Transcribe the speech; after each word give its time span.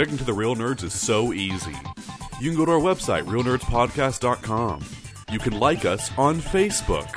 Connecting 0.00 0.16
to 0.16 0.24
the 0.24 0.32
Real 0.32 0.56
Nerds 0.56 0.82
is 0.82 0.98
so 0.98 1.34
easy. 1.34 1.76
You 2.40 2.48
can 2.48 2.56
go 2.56 2.64
to 2.64 2.72
our 2.72 2.80
website, 2.80 3.24
realnerdspodcast.com. 3.24 4.82
You 5.30 5.38
can 5.38 5.60
like 5.60 5.84
us 5.84 6.10
on 6.16 6.40
Facebook. 6.40 7.10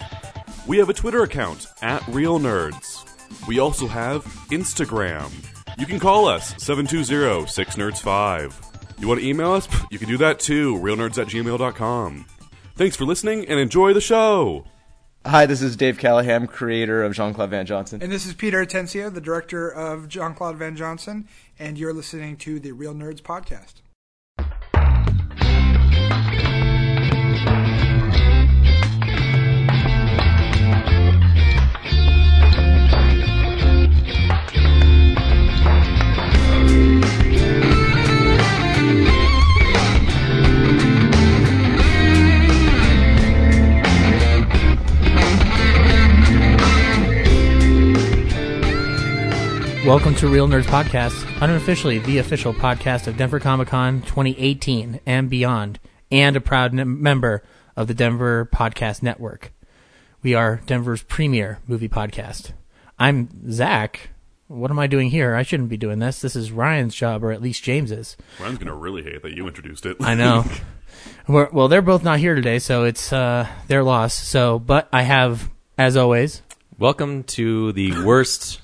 We 0.67 0.79
have 0.79 0.89
a 0.89 0.93
Twitter 0.93 1.23
account, 1.23 1.67
at 1.81 2.05
Real 2.09 2.41
Nerds. 2.41 3.07
We 3.47 3.59
also 3.59 3.88
have 3.88 4.25
Instagram. 4.51 5.31
You 5.79 5.85
can 5.85 5.97
call 5.97 6.27
us, 6.27 6.55
720-6nerds5. 6.55 9.00
You 9.00 9.08
want 9.08 9.22
to 9.22 9.28
email 9.28 9.54
us? 9.54 9.70
You 9.90 9.97
can 9.97 10.10
do 10.10 10.18
that 10.18 10.42
too, 10.42 10.76
realnerds 10.76 11.18
at 11.18 11.28
gmail.com. 11.28 12.26
Thanks 12.76 12.97
for 12.97 13.06
listening 13.06 13.47
and 13.47 13.62
enjoy 13.62 13.94
the 13.94 14.02
show! 14.02 14.65
Hi, 15.26 15.46
this 15.46 15.62
is 15.62 15.78
Dave 15.78 15.97
Callahan, 15.99 16.48
creator 16.48 17.02
of 17.02 17.13
Jean 17.13 17.34
Claude 17.34 17.49
Van 17.49 17.66
Johnson. 17.66 18.03
And 18.03 18.12
this 18.12 18.26
is 18.26 18.34
Peter 18.34 18.63
Atencio, 18.66 19.12
the 19.12 19.22
director 19.22 19.70
of 19.70 20.09
Jean 20.09 20.34
Claude 20.34 20.58
Van 20.58 20.76
Johnson, 20.76 21.30
and 21.58 21.77
you're 21.77 21.94
listening 21.94 22.35
to 22.38 22.59
the 22.59 22.73
Real 22.73 22.94
Nerds 22.94 23.22
Podcast. 23.22 23.76
Welcome 49.86 50.16
to 50.16 50.30
Real 50.30 50.48
Nerds 50.48 50.64
Podcast, 50.64 51.26
unofficially 51.42 52.00
the 52.00 52.20
official 52.20 52.54
podcast 52.54 53.08
of 53.08 53.18
Denver 53.18 53.41
Comic 53.41 53.68
Con 53.68 54.02
2018 54.04 55.02
and 55.05 55.30
beyond, 55.30 55.77
and 56.10 56.38
a 56.38 56.41
proud 56.41 56.77
n- 56.77 57.02
member 57.02 57.44
of 57.76 57.88
the 57.88 57.94
Denver 57.94 58.48
Podcast 58.52 59.04
Network. 59.04 59.52
We 60.22 60.34
are 60.35 60.62
Denver's 60.66 61.04
premier 61.04 61.60
movie 61.68 61.90
podcast. 61.90 62.54
I'm 62.98 63.52
Zach. 63.52 64.11
What 64.47 64.72
am 64.72 64.80
I 64.80 64.88
doing 64.88 65.09
here? 65.09 65.35
I 65.35 65.44
shouldn't 65.44 65.67
be 65.67 65.75
doing 65.75 66.00
this. 66.00 66.22
This 66.22 66.38
is 66.38 66.53
Ryan's 66.53 66.95
job, 66.95 67.22
or 67.22 67.33
at 67.33 67.41
least 67.41 67.63
James's. 67.63 68.16
Ryan's 68.39 68.59
gonna 68.59 68.75
really 68.75 69.03
hate 69.03 69.22
that 69.22 69.35
you 69.35 69.47
introduced 69.47 69.85
it. 69.85 69.97
I 70.00 70.16
know. 70.16 70.45
We're, 71.27 71.50
well, 71.50 71.67
they're 71.67 71.81
both 71.81 72.03
not 72.03 72.19
here 72.19 72.35
today, 72.35 72.59
so 72.59 72.85
it's 72.85 73.11
uh, 73.11 73.47
their 73.67 73.83
loss. 73.83 74.13
So, 74.13 74.59
but 74.59 74.88
I 74.94 75.02
have, 75.02 75.50
as 75.77 75.97
always, 75.97 76.41
Welcome 76.79 77.23
to 77.25 77.72
the 77.73 78.03
worst 78.03 78.59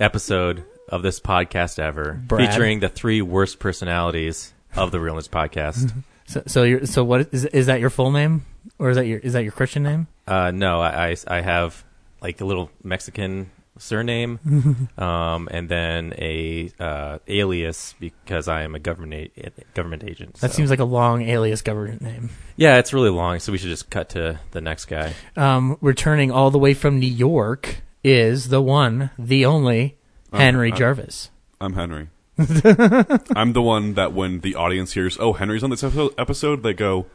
episode 0.00 0.64
of 0.88 1.02
this 1.02 1.20
podcast 1.20 1.78
ever, 1.78 2.20
Brad. 2.26 2.48
featuring 2.48 2.80
the 2.80 2.88
three 2.88 3.20
worst 3.22 3.58
personalities 3.58 4.52
of 4.76 4.90
the 4.90 5.00
Realness 5.00 5.28
podcast. 5.28 5.92
so, 6.26 6.42
so 6.46 6.62
you're, 6.62 6.86
so 6.86 7.04
what 7.04 7.28
is 7.32 7.44
is 7.46 7.66
that 7.66 7.80
your 7.80 7.90
full 7.90 8.10
name, 8.10 8.44
or 8.78 8.90
is 8.90 8.96
that 8.96 9.06
your 9.06 9.18
is 9.18 9.32
that 9.34 9.42
your 9.42 9.52
Christian 9.52 9.82
name? 9.82 10.06
uh, 10.26 10.50
no, 10.50 10.80
I, 10.80 11.10
I, 11.10 11.16
I 11.26 11.40
have 11.40 11.84
like 12.20 12.40
a 12.40 12.44
little 12.44 12.70
Mexican 12.82 13.50
surname, 13.78 14.88
um, 14.98 15.48
and 15.50 15.68
then 15.68 16.12
a 16.18 16.70
uh, 16.80 17.18
alias 17.28 17.94
because 18.00 18.48
I 18.48 18.62
am 18.62 18.74
a 18.74 18.78
government 18.78 19.30
a- 19.36 19.50
government 19.74 20.04
agent. 20.04 20.34
That 20.34 20.50
so- 20.50 20.56
seems 20.56 20.70
like 20.70 20.80
a 20.80 20.84
long 20.84 21.22
alias 21.22 21.62
government 21.62 22.02
name. 22.02 22.30
yeah, 22.56 22.78
it's 22.78 22.92
really 22.92 23.10
long, 23.10 23.38
so 23.40 23.52
we 23.52 23.58
should 23.58 23.68
just 23.70 23.90
cut 23.90 24.10
to 24.10 24.40
the 24.52 24.60
next 24.60 24.86
guy. 24.86 25.14
Um, 25.36 25.76
returning 25.80 26.30
all 26.30 26.50
the 26.50 26.58
way 26.58 26.74
from 26.74 26.98
New 26.98 27.06
York 27.06 27.82
is 28.04 28.48
the 28.48 28.62
one, 28.62 29.10
the 29.18 29.44
only 29.44 29.96
Henry 30.32 30.72
uh, 30.72 30.76
Jarvis. 30.76 31.30
I'm 31.60 31.74
Henry. 31.74 32.08
I'm 32.38 33.52
the 33.52 33.62
one 33.62 33.94
that 33.94 34.12
when 34.12 34.40
the 34.40 34.54
audience 34.54 34.92
hears, 34.92 35.16
"Oh, 35.18 35.32
Henry's 35.32 35.64
on 35.64 35.70
this 35.70 35.82
episode,", 35.82 36.14
episode 36.16 36.62
they 36.62 36.72
go, 36.72 37.06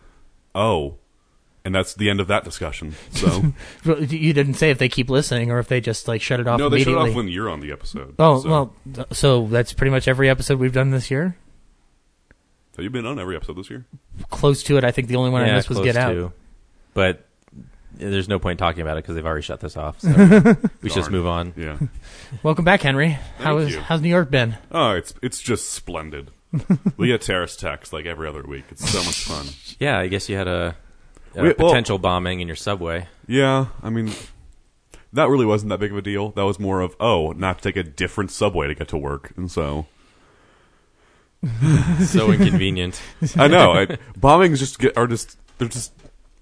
"Oh," 0.53 0.97
and 1.63 1.73
that's 1.73 1.93
the 1.93 2.09
end 2.09 2.19
of 2.19 2.27
that 2.27 2.43
discussion. 2.43 2.95
So 3.11 3.53
You 3.85 4.33
didn't 4.33 4.55
say 4.55 4.69
if 4.69 4.77
they 4.77 4.89
keep 4.89 5.09
listening 5.09 5.49
or 5.49 5.59
if 5.59 5.67
they 5.69 5.79
just 5.79 6.07
like 6.07 6.21
shut 6.21 6.39
it 6.39 6.47
off 6.47 6.59
no, 6.59 6.67
they 6.67 6.83
shut 6.83 6.93
it 6.93 6.97
off 6.97 7.15
when 7.15 7.29
you're 7.29 7.49
on 7.49 7.61
the 7.61 7.71
episode. 7.71 8.15
oh 8.19 8.41
so, 8.41 8.49
well, 8.49 8.73
so 9.11 9.47
that's 9.47 9.71
pretty 9.71 9.91
much 9.91 10.07
every 10.07 10.29
episode 10.29 10.59
we've 10.59 10.73
done 10.73 10.91
this 10.91 11.09
year. 11.09 11.37
so 12.75 12.81
you've 12.81 12.91
been 12.91 13.05
on 13.05 13.17
every 13.17 13.37
episode 13.37 13.55
this 13.55 13.69
year. 13.69 13.85
Close 14.29 14.61
to 14.63 14.77
it. 14.77 14.83
I 14.83 14.91
think 14.91 15.07
the 15.07 15.15
only 15.15 15.29
one 15.29 15.43
I 15.43 15.53
missed 15.53 15.69
was 15.69 15.77
close 15.77 15.85
Get 15.85 15.95
Out. 15.95 16.33
But 16.93 17.25
there's 17.95 18.27
no 18.27 18.39
point 18.39 18.59
talking 18.59 18.81
about 18.81 18.97
it 18.97 19.03
because 19.03 19.15
they've 19.15 19.25
already 19.25 19.41
shut 19.41 19.59
this 19.59 19.77
off. 19.77 19.99
So 20.01 20.09
we 20.81 20.89
should 20.89 20.95
just 20.95 21.11
move 21.11 21.27
on. 21.27 21.53
Yeah. 21.55 21.77
Welcome 22.43 22.65
back, 22.65 22.81
Henry. 22.81 23.09
How 23.37 23.57
Thank 23.57 23.69
is 23.69 23.75
you. 23.75 23.81
how's 23.81 24.01
New 24.01 24.09
York 24.09 24.29
been? 24.31 24.57
Oh, 24.71 24.91
it's 24.91 25.13
it's 25.21 25.41
just 25.41 25.71
splendid. 25.71 26.31
we 26.97 27.07
get 27.07 27.21
terrorist 27.21 27.61
attacks 27.61 27.91
like 27.93 28.05
every 28.05 28.27
other 28.27 28.43
week. 28.43 28.65
It's 28.69 28.87
so 28.89 28.99
much 29.03 29.23
fun. 29.23 29.47
Yeah, 29.79 29.97
I 29.97 30.07
guess 30.07 30.29
you 30.29 30.35
had 30.37 30.47
a, 30.47 30.75
a 31.35 31.41
We- 31.41 31.47
well- 31.57 31.69
potential 31.69 31.97
bombing 31.97 32.39
in 32.41 32.47
your 32.47 32.55
subway. 32.55 33.07
Yeah, 33.27 33.67
I 33.81 33.89
mean, 33.89 34.11
that 35.13 35.29
really 35.29 35.45
wasn't 35.45 35.69
that 35.69 35.79
big 35.79 35.91
of 35.91 35.97
a 35.97 36.01
deal. 36.01 36.29
That 36.31 36.45
was 36.45 36.59
more 36.59 36.81
of 36.81 36.95
oh, 36.99 37.31
not 37.31 37.57
to 37.59 37.63
take 37.63 37.77
a 37.77 37.83
different 37.87 38.31
subway 38.31 38.67
to 38.67 38.75
get 38.75 38.87
to 38.89 38.97
work, 38.97 39.33
and 39.37 39.49
so 39.51 39.85
So 42.07 42.31
inconvenient. 42.31 43.01
I 43.35 43.47
know 43.47 43.73
I, 43.73 43.85
bombings 44.17 44.59
just 44.59 44.79
get 44.79 44.97
are 44.97 45.07
just 45.07 45.37
they're 45.57 45.67
just 45.67 45.91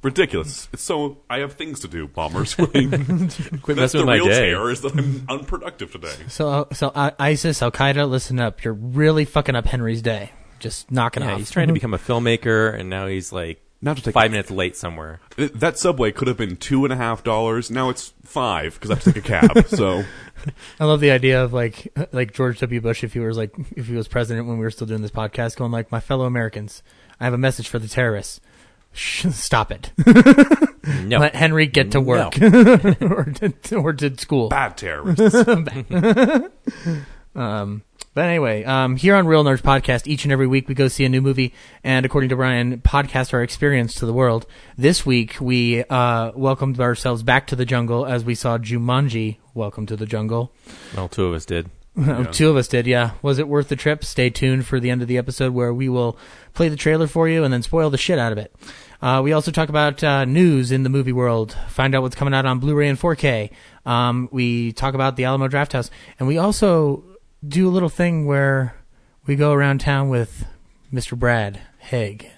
ridiculous. 0.02 0.68
It's 0.74 0.84
so 0.84 1.18
I 1.30 1.40
have 1.40 1.54
things 1.54 1.80
to 1.82 1.88
do. 1.88 2.08
Bombers. 2.08 2.56
Like, 2.58 2.72
Quit 2.74 3.78
that's 3.78 3.94
messing 3.94 4.00
the 4.02 4.06
with 4.06 4.06
my 4.08 4.16
real 4.16 4.26
day. 4.26 4.50
terror 4.52 4.72
is 4.72 4.82
that 4.82 4.94
I'm 4.98 5.26
unproductive 5.30 5.92
today. 5.92 6.14
So 6.28 6.68
so 6.74 6.90
uh, 6.90 7.12
ISIS, 7.20 7.62
Al 7.62 7.72
Qaeda, 7.72 8.10
listen 8.10 8.40
up. 8.40 8.64
You're 8.64 8.74
really 8.74 9.26
fucking 9.26 9.56
up 9.56 9.66
Henry's 9.66 10.02
day. 10.02 10.32
Just 10.60 10.92
knocking 10.92 11.24
Yeah, 11.24 11.34
off. 11.34 11.38
he's 11.40 11.52
trying 11.52 11.68
to 11.68 11.74
become 11.74 11.94
a 11.94 11.98
filmmaker, 11.98 12.74
and 12.78 12.90
now 12.90 13.08
he's 13.08 13.32
like 13.34 13.60
Now 13.82 13.94
to 13.96 14.02
take 14.02 14.14
five 14.14 14.30
minutes 14.32 14.52
late 14.52 14.76
somewhere. 14.78 15.20
It- 15.38 15.60
that 15.60 15.78
subway 15.80 16.12
could 16.12 16.28
have 16.28 16.38
been 16.38 16.56
two 16.56 16.84
and 16.86 16.94
a 16.94 16.98
half 16.98 17.24
dollars. 17.24 17.72
Now 17.72 17.90
it's 17.90 18.14
five 18.24 18.76
because 18.76 18.92
I 18.92 18.94
have 18.96 19.04
to 19.04 19.14
take 19.14 19.26
a 19.26 19.28
cab. 19.28 19.66
so 19.68 20.04
I 20.80 20.86
love 20.86 21.00
the 21.00 21.12
idea 21.12 21.44
of 21.44 21.52
like 21.54 21.92
like 22.12 22.34
George 22.34 22.60
W. 22.60 22.80
Bush 22.80 23.04
if 23.04 23.14
he 23.14 23.20
was 23.20 23.38
like 23.38 23.54
if 23.76 23.88
he 23.88 23.96
was 23.96 24.08
president 24.08 24.48
when 24.48 24.58
we 24.58 24.64
were 24.64 24.72
still 24.72 24.88
doing 24.88 25.02
this 25.02 25.12
podcast, 25.12 25.56
going 25.58 25.72
like, 25.72 25.92
"My 25.92 26.00
fellow 26.00 26.26
Americans, 26.26 26.84
I 27.20 27.24
have 27.26 27.34
a 27.34 27.38
message 27.40 27.68
for 27.70 27.80
the 27.80 27.88
terrorists. 27.88 28.40
Shh, 28.94 29.28
stop 29.32 29.72
it. 29.72 29.92
No, 31.04 31.20
Let 31.20 31.36
Henry 31.36 31.68
get 31.68 31.92
to 31.92 32.02
work 32.02 32.34
or 32.42 33.26
to, 33.26 33.76
or 33.76 33.94
to 33.94 34.18
school." 34.18 34.50
bad 34.50 34.78
terrorists. 34.78 35.48
Um, 37.36 37.84
but 38.14 38.26
anyway, 38.26 38.64
um, 38.66 38.98
here 38.98 39.16
on 39.16 39.26
Real 39.28 39.44
Nerds 39.44 39.62
Podcast, 39.62 40.08
each 40.08 40.26
and 40.26 40.34
every 40.34 40.48
week 40.48 40.68
we 40.68 40.74
go 40.76 40.88
see 40.88 41.06
a 41.06 41.10
new 41.10 41.22
movie, 41.22 41.54
and 41.84 42.06
according 42.06 42.30
to 42.32 42.36
Brian, 42.36 42.80
podcast 42.82 43.34
our 43.34 43.42
experience 43.44 43.94
to 43.96 44.06
the 44.06 44.12
world. 44.14 44.46
This 44.78 45.06
week 45.06 45.38
we 45.40 45.84
uh, 45.86 46.32
welcomed 46.36 46.80
ourselves 46.80 47.24
back 47.24 47.48
to 47.48 47.56
the 47.56 47.66
jungle 47.66 48.06
as 48.06 48.26
we 48.26 48.36
saw 48.36 48.58
Jumanji. 48.58 49.38
Welcome 49.54 49.86
to 49.86 49.96
the 49.96 50.06
jungle. 50.06 50.52
well, 50.96 51.08
two 51.08 51.26
of 51.26 51.34
us 51.34 51.46
did. 51.46 51.70
Two 52.32 52.50
of 52.50 52.56
us 52.56 52.68
did, 52.68 52.88
yeah. 52.88 53.12
Was 53.22 53.38
it 53.38 53.48
worth 53.48 53.68
the 53.68 53.76
trip? 53.76 54.06
Stay 54.06 54.30
tuned 54.30 54.66
for 54.66 54.80
the 54.80 54.90
end 54.90 55.02
of 55.02 55.08
the 55.08 55.18
episode 55.18 55.54
where 55.54 55.74
we 55.74 55.90
will 55.90 56.18
play 56.54 56.70
the 56.70 56.76
trailer 56.78 57.08
for 57.08 57.28
you 57.28 57.44
and 57.44 57.54
then 57.54 57.62
spoil 57.62 57.90
the 57.90 57.98
shit 57.98 58.18
out 58.18 58.32
of 58.32 58.38
it. 58.38 58.56
Uh, 59.02 59.22
we 59.24 59.34
also 59.34 59.52
talk 59.52 59.68
about 59.68 60.04
uh, 60.04 60.24
news 60.26 60.72
in 60.72 60.84
the 60.84 60.90
movie 60.90 61.12
world, 61.12 61.58
find 61.68 61.94
out 61.94 62.02
what's 62.02 62.16
coming 62.16 62.34
out 62.34 62.46
on 62.46 62.60
Blu-ray 62.60 62.88
and 62.88 63.00
4K. 63.00 63.52
Um, 63.86 64.30
we 64.32 64.72
talk 64.74 64.94
about 64.94 65.16
the 65.16 65.26
Alamo 65.26 65.48
Drafthouse, 65.48 65.90
and 66.20 66.28
we 66.28 66.38
also 66.38 67.04
do 67.46 67.68
a 67.68 67.72
little 67.72 67.90
thing 67.90 68.26
where 68.26 68.76
we 69.26 69.36
go 69.36 69.52
around 69.52 69.82
town 69.82 70.10
with 70.10 70.46
Mr. 70.94 71.18
Brad 71.18 71.60
Haig 71.80 72.30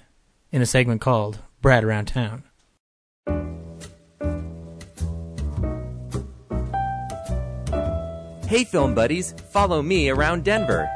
in 0.50 0.62
a 0.62 0.66
segment 0.66 1.00
called 1.00 1.40
Brad 1.60 1.84
Around 1.84 2.06
Town. 2.06 2.44
Hey, 8.54 8.62
film 8.62 8.94
buddies, 8.94 9.34
follow 9.50 9.82
me 9.82 10.10
around 10.10 10.44
Denver. 10.44 10.88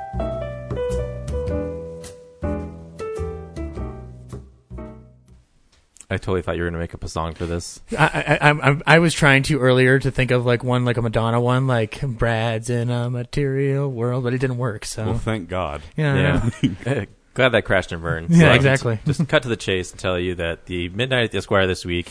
I 6.08 6.18
totally 6.18 6.42
thought 6.42 6.54
you 6.54 6.62
were 6.62 6.68
going 6.68 6.74
to 6.74 6.78
make 6.78 6.94
up 6.94 7.02
a 7.02 7.08
song 7.08 7.34
for 7.34 7.46
this. 7.46 7.80
I, 7.98 8.38
I, 8.40 8.70
I, 8.70 8.80
I 8.86 8.98
was 9.00 9.12
trying 9.12 9.42
to 9.42 9.58
earlier 9.58 9.98
to 9.98 10.08
think 10.12 10.30
of 10.30 10.46
like 10.46 10.62
one 10.62 10.84
like 10.84 10.98
a 10.98 11.02
Madonna 11.02 11.40
one, 11.40 11.66
like 11.66 12.00
Brad's 12.00 12.70
in 12.70 12.90
a 12.90 13.10
material 13.10 13.90
world, 13.90 14.22
but 14.22 14.34
it 14.34 14.38
didn't 14.38 14.58
work. 14.58 14.84
So 14.84 15.06
well, 15.06 15.18
thank 15.18 15.48
God. 15.48 15.82
yeah, 15.96 16.50
Yeah. 16.86 17.06
Glad 17.34 17.48
that 17.48 17.64
crashed 17.64 17.90
and 17.90 18.00
burned. 18.00 18.30
Yeah, 18.30 18.52
So, 18.52 18.54
exactly. 18.54 19.00
Just 19.04 19.26
cut 19.26 19.42
to 19.42 19.48
the 19.48 19.56
chase 19.56 19.90
and 19.90 19.98
tell 19.98 20.16
you 20.16 20.36
that 20.36 20.66
the 20.66 20.90
Midnight 20.90 21.24
at 21.24 21.32
the 21.32 21.38
Esquire 21.38 21.66
this 21.66 21.84
week 21.84 22.08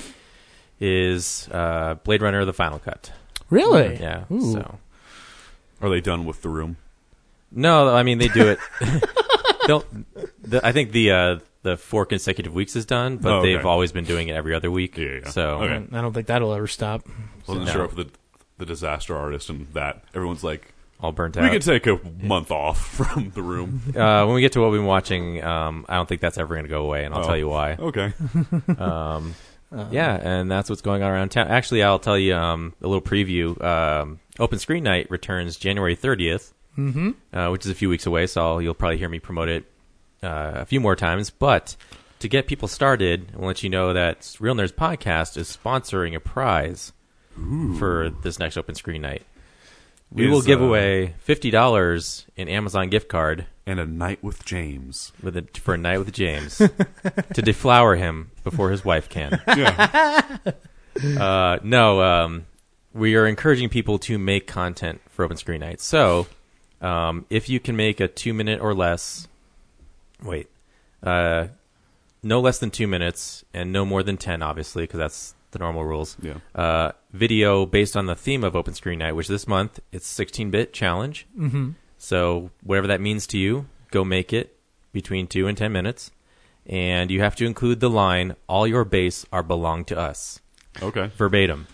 is 0.82 1.48
uh, 1.54 1.94
Blade 2.04 2.22
Runner: 2.22 2.44
The 2.44 2.52
Final 2.52 2.80
Cut. 2.80 3.14
really, 3.50 3.96
Yeah. 3.96 4.26
Ooh. 4.30 4.52
So 4.52 4.80
Are 5.82 5.90
they 5.90 6.02
done 6.02 6.26
with 6.26 6.42
the 6.42 6.50
room? 6.50 6.78
no, 7.52 7.94
I 7.96 8.04
mean 8.04 8.18
they 8.18 8.28
do 8.28 8.48
it. 8.50 8.60
They'll, 9.68 9.84
the, 10.42 10.66
I 10.66 10.72
think 10.72 10.92
the 10.92 11.12
uh, 11.12 11.40
the 11.64 11.76
four 11.78 12.06
consecutive 12.06 12.54
weeks 12.54 12.76
is 12.76 12.86
done, 12.86 13.18
but 13.18 13.32
Oh, 13.32 13.36
okay. 13.40 13.54
they've 13.56 13.66
always 13.66 13.92
been 13.92 14.06
doing 14.06 14.30
it 14.30 14.34
every 14.34 14.54
other 14.56 14.72
week. 14.72 14.98
Yeah, 14.98 15.20
yeah. 15.24 15.30
So 15.30 15.50
Okay. 15.64 15.86
I 15.96 16.02
don't 16.02 16.14
think 16.14 16.28
that'll 16.28 16.54
ever 16.54 16.68
stop. 16.68 17.06
Wasn't 17.48 17.66
No. 17.68 17.72
sure 17.72 17.86
if 17.86 17.96
the 17.96 18.10
the 18.58 18.66
disaster 18.66 19.16
artist 19.16 19.50
and 19.50 19.68
that 19.74 20.04
everyone's 20.16 20.44
like, 20.44 20.74
all 21.00 21.12
burnt 21.12 21.38
out. 21.38 21.42
We 21.44 21.48
out. 21.50 21.52
could 21.54 21.62
take 21.62 21.86
a 21.86 22.00
month 22.26 22.50
off 22.50 22.80
from 22.96 23.30
the 23.32 23.42
room. 23.44 23.82
uh, 23.96 24.26
when 24.26 24.36
we 24.36 24.42
get 24.42 24.54
to 24.54 24.62
what 24.62 24.72
we've 24.72 24.80
been 24.80 24.88
watching, 24.88 25.44
um, 25.44 25.86
I 25.88 25.96
don't 25.96 26.08
think 26.10 26.22
that's 26.22 26.38
ever 26.40 26.56
going 26.56 26.66
to 26.66 26.70
go 26.70 26.84
away, 26.84 27.04
and 27.06 27.14
I'll 27.14 27.24
Oh. 27.24 27.28
tell 27.28 27.38
you 27.38 27.48
why. 27.50 27.74
Okay. 27.74 28.14
Um, 28.80 29.36
yeah, 29.92 30.16
and 30.16 30.50
that's 30.50 30.69
what's 30.69 30.81
going 30.81 31.04
on 31.04 31.12
around 31.12 31.30
town. 31.30 31.48
Actually, 31.48 31.84
I'll 31.84 32.00
tell 32.00 32.18
you 32.18 32.36
um, 32.36 32.74
a 32.81 32.88
little 32.88 33.02
preview. 33.02 33.62
Um, 33.64 34.19
Open 34.40 34.60
Screen 34.60 34.84
Night 34.84 35.10
returns 35.10 35.58
January 35.58 35.96
30th, 35.96 36.54
mm-hmm. 36.78 37.12
uh, 37.34 37.52
which 37.52 37.66
is 37.66 37.72
a 37.72 37.75
few 37.75 37.90
weeks 37.90 38.06
away, 38.06 38.28
so 38.28 38.42
I'll, 38.42 38.62
you'll 38.62 38.74
probably 38.74 38.98
hear 38.98 39.10
me 39.10 39.19
promote 39.19 39.50
it 39.50 39.66
uh, 40.24 40.52
a 40.56 40.66
few 40.66 40.80
more 40.80 40.96
times. 40.96 41.30
But 41.30 41.75
to 42.19 42.28
get 42.28 42.48
people 42.48 42.68
started, 42.68 43.31
I'll 43.36 43.46
let 43.46 43.64
you 43.64 43.69
know 43.69 43.94
that 43.94 44.36
Real 44.40 44.56
Nerds 44.56 44.74
Podcast 44.74 45.38
is 45.38 45.56
sponsoring 45.56 46.16
a 46.16 46.19
prize 46.19 46.94
for 47.78 48.10
this 48.24 48.40
next 48.40 48.58
Open 48.58 48.75
Screen 48.75 49.02
Night. 49.02 49.24
We 50.12 50.25
Is, 50.25 50.31
will 50.31 50.42
give 50.42 50.62
uh, 50.62 50.65
away 50.65 51.15
$50 51.27 52.25
in 52.36 52.48
Amazon 52.48 52.89
gift 52.89 53.09
card 53.09 53.45
And 53.65 53.80
a 53.80 53.86
night 53.86 54.24
with 54.24 54.45
James. 54.45 55.12
with 55.21 55.36
a, 55.36 55.45
for 55.59 55.74
a 55.74 55.77
night 55.77 55.98
with 56.00 56.13
James 56.13 56.57
to 57.33 57.42
deflower 57.42 57.95
him 57.95 58.31
before 58.44 58.71
his 58.71 58.86
wife 58.86 59.09
can. 59.09 59.42
Yeah. 59.57 60.38
Uh, 61.19 61.59
no, 61.62 62.01
um, 62.01 62.48
we 62.92 63.15
are 63.15 63.27
encouraging 63.27 63.69
people 63.69 64.00
to 64.00 64.18
make 64.18 64.48
content 64.48 65.00
for 65.12 65.24
Open 65.24 65.38
Screen 65.38 65.59
Night. 65.59 65.80
So, 65.80 66.25
um, 66.81 67.27
if 67.30 67.50
you 67.50 67.59
can 67.59 67.75
make 67.75 68.00
a 68.00 68.07
two 68.07 68.33
minute 68.33 68.59
or 68.62 68.74
less, 68.74 69.27
wait, 70.24 70.50
uh, 71.04 71.50
no 72.24 72.39
less 72.39 72.57
than 72.57 72.71
two 72.71 72.88
minutes 72.88 73.45
and 73.54 73.71
no 73.71 73.86
more 73.86 74.01
than 74.01 74.18
10, 74.18 74.42
obviously, 74.42 74.83
because 74.83 74.98
that's 74.98 75.36
the 75.57 75.63
normal 75.63 75.83
rules. 75.83 76.18
Yeah. 76.21 76.36
Uh, 76.56 76.92
video 77.12 77.65
based 77.65 77.98
on 77.98 78.06
the 78.06 78.15
theme 78.15 78.44
of 78.44 78.56
Open 78.56 78.74
Screen 78.74 79.00
Night, 79.00 79.13
which 79.13 79.27
this 79.27 79.48
month 79.48 79.80
it's 79.92 80.07
16 80.07 80.51
bit 80.51 80.74
challenge. 80.74 81.27
Mm-hmm. 81.38 81.71
So, 81.98 82.51
whatever 82.63 82.88
that 82.88 83.01
means 83.01 83.25
to 83.27 83.38
you, 83.38 83.65
go 83.92 84.04
make 84.06 84.31
it 84.31 84.57
between 84.94 85.27
two 85.27 85.48
and 85.48 85.57
10 85.57 85.71
minutes. 85.71 86.12
And 86.68 87.09
you 87.09 87.21
have 87.21 87.36
to 87.38 87.45
include 87.45 87.80
the 87.80 87.89
line, 87.89 88.36
all 88.48 88.68
your 88.68 88.83
base 88.83 89.25
are 89.31 89.42
belong 89.42 89.86
to 89.86 89.98
us 89.98 90.42
Okay. 90.81 91.09
verbatim. 91.18 91.68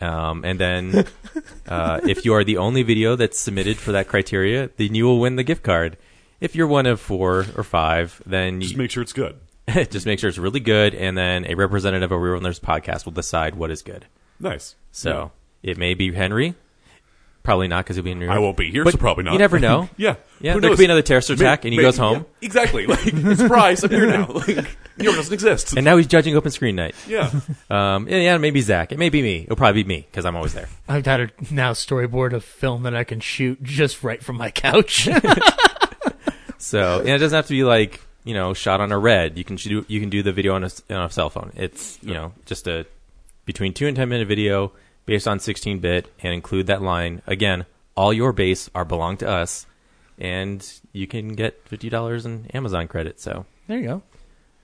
Um, 0.00 0.44
and 0.44 0.60
then, 0.60 1.06
uh, 1.68 2.00
if 2.04 2.24
you 2.24 2.34
are 2.34 2.44
the 2.44 2.56
only 2.58 2.82
video 2.82 3.16
that's 3.16 3.38
submitted 3.38 3.78
for 3.78 3.92
that 3.92 4.08
criteria, 4.08 4.70
then 4.76 4.94
you 4.94 5.06
will 5.06 5.18
win 5.20 5.36
the 5.36 5.42
gift 5.42 5.62
card. 5.62 5.96
If 6.40 6.54
you're 6.54 6.66
one 6.68 6.86
of 6.86 7.00
four 7.00 7.46
or 7.56 7.64
five, 7.64 8.22
then 8.26 8.56
you 8.56 8.60
Just 8.62 8.72
you, 8.72 8.78
make 8.78 8.90
sure 8.90 9.02
it's 9.02 9.12
good. 9.12 9.38
just 9.90 10.06
make 10.06 10.18
sure 10.18 10.28
it's 10.28 10.38
really 10.38 10.60
good, 10.60 10.94
and 10.94 11.16
then 11.16 11.44
a 11.46 11.54
representative 11.54 12.10
of 12.12 12.20
Real 12.20 12.40
Nerds 12.40 12.60
podcast 12.60 13.04
will 13.04 13.12
decide 13.12 13.54
what 13.54 13.70
is 13.70 13.82
good. 13.82 14.06
Nice. 14.40 14.74
So 14.92 15.32
it 15.62 15.76
may 15.78 15.94
be 15.94 16.12
Henry, 16.12 16.54
probably 17.42 17.68
not 17.68 17.84
because 17.84 17.96
he'll 17.96 18.04
be 18.04 18.12
in 18.12 18.18
New 18.18 18.26
York. 18.26 18.36
I 18.36 18.40
won't 18.40 18.56
be 18.56 18.70
here, 18.70 18.84
But 18.84 18.92
so 18.92 18.98
probably 18.98 19.24
not. 19.24 19.32
You 19.34 19.38
never 19.38 19.58
know. 19.58 19.88
Yeah. 19.96 20.16
Yeah, 20.40 20.52
Who 20.52 20.60
there 20.60 20.70
knows? 20.70 20.76
could 20.76 20.82
be 20.82 20.84
another 20.84 21.02
terrorist 21.02 21.30
attack, 21.30 21.64
and 21.64 21.72
he 21.72 21.76
May- 21.78 21.82
goes 21.82 21.96
home. 21.96 22.18
yeah, 22.40 22.46
exactly. 22.46 22.86
Like, 22.86 23.00
surprise, 23.36 23.82
I'm 23.82 23.90
here 23.90 24.06
now. 24.06 24.28
Like, 24.28 24.46
New 24.96 25.04
York 25.04 25.16
doesn't 25.16 25.34
exist. 25.34 25.74
And 25.76 25.84
now 25.84 25.96
he's 25.96 26.06
judging 26.06 26.36
Open 26.36 26.50
Screen 26.52 26.76
Night. 26.76 26.94
yeah. 27.08 27.30
Um, 27.68 28.08
yeah, 28.08 28.18
yeah, 28.18 28.38
maybe 28.38 28.60
Zach. 28.60 28.92
It 28.92 28.98
may 28.98 29.08
be 29.08 29.20
me. 29.22 29.42
It'll 29.42 29.56
probably 29.56 29.82
be 29.82 29.88
me 29.88 30.06
because 30.10 30.24
I'm 30.24 30.36
always 30.36 30.54
there. 30.54 30.68
I've 30.88 31.02
got 31.02 31.20
a 31.20 31.30
now 31.50 31.72
storyboard 31.72 32.32
of 32.32 32.44
film 32.44 32.84
that 32.84 32.94
I 32.94 33.02
can 33.04 33.18
shoot 33.20 33.62
just 33.62 34.02
right 34.04 34.22
from 34.22 34.36
my 34.36 34.50
couch. 34.52 35.08
So, 36.60 36.98
and 37.00 37.08
it 37.08 37.18
doesn't 37.18 37.36
have 37.36 37.46
to 37.46 37.52
be 37.54 37.62
like 37.64 38.00
you 38.28 38.34
know 38.34 38.52
shot 38.54 38.80
on 38.80 38.92
a 38.92 38.98
red. 38.98 39.38
You 39.38 39.44
can 39.44 39.56
do 39.56 39.84
you 39.88 40.00
can 40.00 40.10
do 40.10 40.22
the 40.22 40.32
video 40.32 40.54
on 40.54 40.64
a, 40.64 40.70
on 40.90 41.02
a 41.06 41.10
cell 41.10 41.30
phone. 41.30 41.52
It's 41.56 41.98
you 42.02 42.14
know 42.14 42.32
just 42.46 42.66
a 42.68 42.84
between 43.46 43.72
two 43.72 43.86
and 43.86 43.96
ten 43.96 44.08
minute 44.08 44.28
video 44.28 44.72
based 45.06 45.26
on 45.26 45.40
16 45.40 45.78
bit 45.78 46.12
and 46.22 46.34
include 46.34 46.66
that 46.66 46.82
line 46.82 47.22
again. 47.26 47.64
All 47.96 48.12
your 48.12 48.32
base 48.32 48.68
are 48.74 48.84
belong 48.84 49.16
to 49.18 49.28
us, 49.28 49.66
and 50.18 50.60
you 50.92 51.06
can 51.06 51.28
get 51.34 51.66
fifty 51.66 51.88
dollars 51.88 52.26
in 52.26 52.46
Amazon 52.54 52.86
credit. 52.88 53.18
So, 53.20 53.46
there 53.66 53.78
you 53.78 53.86
go. 53.88 54.02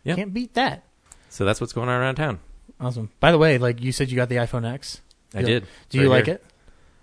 Yeah. 0.05 0.14
Can't 0.16 0.34
beat 0.34 0.55
that. 0.55 0.84
so 1.31 1.44
that's 1.44 1.61
what's 1.61 1.72
going 1.72 1.88
on 1.88 1.99
around 2.00 2.16
town. 2.16 2.38
Awesome. 2.81 3.11
By 3.20 3.32
the 3.32 3.38
way, 3.38 3.56
like 3.58 3.81
you 3.82 3.90
said, 3.93 4.11
you 4.11 4.16
got 4.16 4.28
the 4.28 4.37
iPhone 4.37 4.70
X. 4.70 5.00
I 5.34 5.40
You- 5.40 5.46
did. 5.46 5.66
Do 5.90 5.99
you 5.99 6.08
like 6.08 6.26
here. 6.26 6.34
it? 6.34 6.44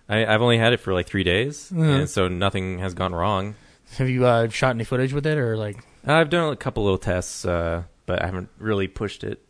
I, 0.08 0.26
I've 0.26 0.42
only 0.42 0.58
had 0.58 0.74
it 0.74 0.80
for 0.82 0.94
like 0.94 1.08
three 1.08 1.24
days, 1.24 1.72
Mhm. 1.74 2.00
and 2.02 2.10
so 2.10 2.28
nothing 2.28 2.80
has 2.80 2.94
gone 2.94 3.14
wrong. 3.16 3.56
Have 3.98 4.10
you 4.10 4.26
uh, 4.26 4.48
shot 4.50 4.76
any 4.76 4.84
footage 4.84 5.14
with 5.14 5.26
it, 5.26 5.38
or 5.38 5.58
like? 5.58 5.78
I've 6.06 6.30
done 6.30 6.52
a 6.52 6.56
couple 6.56 6.84
little 6.84 6.98
tests, 6.98 7.46
uh, 7.46 7.84
but 8.06 8.22
I 8.22 8.26
haven't 8.26 8.50
really 8.58 8.88
pushed 8.88 9.24
it. 9.24 9.44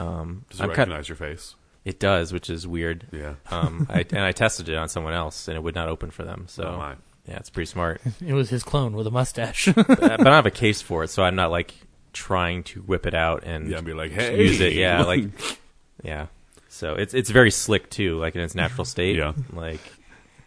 Um, 0.00 0.44
Does 0.50 0.60
it 0.60 0.62
I'm 0.64 0.68
cut- 0.70 0.78
recognize 0.78 1.08
your 1.08 1.16
face? 1.16 1.54
it 1.84 1.98
does, 2.00 2.32
which 2.32 2.50
is 2.50 2.66
weird. 2.66 3.06
Yeah. 3.12 3.34
Um, 3.50 3.86
I, 3.88 4.00
and 4.10 4.20
I 4.20 4.32
tested 4.32 4.68
it 4.68 4.76
on 4.76 4.88
someone 4.88 5.14
else, 5.14 5.48
and 5.48 5.56
it 5.56 5.62
would 5.62 5.74
not 5.74 5.88
open 5.88 6.10
for 6.10 6.22
them. 6.24 6.44
So 6.48 6.64
Oh, 6.64 6.76
my. 6.76 6.94
yeah, 7.26 7.36
it's 7.36 7.48
pretty 7.50 7.66
smart. 7.70 8.00
It 8.24 8.34
was 8.34 8.50
his 8.50 8.62
clone 8.62 8.94
with 8.94 9.06
a 9.06 9.10
mustache. 9.10 9.66
but, 9.74 9.86
but 9.86 10.02
I 10.12 10.16
don't 10.16 10.26
have 10.26 10.46
a 10.46 10.50
case 10.50 10.82
for 10.82 11.04
it, 11.04 11.08
so 11.08 11.22
I'm 11.22 11.34
not 11.36 11.50
like 11.50 11.74
trying 12.12 12.62
to 12.64 12.80
whip 12.82 13.06
it 13.06 13.14
out 13.14 13.44
and 13.44 13.70
Yeah, 13.70 13.78
and 13.78 13.86
be 13.86 13.94
like, 13.94 14.10
hey. 14.12 14.38
use 14.42 14.60
it. 14.60 14.72
Yeah, 14.74 15.02
like 15.04 15.24
yeah. 16.02 16.26
So 16.68 16.94
it's 16.94 17.14
it's 17.14 17.30
very 17.30 17.50
slick 17.50 17.88
too, 17.90 18.18
like 18.18 18.34
in 18.34 18.40
its 18.42 18.54
natural 18.54 18.84
state. 18.84 19.16
Yeah. 19.16 19.32
Like 19.52 19.80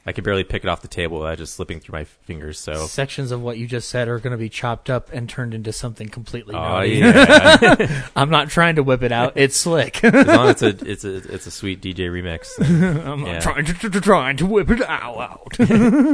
I 0.05 0.13
could 0.13 0.23
barely 0.23 0.43
pick 0.43 0.63
it 0.63 0.67
off 0.67 0.81
the 0.81 0.87
table 0.87 1.19
without 1.19 1.37
just 1.37 1.53
slipping 1.53 1.79
through 1.79 1.93
my 1.93 2.05
fingers. 2.05 2.57
So 2.59 2.87
Sections 2.87 3.31
of 3.31 3.41
what 3.41 3.57
you 3.59 3.67
just 3.67 3.87
said 3.89 4.07
are 4.07 4.17
going 4.17 4.31
to 4.31 4.37
be 4.37 4.49
chopped 4.49 4.89
up 4.89 5.13
and 5.13 5.29
turned 5.29 5.53
into 5.53 5.71
something 5.71 6.09
completely 6.09 6.55
oh 6.55 6.59
naughty. 6.59 6.89
yeah, 6.95 8.07
I'm 8.15 8.31
not 8.31 8.49
trying 8.49 8.75
to 8.77 8.83
whip 8.83 9.03
it 9.03 9.11
out. 9.11 9.33
It's 9.35 9.55
slick. 9.55 10.03
as 10.03 10.25
long 10.27 10.49
as 10.49 10.61
it's 10.63 10.81
a 10.81 10.89
it's 10.91 11.03
a 11.05 11.15
it's 11.33 11.45
a 11.47 11.51
sweet 11.51 11.81
DJ 11.81 12.09
remix. 12.09 12.49
I'm 13.05 13.23
not 13.23 13.41
trying 13.43 13.65
to, 13.65 13.73
to, 13.73 13.89
to 13.91 14.01
trying 14.01 14.37
to 14.37 14.45
whip 14.47 14.71
it 14.71 14.81
out. 14.81 15.17
out. 15.19 15.59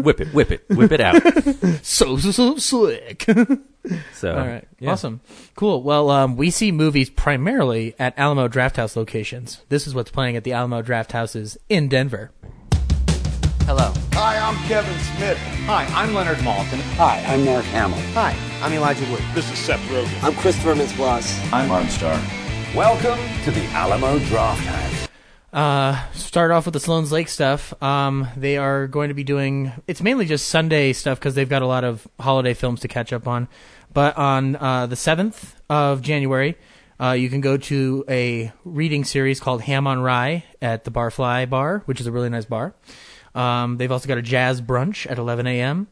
whip 0.03 0.19
it, 0.19 0.33
whip 0.33 0.51
it, 0.51 0.69
whip 0.69 0.91
it 0.91 0.99
out. 0.99 1.21
so 1.81 2.17
so 2.17 2.31
so 2.31 2.57
slick. 2.57 3.25
So 4.13 4.31
All 4.31 4.45
right. 4.45 4.67
yeah. 4.79 4.91
Awesome. 4.91 5.21
Cool. 5.55 5.81
Well, 5.81 6.09
um, 6.09 6.35
we 6.35 6.49
see 6.51 6.73
movies 6.73 7.09
primarily 7.09 7.95
at 7.97 8.17
Alamo 8.19 8.49
Drafthouse 8.49 8.97
locations. 8.97 9.61
This 9.69 9.87
is 9.87 9.95
what's 9.95 10.11
playing 10.11 10.35
at 10.35 10.43
the 10.43 10.51
Alamo 10.51 10.81
Drafthouses 10.81 11.55
in 11.69 11.87
Denver. 11.87 12.31
Hello. 13.67 13.91
Hi, 14.13 14.37
I'm 14.37 14.55
Kevin 14.69 14.97
Smith. 14.99 15.37
Hi, 15.65 15.83
I'm 15.87 16.13
Leonard 16.13 16.37
Maltin. 16.37 16.79
Hi, 16.95 17.21
I'm 17.27 17.43
Mark 17.43 17.65
Hamill. 17.65 17.99
Hi, 18.13 18.33
I'm 18.61 18.71
Elijah 18.71 19.03
Wood. 19.11 19.21
This 19.35 19.51
is 19.51 19.59
Seth 19.59 19.81
Rogen. 19.89 20.23
I'm 20.23 20.33
Christopher 20.35 20.73
Mintz-Plasse. 20.73 21.51
I'm 21.51 21.67
Martin 21.67 21.89
Starr. 21.89 22.17
Welcome 22.73 23.19
to 23.43 23.51
the 23.51 23.65
Alamo 23.71 24.19
Draft 24.19 24.61
House. 24.61 25.09
Uh, 25.51 26.11
start 26.13 26.51
off 26.51 26.63
with 26.63 26.75
the 26.75 26.79
Sloan's 26.79 27.11
Lake 27.11 27.27
stuff. 27.27 27.73
Um, 27.83 28.29
they 28.37 28.55
are 28.55 28.87
going 28.87 29.09
to 29.09 29.13
be 29.13 29.25
doing. 29.25 29.73
It's 29.85 30.01
mainly 30.01 30.25
just 30.27 30.47
Sunday 30.47 30.93
stuff 30.93 31.19
because 31.19 31.35
they've 31.35 31.49
got 31.49 31.61
a 31.61 31.67
lot 31.67 31.83
of 31.83 32.07
holiday 32.21 32.53
films 32.53 32.79
to 32.79 32.87
catch 32.87 33.11
up 33.11 33.27
on. 33.27 33.49
But 33.91 34.15
on 34.18 34.56
uh, 34.56 34.85
the 34.85 34.95
seventh 34.95 35.59
of 35.69 36.01
January, 36.01 36.56
uh, 37.01 37.11
you 37.11 37.30
can 37.30 37.42
go 37.42 37.57
to 37.57 38.06
a 38.07 38.53
reading 38.63 39.03
series 39.03 39.42
called 39.42 39.63
Ham 39.63 39.87
on 39.87 39.99
Rye 39.99 40.45
at 40.61 40.85
the 40.85 40.89
Barfly 40.89 41.49
Bar, 41.49 41.83
which 41.85 41.99
is 41.99 42.07
a 42.07 42.13
really 42.13 42.30
nice 42.30 42.45
bar. 42.45 42.73
Um, 43.35 43.77
they've 43.77 43.91
also 43.91 44.07
got 44.07 44.17
a 44.17 44.21
jazz 44.21 44.61
brunch 44.61 45.09
at 45.09 45.17
11 45.17 45.47
a.m. 45.47 45.87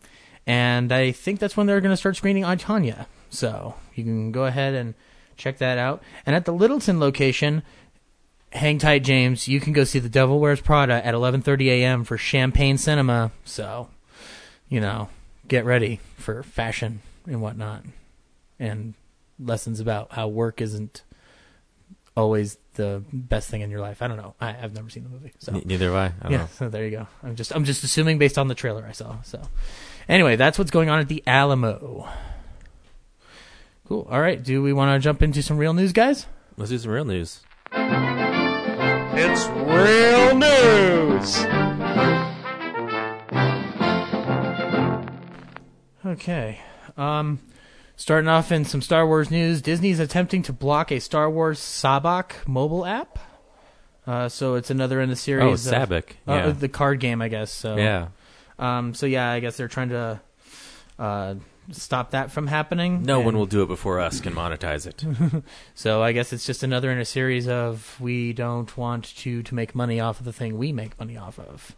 And 0.48 0.92
I 0.92 1.12
think 1.12 1.40
that's 1.40 1.58
when 1.58 1.68
they're 1.68 1.82
going 1.82 1.94
to 1.94 1.98
start 1.98 2.16
screening 2.16 2.46
I, 2.46 2.56
Tonya. 2.56 3.08
So 3.30 3.76
you 3.94 4.04
can 4.04 4.32
go 4.32 4.46
ahead 4.46 4.74
and 4.74 4.94
check 5.38 5.58
that 5.58 5.78
out. 5.78 6.02
And 6.26 6.36
at 6.36 6.46
the 6.46 6.54
Littleton 6.54 7.00
location, 7.00 7.64
hang 8.52 8.78
tight, 8.78 9.04
James. 9.04 9.48
You 9.48 9.60
can 9.60 9.74
go 9.74 9.84
see 9.84 10.00
The 10.00 10.10
Devil 10.10 10.40
Wears 10.40 10.62
Prada 10.62 11.06
at 11.06 11.14
11:30 11.14 11.68
a.m. 11.68 12.04
for 12.04 12.18
Champagne 12.18 12.78
Cinema. 12.78 13.32
So, 13.44 13.90
you 14.70 14.80
know, 14.80 15.10
get 15.48 15.66
ready 15.66 16.00
for 16.18 16.44
fashion 16.44 17.02
and 17.26 17.42
whatnot, 17.42 17.84
and 18.60 18.94
lessons 19.40 19.80
about 19.80 20.14
how 20.14 20.28
work 20.28 20.62
isn't 20.62 21.04
always 22.16 22.58
the 22.76 23.04
best 23.12 23.50
thing 23.50 23.62
in 23.62 23.70
your 23.70 23.82
life. 23.82 24.02
I 24.02 24.08
don't 24.08 24.18
know. 24.18 24.34
I, 24.40 24.56
I've 24.62 24.74
never 24.74 24.90
seen 24.90 25.04
the 25.04 25.10
movie, 25.10 25.32
so 25.40 25.54
N- 25.54 25.64
neither 25.66 25.88
have 25.88 25.96
I. 25.96 26.06
I 26.06 26.12
don't 26.24 26.32
yeah. 26.32 26.38
know. 26.40 26.48
So 26.54 26.70
there 26.70 26.86
you 26.86 26.92
go. 26.92 27.08
I'm 27.24 27.36
just 27.36 27.54
I'm 27.56 27.66
just 27.66 27.84
assuming 27.84 28.18
based 28.18 28.38
on 28.38 28.48
the 28.48 28.56
trailer 28.56 28.86
I 28.88 28.92
saw. 28.92 29.22
So 29.24 29.42
anyway, 30.08 30.36
that's 30.36 30.58
what's 30.58 30.72
going 30.72 30.90
on 30.90 31.00
at 31.00 31.08
the 31.08 31.24
Alamo. 31.28 32.08
Cool. 33.88 34.08
All 34.10 34.20
right. 34.20 34.42
Do 34.42 34.64
we 34.64 34.74
want 34.74 34.96
to 34.96 35.04
jump 35.04 35.22
into 35.22 35.44
some 35.44 35.58
real 35.58 35.74
news, 35.74 35.94
guys? 35.94 36.26
Let's 36.58 36.72
do 36.72 36.78
some 36.80 36.92
real 36.92 37.06
news. 37.06 37.42
It's 39.18 39.48
real 39.48 40.36
news. 40.36 41.46
Okay. 46.06 46.60
Um, 46.98 47.40
starting 47.96 48.28
off 48.28 48.52
in 48.52 48.66
some 48.66 48.82
Star 48.82 49.06
Wars 49.08 49.30
news, 49.32 49.62
Disney's 49.62 50.00
attempting 50.00 50.42
to 50.44 50.54
block 50.54 50.92
a 50.92 51.00
Star 51.00 51.30
Wars 51.30 51.60
Sabacc 51.60 52.48
mobile 52.48 52.86
app. 52.86 53.20
Uh, 54.08 54.30
so 54.30 54.56
it's 54.56 54.70
another 54.70 55.02
in 55.02 55.10
the 55.10 55.16
series. 55.16 55.68
Oh, 55.68 55.72
of- 55.76 55.90
Sabacc. 55.90 56.10
uh, 56.28 56.34
Yeah. 56.34 56.50
the 56.52 56.70
card 56.70 57.00
game, 57.00 57.22
I 57.22 57.28
guess. 57.28 57.52
So 57.52 57.76
yeah. 57.78 58.08
Um, 58.60 58.94
so 58.94 59.06
yeah, 59.06 59.30
I 59.32 59.40
guess 59.40 59.58
they're 59.58 59.68
trying 59.68 59.90
to 59.90 60.22
uh, 61.00 61.36
stop 61.72 62.12
that 62.12 62.32
from 62.32 62.48
happening. 62.48 63.02
No 63.04 63.20
one 63.20 63.36
will 63.36 63.48
do 63.48 63.64
it 63.64 63.68
before 63.68 64.00
us 64.00 64.22
can 64.22 64.34
monetize 64.34 64.86
it. 64.88 65.04
So 65.74 66.02
I 66.04 66.12
guess 66.14 66.32
it's 66.32 66.46
just 66.46 66.64
another 66.64 66.90
in 66.92 67.00
a 67.00 67.06
series 67.06 67.48
of 67.50 67.98
we 68.00 68.32
don't 68.34 68.76
want 68.78 69.14
to 69.18 69.42
to 69.44 69.56
make 69.56 69.76
money 69.76 70.00
off 70.00 70.20
of 70.20 70.26
the 70.26 70.32
thing 70.34 70.58
we 70.58 70.72
make 70.72 70.98
money 71.00 71.18
off 71.18 71.38
of. 71.40 71.76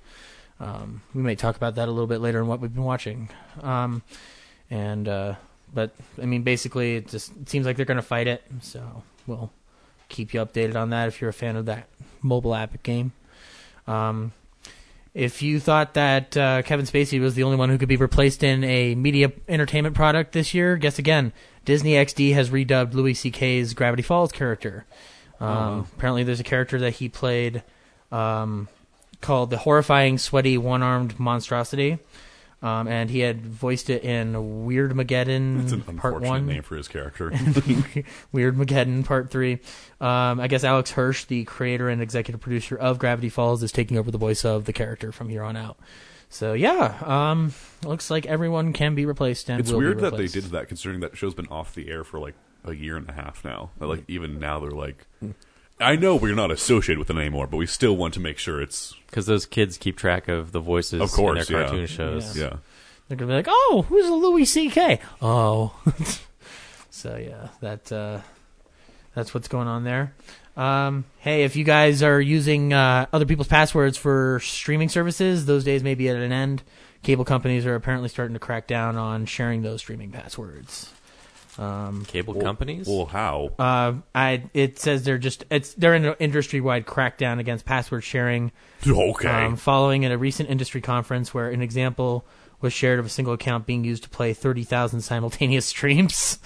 Um, 0.59 1.01
we 1.15 1.21
may 1.23 1.35
talk 1.35 1.55
about 1.55 1.75
that 1.75 1.87
a 1.87 1.91
little 1.91 2.07
bit 2.07 2.19
later 2.19 2.39
in 2.41 2.47
what 2.47 2.59
we've 2.59 2.73
been 2.73 2.83
watching. 2.83 3.29
Um, 3.61 4.01
and 4.69 5.07
uh, 5.07 5.35
but 5.73 5.91
I 6.21 6.25
mean, 6.25 6.43
basically, 6.43 6.97
it 6.97 7.07
just 7.07 7.31
it 7.41 7.49
seems 7.49 7.65
like 7.65 7.75
they're 7.75 7.85
going 7.85 7.97
to 7.97 8.01
fight 8.01 8.27
it. 8.27 8.43
So 8.61 9.03
we'll 9.25 9.51
keep 10.09 10.33
you 10.33 10.39
updated 10.39 10.75
on 10.75 10.89
that 10.91 11.07
if 11.07 11.21
you're 11.21 11.29
a 11.29 11.33
fan 11.33 11.55
of 11.55 11.65
that 11.65 11.87
mobile 12.21 12.55
app 12.55 12.81
game. 12.83 13.11
Um, 13.87 14.31
if 15.13 15.41
you 15.41 15.59
thought 15.59 15.95
that 15.95 16.37
uh, 16.37 16.61
Kevin 16.61 16.85
Spacey 16.85 17.19
was 17.19 17.33
the 17.33 17.43
only 17.43 17.57
one 17.57 17.69
who 17.69 17.77
could 17.77 17.89
be 17.89 17.95
replaced 17.95 18.43
in 18.43 18.63
a 18.63 18.93
media 18.93 19.31
entertainment 19.47 19.95
product 19.95 20.33
this 20.33 20.53
year, 20.53 20.77
guess 20.77 20.99
again. 20.99 21.33
Disney 21.65 21.93
XD 21.93 22.33
has 22.33 22.49
redubbed 22.49 22.93
Louis 22.93 23.13
C.K.'s 23.13 23.73
Gravity 23.73 24.03
Falls 24.03 24.31
character. 24.31 24.85
Um, 25.39 25.87
Apparently, 25.97 26.23
there's 26.23 26.39
a 26.39 26.43
character 26.43 26.79
that 26.79 26.91
he 26.91 27.09
played 27.09 27.63
um, 28.11 28.67
called 29.21 29.49
the 29.49 29.57
horrifying, 29.57 30.17
sweaty, 30.17 30.57
one-armed 30.57 31.19
monstrosity, 31.19 31.97
um, 32.61 32.87
and 32.87 33.09
he 33.09 33.19
had 33.19 33.45
voiced 33.45 33.89
it 33.89 34.03
in 34.03 34.33
Weirdmageddon 34.33 35.63
It's 35.63 35.71
an 35.71 35.81
Part 35.81 36.15
unfortunate 36.15 36.29
One. 36.29 36.45
name 36.47 36.63
for 36.63 36.75
his 36.75 36.87
character. 36.87 37.29
Weirdmageddon 38.33 39.05
Part 39.05 39.29
Three. 39.29 39.59
Um, 40.01 40.39
I 40.39 40.47
guess 40.47 40.63
Alex 40.63 40.91
Hirsch, 40.91 41.25
the 41.25 41.43
creator 41.43 41.89
and 41.89 42.01
executive 42.01 42.41
producer 42.41 42.75
of 42.75 42.99
Gravity 42.99 43.29
Falls, 43.29 43.61
is 43.61 43.71
taking 43.71 43.97
over 43.97 44.09
the 44.09 44.17
voice 44.17 44.43
of 44.43 44.65
the 44.65 44.73
character 44.73 45.11
from 45.11 45.29
here 45.29 45.43
on 45.43 45.55
out. 45.55 45.77
So 46.29 46.53
yeah, 46.53 46.97
um, 47.05 47.53
looks 47.83 48.09
like 48.09 48.25
everyone 48.25 48.73
can 48.73 48.95
be 48.95 49.05
replaced 49.05 49.49
and 49.49 49.59
it's 49.59 49.71
weird 49.71 49.99
that 49.99 50.17
they 50.17 50.27
did 50.27 50.43
that, 50.45 50.67
considering 50.67 50.99
that 51.01 51.15
show's 51.15 51.33
been 51.33 51.47
off 51.47 51.73
the 51.73 51.89
air 51.89 52.03
for 52.03 52.19
like 52.19 52.35
a 52.65 52.73
year 52.73 52.97
and 52.97 53.07
a 53.07 53.13
half 53.13 53.45
now. 53.45 53.69
Like 53.79 54.03
even 54.07 54.39
now, 54.39 54.59
they're 54.59 54.71
like, 54.71 55.05
I 55.79 55.95
know 55.95 56.15
we're 56.15 56.33
not 56.35 56.49
associated 56.51 56.97
with 56.99 57.09
it 57.09 57.17
anymore, 57.17 57.47
but 57.47 57.57
we 57.57 57.65
still 57.67 57.95
want 57.95 58.13
to 58.15 58.19
make 58.19 58.37
sure 58.39 58.61
it's 58.61 58.95
Because 59.05 59.25
those 59.27 59.45
kids 59.45 59.77
keep 59.77 59.95
track 59.97 60.27
of 60.27 60.51
the 60.51 60.59
voices 60.59 61.01
Of 61.01 61.11
course, 61.11 61.47
in 61.47 61.53
their 61.53 61.61
yeah. 61.63 61.67
cartoon 61.69 61.87
shows. 61.87 62.37
yeah. 62.37 62.57
They're 63.07 63.15
gonna 63.17 63.29
be 63.31 63.35
like, 63.35 63.47
"Oh, 63.49 63.85
who's 63.87 64.05
a 64.07 64.13
Louis 64.13 64.43
C.K.?" 64.45 64.99
Oh, 65.21 65.73
so 66.89 67.15
yeah, 67.15 67.47
that 67.61 67.89
uh, 67.91 68.19
that's 69.15 69.33
what's 69.33 69.47
going 69.47 69.67
on 69.69 69.83
there. 69.85 70.13
Um, 70.57 71.05
hey, 71.19 71.43
if 71.43 71.55
you 71.55 71.63
guys 71.63 72.03
are 72.03 72.19
using 72.19 72.73
uh, 72.73 73.05
other 73.13 73.25
people's 73.25 73.47
passwords 73.47 73.95
for 73.97 74.41
streaming 74.43 74.89
services, 74.89 75.45
those 75.45 75.63
days 75.63 75.83
may 75.83 75.95
be 75.95 76.09
at 76.09 76.17
an 76.17 76.31
end. 76.33 76.63
Cable 77.03 77.23
companies 77.23 77.65
are 77.65 77.75
apparently 77.75 78.09
starting 78.09 78.33
to 78.33 78.39
crack 78.39 78.67
down 78.67 78.97
on 78.97 79.25
sharing 79.25 79.61
those 79.61 79.79
streaming 79.81 80.11
passwords. 80.11 80.91
Um, 81.59 82.05
Cable 82.05 82.35
Well- 82.35 82.43
companies? 82.43 82.87
Well, 82.87 83.05
how? 83.05 83.49
uh, 83.57 83.93
I 84.13 84.43
it 84.53 84.77
says 84.79 85.03
they're 85.03 85.17
just 85.17 85.43
it's 85.49 85.73
they're 85.73 85.95
in 85.95 86.05
an 86.05 86.15
industry 86.19 86.61
wide 86.61 86.85
crackdown 86.85 87.39
against 87.39 87.65
password 87.65 88.03
sharing 88.03 88.51
Okay. 88.87 89.27
um, 89.27 89.55
following 89.55 90.05
at 90.05 90.11
a 90.11 90.17
recent 90.17 90.49
industry 90.49 90.81
conference 90.81 91.33
where 91.33 91.49
an 91.49 91.61
example 91.61 92.25
was 92.61 92.73
shared 92.73 92.99
of 92.99 93.05
a 93.05 93.09
single 93.09 93.33
account 93.33 93.65
being 93.65 93.83
used 93.83 94.03
to 94.03 94.09
play 94.09 94.33
30,000 94.33 95.01
simultaneous 95.01 95.65
streams. 95.73 96.39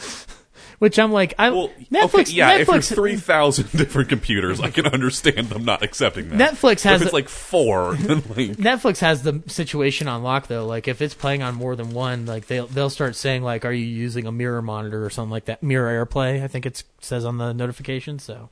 Which 0.81 0.97
I'm 0.97 1.11
like, 1.11 1.35
I 1.37 1.51
well, 1.51 1.69
Netflix. 1.91 2.21
okay, 2.21 2.31
yeah. 2.31 2.55
if 2.55 2.67
Netflix, 2.67 2.71
there's 2.71 2.89
three 2.89 3.15
thousand 3.15 3.69
different 3.77 4.09
computers, 4.09 4.59
I 4.59 4.71
can 4.71 4.87
understand 4.87 5.49
them 5.49 5.63
not 5.63 5.83
accepting 5.83 6.29
that. 6.29 6.39
Netflix 6.39 6.61
But 6.61 6.81
has 6.81 7.01
if 7.01 7.05
it's 7.05 7.13
like 7.13 7.29
four, 7.29 7.93
then 7.99 8.23
like 8.29 8.57
Netflix 8.57 8.97
has 8.97 9.21
the 9.21 9.43
situation 9.45 10.07
on 10.07 10.23
lock 10.23 10.47
though. 10.47 10.65
Like 10.65 10.87
if 10.87 10.99
it's 10.99 11.13
playing 11.13 11.43
on 11.43 11.53
more 11.53 11.75
than 11.75 11.91
one, 11.91 12.25
like 12.25 12.47
they'll 12.47 12.65
they'll 12.65 12.89
start 12.89 13.15
saying 13.15 13.43
like, 13.43 13.63
"Are 13.63 13.71
you 13.71 13.85
using 13.85 14.25
a 14.25 14.31
mirror 14.31 14.63
monitor 14.63 15.05
or 15.05 15.11
something 15.11 15.29
like 15.29 15.45
that?" 15.45 15.61
Mirror 15.61 16.03
AirPlay, 16.03 16.41
I 16.43 16.47
think 16.47 16.65
it 16.65 16.83
says 16.99 17.25
on 17.25 17.37
the 17.37 17.53
notification. 17.53 18.17
So, 18.17 18.49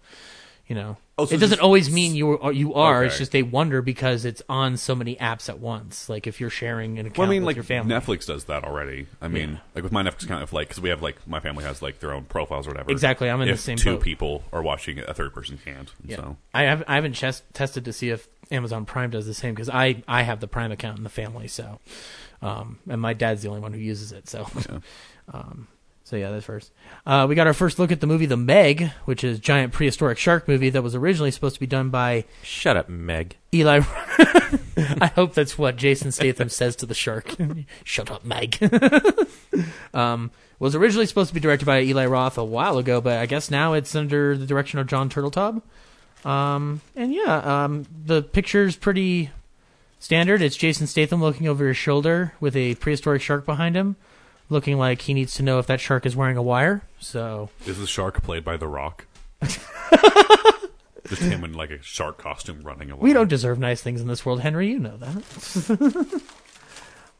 you 0.69 0.75
know, 0.75 0.95
Oh, 1.17 1.25
so 1.25 1.35
it 1.35 1.39
doesn't 1.39 1.57
just- 1.57 1.61
always 1.61 1.91
mean 1.91 2.15
you 2.15 2.39
are, 2.39 2.53
you 2.53 2.73
are. 2.75 3.03
It's 3.03 3.17
just 3.17 3.33
they 3.33 3.43
wonder 3.43 3.81
because 3.81 4.23
it's 4.23 4.41
on 4.47 4.77
so 4.77 4.95
many 4.95 5.17
apps 5.17 5.49
at 5.49 5.59
once. 5.59 6.07
Like 6.07 6.27
if 6.27 6.39
you're 6.39 6.49
sharing 6.49 6.97
an 6.97 7.07
account 7.07 7.17
Well, 7.17 7.27
I 7.27 7.31
mean, 7.31 7.41
with 7.41 7.47
like 7.47 7.55
your 7.57 7.63
family. 7.65 7.93
Netflix 7.93 8.25
does 8.25 8.45
that 8.45 8.63
already. 8.63 9.07
I 9.21 9.27
mean, 9.27 9.49
Yeah. 9.53 9.57
like 9.75 9.83
with 9.83 9.91
my 9.91 10.01
Netflix 10.01 10.23
account, 10.23 10.43
if 10.43 10.53
like 10.53 10.69
because 10.69 10.79
we 10.81 10.87
have 10.87 11.01
like 11.01 11.27
my 11.27 11.41
family 11.41 11.65
has 11.65 11.81
like 11.81 11.99
their 11.99 12.13
own 12.13 12.23
profiles 12.23 12.67
or 12.67 12.69
whatever. 12.69 12.91
Exactly, 12.91 13.29
I'm 13.29 13.41
in 13.41 13.47
the 13.49 13.55
if 13.55 13.59
same 13.59 13.75
two 13.77 13.95
boat. 13.95 14.01
people 14.03 14.43
are 14.53 14.61
watching 14.61 14.97
it, 14.97 15.09
a 15.09 15.13
third 15.13 15.33
person 15.33 15.59
can't. 15.61 15.91
Yeah. 16.05 16.15
So 16.15 16.37
I 16.53 16.63
have 16.63 16.85
I 16.87 16.95
haven't 16.95 17.13
chest, 17.13 17.43
tested 17.53 17.83
to 17.83 17.91
see 17.91 18.11
if 18.11 18.29
Amazon 18.49 18.85
Prime 18.85 19.09
does 19.09 19.25
the 19.25 19.33
same 19.33 19.53
because 19.55 19.69
I 19.69 20.03
I 20.07 20.21
have 20.21 20.39
the 20.39 20.47
Prime 20.47 20.71
account 20.71 20.99
in 20.99 21.03
the 21.03 21.09
family, 21.09 21.49
so 21.49 21.79
um, 22.41 22.79
and 22.87 23.01
my 23.01 23.11
dad's 23.13 23.41
the 23.41 23.49
only 23.49 23.59
one 23.61 23.73
who 23.73 23.79
uses 23.79 24.13
it, 24.13 24.29
so 24.29 24.47
Yeah. 24.69 24.79
um, 25.33 25.67
so 26.09 26.15
yeah, 26.15 26.31
that's 26.31 26.45
first. 26.45 26.71
Uh, 27.05 27.27
we 27.29 27.35
got 27.35 27.45
our 27.45 27.53
first 27.53 27.77
look 27.77 27.91
at 27.91 28.01
the 28.01 28.07
movie 28.07 28.25
The 28.25 28.35
Meg, 28.35 28.91
which 29.05 29.23
is 29.23 29.37
a 29.37 29.41
giant 29.41 29.73
prehistoric 29.73 30.17
shark 30.17 30.47
movie 30.47 30.71
that 30.71 30.81
was 30.81 30.95
originally 30.95 31.29
supposed 31.29 31.53
to 31.53 31.59
be 31.59 31.67
done 31.67 31.91
by 31.91 32.25
Shut 32.41 32.75
up, 32.75 32.89
Meg. 32.89 33.37
Eli. 33.53 33.81
I 34.99 35.11
hope 35.13 35.35
that's 35.35 35.55
what 35.55 35.75
Jason 35.75 36.11
Statham 36.11 36.49
says 36.49 36.75
to 36.77 36.87
the 36.87 36.95
shark. 36.95 37.35
Shut 37.83 38.09
up, 38.09 38.25
Meg. 38.25 38.57
um, 39.93 40.31
was 40.57 40.73
originally 40.73 41.05
supposed 41.05 41.27
to 41.27 41.33
be 41.35 41.39
directed 41.39 41.65
by 41.65 41.81
Eli 41.81 42.07
Roth 42.07 42.39
a 42.39 42.43
while 42.43 42.79
ago, 42.79 43.01
but 43.01 43.19
I 43.19 43.27
guess 43.27 43.51
now 43.51 43.73
it's 43.73 43.95
under 43.95 44.35
the 44.35 44.47
direction 44.47 44.79
of 44.79 44.87
John 44.87 45.11
Turteltaub. 45.11 45.61
Um, 46.25 46.81
and 46.95 47.13
yeah, 47.13 47.63
um, 47.65 47.85
the 48.05 48.23
picture's 48.23 48.75
pretty 48.75 49.29
standard. 49.99 50.41
It's 50.41 50.55
Jason 50.55 50.87
Statham 50.87 51.21
looking 51.21 51.47
over 51.47 51.67
his 51.67 51.77
shoulder 51.77 52.33
with 52.39 52.55
a 52.55 52.73
prehistoric 52.75 53.21
shark 53.21 53.45
behind 53.45 53.75
him, 53.75 53.95
looking 54.49 54.77
like 54.77 55.01
he 55.01 55.13
needs 55.13 55.35
to 55.35 55.43
know 55.43 55.59
if 55.59 55.67
that 55.67 55.79
shark 55.79 56.05
is 56.05 56.15
wearing 56.15 56.37
a 56.37 56.41
wire. 56.41 56.81
So 56.99 57.49
is 57.65 57.79
the 57.79 57.87
shark 57.87 58.21
played 58.23 58.43
by 58.43 58.57
The 58.57 58.67
Rock? 58.67 59.05
Just 61.07 61.21
him 61.23 61.43
in 61.43 61.53
like 61.53 61.71
a 61.71 61.81
shark 61.81 62.17
costume 62.19 62.61
running 62.61 62.91
away. 62.91 63.01
We 63.01 63.13
don't 63.13 63.29
deserve 63.29 63.57
nice 63.57 63.81
things 63.81 63.99
in 64.01 64.07
this 64.07 64.25
world, 64.25 64.41
Henry. 64.41 64.69
You 64.69 64.79
know 64.79 64.97
that. 64.97 66.21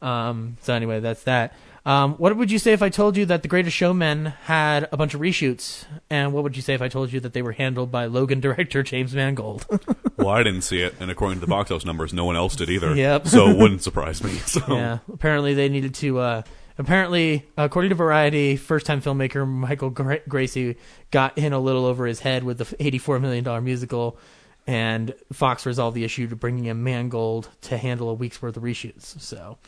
um. 0.06 0.58
So 0.62 0.74
anyway, 0.74 1.00
that's 1.00 1.24
that. 1.24 1.54
Um. 1.84 2.14
What 2.14 2.36
would 2.36 2.52
you 2.52 2.60
say 2.60 2.72
if 2.72 2.82
I 2.82 2.88
told 2.88 3.16
you 3.16 3.26
that 3.26 3.42
The 3.42 3.48
Greatest 3.48 3.76
Showman 3.76 4.26
had 4.26 4.88
a 4.92 4.96
bunch 4.96 5.14
of 5.14 5.20
reshoots? 5.20 5.86
And 6.08 6.32
what 6.32 6.44
would 6.44 6.54
you 6.54 6.62
say 6.62 6.74
if 6.74 6.82
I 6.82 6.88
told 6.88 7.12
you 7.12 7.18
that 7.20 7.32
they 7.32 7.42
were 7.42 7.52
handled 7.52 7.90
by 7.90 8.06
Logan 8.06 8.38
director 8.38 8.82
James 8.84 9.12
Mangold? 9.12 9.66
Well, 10.16 10.28
I 10.28 10.44
didn't 10.44 10.62
see 10.62 10.82
it, 10.82 10.94
and 11.00 11.10
according 11.10 11.38
to 11.38 11.40
the 11.40 11.50
box 11.50 11.72
office 11.72 11.84
numbers, 11.84 12.12
no 12.12 12.24
one 12.24 12.36
else 12.36 12.54
did 12.54 12.70
either. 12.70 12.94
Yep. 12.94 13.26
So 13.26 13.48
it 13.48 13.56
wouldn't 13.56 13.82
surprise 13.82 14.22
me. 14.22 14.32
So 14.46 14.62
yeah. 14.68 14.98
Apparently, 15.12 15.54
they 15.54 15.68
needed 15.68 15.94
to. 15.96 16.18
Uh, 16.18 16.42
apparently, 16.80 17.46
according 17.56 17.90
to 17.90 17.94
Variety, 17.94 18.56
first-time 18.56 19.00
filmmaker 19.02 19.46
Michael 19.46 19.90
Gra- 19.90 20.20
Gracey 20.28 20.76
got 21.10 21.38
in 21.38 21.52
a 21.52 21.60
little 21.60 21.84
over 21.84 22.06
his 22.06 22.20
head 22.20 22.42
with 22.42 22.58
the 22.58 22.74
eighty-four 22.84 23.20
million 23.20 23.44
dollar 23.44 23.60
musical, 23.60 24.18
and 24.66 25.14
Fox 25.32 25.66
resolved 25.66 25.94
the 25.96 26.04
issue 26.04 26.26
to 26.28 26.36
bringing 26.36 26.64
in 26.64 26.82
Mangold 26.82 27.48
to 27.62 27.76
handle 27.78 28.08
a 28.08 28.14
week's 28.14 28.40
worth 28.42 28.56
of 28.56 28.62
reshoots. 28.62 29.20
So 29.20 29.58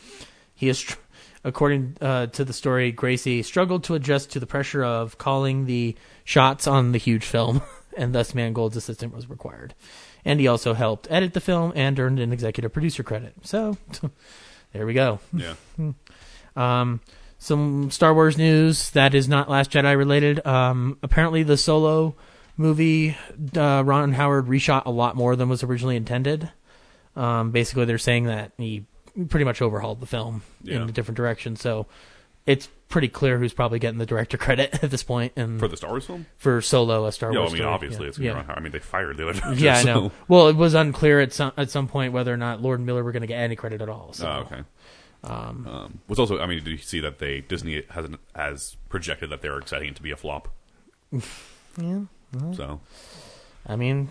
he 0.55 0.69
is, 0.69 0.79
str- 0.79 0.99
according 1.45 1.97
uh, 2.01 2.27
to 2.29 2.45
the 2.45 2.53
story, 2.53 2.93
Gracey 2.93 3.45
struggled 3.45 3.85
to 3.85 3.95
adjust 3.95 4.31
to 4.33 4.41
the 4.41 4.47
pressure 4.47 4.85
of 4.85 5.19
calling 5.19 5.67
the 5.67 5.97
shots 6.25 6.67
on 6.67 6.93
the 6.93 6.99
huge 6.99 7.25
film, 7.25 7.63
and 7.97 8.15
thus 8.15 8.35
Mangold's 8.35 8.77
assistant 8.77 9.15
was 9.15 9.29
required. 9.29 9.75
And 10.25 10.39
he 10.39 10.47
also 10.47 10.73
helped 10.73 11.09
edit 11.11 11.35
the 11.35 11.41
film 11.41 11.73
and 11.75 11.99
earned 11.99 12.21
an 12.21 12.33
executive 12.33 12.73
producer 12.73 13.03
credit. 13.03 13.35
So 13.43 13.77
there 14.73 14.87
we 14.87 14.95
go. 14.95 15.19
yeah. 15.33 15.55
Um, 16.57 17.01
some 17.39 17.91
Star 17.91 18.15
Wars 18.15 18.39
news 18.39 18.91
that 18.91 19.15
is 19.15 19.29
not 19.29 19.51
Last 19.51 19.71
Jedi 19.73 19.97
related. 19.97 20.45
Um, 20.47 20.99
apparently, 21.03 21.43
the 21.43 21.57
Solo 21.57 22.15
movie, 22.57 23.17
uh, 23.57 23.83
Ron 23.85 24.13
Howard 24.13 24.47
reshot 24.47 24.85
a 24.87 24.91
lot 24.91 25.17
more 25.17 25.35
than 25.35 25.49
was 25.49 25.63
originally 25.65 25.97
intended. 25.97 26.51
Um, 27.17 27.51
basically, 27.51 27.85
they're 27.85 27.99
saying 27.99 28.25
that 28.27 28.53
he 28.59 28.85
pretty 29.29 29.45
much 29.45 29.61
overhauled 29.61 30.01
the 30.01 30.07
film 30.07 30.43
Yeah. 30.63 30.77
in 30.77 30.83
a 30.89 30.93
different 30.93 31.17
direction. 31.17 31.57
So 31.57 31.87
it's 32.47 32.69
pretty 32.89 33.09
clear 33.09 33.39
who's 33.39 33.53
probably 33.53 33.79
getting 33.79 33.99
the 33.99 34.07
director 34.07 34.37
credit 34.39 34.71
at 34.83 34.91
this 34.91 35.03
point. 35.03 35.33
And 35.37 35.59
For 35.59 35.69
the 35.69 35.77
Star 35.77 35.91
Wars 35.91 36.07
film? 36.07 36.27
for 36.39 36.61
Solo, 36.63 37.07
a 37.07 37.13
Star 37.13 37.33
Yeah, 37.33 37.41
I 37.41 37.43
mean, 37.47 37.57
story. 37.57 37.63
obviously 37.69 38.03
yeah. 38.05 38.09
it's 38.09 38.19
yeah. 38.19 38.33
Ron 38.33 38.45
Howard. 38.45 38.59
I 38.59 38.63
mean, 38.63 38.73
they 38.73 38.79
fired 38.79 39.17
the 39.17 39.29
other 39.29 39.33
director. 39.41 39.65
Yeah, 39.65 39.79
I 39.79 39.83
know. 39.83 40.13
Well, 40.29 40.49
it 40.49 40.57
was 40.57 40.75
unclear 40.75 41.21
at 41.21 41.33
some 41.33 41.53
at 41.57 41.71
some 41.71 41.89
point 41.89 42.13
whether 42.13 42.33
or 42.33 42.37
not 42.39 42.63
Lord 42.63 42.79
and 42.79 42.87
Miller 42.87 43.03
were 43.05 43.13
going 43.13 43.23
to 43.23 43.27
get 43.27 43.39
any 43.41 43.57
credit 43.57 43.83
at 43.83 43.89
all. 43.89 44.13
So. 44.13 44.27
Oh, 44.29 44.41
okay. 44.53 44.63
Um, 45.25 46.01
was 46.09 46.19
also, 46.19 46.41
I 46.41 46.47
mean, 46.47 46.59
did 46.65 46.71
you 46.71 46.77
see 46.79 47.01
that 47.01 47.19
they 47.19 47.41
Disney 47.43 47.83
has 47.91 48.07
has 48.35 48.77
projected 48.89 49.31
that 49.31 49.41
they're 49.43 49.59
exciting 49.59 49.89
it 49.91 49.97
to 49.97 50.03
be 50.03 50.11
a 50.11 50.17
flop? 50.17 50.49
Yeah. 51.81 52.01
So 52.55 52.81
I 53.67 53.77
mean, 53.77 54.09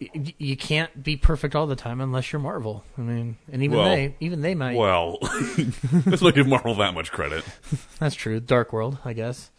y- 0.00 0.34
you 0.38 0.56
can't 0.56 1.02
be 1.02 1.16
perfect 1.16 1.54
all 1.54 1.66
the 1.66 1.76
time 1.76 2.00
unless 2.00 2.32
you're 2.32 2.40
Marvel. 2.40 2.84
I 2.98 3.00
mean, 3.00 3.36
and 3.50 3.62
even 3.62 3.78
Well, 3.78 3.88
they, 3.94 4.14
even 4.20 4.42
they 4.42 4.54
might. 4.54 4.76
well, 4.76 5.18
let's 6.06 6.20
not 6.20 6.34
give 6.34 6.46
Marvel 6.46 6.74
that 6.76 6.92
much 6.92 7.10
credit. 7.10 7.44
That's 7.98 8.14
true. 8.14 8.40
Dark 8.40 8.72
World, 8.72 8.98
I 9.04 9.14
guess. 9.14 9.50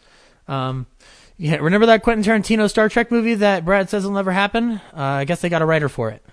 Um, 0.46 0.86
yeah, 1.38 1.56
remember 1.56 1.86
that 1.86 2.02
Quentin 2.04 2.24
Tarantino 2.24 2.70
Star 2.70 2.88
Trek 2.88 3.10
movie 3.10 3.34
that 3.34 3.64
Brad 3.64 3.90
says 3.90 4.04
will 4.04 4.12
never 4.12 4.30
happen? 4.32 4.80
Uh, 4.96 5.00
I 5.02 5.24
guess 5.24 5.40
they 5.40 5.48
got 5.48 5.60
a 5.62 5.66
writer 5.66 5.88
for 5.88 6.10
it, 6.10 6.24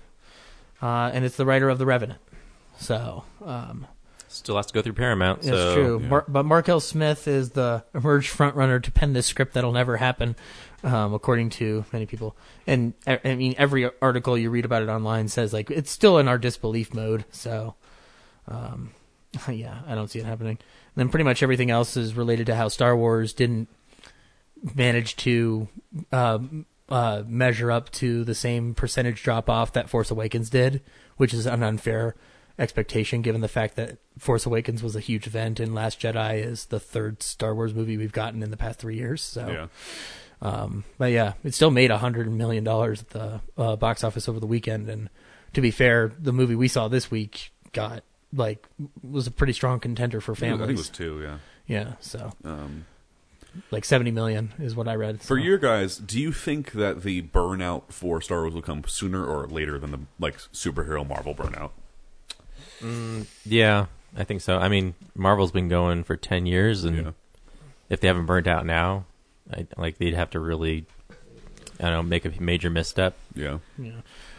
uh, 0.80 1.10
and 1.12 1.24
it's 1.24 1.36
the 1.36 1.44
writer 1.44 1.68
of 1.68 1.78
The 1.78 1.86
Revenant. 1.86 2.20
So 2.78 3.24
um, 3.44 3.86
Still 4.34 4.56
has 4.56 4.66
to 4.66 4.74
go 4.74 4.82
through 4.82 4.94
Paramount. 4.94 5.42
That's 5.42 5.56
so 5.56 5.74
true. 5.74 6.00
yeah. 6.02 6.08
Mar- 6.08 6.24
but 6.28 6.44
Mark 6.44 6.68
L. 6.68 6.80
Smith 6.80 7.26
is 7.28 7.50
the 7.50 7.84
emerged 7.94 8.36
frontrunner 8.36 8.82
to 8.82 8.90
pen 8.90 9.12
this 9.12 9.26
script 9.26 9.54
that'll 9.54 9.72
never 9.72 9.96
happen, 9.96 10.36
um, 10.82 11.14
according 11.14 11.50
to 11.50 11.84
many 11.92 12.06
people. 12.06 12.36
And 12.66 12.94
I 13.06 13.34
mean, 13.36 13.54
every 13.58 13.90
article 14.02 14.36
you 14.36 14.50
read 14.50 14.64
about 14.64 14.82
it 14.82 14.88
online 14.88 15.28
says 15.28 15.52
like 15.52 15.70
it's 15.70 15.90
still 15.90 16.18
in 16.18 16.28
our 16.28 16.38
disbelief 16.38 16.92
mode. 16.94 17.24
So 17.30 17.74
Um, 18.48 18.90
yeah, 19.48 19.80
I 19.86 19.94
don't 19.94 20.08
see 20.10 20.18
it 20.18 20.26
happening. 20.26 20.58
And 20.58 20.96
then 20.96 21.08
pretty 21.08 21.24
much 21.24 21.42
everything 21.42 21.70
else 21.70 21.96
is 21.96 22.14
related 22.14 22.46
to 22.46 22.54
how 22.54 22.68
Star 22.68 22.96
Wars 22.96 23.32
didn't 23.32 23.68
manage 24.74 25.16
to 25.16 25.68
um, 26.12 26.66
uh, 26.88 27.22
measure 27.26 27.70
up 27.70 27.90
to 27.92 28.24
the 28.24 28.34
same 28.34 28.74
percentage 28.74 29.22
drop 29.22 29.50
off 29.50 29.72
that 29.72 29.90
Force 29.90 30.10
Awakens 30.10 30.50
did, 30.50 30.82
which 31.16 31.34
is 31.34 31.46
an 31.46 31.62
unfair 31.62 32.14
expectation 32.58 33.20
given 33.22 33.40
the 33.40 33.48
fact 33.48 33.74
that 33.76 33.98
Force 34.18 34.46
Awakens 34.46 34.82
was 34.82 34.94
a 34.94 35.00
huge 35.00 35.26
event 35.26 35.58
and 35.60 35.74
Last 35.74 36.00
Jedi 36.00 36.44
is 36.44 36.66
the 36.66 36.78
third 36.80 37.22
Star 37.22 37.54
Wars 37.54 37.74
movie 37.74 37.96
we've 37.96 38.12
gotten 38.12 38.42
in 38.42 38.50
the 38.50 38.56
past 38.56 38.78
three 38.78 38.96
years. 38.96 39.22
So, 39.22 39.48
Yeah. 39.48 39.66
um, 40.48 40.84
but 40.98 41.10
yeah, 41.12 41.32
it 41.42 41.52
still 41.54 41.70
made 41.70 41.90
a 41.90 41.98
hundred 41.98 42.30
million 42.30 42.62
dollars 42.64 43.02
at 43.02 43.10
the 43.10 43.40
uh, 43.58 43.76
box 43.76 44.04
office 44.04 44.28
over 44.28 44.38
the 44.38 44.46
weekend. 44.46 44.88
And 44.88 45.10
to 45.52 45.60
be 45.60 45.70
fair, 45.70 46.12
the 46.18 46.32
movie 46.32 46.54
we 46.54 46.68
saw 46.68 46.86
this 46.88 47.10
week 47.10 47.50
got 47.72 48.04
like 48.32 48.66
was 49.02 49.26
a 49.26 49.30
pretty 49.30 49.52
strong 49.52 49.80
contender 49.80 50.20
for 50.20 50.34
families. 50.34 50.62
I 50.62 50.66
think 50.66 50.78
it 50.78 50.80
was 50.80 50.88
two. 50.90 51.20
Yeah. 51.22 51.38
yeah, 51.66 51.92
so 52.00 52.32
Um, 52.44 52.84
like 53.70 53.84
seventy 53.84 54.10
million 54.10 54.52
is 54.58 54.74
what 54.76 54.88
I 54.88 54.94
read. 54.96 55.20
for 55.22 55.36
so. 55.38 55.42
your 55.42 55.58
guys, 55.58 55.96
do 55.98 56.20
you 56.20 56.32
think 56.32 56.72
that 56.72 57.02
the 57.02 57.22
burnout 57.22 57.92
for 57.92 58.20
Star 58.20 58.40
Wars 58.42 58.54
will 58.54 58.62
come 58.62 58.82
sooner 58.86 59.24
or 59.24 59.46
later 59.46 59.78
than 59.78 59.90
the 59.92 60.00
like 60.20 60.36
superhero 60.38 61.06
Marvel 61.08 61.34
burnout? 61.34 61.70
Yeah, 63.44 63.86
I 64.16 64.24
think 64.24 64.40
so. 64.40 64.58
I 64.58 64.68
mean, 64.68 64.94
Marvel's 65.14 65.52
been 65.52 65.68
going 65.68 66.04
for 66.04 66.16
ten 66.16 66.46
years, 66.46 66.84
and 66.84 66.96
Yeah. 66.96 67.10
if 67.88 68.00
they 68.00 68.08
haven't 68.08 68.26
burnt 68.26 68.46
out 68.46 68.64
now, 68.66 69.06
I, 69.52 69.66
like 69.76 69.98
they'd 69.98 70.14
have 70.14 70.30
to 70.30 70.40
really, 70.40 70.86
I 71.80 71.84
don't 71.84 71.92
know, 71.92 72.02
make 72.02 72.24
a 72.24 72.32
major 72.40 72.70
misstep. 72.70 73.16
Yeah. 73.34 73.58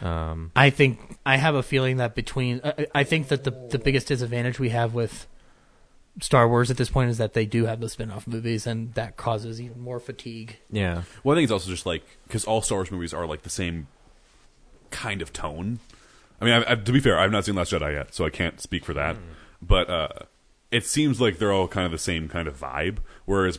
Um, 0.02 0.50
I 0.56 0.70
think 0.70 1.18
I 1.26 1.36
have 1.36 1.54
a 1.54 1.62
feeling 1.62 1.98
that 1.98 2.14
between 2.14 2.60
I, 2.64 2.86
I 2.94 3.04
think 3.04 3.28
that 3.28 3.44
the 3.44 3.50
the 3.50 3.78
biggest 3.78 4.08
disadvantage 4.08 4.58
we 4.58 4.70
have 4.70 4.94
with 4.94 5.26
Star 6.22 6.48
Wars 6.48 6.70
at 6.70 6.78
this 6.78 6.88
point 6.88 7.10
is 7.10 7.18
that 7.18 7.34
they 7.34 7.44
do 7.44 7.66
have 7.66 7.80
the 7.80 7.90
spin-off 7.90 8.26
movies 8.26 8.66
and 8.66 8.94
that 8.94 9.18
causes 9.18 9.60
even 9.60 9.78
more 9.80 10.00
fatigue. 10.00 10.56
yeah, 10.70 11.02
Well, 11.22 11.36
I 11.36 11.38
think 11.38 11.44
it's 11.44 11.52
also 11.52 11.68
just 11.70 11.84
like 11.84 12.02
because 12.26 12.46
all 12.46 12.62
Star 12.62 12.78
Wars 12.78 12.90
movies 12.90 13.12
are 13.12 13.26
like 13.26 13.42
the 13.42 13.50
same 13.50 13.88
kind 14.90 15.20
of 15.20 15.32
tone. 15.34 15.80
I 16.40 16.44
mean, 16.46 16.54
I, 16.54 16.72
I, 16.72 16.74
to 16.76 16.92
be 16.92 17.00
fair, 17.00 17.18
I've 17.18 17.30
not 17.32 17.44
seen 17.44 17.54
Last 17.54 17.72
Jedi 17.72 17.92
yet, 17.92 18.14
so 18.14 18.24
I 18.24 18.30
can't 18.30 18.60
speak 18.60 18.84
for 18.84 18.94
that. 18.94 19.16
Hmm. 19.16 19.22
But 19.66 19.90
uh, 19.90 20.08
it 20.70 20.84
seems 20.84 21.20
like 21.20 21.38
they're 21.38 21.52
all 21.52 21.68
kind 21.68 21.86
of 21.86 21.92
the 21.92 21.98
same 21.98 22.28
kind 22.28 22.46
of 22.48 22.58
vibe. 22.60 22.98
Whereas 23.24 23.58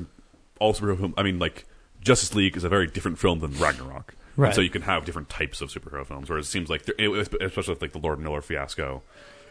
all 0.60 0.74
superhero 0.74 0.98
film, 1.00 1.14
I 1.18 1.24
mean, 1.24 1.40
like 1.40 1.66
Justice 2.02 2.34
League 2.36 2.56
is 2.56 2.64
a 2.64 2.70
very 2.70 2.88
different 2.88 3.18
film 3.20 3.40
than 3.40 3.52
Ragnarok. 3.58 4.14
And 4.36 4.44
Right. 4.44 4.54
so 4.56 4.62
you 4.62 4.70
can 4.70 4.84
have 4.84 5.04
different 5.04 5.30
types 5.30 5.62
of 5.62 5.70
superhero 5.70 6.06
films. 6.06 6.30
Whereas 6.30 6.46
it 6.46 6.50
seems 6.50 6.70
like, 6.70 6.82
especially 6.88 7.74
with 7.74 7.82
like 7.82 7.92
the 7.94 7.98
Lord 8.00 8.20
Miller 8.20 8.42
fiasco, 8.42 9.02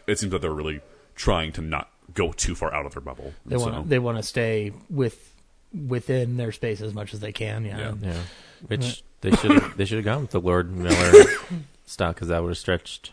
it 0.07 0.17
seems 0.17 0.31
that 0.31 0.41
they're 0.41 0.53
really 0.53 0.79
trying 1.15 1.51
to 1.53 1.61
not 1.61 1.89
go 2.13 2.31
too 2.31 2.55
far 2.55 2.73
out 2.73 2.85
of 2.85 2.93
their 2.93 3.01
bubble. 3.01 3.33
They 3.45 3.57
want 3.57 3.75
So, 3.75 3.83
they 3.83 3.99
want 3.99 4.17
to 4.17 4.23
stay 4.23 4.71
with 4.89 5.33
within 5.87 6.37
their 6.37 6.53
space 6.53 6.79
as 6.79 6.93
much 6.93 7.13
as 7.13 7.19
they 7.19 7.33
can. 7.33 7.65
Yeah. 7.65 7.77
Yeah. 7.79 7.93
yeah. 8.01 8.21
Which 8.67 9.03
they 9.21 9.31
should 9.31 9.61
they 9.75 9.83
should 9.83 9.97
have 9.97 10.05
gone 10.05 10.21
with 10.21 10.31
the 10.31 10.39
Lord 10.39 10.71
Miller 10.71 11.11
style 11.85 12.13
because 12.13 12.29
that 12.29 12.41
would 12.41 12.49
have 12.49 12.57
stretched. 12.57 13.11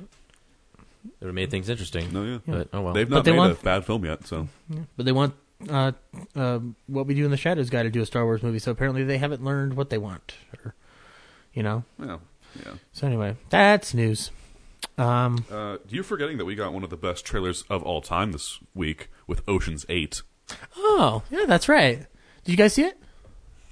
It 1.04 1.10
would 1.20 1.26
have 1.28 1.34
made 1.34 1.50
things 1.50 1.68
interesting. 1.68 2.12
no, 2.12 2.24
yeah. 2.24 2.38
But 2.46 2.68
oh 2.72 2.80
well. 2.82 2.94
They've 2.94 3.08
But 3.08 3.16
not 3.16 3.24
they 3.24 3.32
made 3.32 3.38
want- 3.38 3.60
a 3.60 3.64
bad 3.64 3.84
film 3.84 4.04
yet, 4.04 4.26
so 4.26 4.48
But 4.96 5.04
they 5.06 5.12
want 5.12 5.34
uh, 5.68 5.92
uh, 6.34 6.58
what 6.86 7.06
we 7.06 7.14
do 7.14 7.24
in 7.24 7.30
the 7.30 7.36
Shadows 7.36 7.70
guy 7.70 7.82
to 7.82 7.90
do 7.90 8.02
a 8.02 8.06
Star 8.06 8.24
Wars 8.24 8.42
movie. 8.42 8.58
So 8.58 8.70
apparently 8.70 9.04
they 9.04 9.18
haven't 9.18 9.44
learned 9.44 9.74
what 9.74 9.90
they 9.90 9.98
want, 9.98 10.34
or 10.64 10.74
you 11.52 11.62
know. 11.62 11.84
yeah, 11.98 12.18
yeah. 12.64 12.72
So 12.92 13.06
anyway, 13.06 13.36
that's 13.50 13.94
news. 13.94 14.30
Um, 14.98 15.44
Uh, 15.50 15.78
you're 15.88 16.04
forgetting 16.04 16.38
that 16.38 16.44
we 16.44 16.54
got 16.54 16.72
one 16.72 16.84
of 16.84 16.90
the 16.90 16.96
best 16.96 17.24
trailers 17.24 17.62
of 17.70 17.82
all 17.82 18.00
time 18.00 18.32
this 18.32 18.60
week 18.74 19.08
with 19.26 19.42
Ocean's 19.48 19.84
Eight. 19.88 20.22
oh 20.76 21.22
yeah, 21.30 21.44
that's 21.46 21.68
right. 21.68 22.06
Did 22.44 22.52
you 22.52 22.56
guys 22.58 22.74
see 22.74 22.82
it? 22.84 22.98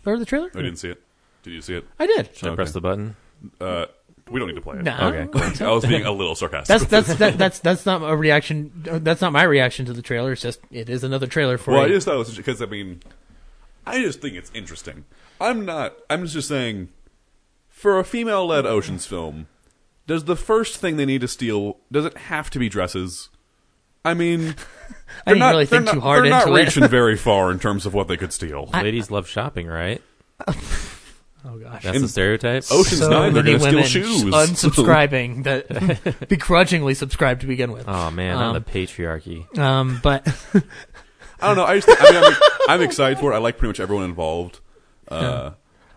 Or 0.07 0.19
the 0.19 0.25
trailer? 0.25 0.51
I 0.55 0.63
didn't 0.63 0.77
see 0.77 0.89
it. 0.89 1.03
Did 1.43 1.53
you 1.53 1.61
see 1.63 1.75
it? 1.75 1.87
I 1.99 2.07
did. 2.07 2.35
Should 2.37 2.51
I 2.53 2.55
press 2.55 2.73
the 2.73 2.81
button? 2.81 3.17
Uh, 3.61 3.87
we 4.31 4.39
don't 4.39 4.49
need 4.49 4.55
to 4.55 4.61
play 4.61 4.79
it. 4.79 4.83
No. 4.85 4.97
Okay, 4.99 5.65
I 5.65 5.71
was 5.71 5.85
being 5.85 6.05
a 6.05 6.13
little 6.13 6.35
sarcastic. 6.35 6.69
That's 6.89 7.07
that's 7.09 7.19
that, 7.19 7.39
that's 7.39 7.59
that's 7.59 7.87
not 7.87 8.03
a 8.03 8.17
reaction. 8.17 8.85
Uh, 8.91 8.99
that's 8.99 9.21
not 9.21 9.33
my 9.33 9.43
reaction 9.43 9.87
to 9.87 9.93
the 9.93 10.03
trailer. 10.03 10.33
It's 10.33 10.43
just 10.43 10.61
it 10.71 10.89
is 10.89 11.05
another 11.05 11.27
trailer 11.27 11.59
for. 11.59 11.73
well, 11.73 11.83
a- 11.83 11.85
I 11.87 11.89
just 11.89 12.07
thought 12.07 12.15
it 12.15 12.19
was 12.19 12.37
because 12.37 12.63
I 12.63 12.67
mean, 12.67 13.03
I 13.87 14.01
just 14.01 14.21
think 14.21 14.35
it's 14.37 14.51
interesting. 14.55 15.05
I'm 15.41 15.65
not. 15.65 15.97
I'm 16.09 16.27
just 16.27 16.49
saying, 16.49 16.89
for 17.69 17.99
a 17.99 18.05
female-led 18.05 18.65
Ocean's 18.65 19.07
film, 19.07 19.49
does 20.07 20.25
the 20.25 20.37
first 20.37 20.77
thing 20.77 20.97
they 20.97 21.07
need 21.07 21.21
to 21.23 21.29
steal 21.29 21.79
does 21.91 22.05
it 22.05 22.17
have 22.17 22.49
to 22.51 22.59
be 22.59 22.69
dresses? 22.69 23.29
I 24.05 24.15
mean, 24.15 24.41
I 24.49 24.55
they're 25.27 25.35
didn't 25.35 25.39
not, 25.41 25.51
really 25.51 25.67
think 25.67 25.85
not- 25.85 25.95
too 25.95 26.01
hard 26.01 26.25
They're 26.25 26.31
not 26.31 26.47
into 26.49 26.59
it. 26.61 26.65
reaching 26.65 26.89
very 26.89 27.17
far 27.17 27.51
in 27.51 27.59
terms 27.59 27.87
of 27.87 27.95
what 27.95 28.09
they 28.09 28.17
could 28.17 28.33
steal. 28.33 28.69
Ladies 28.73 29.11
love 29.11 29.29
shopping, 29.29 29.67
right? 29.67 30.01
Oh 31.45 31.59
gosh. 31.59 31.83
That's 31.83 32.01
the 32.01 32.09
stereotype. 32.09 32.65
Ocean's 32.71 33.01
so 33.01 33.09
Nine, 33.11 33.33
they're 33.33 33.43
many 33.43 33.59
going 33.59 33.77
to 33.77 33.85
steal 33.85 34.03
women 34.03 34.23
shoes. 34.23 34.65
unsubscribing 34.65 35.45
that 35.45 36.27
begrudgingly 36.29 36.95
subscribed 36.95 37.41
to 37.43 37.47
begin 37.47 37.73
with. 37.73 37.85
Oh 37.89 38.11
man, 38.11 38.35
Um, 38.37 38.55
not 38.55 38.65
the 38.67 38.71
patriarchy. 38.73 39.59
Um, 39.59 40.01
but 40.03 40.27
I 41.41 41.47
don't 41.49 41.57
know. 41.57 41.65
I 41.65 41.79
just, 41.81 41.89
I 41.89 42.11
mean, 42.13 42.25
I'm, 42.25 42.35
I'm 42.69 42.83
excited 42.83 43.19
for 43.19 43.33
it. 43.33 43.37
I 43.37 43.39
like 43.39 43.59
pretty 43.59 43.71
much 43.71 43.81
everyone 43.81 44.05
involved, 44.05 44.61
uh, 45.09 45.53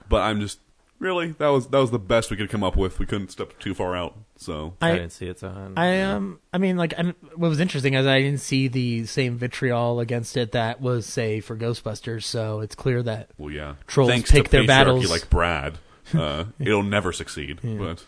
but 0.09 0.21
I'm 0.21 0.39
just 0.41 0.59
really 0.99 1.31
that 1.33 1.47
was 1.47 1.67
that 1.67 1.77
was 1.77 1.91
the 1.91 1.99
best 1.99 2.31
we 2.31 2.37
could 2.37 2.49
come 2.49 2.63
up 2.63 2.75
with. 2.75 2.99
We 2.99 3.05
couldn't 3.05 3.31
step 3.31 3.57
too 3.59 3.73
far 3.73 3.95
out, 3.95 4.17
so 4.35 4.75
I, 4.81 4.91
I 4.91 4.93
didn't 4.93 5.11
see 5.11 5.27
it. 5.27 5.39
So 5.39 5.73
I 5.75 6.01
um 6.01 6.39
I 6.53 6.57
mean 6.57 6.77
like 6.77 6.93
I, 6.97 7.13
what 7.35 7.49
was 7.49 7.59
interesting 7.59 7.93
is 7.93 8.05
I 8.05 8.21
didn't 8.21 8.41
see 8.41 8.67
the 8.67 9.05
same 9.05 9.37
vitriol 9.37 9.99
against 9.99 10.37
it 10.37 10.53
that 10.53 10.81
was 10.81 11.05
say 11.05 11.39
for 11.39 11.55
Ghostbusters. 11.55 12.23
So 12.23 12.61
it's 12.61 12.75
clear 12.75 13.03
that 13.03 13.29
well, 13.37 13.51
yeah. 13.51 13.75
Trolls 13.87 14.09
Thanks 14.09 14.31
pick 14.31 14.45
to 14.45 14.51
their 14.51 14.61
patriarchy 14.63 14.67
battles. 14.67 15.09
like 15.09 15.29
Brad. 15.29 15.77
Uh, 16.13 16.45
it'll 16.59 16.83
never 16.83 17.11
succeed. 17.11 17.59
But 17.63 18.03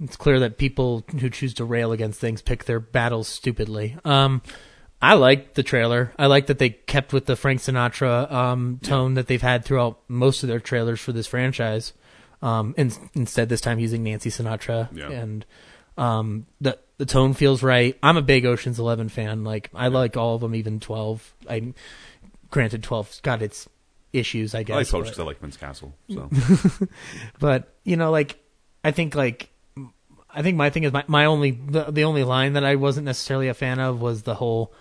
it's 0.00 0.16
clear 0.16 0.40
that 0.40 0.58
people 0.58 1.04
who 1.20 1.30
choose 1.30 1.54
to 1.54 1.64
rail 1.64 1.92
against 1.92 2.20
things 2.20 2.42
pick 2.42 2.64
their 2.64 2.80
battles 2.80 3.28
stupidly. 3.28 3.96
Um, 4.04 4.42
I 5.00 5.14
like 5.14 5.54
the 5.54 5.62
trailer. 5.62 6.12
I 6.18 6.26
like 6.26 6.46
that 6.46 6.58
they 6.58 6.70
kept 6.70 7.12
with 7.12 7.26
the 7.26 7.36
Frank 7.36 7.60
Sinatra 7.60 8.30
um, 8.32 8.80
tone 8.82 9.14
that 9.14 9.26
they've 9.26 9.42
had 9.42 9.64
throughout 9.64 10.00
most 10.08 10.42
of 10.42 10.48
their 10.48 10.60
trailers 10.60 11.00
for 11.00 11.12
this 11.12 11.26
franchise. 11.26 11.92
Um, 12.46 12.74
in, 12.76 12.92
instead, 13.14 13.48
this 13.48 13.60
time 13.60 13.78
using 13.78 14.02
Nancy 14.04 14.30
Sinatra, 14.30 14.88
Yeah. 14.96 15.10
and 15.10 15.44
um, 15.98 16.46
the 16.60 16.78
the 16.98 17.06
tone 17.06 17.34
feels 17.34 17.62
right. 17.62 17.96
I'm 18.02 18.16
a 18.16 18.22
big 18.22 18.46
Ocean's 18.46 18.78
Eleven 18.78 19.08
fan. 19.08 19.42
Like 19.44 19.70
I 19.74 19.88
like 19.88 20.16
all 20.16 20.34
of 20.36 20.40
them, 20.42 20.54
even 20.54 20.78
Twelve. 20.80 21.34
I 21.48 21.72
granted 22.50 22.82
Twelve's 22.82 23.20
got 23.20 23.42
its 23.42 23.68
issues, 24.12 24.54
I 24.54 24.62
guess. 24.62 24.74
I 24.74 24.78
like 24.78 24.88
Twelve 24.88 25.04
because 25.04 25.18
I 25.18 25.24
like 25.24 25.40
Vincent 25.40 25.60
Cassel. 25.60 25.94
So 26.08 26.86
but 27.40 27.74
you 27.84 27.96
know 27.96 28.10
like 28.10 28.38
i 28.84 28.90
think 28.90 29.14
like 29.14 29.48
i 30.30 30.42
think 30.42 30.56
my 30.56 30.70
thing 30.70 30.84
is 30.84 30.92
my, 30.92 31.04
my 31.06 31.24
only 31.24 31.50
the, 31.52 31.84
the 31.90 32.04
only 32.04 32.24
line 32.24 32.52
that 32.54 32.64
i 32.64 32.76
wasn't 32.76 33.04
necessarily 33.04 33.48
a 33.48 33.54
fan 33.54 33.78
of 33.80 34.00
was 34.00 34.22
the 34.22 34.34
whole 34.36 34.72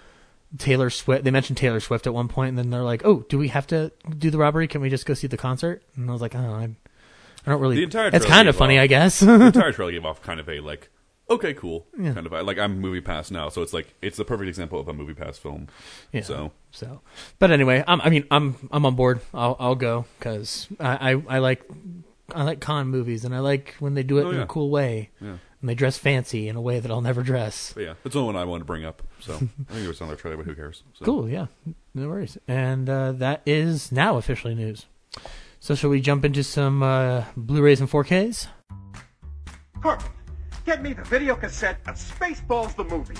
taylor 0.58 0.89
swift 0.89 1.23
they 1.23 1.32
mentioned 1.32 1.58
taylor 1.58 1.80
swift 1.80 2.06
at 2.08 2.13
one 2.13 2.28
point 2.28 2.49
and 2.49 2.58
then 2.58 2.69
they're 2.69 2.84
like 2.84 3.01
oh 3.06 3.25
do 3.30 3.38
we 3.38 3.47
have 3.49 3.65
to 3.67 3.91
do 4.17 4.30
the 4.30 4.38
robbery 4.38 4.67
can 4.67 4.82
we 4.82 4.89
just 4.89 5.06
go 5.06 5.13
see 5.13 5.28
the 5.28 5.38
concert 5.38 5.82
and 5.95 6.10
i 6.10 6.13
was 6.13 6.21
like 6.21 6.36
oh 6.36 6.39
i, 6.39 6.69
I 7.46 7.52
don't 7.52 7.62
really 7.62 7.76
The 7.78 7.84
entire 7.84 8.10
it's 8.14 8.26
kind 8.26 8.48
of 8.48 8.56
funny 8.56 8.78
off- 8.78 8.84
i 8.84 8.88
guess 8.88 9.20
the 9.20 9.34
entire 9.48 9.72
trailer 9.72 9.92
gave 9.92 10.06
off 10.06 10.22
kind 10.22 10.40
of 10.40 10.50
a 10.50 10.60
like, 10.62 10.90
okay, 11.30 11.54
cool, 11.54 11.88
Yeah. 11.98 12.14
kind 12.14 12.26
of 12.26 12.32
like 12.32 12.58
I'm 12.60 12.82
MoviePass 12.82 13.32
now, 13.32 13.50
so 13.50 13.62
it's 13.62 13.74
like 13.74 13.94
it's 14.02 14.18
the 14.18 14.26
perfect 14.26 14.48
example 14.50 14.80
of 14.80 14.88
a 14.88 14.94
MoviePass 14.94 15.38
film. 15.38 15.68
yeah 16.12 16.22
So 16.22 16.52
so 16.72 17.02
but 17.40 17.52
anyway 17.52 17.84
I'm, 17.88 18.02
i 18.02 18.10
mean 18.10 18.26
i'm 18.32 18.56
i'm 18.72 18.86
on 18.86 18.96
board 18.96 19.22
i'll 19.34 19.56
i'll 19.60 19.76
go 19.76 20.06
because 20.20 20.68
I, 20.80 21.12
I 21.14 21.24
i 21.36 21.38
like 21.40 21.64
i 22.34 22.44
like 22.44 22.60
con 22.60 22.88
movies 22.90 23.24
and 23.24 23.34
i 23.34 23.40
like 23.40 23.76
when 23.80 23.94
they 23.94 24.04
do 24.04 24.18
it 24.18 24.26
Oh, 24.26 24.32
in 24.32 24.36
yeah. 24.38 24.44
a 24.44 24.46
cool 24.48 24.70
way 24.70 25.10
yeah, 25.22 25.38
and 25.62 25.70
they 25.70 25.74
dress 25.76 25.98
fancy 25.98 26.50
in 26.50 26.56
a 26.58 26.62
way 26.62 26.80
that 26.82 26.92
i'll 26.92 27.00
never 27.02 27.24
dress 27.24 27.72
but 27.74 27.84
yeah, 27.84 27.94
that's 28.04 28.14
the 28.14 28.20
only 28.20 28.34
one 28.34 28.42
I 28.42 28.46
wanted 28.46 28.64
to 28.64 28.66
bring 28.66 28.84
up. 28.84 29.02
So 29.22 29.34
I 29.70 29.74
think 29.74 29.86
it 29.86 29.88
was 29.88 30.02
another 30.02 30.18
trailer, 30.18 30.36
but 30.38 30.46
who 30.46 30.54
cares? 30.54 30.84
So. 31.00 31.06
Cool, 31.06 31.30
yeah, 31.30 31.48
no 31.94 32.10
worries. 32.10 32.38
And 32.48 32.90
uh, 32.90 33.14
that 33.14 33.42
is 33.46 33.92
now 33.92 34.18
officially 34.18 34.54
news. 34.54 34.86
So, 35.65 35.73
shall 35.73 35.89
we 35.89 35.99
jump 35.99 36.23
into 36.23 36.43
some 36.43 36.84
uh, 36.84 37.23
Blu-rays 37.36 37.82
and 37.82 37.89
4Ks? 37.89 38.49
Perfect. 39.82 40.12
Get 40.63 40.84
me 40.84 40.93
the 40.93 41.01
video 41.06 41.36
cassette 41.36 41.80
of 41.88 41.95
Spaceballs 41.95 42.75
the 42.75 42.84
movie. 42.84 43.15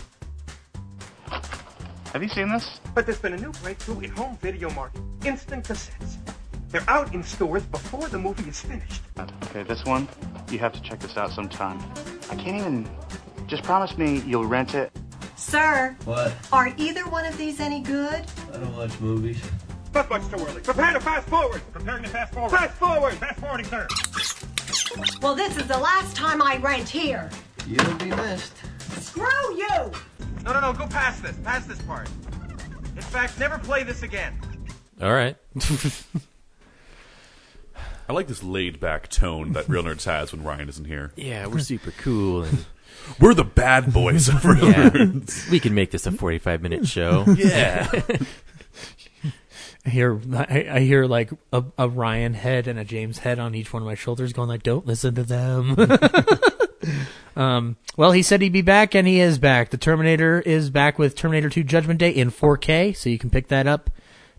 Have 2.14 2.22
you 2.22 2.30
seen 2.30 2.50
this? 2.50 2.80
But 2.94 3.08
there's 3.08 3.18
been 3.18 3.34
a 3.34 3.38
new 3.38 3.52
breakthrough 3.64 4.02
in 4.02 4.12
home 4.12 4.38
video 4.44 4.70
market. 4.70 5.02
Instant 5.26 5.66
cassettes. 5.66 6.18
They're 6.70 6.88
out 6.88 7.16
in 7.16 7.24
stores 7.24 7.64
before 7.64 8.08
the 8.10 8.20
movie 8.20 8.48
is 8.48 8.62
finished. 8.62 9.02
Okay, 9.46 9.64
this 9.64 9.84
one, 9.84 10.08
you 10.52 10.60
have 10.60 10.74
to 10.74 10.82
check 10.84 11.00
this 11.00 11.18
out 11.18 11.32
sometime. 11.32 11.80
I 12.30 12.36
can't 12.36 12.58
even. 12.58 12.88
Just 13.48 13.64
promise 13.64 13.98
me 13.98 14.20
you'll 14.20 14.46
rent 14.46 14.76
it. 14.76 14.92
Sir, 15.36 15.98
What? 16.06 16.32
are 16.54 16.72
either 16.78 17.10
one 17.10 17.26
of 17.26 17.36
these 17.40 17.60
any 17.60 17.82
good? 17.82 18.24
I 18.54 18.58
don't 18.58 18.78
watch 18.78 19.00
movies. 19.00 19.42
But 19.96 20.10
much 20.10 20.28
too 20.30 20.36
early. 20.46 20.60
Prepare 20.60 20.92
to 20.92 21.00
fast 21.00 21.26
forward. 21.30 21.62
Preparing 21.72 22.04
to 22.04 22.10
fast 22.10 22.34
forward. 22.34 22.52
Fast 22.52 22.74
forward. 22.74 23.14
Fast 23.14 23.40
forwarding, 23.40 23.66
sir. 23.66 23.88
Well, 25.22 25.36
this 25.36 25.56
is 25.56 25.66
the 25.68 25.78
last 25.78 26.18
time 26.18 26.42
I 26.42 26.58
rent 26.58 26.90
here. 26.90 27.30
You'll 27.66 27.96
be 27.96 28.08
missed. 28.08 28.58
Screw 29.00 29.56
you! 29.56 29.92
No, 30.44 30.52
no, 30.52 30.60
no, 30.60 30.74
go 30.74 30.86
past 30.88 31.24
this. 31.24 31.38
Past 31.46 31.70
this 31.70 31.82
part. 31.84 32.10
In 32.98 33.02
fact, 33.04 33.40
never 33.40 33.58
play 33.58 33.84
this 33.84 34.04
again. 34.04 34.38
All 35.02 35.14
right. 35.14 35.38
I 38.10 38.12
like 38.12 38.28
this 38.28 38.44
laid 38.44 38.82
back 38.82 39.08
tone 39.08 39.54
that 39.54 39.70
Real 39.70 39.84
Nerds 39.84 40.04
has 40.04 40.34
when 40.34 40.44
Ryan 40.44 40.68
isn't 40.68 40.86
here. 40.86 41.14
Yeah, 41.16 41.48
we're 41.48 41.60
super 41.60 41.92
cool 41.92 42.44
and 42.44 42.66
We're 43.22 43.34
the 43.34 43.46
bad 43.46 43.94
boys 43.94 44.28
of 44.28 44.44
Real 44.44 44.66
yeah, 44.70 44.90
Nerds. 44.90 45.50
we 45.50 45.62
can 45.62 45.74
make 45.74 45.92
this 45.92 46.06
a 46.06 46.12
45 46.12 46.62
minute 46.62 46.86
show. 46.86 47.24
Yeah. 47.38 47.90
I 49.86 49.90
hear 49.90 50.20
I, 50.34 50.68
I 50.72 50.80
hear 50.80 51.06
like 51.06 51.30
a, 51.54 51.64
a 51.78 51.88
Ryan 51.88 52.34
head 52.34 52.68
and 52.68 52.80
a 52.80 52.84
James 52.84 53.20
head 53.20 53.38
on 53.40 53.54
each 53.54 53.72
one 53.72 53.82
of 53.84 53.86
my 53.88 53.96
shoulders, 53.96 54.34
going 54.34 54.50
like, 54.50 54.64
"Don't 54.64 54.86
listen 54.88 55.14
to 55.16 55.24
them." 55.24 55.76
um, 57.36 57.78
well, 57.98 58.12
he 58.12 58.22
said 58.24 58.42
he'd 58.42 58.54
be 58.54 58.62
back, 58.62 58.96
and 58.96 59.08
he 59.08 59.20
is 59.20 59.38
back. 59.38 59.70
The 59.70 59.78
Terminator 59.78 60.40
is 60.42 60.70
back 60.70 60.98
with 60.98 61.16
Terminator 61.16 61.50
2: 61.50 61.64
Judgment 61.64 62.00
Day 62.00 62.10
in 62.10 62.32
4K, 62.32 62.96
so 62.96 63.10
you 63.10 63.20
can 63.20 63.30
pick 63.30 63.48
that 63.50 63.68
up 63.68 63.90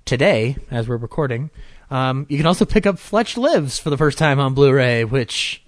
today 0.04 0.56
as 0.70 0.88
we're 0.88 0.96
recording. 0.96 1.50
Um, 1.90 2.26
you 2.28 2.37
can 2.37 2.46
also 2.46 2.64
pick 2.64 2.85
up 2.87 2.98
Fletch 2.98 3.37
Lives 3.37 3.78
for 3.78 3.90
the 3.90 3.96
first 3.96 4.18
time 4.18 4.40
on 4.40 4.54
Blu-ray, 4.54 5.04
which 5.04 5.62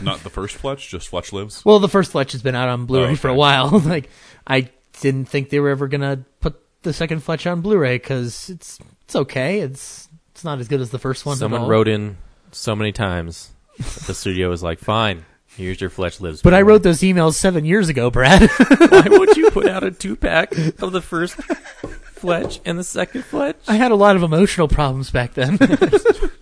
Not 0.00 0.24
the 0.24 0.30
first 0.30 0.56
Fletch, 0.56 0.88
just 0.88 1.08
Fletch 1.08 1.32
Lives. 1.32 1.64
well, 1.64 1.78
the 1.78 1.88
first 1.88 2.10
Fletch 2.12 2.32
has 2.32 2.42
been 2.42 2.56
out 2.56 2.68
on 2.68 2.86
Blu-ray 2.86 3.12
Oh, 3.12 3.16
for 3.16 3.28
a 3.28 3.34
while. 3.34 3.68
like, 3.84 4.10
I 4.46 4.70
didn't 5.00 5.26
think 5.26 5.50
they 5.50 5.60
were 5.60 5.68
ever 5.70 5.86
gonna 5.86 6.24
put 6.40 6.60
the 6.82 6.92
second 6.92 7.20
Fletch 7.22 7.46
on 7.46 7.60
Blu-ray 7.60 7.96
because 7.98 8.50
it's 8.50 8.80
it's 9.06 9.16
okay. 9.16 9.60
It's 9.60 10.08
it's 10.32 10.44
not 10.44 10.58
as 10.60 10.68
good 10.68 10.80
as 10.82 10.90
the 10.90 10.98
first 10.98 11.24
one. 11.24 11.32
at 11.32 11.38
Someone 11.38 11.62
all. 11.62 11.68
wrote 11.68 11.88
in 11.88 12.18
so 12.52 12.76
many 12.76 12.92
times. 12.92 13.50
The 13.78 14.14
studio 14.14 14.50
was 14.50 14.62
like, 14.62 14.78
"Fine, 14.78 15.24
here's 15.56 15.80
your 15.80 15.90
Fletch 15.90 16.20
Lives." 16.20 16.42
But 16.42 16.54
I 16.54 16.62
wrote 16.62 16.82
those 16.82 17.00
emails 17.00 17.34
seven 17.34 17.64
years 17.64 17.88
ago, 17.88 18.10
Brad. 18.10 18.48
Why 18.88 19.06
would 19.08 19.36
you 19.36 19.50
put 19.50 19.66
out 19.66 19.82
a 19.84 19.90
two 19.92 20.16
pack 20.16 20.52
of 20.82 20.92
the 20.92 21.00
first 21.02 21.34
Fletch 21.34 22.60
and 22.64 22.78
the 22.78 22.84
second 22.84 23.24
Fletch? 23.24 23.56
I 23.68 23.76
had 23.76 23.92
a 23.92 23.96
lot 23.96 24.16
of 24.16 24.22
emotional 24.22 24.68
problems 24.68 25.10
back 25.10 25.34
then. 25.34 25.58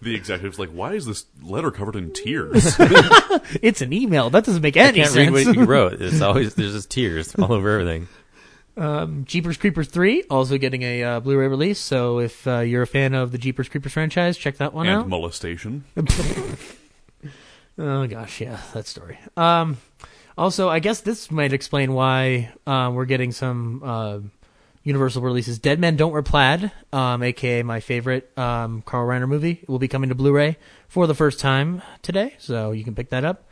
The 0.05 0.15
executive's 0.15 0.59
like, 0.59 0.69
why 0.69 0.93
is 0.93 1.07
this 1.07 1.25
letter 1.43 1.71
covered 1.71 1.97
in 1.97 2.13
tears? 2.13 2.77
it's 3.63 3.81
an 3.81 3.95
email. 3.95 4.29
That 4.29 4.45
doesn't 4.45 4.61
make 4.61 4.77
I 4.77 4.81
any 4.81 4.99
can't 4.99 5.11
sense. 5.11 5.31
read 5.33 5.47
what 5.47 5.57
you 5.57 5.65
wrote. 5.65 5.95
It's 6.03 6.21
always 6.21 6.55
there's 6.57 6.75
just 6.75 6.91
tears 6.91 7.35
all 7.37 7.51
over 7.55 7.71
everything. 7.81 8.09
Um, 8.77 9.25
Jeepers 9.25 9.57
Creepers 9.57 9.89
3 9.89 10.25
also 10.31 10.59
getting 10.59 10.83
a 10.83 11.03
uh, 11.03 11.21
Blu-ray 11.21 11.49
release. 11.49 11.79
So 11.79 12.19
if 12.19 12.47
uh, 12.47 12.61
you're 12.61 12.83
a 12.83 12.87
fan 12.87 13.15
of 13.15 13.33
the 13.33 13.39
Jeepers 13.39 13.69
Creepers 13.69 13.93
franchise, 13.93 14.37
check 14.37 14.57
that 14.59 14.73
one 14.75 14.87
out. 14.87 14.93
and 14.93 15.03
out. 15.03 15.09
molestation. 15.09 15.85
Oh 17.77 18.07
gosh, 18.07 18.41
yeah, 18.41 18.61
that 18.73 18.87
story. 18.87 19.19
Um, 19.37 19.79
also, 20.39 20.69
I 20.69 20.79
guess 20.79 21.01
this 21.01 21.31
might 21.31 21.53
explain 21.53 21.93
why 21.93 22.53
uh, 22.67 22.91
we're 22.95 23.05
getting 23.05 23.33
some 23.33 23.83
uh, 23.85 24.21
Universal 24.85 25.23
releases. 25.23 25.59
Dead 25.59 25.81
Men 25.81 25.97
Don't 25.97 26.13
Wear 26.13 26.23
Plaid, 26.23 26.71
um, 26.93 27.23
aka 27.23 27.63
my 27.63 27.81
favorite 27.81 28.37
um, 28.39 28.83
Carl 28.83 29.07
Reiner 29.09 29.29
movie, 29.29 29.65
will 29.67 29.79
be 29.79 29.89
coming 29.89 30.11
to 30.11 30.15
Blu-ray 30.15 30.57
for 30.87 31.07
the 31.07 31.15
first 31.15 31.41
time 31.41 31.83
today, 32.03 32.35
so 32.39 32.71
you 32.71 32.85
can 32.85 32.95
pick 32.95 33.09
that 33.11 33.25
up. 33.25 33.45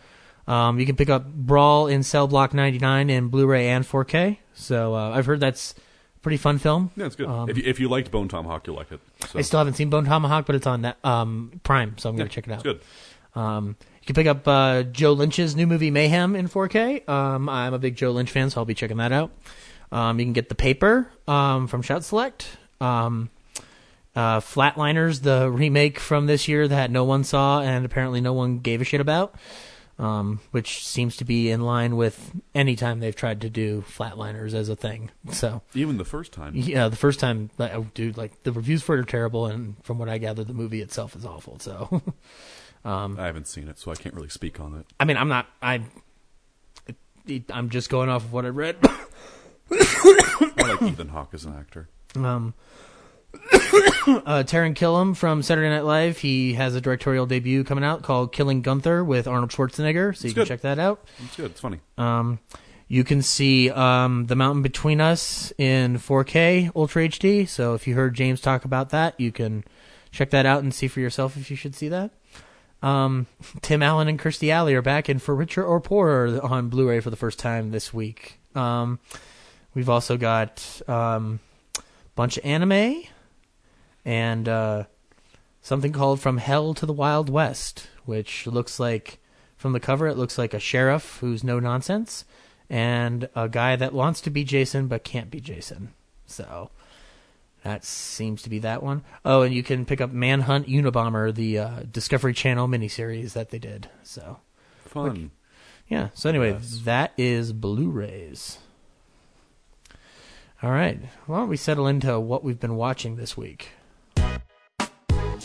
Um, 0.47 0.79
you 0.81 0.87
can 0.87 0.97
pick 0.97 1.09
up 1.09 1.27
Brawl 1.27 1.87
in 1.87 2.03
Cell 2.03 2.27
Block 2.27 2.53
99 2.55 3.11
in 3.11 3.29
Blu-ray 3.29 3.69
and 3.69 3.85
4K. 3.85 4.39
So 4.55 4.95
uh, 4.95 5.11
I've 5.11 5.27
heard 5.27 5.41
that's 5.41 5.73
a 6.17 6.19
pretty 6.21 6.37
fun 6.37 6.59
film. 6.59 6.91
Yeah, 6.97 7.07
it's 7.07 7.17
good. 7.17 7.29
Um, 7.29 7.49
if, 7.49 7.57
you, 7.59 7.63
if 7.67 7.79
you 7.81 7.89
liked 7.89 8.11
Bone 8.11 8.29
Tomahawk, 8.29 8.67
you'll 8.67 8.77
like 8.77 8.91
it. 8.93 9.01
So. 9.29 9.39
I 9.39 9.43
still 9.43 9.59
haven't 9.59 9.75
seen 9.75 9.89
Bone 9.91 10.05
Tomahawk, 10.05 10.47
but 10.47 10.55
it's 10.57 10.67
on 10.67 10.83
that 10.83 10.99
um, 11.05 11.61
Prime, 11.63 11.97
so 11.99 12.09
I'm 12.11 12.17
going 12.17 12.27
Yeah, 12.27 12.29
to 12.31 12.35
check 12.35 12.47
it 12.49 12.51
out. 12.53 12.55
It's 12.57 12.63
good. 12.65 12.81
Um, 13.41 13.77
you 14.01 14.07
can 14.07 14.15
pick 14.15 14.27
up 14.27 14.47
uh, 14.49 14.83
Joe 14.83 15.13
Lynch's 15.13 15.55
new 15.55 15.67
movie 15.67 15.91
Mayhem 15.91 16.35
in 16.35 16.49
4K. 16.49 17.09
Um, 17.09 17.49
I'm 17.49 17.73
a 17.73 17.79
big 17.79 17.95
Joe 17.97 18.11
Lynch 18.11 18.31
fan, 18.31 18.51
so 18.51 18.61
I'll 18.61 18.65
be 18.65 18.75
checking 18.75 18.97
that 18.99 19.13
out. 19.13 19.31
Um, 19.93 20.19
you 20.19 20.25
can 20.27 20.33
get 20.33 20.49
The 20.49 20.55
Paper 20.55 21.09
um, 21.29 21.67
from 21.69 21.83
Shout 21.83 22.03
Select. 22.03 22.49
Um, 22.81 23.31
uh, 24.17 24.41
Flatliners, 24.41 25.23
the 25.23 25.51
remake 25.51 25.99
from 25.99 26.27
this 26.27 26.49
year 26.49 26.67
that 26.69 26.91
no 26.91 27.05
one 27.05 27.25
saw 27.25 27.61
and 27.63 27.85
apparently 27.87 28.21
no 28.21 28.33
one 28.33 28.59
gave 28.59 28.81
a 28.81 28.85
shit 28.85 29.01
about, 29.01 29.35
um, 30.03 30.41
which 30.51 30.87
seems 30.87 31.17
to 31.17 31.25
be 31.25 31.51
in 31.51 31.61
line 31.63 31.97
with 31.97 32.33
any 32.55 32.77
time 32.77 33.01
they've 33.01 33.15
tried 33.17 33.41
to 33.43 33.49
do 33.49 33.83
Flatliners 33.89 34.53
as 34.53 34.69
a 34.69 34.77
thing. 34.77 35.11
So 35.31 35.63
Even 35.75 35.97
the 35.97 36.05
first 36.05 36.33
time. 36.33 36.53
yeah, 36.57 36.89
the 36.89 36.97
first 36.97 37.21
time, 37.21 37.51
like, 37.57 37.73
oh, 37.75 37.87
dude, 37.95 38.17
like 38.17 38.43
the 38.43 38.53
reviews 38.53 38.83
for 38.83 38.97
it 38.97 39.01
are 39.01 39.05
terrible, 39.05 39.47
and 39.47 39.77
from 39.85 39.99
what 39.99 40.09
I 40.09 40.19
gather, 40.19 40.45
the 40.45 40.53
movie 40.55 40.81
itself 40.83 41.15
is 41.17 41.25
awful. 41.25 41.59
So. 41.61 42.03
Um, 42.85 43.17
I 43.17 43.27
haven't 43.27 43.47
seen 43.47 43.69
it, 43.69 43.79
so 43.79 43.93
I 43.93 43.95
can't 43.95 44.13
really 44.13 44.29
speak 44.29 44.59
on 44.59 44.75
it. 44.75 44.85
I 44.99 45.05
mean, 45.05 45.17
I'm 45.17 45.29
not. 45.29 45.47
I. 45.63 45.83
it- 47.29 47.45
I'm 47.53 47.71
just 47.71 47.89
going 47.89 48.09
off 48.09 48.25
of 48.25 48.33
what 48.33 48.45
I 48.45 48.49
read. 48.49 48.75
I 48.83 50.53
like 50.59 50.83
Ethan 50.83 51.09
Hawke 51.11 51.33
as 51.35 51.45
an 51.45 51.55
actor. 51.55 51.89
um, 52.17 52.55
uh, 53.35 54.43
Taran 54.45 54.75
Killam 54.75 55.17
from 55.17 55.43
Saturday 55.43 55.69
Night 55.69 55.85
Live. 55.85 56.19
He 56.19 56.55
has 56.55 56.75
a 56.75 56.81
directorial 56.81 57.27
debut 57.27 57.65
coming 57.65 57.85
out 57.85 58.03
called 58.03 58.33
"Killing 58.33 58.63
Gunther" 58.63 59.05
with 59.05 59.27
Arnold 59.27 59.51
Schwarzenegger. 59.51 60.17
So 60.17 60.25
you 60.25 60.29
It's 60.29 60.35
can 60.35 60.35
good. 60.35 60.49
check 60.49 60.61
that 60.63 60.79
out. 60.79 61.05
It's 61.25 61.37
good. 61.37 61.51
It's 61.53 61.61
funny. 61.61 61.81
Um, 61.99 62.39
you 62.89 63.05
can 63.05 63.23
see 63.23 63.71
um, 63.71 64.27
"The 64.27 64.37
Mountain 64.37 64.63
Between 64.63 65.01
Us" 65.01 65.53
in 65.59 65.99
4K 65.99 66.71
Ultra 66.77 67.09
HD. 67.09 67.49
So 67.49 67.75
if 67.75 67.87
you 67.87 67.95
heard 67.95 68.15
James 68.15 68.41
talk 68.41 68.65
about 68.65 68.91
that, 68.91 69.19
you 69.19 69.33
can 69.33 69.65
check 70.11 70.31
that 70.31 70.45
out 70.47 70.63
and 70.63 70.75
see 70.75 70.89
for 70.89 71.01
yourself 71.01 71.37
if 71.37 71.51
you 71.51 71.57
should 71.57 71.75
see 71.75 71.89
that. 71.89 72.11
Um, 72.83 73.27
Tim 73.63 73.81
Allen 73.83 74.09
and 74.09 74.19
Kirstie 74.19 74.51
Alley 74.51 74.75
are 74.75 74.83
back 74.83 75.09
in 75.09 75.21
For 75.21 75.35
Richer 75.37 75.65
or 75.65 75.81
Poorer 75.81 76.41
on 76.43 76.69
Blu-ray 76.69 76.99
for 76.99 77.11
the 77.11 77.17
first 77.17 77.39
time 77.39 77.71
this 77.71 77.95
week. 77.95 78.41
Um, 78.57 78.99
we've 79.73 79.89
also 79.89 80.17
got 80.17 80.83
um, 80.89 81.39
a 81.79 81.83
bunch 82.17 82.39
of 82.39 82.45
anime 82.45 83.05
and 84.05 84.49
uh, 84.49 84.85
something 85.61 85.93
called 85.93 86.21
From 86.21 86.39
Hell 86.39 86.75
to 86.75 86.87
the 86.87 86.93
Wild 86.93 87.29
West, 87.29 87.89
which 88.05 88.47
looks 88.47 88.79
like 88.81 89.19
from 89.57 89.73
the 89.73 89.81
cover 89.81 90.07
it 90.09 90.17
looks 90.17 90.39
like 90.39 90.55
a 90.55 90.59
sheriff 90.59 91.19
who's 91.21 91.45
no 91.45 91.61
nonsense 91.61 92.25
and 92.69 93.29
a 93.37 93.49
guy 93.49 93.77
that 93.77 93.93
wants 93.93 94.21
to 94.23 94.31
be 94.31 94.43
Jason 94.45 94.89
but 94.89 95.05
can't 95.05 95.31
be 95.31 95.41
Jason. 95.41 95.93
So 96.27 96.71
that 97.63 97.85
seems 97.85 98.43
to 98.43 98.51
be 98.51 98.59
that 98.61 98.83
one. 98.83 99.05
Oh, 99.25 99.43
and 99.43 99.55
you 99.55 99.63
can 99.63 99.85
pick 99.87 100.01
up 100.01 100.11
Manhunt 100.11 100.67
Unabomber, 100.67 101.33
the 101.33 101.59
uh, 101.59 101.81
Discovery 101.91 102.33
Channel 102.35 102.67
miniseries 102.67 103.35
that 103.35 103.51
they 103.51 103.59
did. 103.61 103.89
So 104.03 104.39
Fun. 104.85 105.31
yeah. 105.87 106.09
So 106.15 106.29
anyway, 106.29 106.53
Yes. 106.53 106.81
that 106.85 107.13
is 107.17 107.53
Blu-rays. 107.53 108.59
All 110.63 110.71
right. 110.71 110.99
Why 111.27 111.39
don't 111.39 111.49
we 111.49 111.57
settle 111.57 111.87
into 111.87 112.19
what 112.19 112.43
we've 112.45 112.61
been 112.61 112.77
watching 112.77 113.17
this 113.17 113.37
week? 113.37 113.69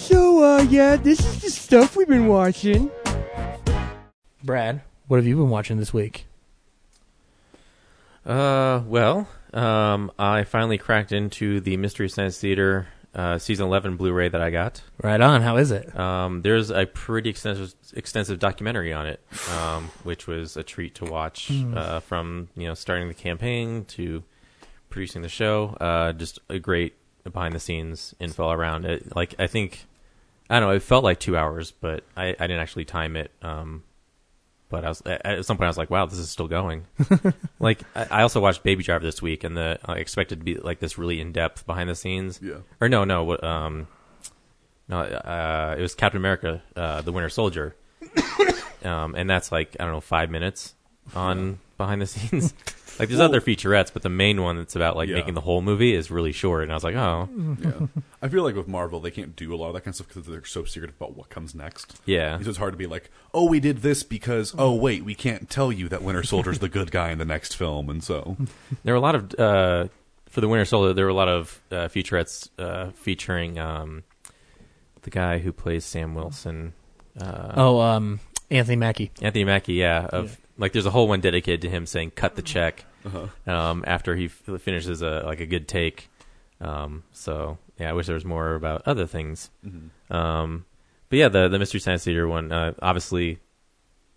So, 0.08 0.42
uh, 0.42 0.62
yeah, 0.62 0.96
this 0.96 1.20
is 1.20 1.42
the 1.42 1.50
stuff 1.50 1.98
we've 1.98 2.08
been 2.08 2.28
watching. 2.28 2.90
Brad, 4.42 4.82
what 5.08 5.18
have 5.18 5.28
you 5.28 5.36
been 5.36 5.50
watching 5.50 5.76
this 5.76 5.94
week? 5.94 6.28
Uh, 8.26 8.84
well, 8.88 9.28
um, 9.54 10.10
I 10.18 10.46
finally 10.46 10.78
cracked 10.78 11.12
into 11.12 11.60
the 11.60 11.76
Mystery 11.76 12.08
Science 12.08 12.40
Theater 12.40 12.88
uh, 13.14 13.38
season 13.38 13.66
eleven 13.66 13.98
Blu-ray 13.98 14.30
that 14.30 14.40
I 14.40 14.50
got. 14.50 14.82
Right 15.04 15.20
on. 15.20 15.42
How 15.42 15.58
is 15.58 15.72
it? 15.72 15.94
Um, 16.00 16.42
there's 16.42 16.70
a 16.70 16.86
pretty 16.86 17.30
extensive 17.30 17.76
extensive 17.94 18.40
documentary 18.40 18.94
on 18.94 19.08
it, 19.08 19.20
um, 19.58 19.90
which 20.04 20.26
was 20.26 20.56
a 20.56 20.64
treat 20.64 20.96
to 20.96 21.04
watch. 21.04 21.50
Hmm. 21.50 21.78
Uh, 21.78 22.00
from 22.00 22.48
you 22.56 22.66
know 22.66 22.76
starting 22.76 23.10
the 23.10 23.14
campaign 23.14 23.84
to 23.90 24.24
producing 24.90 25.22
the 25.22 25.28
show, 25.28 25.76
uh, 25.82 26.14
just 26.14 26.40
a 26.48 26.60
great 26.60 26.96
behind 27.26 27.54
the 27.54 27.60
scenes 27.60 28.16
info 28.22 28.52
around 28.52 28.86
it. 28.86 29.14
Like 29.14 29.36
I 29.38 29.48
think 29.48 29.86
I 30.50 30.60
don't 30.60 30.70
know, 30.70 30.76
it 30.76 30.84
felt 30.84 31.04
like 31.04 31.20
two 31.20 31.36
hours, 31.36 31.72
but 31.72 32.04
I, 32.16 32.28
I 32.28 32.48
didn't 32.48 32.60
actually 32.60 32.86
time 32.86 33.16
it. 33.16 33.32
Um, 33.42 33.84
but 34.70 34.84
I 34.84 34.90
was 34.90 35.02
at 35.06 35.46
some 35.46 35.58
point 35.58 35.66
I 35.66 35.70
was 35.70 35.78
like, 35.78 35.90
wow, 35.90 36.06
this 36.06 36.20
is 36.20 36.30
still 36.30 36.48
going. 36.48 36.86
like 37.60 37.82
I, 37.96 38.08
I 38.12 38.22
also 38.24 38.42
watched 38.42 38.64
Baby 38.64 38.84
Driver 38.84 39.06
this 39.06 39.22
week, 39.22 39.44
and 39.44 39.56
the 39.56 39.80
I 39.86 39.96
expected 39.96 40.40
to 40.40 40.46
be 40.46 40.56
like 40.56 40.80
this 40.80 40.98
really 40.98 41.22
in 41.22 41.32
depth 41.32 41.66
behind 41.66 41.90
the 41.90 41.96
scenes. 41.96 42.40
Yeah. 42.44 42.58
Or 42.82 42.90
no, 42.90 43.04
no, 43.04 43.38
um, 43.42 43.88
no, 44.90 45.00
uh, 45.00 45.76
it 45.78 45.82
was 45.82 45.96
Captain 45.96 46.20
America, 46.20 46.62
uh, 46.76 47.02
the 47.02 47.12
Winter 47.12 47.30
Soldier, 47.30 47.76
um, 48.84 49.16
and 49.16 49.30
that's 49.30 49.52
like 49.52 49.78
I 49.80 49.84
don't 49.84 49.94
know 49.94 50.02
five 50.02 50.30
minutes 50.30 50.76
on 51.16 51.60
behind 51.78 52.02
the 52.02 52.08
scenes. 52.08 52.54
like 53.00 53.10
there's 53.10 53.20
Well- 53.20 53.30
other 53.30 53.42
featurettes, 53.42 53.92
but 53.94 54.02
the 54.02 54.10
main 54.10 54.42
one 54.42 54.58
that's 54.58 54.76
about 54.76 54.96
like 54.96 55.10
Yeah. 55.10 55.16
making 55.16 55.34
the 55.36 55.42
whole 55.42 55.62
movie 55.62 55.94
is 55.94 56.10
really 56.12 56.32
short. 56.32 56.64
And 56.64 56.72
I 56.72 56.76
was 56.76 56.84
like, 56.84 56.96
oh, 56.96 57.30
Yeah. 57.64 57.88
I 58.22 58.28
feel 58.30 58.44
like 58.44 58.56
with 58.56 58.68
Marvel, 58.68 59.00
they 59.00 59.12
can't 59.12 59.36
do 59.36 59.54
a 59.54 59.58
lot 59.58 59.68
of 59.68 59.74
that 59.74 59.82
kind 59.82 59.90
of 59.92 59.96
stuff 59.96 60.08
because 60.08 60.26
they're 60.26 60.44
so 60.46 60.64
secretive 60.66 60.96
about 60.98 61.16
what 61.16 61.30
comes 61.30 61.54
next. 61.54 62.00
Yeah. 62.06 62.40
So 62.42 62.50
it's 62.50 62.58
hard 62.58 62.74
to 62.74 62.78
be 62.78 62.88
like, 62.88 63.10
oh, 63.34 63.48
we 63.48 63.60
did 63.60 63.78
this 63.78 64.04
because, 64.04 64.56
oh, 64.58 64.74
wait, 64.74 65.04
we 65.06 65.14
can't 65.16 65.50
tell 65.50 65.72
you 65.72 65.88
that 65.90 66.02
Winter 66.02 66.24
Soldier's 66.24 66.60
the 66.60 66.70
good 66.70 66.92
guy 66.92 67.12
in 67.12 67.18
the 67.20 67.26
next 67.26 67.56
film. 67.56 67.90
And 67.90 68.04
so, 68.04 68.36
There 68.84 68.94
were 68.94 68.98
a 68.98 69.02
lot 69.02 69.16
of 69.16 69.34
uh, 69.40 69.88
for 70.30 70.42
the 70.42 70.48
Winter 70.48 70.66
Soldier. 70.66 70.94
There 70.94 71.06
were 71.06 71.12
a 71.12 71.14
lot 71.14 71.30
of 71.30 71.62
uh, 71.72 71.76
featurettes 71.88 72.50
uh, 72.60 72.92
featuring 72.92 73.60
um, 73.60 74.04
the 75.04 75.10
guy 75.12 75.38
who 75.40 75.52
plays 75.54 75.86
Sam 75.86 76.16
Wilson. 76.16 76.74
Uh, 77.20 77.54
Oh, 77.56 77.80
um, 77.82 78.20
Anthony 78.52 78.76
Mackie. 78.78 79.12
Anthony 79.22 79.44
Mackie, 79.44 79.74
yeah, 79.74 80.06
of 80.06 80.38
like 80.58 80.72
there's 80.74 80.86
a 80.86 80.92
whole 80.92 81.08
one 81.08 81.22
dedicated 81.22 81.62
to 81.62 81.70
him 81.70 81.86
saying 81.86 82.12
cut 82.12 82.36
the 82.36 82.42
check 82.42 82.86
Uh-huh. 83.06 83.28
um, 83.52 83.84
after 83.88 84.16
he 84.16 84.26
f- 84.26 84.62
finishes 84.62 85.02
a 85.02 85.22
like 85.26 85.40
a 85.40 85.46
good 85.46 85.68
take. 85.68 86.10
Um, 86.60 87.04
so 87.12 87.58
yeah, 87.80 87.90
I 87.90 87.94
wish 87.94 88.08
there 88.08 88.16
was 88.16 88.26
more 88.26 88.56
about 88.56 88.82
other 88.86 89.06
things. 89.06 89.50
Mhm. 89.66 89.90
Um, 90.14 90.66
but 91.10 91.20
yeah, 91.20 91.28
the 91.30 91.48
the 91.48 91.60
Mystery 91.60 91.80
Science 91.80 92.04
Theater 92.04 92.28
one, 92.28 92.52
uh, 92.52 92.74
obviously, 92.82 93.40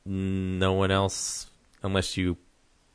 no 0.04 0.72
one 0.72 0.90
else 0.90 1.46
unless 1.82 2.16
you 2.16 2.36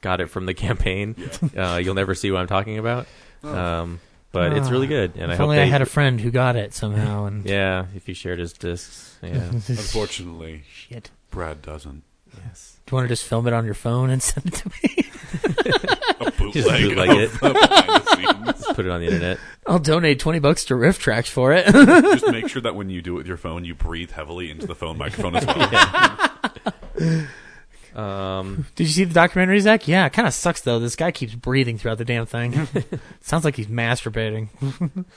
got 0.01 0.21
it 0.21 0.29
from 0.29 0.45
the 0.45 0.53
campaign, 0.65 1.15
uh, 1.57 1.79
you'll 1.83 1.95
never 1.95 2.15
see 2.15 2.31
what 2.31 2.41
I'm 2.41 2.47
talking 2.47 2.77
about. 2.77 3.07
Oh. 3.43 3.55
Um, 3.55 3.99
but 4.31 4.51
it's 4.51 4.69
really 4.69 4.87
good, 4.87 5.13
and 5.15 5.31
I 5.31 5.35
if 5.35 5.37
hope 5.37 5.45
only 5.45 5.55
they, 5.57 5.61
I 5.63 5.67
had 5.67 5.81
a 5.81 5.85
friend 5.85 6.19
who 6.19 6.29
got 6.29 6.57
it 6.57 6.73
somehow. 6.73 7.23
And 7.23 7.45
yeah, 7.49 7.85
if 7.95 8.09
you 8.09 8.13
shared 8.13 8.37
his 8.39 8.51
discs, 8.51 9.17
yeah. 9.23 9.29
Unfortunately, 9.53 10.63
Shit. 10.69 11.09
Brad 11.31 11.61
doesn't. 11.61 12.03
Yes. 12.45 12.74
Do 12.85 12.91
you 12.91 12.95
want 12.97 13.05
to 13.05 13.09
just 13.09 13.25
film 13.25 13.47
it 13.47 13.53
on 13.53 13.65
your 13.65 13.73
phone 13.73 14.09
and 14.09 14.21
send 14.23 14.45
it 14.47 14.53
to 14.55 14.69
me? 14.69 15.09
A 16.27 16.31
bootleg, 16.31 16.53
Just 16.53 16.69
bootleg 16.69 17.09
of- 17.09 17.17
it. 17.17 17.33
of 17.33 17.39
behind 17.53 18.45
the 18.45 18.53
scenes. 18.53 18.65
Put 18.75 18.85
it 18.85 18.91
on 18.91 18.99
the 19.01 19.07
internet. 19.07 19.37
I'll 19.67 19.79
donate 19.79 20.19
twenty 20.19 20.39
bucks 20.39 20.65
to 20.65 20.75
RiffTrax 20.75 21.27
for 21.27 21.51
it. 21.51 21.65
Just 21.65 22.27
make 22.27 22.47
sure 22.47 22.61
that 22.61 22.75
when 22.75 22.89
you 22.89 23.01
do 23.01 23.15
it 23.15 23.17
with 23.17 23.27
your 23.27 23.37
phone, 23.37 23.65
you 23.65 23.73
breathe 23.75 24.11
heavily 24.11 24.49
into 24.51 24.67
the 24.67 24.75
phone 24.75 24.97
microphone 24.97 25.35
as 25.35 25.45
well. 25.45 27.27
Um, 27.95 28.65
Did 28.75 28.87
you 28.87 28.93
see 28.93 29.03
the 29.05 29.13
documentary, 29.13 29.59
Zach? 29.61 29.87
Yeah, 29.87 30.05
it 30.05 30.11
kind 30.13 30.27
of 30.27 30.33
sucks 30.33 30.61
though. 30.61 30.79
This 30.79 30.95
guy 30.97 31.11
keeps 31.11 31.33
breathing 31.33 31.77
throughout 31.77 31.97
the 31.97 32.03
damn 32.05 32.25
thing. 32.25 32.67
Sounds 33.21 33.45
like 33.45 33.55
he's 33.55 33.67
masturbating. 33.67 34.49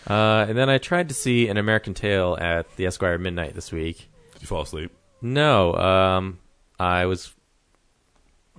uh, 0.09 0.47
and 0.49 0.57
then 0.57 0.71
I 0.71 0.79
tried 0.79 1.09
to 1.09 1.15
see 1.15 1.49
an 1.49 1.57
American 1.57 1.93
Tail 1.95 2.39
at 2.41 2.75
the 2.77 2.87
Esquire 2.87 3.19
Midnight 3.19 3.55
this 3.55 3.73
week. 3.73 4.09
Did 4.35 4.43
you 4.43 4.47
fall 4.47 4.63
asleep? 4.63 4.93
No, 5.21 5.75
um, 5.75 6.39
I 6.79 7.07
was 7.07 7.33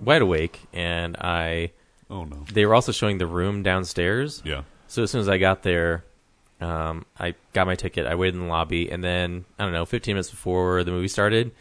wide 0.00 0.22
awake, 0.22 0.60
and 0.72 1.16
I. 1.16 1.72
Oh 2.10 2.24
no! 2.24 2.44
They 2.52 2.66
were 2.66 2.74
also 2.74 2.92
showing 2.92 3.18
the 3.18 3.26
room 3.26 3.62
downstairs. 3.62 4.42
Yeah. 4.44 4.62
So 4.88 5.04
as 5.04 5.10
soon 5.12 5.20
as 5.20 5.28
I 5.28 5.38
got 5.38 5.62
there, 5.62 6.04
um, 6.60 7.06
I 7.18 7.34
got 7.52 7.66
my 7.66 7.76
ticket. 7.76 8.06
I 8.06 8.14
waited 8.16 8.34
in 8.34 8.40
the 8.42 8.48
lobby, 8.48 8.90
and 8.90 9.02
then 9.04 9.44
I 9.58 9.64
don't 9.64 9.72
know, 9.72 9.84
15 9.86 10.14
minutes 10.14 10.30
before 10.30 10.82
the 10.82 10.90
movie 10.90 11.06
started, 11.08 11.52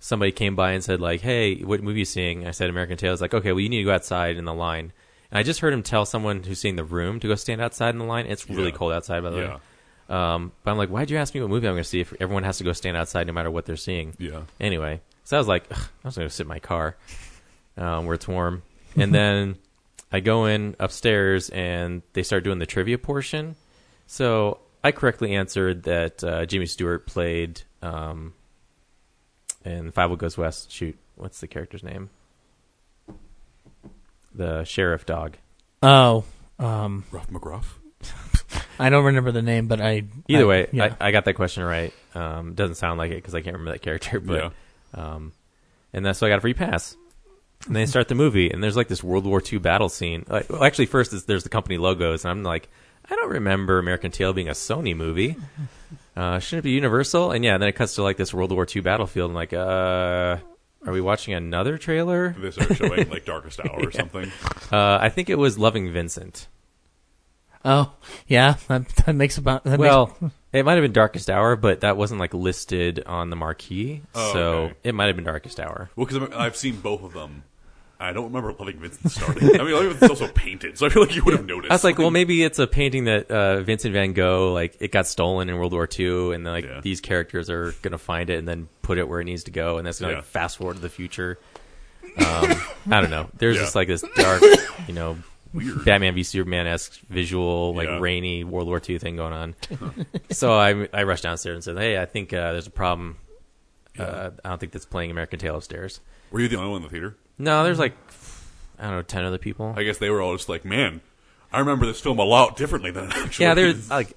somebody 0.00 0.30
came 0.32 0.54
by 0.54 0.72
and 0.72 0.84
said 0.84 1.00
like, 1.00 1.22
"Hey, 1.22 1.56
what 1.62 1.82
movie 1.82 1.96
are 1.96 1.98
you 2.00 2.04
seeing?" 2.04 2.46
I 2.46 2.50
said 2.50 2.68
American 2.70 2.96
Tail. 2.98 3.10
I 3.10 3.12
was 3.12 3.20
like, 3.22 3.32
"Okay, 3.34 3.52
well, 3.52 3.60
you 3.60 3.68
need 3.70 3.78
to 3.78 3.84
go 3.84 3.94
outside 3.94 4.36
in 4.36 4.44
the 4.44 4.54
line." 4.54 4.92
And 5.30 5.38
I 5.38 5.42
just 5.42 5.60
heard 5.60 5.72
him 5.72 5.82
tell 5.82 6.04
someone 6.04 6.42
who's 6.42 6.60
seeing 6.60 6.76
the 6.76 6.84
room 6.84 7.18
to 7.20 7.26
go 7.28 7.34
stand 7.34 7.60
outside 7.62 7.90
in 7.90 7.98
the 7.98 8.04
line. 8.04 8.26
It's 8.26 8.48
really 8.48 8.70
Yeah. 8.70 8.76
cold 8.76 8.92
outside, 8.92 9.22
by 9.22 9.30
the 9.30 9.38
Yeah. 9.38 9.48
way. 9.54 9.60
Um, 10.10 10.52
but 10.62 10.70
I'm 10.70 10.76
like, 10.76 10.90
why'd 10.90 11.10
you 11.10 11.16
ask 11.16 11.34
me 11.34 11.40
what 11.40 11.48
movie 11.48 11.66
I'm 11.66 11.72
going 11.72 11.82
to 11.82 11.88
see 11.88 12.00
if 12.00 12.12
everyone 12.20 12.42
has 12.44 12.58
to 12.58 12.64
go 12.64 12.72
stand 12.74 12.94
outside 12.96 13.26
no 13.26 13.32
matter 13.32 13.50
what 13.50 13.64
they're 13.64 13.74
seeing? 13.76 14.14
Yeah. 14.18 14.42
Anyway, 14.60 15.00
so 15.24 15.38
I 15.38 15.40
was 15.40 15.48
like, 15.48 15.64
I 15.72 15.78
was 16.04 16.14
going 16.16 16.28
to 16.28 16.34
sit 16.34 16.42
in 16.44 16.48
my 16.48 16.58
car 16.58 16.96
um, 17.76 18.06
where 18.06 18.14
it's 18.14 18.28
warm. 18.28 18.62
And 18.96 19.12
then 19.12 19.56
I 20.12 20.20
go 20.20 20.44
in 20.46 20.76
upstairs 20.78 21.50
and 21.50 22.02
they 22.12 22.22
start 22.22 22.44
doing 22.44 22.60
the 22.60 22.66
trivia 22.66 22.96
portion. 22.96 23.56
So 24.06 24.60
I 24.84 24.92
correctly 24.92 25.34
answered 25.34 25.82
that 25.84 26.22
uh, 26.22 26.46
Jimmy 26.46 26.66
Stewart 26.66 27.04
played 27.04 27.62
um, 27.82 28.34
in 29.64 29.90
Fievel 29.90 30.16
Goes 30.16 30.38
West. 30.38 30.70
Shoot, 30.70 30.96
what's 31.16 31.40
the 31.40 31.48
character's 31.48 31.82
name? 31.82 32.08
The 34.34 34.64
sheriff 34.64 35.06
dog. 35.06 35.36
Oh, 35.82 36.24
um, 36.58 37.04
Ruff 37.10 37.28
McGruff. 37.30 37.64
I 38.78 38.90
don't 38.90 39.04
remember 39.06 39.32
the 39.32 39.42
name, 39.42 39.66
but 39.68 39.80
I 39.80 40.04
Either 40.28 40.44
I- 40.44 40.46
way, 40.46 40.66
yeah. 40.72 40.94
I, 41.00 41.08
I 41.08 41.10
got 41.10 41.24
that 41.26 41.34
question 41.34 41.62
right. 41.64 41.92
Um, 42.14 42.54
doesn't 42.54 42.76
sound 42.76 42.98
like 42.98 43.10
it 43.10 43.16
because 43.16 43.34
I 43.34 43.40
can't 43.40 43.54
remember 43.56 43.72
that 43.72 43.82
character, 43.82 44.20
but 44.20 44.52
um, 44.94 45.32
and 45.92 46.04
that's 46.04 46.18
so 46.20 46.26
I 46.26 46.30
got 46.30 46.38
a 46.38 46.40
free 46.40 46.54
pass. 46.54 46.96
And 47.66 47.74
they 47.76 47.86
start 47.86 48.08
the 48.08 48.14
movie, 48.14 48.50
and 48.50 48.62
there's 48.62 48.76
like 48.76 48.88
this 48.88 49.02
World 49.02 49.24
War 49.24 49.42
II 49.50 49.58
battle 49.58 49.88
scene. 49.88 50.24
Like, 50.28 50.50
well, 50.50 50.62
actually, 50.64 50.86
first 50.86 51.12
is 51.14 51.24
there's 51.24 51.44
the 51.44 51.48
company 51.48 51.78
logos, 51.78 52.24
and 52.24 52.30
I'm 52.32 52.42
like, 52.42 52.68
I 53.10 53.16
don't 53.16 53.30
remember 53.30 53.78
American 53.78 54.10
Tail 54.10 54.32
being 54.34 54.48
a 54.48 54.52
Sony 54.52 54.96
movie. 54.96 55.36
Uh, 56.16 56.38
shouldn't 56.38 56.60
it 56.60 56.68
be 56.68 56.70
Universal? 56.70 57.32
And 57.32 57.44
yeah, 57.44 57.58
then 57.58 57.68
it 57.68 57.72
cuts 57.72 57.96
to 57.96 58.02
like 58.04 58.16
this 58.16 58.32
World 58.32 58.52
War 58.52 58.64
II 58.72 58.82
battlefield. 58.82 59.30
and 59.30 59.34
like, 59.34 59.52
uh, 59.52 60.36
are 60.86 60.92
we 60.92 61.00
watching 61.00 61.34
another 61.34 61.76
trailer? 61.76 62.36
They 62.38 62.52
start 62.52 62.76
showing 62.76 63.10
like 63.10 63.24
Darkest 63.24 63.58
Hour 63.58 63.80
or 63.80 63.90
Yeah. 63.90 63.98
something. 63.98 64.30
Uh, 64.70 64.98
I 65.00 65.08
think 65.08 65.28
it 65.28 65.36
was 65.38 65.58
Loving 65.58 65.92
Vincent. 65.92 66.46
oh 67.64 67.92
yeah, 68.28 68.54
that, 68.68 68.88
that 69.06 69.14
makes 69.16 69.38
about 69.38 69.64
that 69.64 69.78
well, 69.80 70.16
makes, 70.20 70.34
it 70.52 70.64
might 70.64 70.74
have 70.74 70.82
been 70.82 70.92
Darkest 70.92 71.28
Hour, 71.30 71.56
but 71.56 71.80
that 71.80 71.96
wasn't 71.96 72.20
like 72.20 72.32
listed 72.32 73.02
on 73.06 73.30
the 73.30 73.36
marquee, 73.36 74.02
Oh, 74.14 74.32
so 74.32 74.40
okay. 74.66 74.74
it 74.84 74.94
might 74.94 75.06
have 75.06 75.16
been 75.16 75.24
Darkest 75.24 75.58
Hour. 75.58 75.90
Well, 75.96 76.06
because 76.06 76.28
I've 76.32 76.56
seen 76.56 76.76
both 76.76 77.02
of 77.02 77.12
them. 77.12 77.42
I 78.00 78.12
don't 78.12 78.24
remember 78.24 78.52
Loving 78.52 78.78
Vincent 78.80 79.10
starting. 79.12 79.48
I 79.60 79.62
mean, 79.62 79.72
Loving 79.72 79.90
Vincent's 79.90 80.20
also 80.20 80.32
painted, 80.32 80.76
so 80.76 80.86
I 80.86 80.88
feel 80.88 81.02
like 81.02 81.14
you 81.14 81.22
would 81.24 81.34
have 81.34 81.46
noticed. 81.46 81.70
I 81.70 81.74
was 81.74 81.84
like, 81.84 81.98
well, 81.98 82.10
maybe 82.10 82.42
it's 82.42 82.58
a 82.58 82.66
painting 82.66 83.04
that 83.04 83.30
uh, 83.30 83.60
Vincent 83.62 83.92
Van 83.94 84.12
Gogh 84.12 84.52
like 84.52 84.76
it 84.80 84.90
got 84.92 85.06
stolen 85.06 85.48
in 85.48 85.56
World 85.56 85.72
War 85.72 85.88
II, 85.98 86.34
and 86.34 86.44
then, 86.44 86.52
like 86.52 86.82
these 86.82 87.00
characters 87.00 87.48
are 87.50 87.72
gonna 87.82 87.98
find 87.98 88.30
it 88.30 88.38
and 88.38 88.48
then 88.48 88.68
put 88.82 88.98
it 88.98 89.08
where 89.08 89.20
it 89.20 89.24
needs 89.24 89.44
to 89.44 89.50
go, 89.50 89.78
and 89.78 89.86
that's 89.86 90.00
gonna 90.00 90.12
Yeah. 90.12 90.18
like, 90.18 90.26
fast 90.26 90.56
forward 90.58 90.74
to 90.74 90.80
the 90.80 90.88
future. 90.88 91.38
Um, 92.18 92.52
I 92.90 93.00
don't 93.00 93.10
know. 93.10 93.28
There's 93.38 93.56
Yeah. 93.56 93.62
just 93.62 93.74
like 93.74 93.88
this 93.88 94.04
dark, 94.16 94.42
you 94.86 94.94
know, 94.94 95.16
Weird. 95.52 95.84
Batman 95.84 96.14
v 96.14 96.22
Superman 96.24 96.66
esque 96.66 97.00
visual, 97.08 97.74
like 97.74 97.88
Yeah. 97.88 97.98
rainy 98.00 98.44
World 98.44 98.66
War 98.68 98.80
II 98.86 98.98
thing 98.98 99.16
going 99.16 99.32
on. 99.32 99.54
so 100.30 100.52
I 100.52 100.88
I 100.92 101.04
rushed 101.04 101.22
downstairs 101.22 101.54
and 101.54 101.64
said, 101.64 101.78
hey, 101.78 102.00
I 102.00 102.06
think 102.06 102.32
uh, 102.32 102.52
there's 102.52 102.66
a 102.66 102.70
problem. 102.72 103.16
Uh, 103.98 104.30
I 104.44 104.48
don't 104.48 104.58
think 104.58 104.72
that's 104.72 104.84
playing 104.86 105.10
American 105.12 105.38
Tail 105.38 105.56
upstairs. 105.56 106.00
Were 106.32 106.40
you 106.40 106.48
the 106.48 106.56
only 106.56 106.70
one 106.70 106.76
in 106.78 106.82
the 106.82 106.88
theater? 106.88 107.16
No, 107.38 107.64
there's 107.64 107.78
like 107.78 107.94
I 108.78 108.84
don't 108.84 108.96
know, 108.96 109.02
ten 109.02 109.24
other 109.24 109.38
people. 109.38 109.74
I 109.76 109.82
guess 109.82 109.98
they 109.98 110.10
were 110.10 110.20
all 110.20 110.36
just 110.36 110.48
like, 110.48 110.64
man, 110.64 111.00
I 111.52 111.60
remember 111.60 111.86
this 111.86 112.00
film 112.00 112.18
a 112.18 112.24
lot 112.24 112.56
differently 112.56 112.90
than 112.90 113.04
it 113.04 113.12
actually. 113.16 113.46
Yeah, 113.46 113.54
there's 113.54 113.76
is." 113.76 113.90
like 113.90 114.16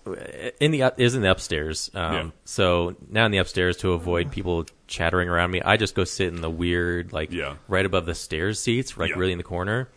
in 0.60 0.72
the 0.72 0.92
is 0.98 1.16
in 1.16 1.22
the 1.22 1.32
upstairs. 1.32 1.92
Um, 1.94 2.14
Yeah. 2.14 2.30
So 2.46 2.96
now 3.10 3.26
in 3.26 3.32
the 3.32 3.38
upstairs 3.38 3.78
to 3.78 3.94
avoid 3.94 4.32
people 4.32 4.66
chattering 4.88 5.30
around 5.30 5.52
me, 5.52 5.62
I 5.62 5.78
just 5.78 5.96
go 5.96 6.04
sit 6.04 6.28
in 6.28 6.42
the 6.42 6.50
weird 6.50 7.14
like 7.14 7.32
yeah. 7.32 7.56
right 7.68 7.86
above 7.86 8.06
the 8.06 8.16
stairs 8.16 8.60
seats, 8.60 8.98
like 8.98 9.12
Yeah. 9.12 9.18
really 9.18 9.34
in 9.34 9.38
the 9.38 9.44
corner. 9.44 9.90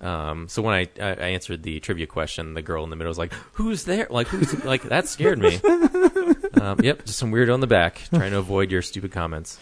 Um, 0.00 0.48
so 0.48 0.62
when 0.62 0.74
I, 0.74 0.86
I 1.02 1.08
I 1.10 1.28
answered 1.30 1.62
the 1.62 1.80
trivia 1.80 2.06
question, 2.06 2.54
the 2.54 2.62
girl 2.62 2.84
in 2.84 2.90
the 2.90 2.96
middle 2.96 3.10
was 3.10 3.18
like, 3.18 3.32
"Who's 3.54 3.84
there?" 3.84 4.06
Like 4.08 4.28
who's 4.28 4.64
like 4.64 4.84
that 4.84 5.08
scared 5.08 5.40
me. 5.40 5.56
um, 6.60 6.80
yep, 6.82 7.04
just 7.04 7.18
some 7.18 7.32
weirdo 7.32 7.52
in 7.54 7.60
the 7.60 7.66
back 7.66 8.00
trying 8.10 8.30
to 8.30 8.38
avoid 8.38 8.70
your 8.70 8.80
stupid 8.80 9.10
comments. 9.10 9.58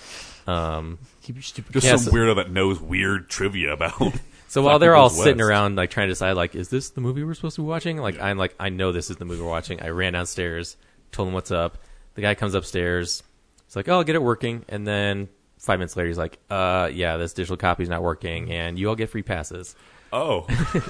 Um, 0.47 0.99
Keep 1.23 1.37
your 1.37 1.43
stupid. 1.43 1.73
just 1.73 1.87
yeah, 1.87 1.97
some 1.97 2.11
so- 2.11 2.13
weirdo 2.13 2.37
that 2.37 2.51
knows 2.51 2.81
weird 2.81 3.29
trivia 3.29 3.73
about. 3.73 4.01
So 4.49 4.63
while 4.63 4.79
they're 4.79 4.95
all 4.95 5.09
Goes 5.09 5.23
sitting 5.23 5.43
around 5.43 5.77
like 5.77 5.91
trying 5.91 6.07
to 6.07 6.13
decide 6.13 6.33
like 6.33 6.55
is 6.55 6.69
this 6.69 6.91
the 6.91 7.01
movie 7.01 7.25
we're 7.25 7.35
supposed 7.35 7.57
to 7.57 7.63
be 7.63 7.67
watching? 7.67 7.99
Like 7.99 8.21
I'm 8.21 8.39
like 8.39 8.55
I 8.61 8.69
know 8.69 8.93
this 8.93 9.11
is 9.11 9.17
the 9.17 9.25
movie 9.25 9.43
we're 9.43 9.49
watching. 9.51 9.83
I 9.83 9.89
ran 9.89 10.13
downstairs, 10.13 10.77
told 11.13 11.29
him 11.29 11.35
what's 11.35 11.51
up. 11.51 11.79
The 12.15 12.23
guy 12.23 12.35
comes 12.35 12.55
upstairs. 12.55 13.23
He's 13.67 13.77
like, 13.77 13.89
"Oh, 13.89 13.95
I'll 13.95 14.05
get 14.05 14.15
it 14.15 14.23
working." 14.23 14.65
And 14.69 14.87
then 14.87 15.29
5 15.59 15.79
minutes 15.79 15.97
later 15.97 16.07
he's 16.07 16.17
like, 16.17 16.39
"Uh, 16.49 16.89
yeah, 16.93 17.17
this 17.17 17.33
digital 17.33 17.57
copy's 17.57 17.89
not 17.89 18.03
working 18.03 18.53
and 18.53 18.79
you 18.79 18.89
all 18.89 18.95
get 18.95 19.11
free 19.11 19.23
passes." 19.23 19.75
Oh. 20.13 20.47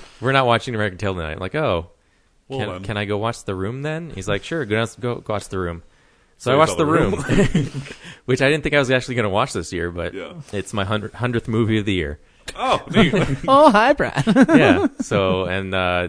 we're 0.20 0.32
not 0.32 0.46
watching 0.46 0.74
American 0.74 0.98
Tail 0.98 1.14
tonight. 1.14 1.32
I'm 1.32 1.38
like, 1.38 1.54
"Oh. 1.54 1.90
Well, 2.48 2.74
can, 2.74 2.84
can 2.84 2.96
I 2.98 3.06
go 3.06 3.16
watch 3.16 3.44
The 3.44 3.54
Room 3.54 3.82
then?" 3.82 4.10
He's 4.10 4.28
like, 4.28 4.44
"Sure, 4.44 4.64
go 4.66 4.76
down, 4.76 4.88
go, 5.00 5.14
go 5.16 5.32
watch 5.32 5.48
The 5.48 5.58
Room." 5.58 5.82
So 6.38 6.50
So 6.50 6.54
I 6.54 6.56
watched 6.56 6.72
The 6.76 6.84
The 6.84 6.86
Room, 6.86 7.14
Room. 7.14 7.82
which 8.26 8.42
I 8.42 8.48
didn't 8.50 8.62
think 8.62 8.74
I 8.74 8.78
was 8.78 8.90
actually 8.90 9.14
going 9.14 9.24
to 9.24 9.30
watch 9.30 9.52
this 9.52 9.72
year, 9.72 9.90
but 9.90 10.12
Yeah. 10.14 10.34
it's 10.52 10.72
my 10.72 10.84
100th 10.84 11.12
100th 11.12 11.48
movie 11.48 11.78
of 11.78 11.84
the 11.86 11.94
year. 11.94 12.18
Oh, 12.54 12.82
neat. 12.94 13.12
oh 13.48 13.70
hi, 13.70 13.92
Brad. 13.92 14.22
yeah. 14.48 14.86
So 15.00 15.44
and 15.46 15.74
uh, 15.74 16.08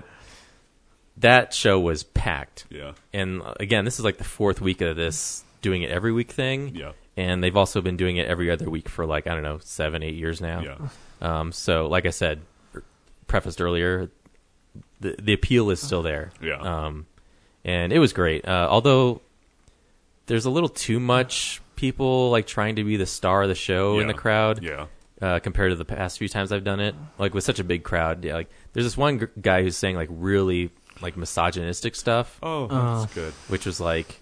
that 1.17 1.53
show 1.53 1.79
was 1.79 2.03
packed. 2.03 2.65
Yeah. 2.69 2.93
And 3.13 3.41
uh, 3.41 3.53
again, 3.59 3.85
this 3.85 3.99
is 3.99 4.05
like 4.05 4.17
the 4.17 4.23
fourth 4.23 4.61
week 4.61 4.81
of 4.81 4.95
this 4.95 5.43
doing 5.61 5.81
it 5.81 5.89
every 5.91 6.11
week 6.11 6.31
thing. 6.31 6.75
Yeah. 6.75 6.91
And 7.15 7.43
they've 7.43 7.57
also 7.57 7.81
been 7.81 7.97
doing 7.97 8.17
it 8.17 8.27
every 8.27 8.51
other 8.51 8.69
week 8.69 8.87
for 8.89 9.05
like 9.05 9.25
I 9.25 9.33
don't 9.33 9.41
know 9.43 9.57
seven, 9.63 10.03
eight 10.03 10.13
years 10.15 10.39
now. 10.41 10.61
Yeah. 10.61 10.77
Um. 11.21 11.51
So 11.51 11.87
like 11.87 12.05
I 12.05 12.11
said, 12.11 12.41
prefaced 13.25 13.59
earlier, 13.61 14.11
the 14.99 15.15
the 15.19 15.33
appeal 15.33 15.71
is 15.71 15.81
still 15.81 16.03
there. 16.03 16.31
Yeah. 16.41 16.59
Um, 16.59 17.07
and 17.65 17.91
it 17.91 17.97
was 17.99 18.13
great. 18.13 18.47
Uh, 18.47 18.67
although 18.69 19.21
there's 20.27 20.45
a 20.45 20.49
little 20.49 20.69
too 20.69 20.99
much 20.99 21.61
people 21.75 22.29
like 22.31 22.47
trying 22.47 22.75
to 22.77 22.83
be 22.83 22.97
the 22.97 23.05
star 23.05 23.43
of 23.43 23.49
the 23.49 23.55
show 23.55 23.95
in 23.99 24.07
Yeah. 24.07 24.13
the 24.13 24.17
crowd 24.17 24.63
Yeah. 24.63 24.85
uh, 25.21 25.39
compared 25.39 25.71
to 25.71 25.75
the 25.75 25.85
past 25.85 26.17
few 26.17 26.27
times 26.29 26.51
I've 26.51 26.63
done 26.63 26.79
it. 26.79 26.95
Like 27.17 27.33
with 27.33 27.43
such 27.43 27.59
a 27.59 27.63
big 27.63 27.83
crowd, 27.83 28.23
yeah. 28.23 28.35
Like 28.35 28.49
there's 28.73 28.85
this 28.85 28.97
one 28.97 29.19
g- 29.19 29.25
guy 29.41 29.61
who's 29.63 29.77
saying 29.77 29.95
like 29.95 30.09
really 30.11 30.71
like 31.01 31.15
misogynistic 31.17 31.95
stuff. 31.95 32.39
Oh, 32.41 32.67
that's 32.67 33.13
good. 33.13 33.33
Which 33.47 33.65
was 33.65 33.79
like, 33.79 34.21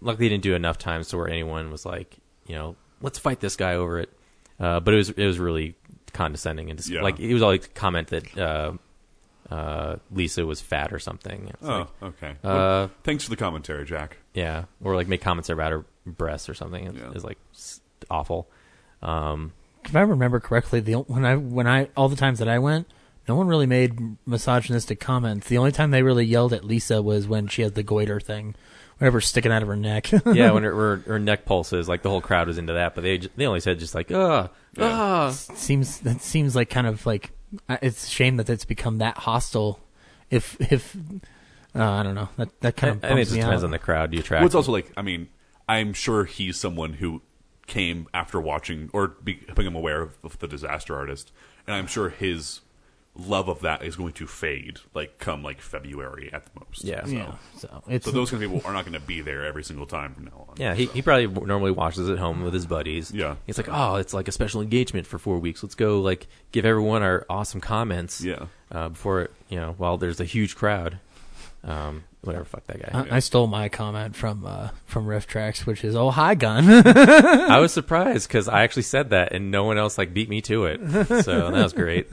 luckily 0.00 0.26
he 0.26 0.28
didn't 0.30 0.42
do 0.42 0.54
enough 0.54 0.78
times 0.78 1.08
to 1.08 1.16
where 1.16 1.28
anyone 1.28 1.70
was 1.70 1.86
like, 1.86 2.16
you 2.46 2.54
know, 2.54 2.76
let's 3.00 3.18
fight 3.18 3.40
this 3.40 3.56
guy 3.56 3.74
over 3.74 4.00
it. 4.00 4.12
Uh, 4.60 4.80
but 4.80 4.94
it 4.94 4.96
was 4.96 5.10
it 5.10 5.26
was 5.26 5.38
really 5.38 5.76
condescending 6.12 6.70
and 6.70 6.78
just, 6.78 6.90
Yeah. 6.90 7.02
like 7.02 7.20
it 7.20 7.32
was 7.32 7.42
all 7.42 7.50
like 7.50 7.74
comment 7.74 8.08
that 8.08 8.36
uh, 8.38 8.72
uh, 9.50 9.96
Lisa 10.10 10.44
was 10.44 10.60
fat 10.60 10.92
or 10.92 10.98
something. 10.98 11.48
It's 11.54 11.62
Oh, 11.68 11.78
like, 11.78 11.88
okay. 12.14 12.30
Uh, 12.30 12.34
Well, 12.42 12.90
thanks 13.04 13.24
for 13.24 13.30
the 13.30 13.36
commentary, 13.36 13.84
Jack. 13.84 14.16
Yeah, 14.38 14.64
or 14.82 14.94
like 14.94 15.08
make 15.08 15.20
comments 15.20 15.48
about 15.48 15.72
her 15.72 15.84
breasts 16.06 16.48
or 16.48 16.54
something. 16.54 16.86
It's, 16.86 16.96
Yeah. 16.96 17.10
it's 17.14 17.24
like 17.24 17.38
s- 17.54 17.80
awful. 18.10 18.48
Um, 19.02 19.52
if 19.84 19.94
I 19.96 20.00
remember 20.02 20.40
correctly, 20.40 20.80
the 20.80 20.94
when 20.94 21.24
I 21.24 21.36
when 21.36 21.66
I 21.66 21.88
all 21.96 22.08
the 22.08 22.16
times 22.16 22.38
that 22.38 22.48
I 22.48 22.58
went, 22.58 22.86
no 23.28 23.34
one 23.36 23.48
really 23.48 23.66
made 23.66 24.16
misogynistic 24.26 25.00
comments. 25.00 25.48
The 25.48 25.58
only 25.58 25.72
time 25.72 25.90
they 25.90 26.02
really 26.02 26.24
yelled 26.24 26.52
at 26.52 26.64
Lisa 26.64 27.02
was 27.02 27.26
when 27.26 27.46
she 27.48 27.62
had 27.62 27.74
the 27.74 27.82
goiter 27.82 28.20
thing, 28.20 28.54
whatever 28.98 29.20
sticking 29.20 29.52
out 29.52 29.62
of 29.62 29.68
her 29.68 29.76
neck. 29.76 30.10
yeah, 30.26 30.50
when 30.52 30.62
her, 30.64 30.74
her, 30.74 30.96
her 31.06 31.18
neck 31.18 31.44
pulses, 31.44 31.88
like 31.88 32.02
the 32.02 32.10
whole 32.10 32.20
crowd 32.20 32.46
was 32.48 32.58
into 32.58 32.72
that, 32.74 32.94
but 32.94 33.02
they 33.02 33.18
ju- 33.18 33.28
they 33.36 33.46
only 33.46 33.60
said 33.60 33.78
just 33.78 33.94
like, 33.94 34.10
ugh, 34.10 34.50
ugh. 34.78 35.32
seems 35.32 35.98
that 36.00 36.20
seems 36.20 36.54
like 36.56 36.70
kind 36.70 36.86
of 36.86 37.04
like 37.06 37.30
uh, 37.68 37.78
it's 37.82 38.06
a 38.06 38.10
shame 38.10 38.36
that 38.36 38.48
it's 38.50 38.64
become 38.64 38.98
that 38.98 39.18
hostile. 39.18 39.80
If 40.30 40.60
if 40.72 40.94
uh, 41.78 41.90
I 41.90 42.02
don't 42.02 42.14
know 42.14 42.28
that 42.36 42.60
that 42.60 42.76
kind 42.76 42.96
of 42.96 43.04
I, 43.04 43.06
I 43.06 43.10
think 43.10 43.20
it 43.20 43.24
just 43.24 43.36
depends 43.36 43.62
out. 43.62 43.66
on 43.66 43.70
the 43.70 43.78
crowd 43.78 44.12
you 44.12 44.20
attract. 44.20 44.40
Well, 44.40 44.46
it's 44.46 44.54
also 44.54 44.72
like, 44.72 44.90
I 44.96 45.02
mean, 45.02 45.28
I'm 45.68 45.92
sure 45.92 46.24
he's 46.24 46.56
someone 46.58 46.94
who 46.94 47.22
came 47.66 48.08
after 48.14 48.40
watching 48.40 48.90
or 48.92 49.08
becoming 49.08 49.74
aware 49.74 50.00
of, 50.02 50.18
of 50.24 50.38
the 50.38 50.48
disaster 50.48 50.96
artist, 50.96 51.32
and 51.66 51.76
I'm 51.76 51.86
sure 51.86 52.08
his 52.08 52.60
love 53.20 53.48
of 53.48 53.60
that 53.62 53.82
is 53.82 53.96
going 53.96 54.12
to 54.12 54.28
fade, 54.28 54.78
like 54.94 55.18
come 55.18 55.42
like 55.42 55.60
February 55.60 56.30
at 56.32 56.44
the 56.44 56.50
most. 56.60 56.84
Yeah. 56.84 57.04
so, 57.04 57.10
Yeah, 57.10 57.32
so 57.56 57.82
it's- 57.88 58.04
so 58.04 58.10
those 58.12 58.30
kind 58.30 58.42
of 58.44 58.48
people 58.52 58.64
are 58.64 58.72
not 58.72 58.84
going 58.84 58.92
to 58.98 59.04
be 59.04 59.20
there 59.22 59.44
every 59.44 59.64
single 59.64 59.86
time 59.86 60.14
from 60.14 60.26
now 60.26 60.46
on. 60.48 60.54
Yeah, 60.56 60.74
he, 60.76 60.86
so. 60.86 60.92
he 60.92 61.02
probably 61.02 61.26
normally 61.26 61.72
watches 61.72 62.08
at 62.08 62.18
home 62.18 62.42
with 62.44 62.54
his 62.54 62.64
buddies. 62.64 63.10
Yeah. 63.12 63.34
He's 63.44 63.58
like, 63.58 63.68
oh, 63.68 63.96
it's 63.96 64.14
like 64.14 64.28
a 64.28 64.32
special 64.32 64.60
engagement 64.62 65.04
for 65.08 65.18
four 65.18 65.40
weeks. 65.40 65.64
Let's 65.64 65.74
go, 65.74 66.00
like, 66.00 66.28
give 66.52 66.64
everyone 66.64 67.02
our 67.02 67.26
awesome 67.28 67.60
comments. 67.60 68.20
Yeah. 68.22 68.46
Uh, 68.70 68.90
before, 68.90 69.30
you 69.48 69.58
know, 69.58 69.74
while 69.78 69.96
there's 69.98 70.20
a 70.20 70.24
huge 70.24 70.54
crowd. 70.54 71.00
Um, 71.64 72.04
whatever, 72.22 72.44
fuck 72.44 72.66
that 72.66 72.80
guy. 72.80 73.06
I, 73.10 73.16
I 73.16 73.18
stole 73.18 73.46
my 73.46 73.68
comment 73.68 74.16
from 74.16 74.46
uh, 74.46 74.70
from 74.86 75.06
RiffTrax, 75.06 75.66
which 75.66 75.84
is 75.84 75.96
"Oh 75.96 76.10
hi 76.10 76.34
gun." 76.34 76.64
I 76.86 77.58
was 77.58 77.72
surprised 77.72 78.28
because 78.28 78.48
I 78.48 78.62
actually 78.62 78.82
said 78.82 79.10
that 79.10 79.32
and 79.32 79.50
no 79.50 79.64
one 79.64 79.78
else, 79.78 79.98
like, 79.98 80.14
beat 80.14 80.28
me 80.28 80.40
to 80.42 80.64
it. 80.66 80.80
So 81.24 81.50
that 81.50 81.62
was 81.62 81.72
great. 81.72 82.08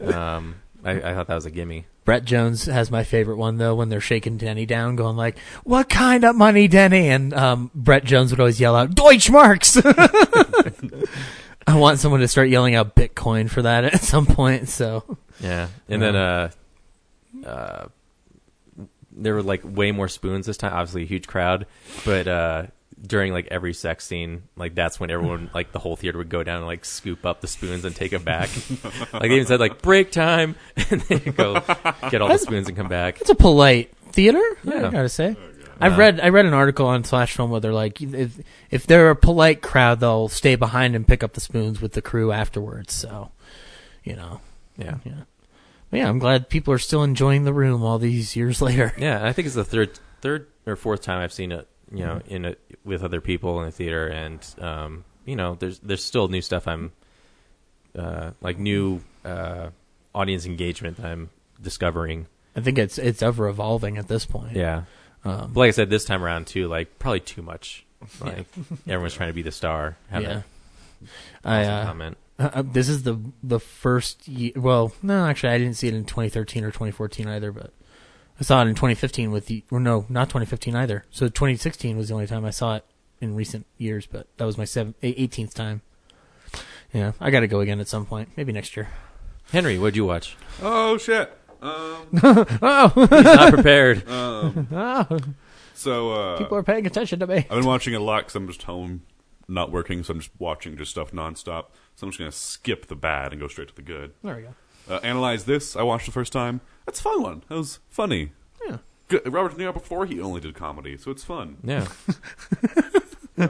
Um, 0.00 0.56
I, 0.84 0.92
I 0.92 1.14
thought 1.14 1.26
that 1.26 1.34
was 1.34 1.46
a 1.46 1.50
gimme. 1.50 1.86
Brett 2.04 2.24
Jones 2.24 2.66
has 2.66 2.90
my 2.92 3.02
favorite 3.02 3.36
one 3.36 3.56
though 3.58 3.74
when 3.74 3.88
they're 3.88 4.00
shaking 4.00 4.36
Denny 4.36 4.64
down, 4.64 4.94
going 4.94 5.16
like, 5.16 5.36
"What 5.64 5.88
kind 5.88 6.24
of 6.24 6.36
money, 6.36 6.68
Denny?" 6.68 7.08
And 7.08 7.34
um, 7.34 7.70
Brett 7.74 8.04
Jones 8.04 8.30
would 8.30 8.38
always 8.38 8.60
yell 8.60 8.76
out, 8.76 8.90
"Deutschmarks." 8.94 9.82
I 11.66 11.76
want 11.76 11.98
someone 11.98 12.20
to 12.20 12.28
start 12.28 12.48
yelling 12.48 12.76
out 12.76 12.94
Bitcoin 12.94 13.50
for 13.50 13.62
that 13.62 13.84
at 13.84 14.02
some 14.02 14.26
point. 14.26 14.68
So 14.68 15.18
Yeah, 15.40 15.66
and 15.88 16.00
then 16.00 16.14
uh, 16.14 16.50
uh, 17.44 17.86
there 19.16 19.34
were 19.34 19.42
like 19.42 19.62
way 19.64 19.92
more 19.92 20.08
spoons 20.08 20.46
this 20.46 20.56
time. 20.56 20.72
Obviously, 20.72 21.02
a 21.02 21.06
huge 21.06 21.26
crowd, 21.26 21.66
but 22.04 22.28
uh, 22.28 22.66
during 23.04 23.32
like 23.32 23.48
every 23.50 23.72
sex 23.74 24.04
scene, 24.06 24.42
like 24.56 24.74
that's 24.74 25.00
when 25.00 25.10
everyone, 25.10 25.50
like 25.54 25.72
the 25.72 25.78
whole 25.78 25.96
theater, 25.96 26.18
would 26.18 26.28
go 26.28 26.42
down 26.42 26.58
and 26.58 26.66
like 26.66 26.84
scoop 26.84 27.24
up 27.26 27.40
the 27.40 27.46
spoons 27.48 27.84
and 27.84 27.96
take 27.96 28.10
them 28.10 28.22
back. 28.24 28.48
like 29.12 29.22
they 29.22 29.34
even 29.34 29.46
said 29.46 29.60
like 29.60 29.82
break 29.82 30.10
time, 30.12 30.54
and 30.90 31.00
they 31.02 31.18
go 31.18 31.60
get 32.10 32.20
all 32.22 32.28
the 32.28 32.38
spoons 32.38 32.68
and 32.68 32.76
come 32.76 32.88
back. 32.88 33.20
it's 33.20 33.30
a 33.30 33.34
polite 33.34 33.90
theater. 34.12 34.42
Yeah. 34.64 34.86
I 34.86 34.90
gotta 34.90 35.08
say. 35.08 35.36
I 35.78 35.94
read 35.94 36.20
I 36.20 36.30
read 36.30 36.46
an 36.46 36.54
article 36.54 36.86
on 36.86 37.04
Slash 37.04 37.34
Film 37.36 37.50
where 37.50 37.60
they're 37.60 37.74
like 37.74 38.00
if 38.00 38.38
if 38.70 38.86
they're 38.86 39.10
a 39.10 39.16
polite 39.16 39.60
crowd 39.60 40.00
they'll 40.00 40.28
stay 40.28 40.54
behind 40.56 40.96
and 40.96 41.06
pick 41.06 41.22
up 41.22 41.34
the 41.34 41.40
spoons 41.42 41.82
with 41.82 41.92
the 41.92 42.00
crew 42.00 42.32
afterwards. 42.32 42.94
So, 42.94 43.30
you 44.02 44.16
know, 44.16 44.40
Yeah. 44.78 44.96
yeah. 45.04 45.24
Yeah, 45.92 46.08
I'm 46.08 46.18
glad 46.18 46.48
people 46.48 46.74
are 46.74 46.78
still 46.78 47.02
enjoying 47.02 47.44
the 47.44 47.52
room 47.52 47.82
all 47.82 47.98
these 47.98 48.36
years 48.36 48.60
later. 48.68 48.92
Yeah, 48.98 49.24
I 49.24 49.32
think 49.32 49.46
it's 49.46 49.54
the 49.54 49.64
third, 49.64 49.98
third 50.20 50.48
or 50.66 50.76
fourth 50.76 51.02
time 51.02 51.20
I've 51.20 51.32
seen 51.32 51.52
it. 51.52 51.68
You 51.92 52.04
know, 52.04 52.20
in 52.26 52.44
a, 52.46 52.56
with 52.84 53.04
other 53.04 53.20
people 53.20 53.60
in 53.60 53.66
the 53.66 53.70
theater, 53.72 54.08
and 54.08 54.44
um, 54.58 55.04
you 55.24 55.36
know, 55.36 55.54
there's 55.54 55.78
there's 55.78 56.02
still 56.02 56.26
new 56.26 56.40
stuff. 56.42 56.66
I'm 56.66 56.90
uh, 57.96 58.32
like 58.40 58.58
new 58.58 59.02
uh, 59.24 59.68
audience 60.12 60.46
engagement 60.46 60.96
that 60.96 61.06
I'm 61.06 61.30
discovering. 61.62 62.26
I 62.56 62.60
think 62.60 62.78
it's 62.78 62.98
it's 62.98 63.22
ever 63.22 63.46
evolving 63.48 63.98
at 63.98 64.08
this 64.08 64.26
point. 64.26 64.56
Yeah, 64.56 64.82
Um, 65.24 65.52
but 65.52 65.60
like 65.60 65.68
I 65.68 65.72
said, 65.72 65.90
this 65.90 66.04
time 66.04 66.24
around 66.24 66.48
too, 66.48 66.66
like 66.66 66.98
probably 66.98 67.20
too 67.20 67.42
much. 67.42 67.84
Like 68.20 68.46
everyone's 68.86 69.14
trying 69.14 69.30
to 69.30 69.34
be 69.34 69.42
the 69.42 69.52
star. 69.52 69.96
Have 70.10 70.22
Yeah. 70.22 70.42
I 71.44 71.64
uh, 71.64 71.86
comment. 71.86 72.16
Uh, 72.38 72.50
uh, 72.54 72.62
this 72.64 72.88
is 72.88 73.02
the 73.04 73.18
the 73.42 73.60
first 73.60 74.28
year. 74.28 74.52
Well, 74.56 74.92
no, 75.02 75.26
actually, 75.26 75.52
I 75.52 75.58
didn't 75.58 75.76
see 75.76 75.88
it 75.88 75.94
in 75.94 76.04
2013 76.04 76.64
or 76.64 76.68
2014 76.70 77.28
either, 77.28 77.52
but 77.52 77.72
I 78.38 78.42
saw 78.44 78.60
it 78.62 78.68
in 78.68 78.74
2015 78.74 79.30
with 79.30 79.46
the 79.46 79.64
or 79.70 79.80
no, 79.80 80.06
not 80.08 80.28
2015 80.28 80.74
either. 80.74 81.04
So 81.10 81.28
2016 81.28 81.96
was 81.96 82.08
the 82.08 82.14
only 82.14 82.26
time 82.26 82.44
I 82.44 82.50
saw 82.50 82.76
it 82.76 82.84
in 83.20 83.34
recent 83.34 83.66
years, 83.78 84.06
but 84.06 84.26
that 84.36 84.44
was 84.44 84.58
my 84.58 84.64
seven, 84.64 84.94
18th 85.02 85.54
time. 85.54 85.82
Yeah, 86.92 87.12
I 87.20 87.30
got 87.30 87.40
to 87.40 87.46
go 87.46 87.60
again 87.60 87.80
at 87.80 87.88
some 87.88 88.06
point, 88.06 88.30
maybe 88.36 88.52
next 88.52 88.76
year. 88.76 88.88
Henry, 89.52 89.78
what'd 89.78 89.96
you 89.96 90.04
watch? 90.04 90.36
Oh 90.62 90.98
shit. 90.98 91.32
Um, 91.62 92.06
oh, 92.22 92.92
He's 92.94 93.24
not 93.24 93.52
prepared. 93.52 94.06
um, 94.10 94.68
Oh, 94.70 95.18
so 95.74 96.12
uh, 96.12 96.38
people 96.38 96.58
are 96.58 96.62
paying 96.62 96.86
attention 96.86 97.18
to 97.20 97.26
me. 97.26 97.38
I've 97.38 97.48
been 97.48 97.64
watching 97.64 97.94
a 97.94 97.98
lot 97.98 98.18
because 98.20 98.36
I'm 98.36 98.46
just 98.46 98.64
home, 98.64 99.02
not 99.48 99.72
working, 99.72 100.04
so 100.04 100.12
I'm 100.12 100.20
just 100.20 100.30
watching 100.38 100.76
just 100.76 100.90
stuff 100.90 101.12
nonstop. 101.12 101.66
So 101.96 102.06
I'm 102.06 102.10
just 102.10 102.18
gonna 102.18 102.30
skip 102.32 102.86
the 102.86 102.94
bad 102.96 103.32
and 103.32 103.40
go 103.40 103.48
straight 103.48 103.68
to 103.68 103.74
the 103.74 103.82
good. 103.82 104.12
There 104.22 104.36
we 104.36 104.42
go. 104.42 104.54
Uh, 104.88 105.00
Analyze 105.02 105.44
this. 105.44 105.74
I 105.76 105.82
watched 105.82 106.06
the 106.06 106.12
first 106.12 106.32
time. 106.32 106.60
That's 106.84 107.00
a 107.00 107.02
fun 107.02 107.22
one. 107.22 107.42
That 107.48 107.56
was 107.56 107.80
funny. 107.88 108.32
Yeah. 108.68 108.78
Good. 109.08 109.32
Robert 109.32 109.56
De 109.56 109.64
Niro 109.64 109.72
before 109.72 110.06
he 110.06 110.20
only 110.20 110.40
did 110.40 110.54
comedy, 110.54 110.96
so 110.96 111.10
it's 111.10 111.24
fun. 111.24 111.56
Yeah, 111.64 111.86
uh, 113.38 113.48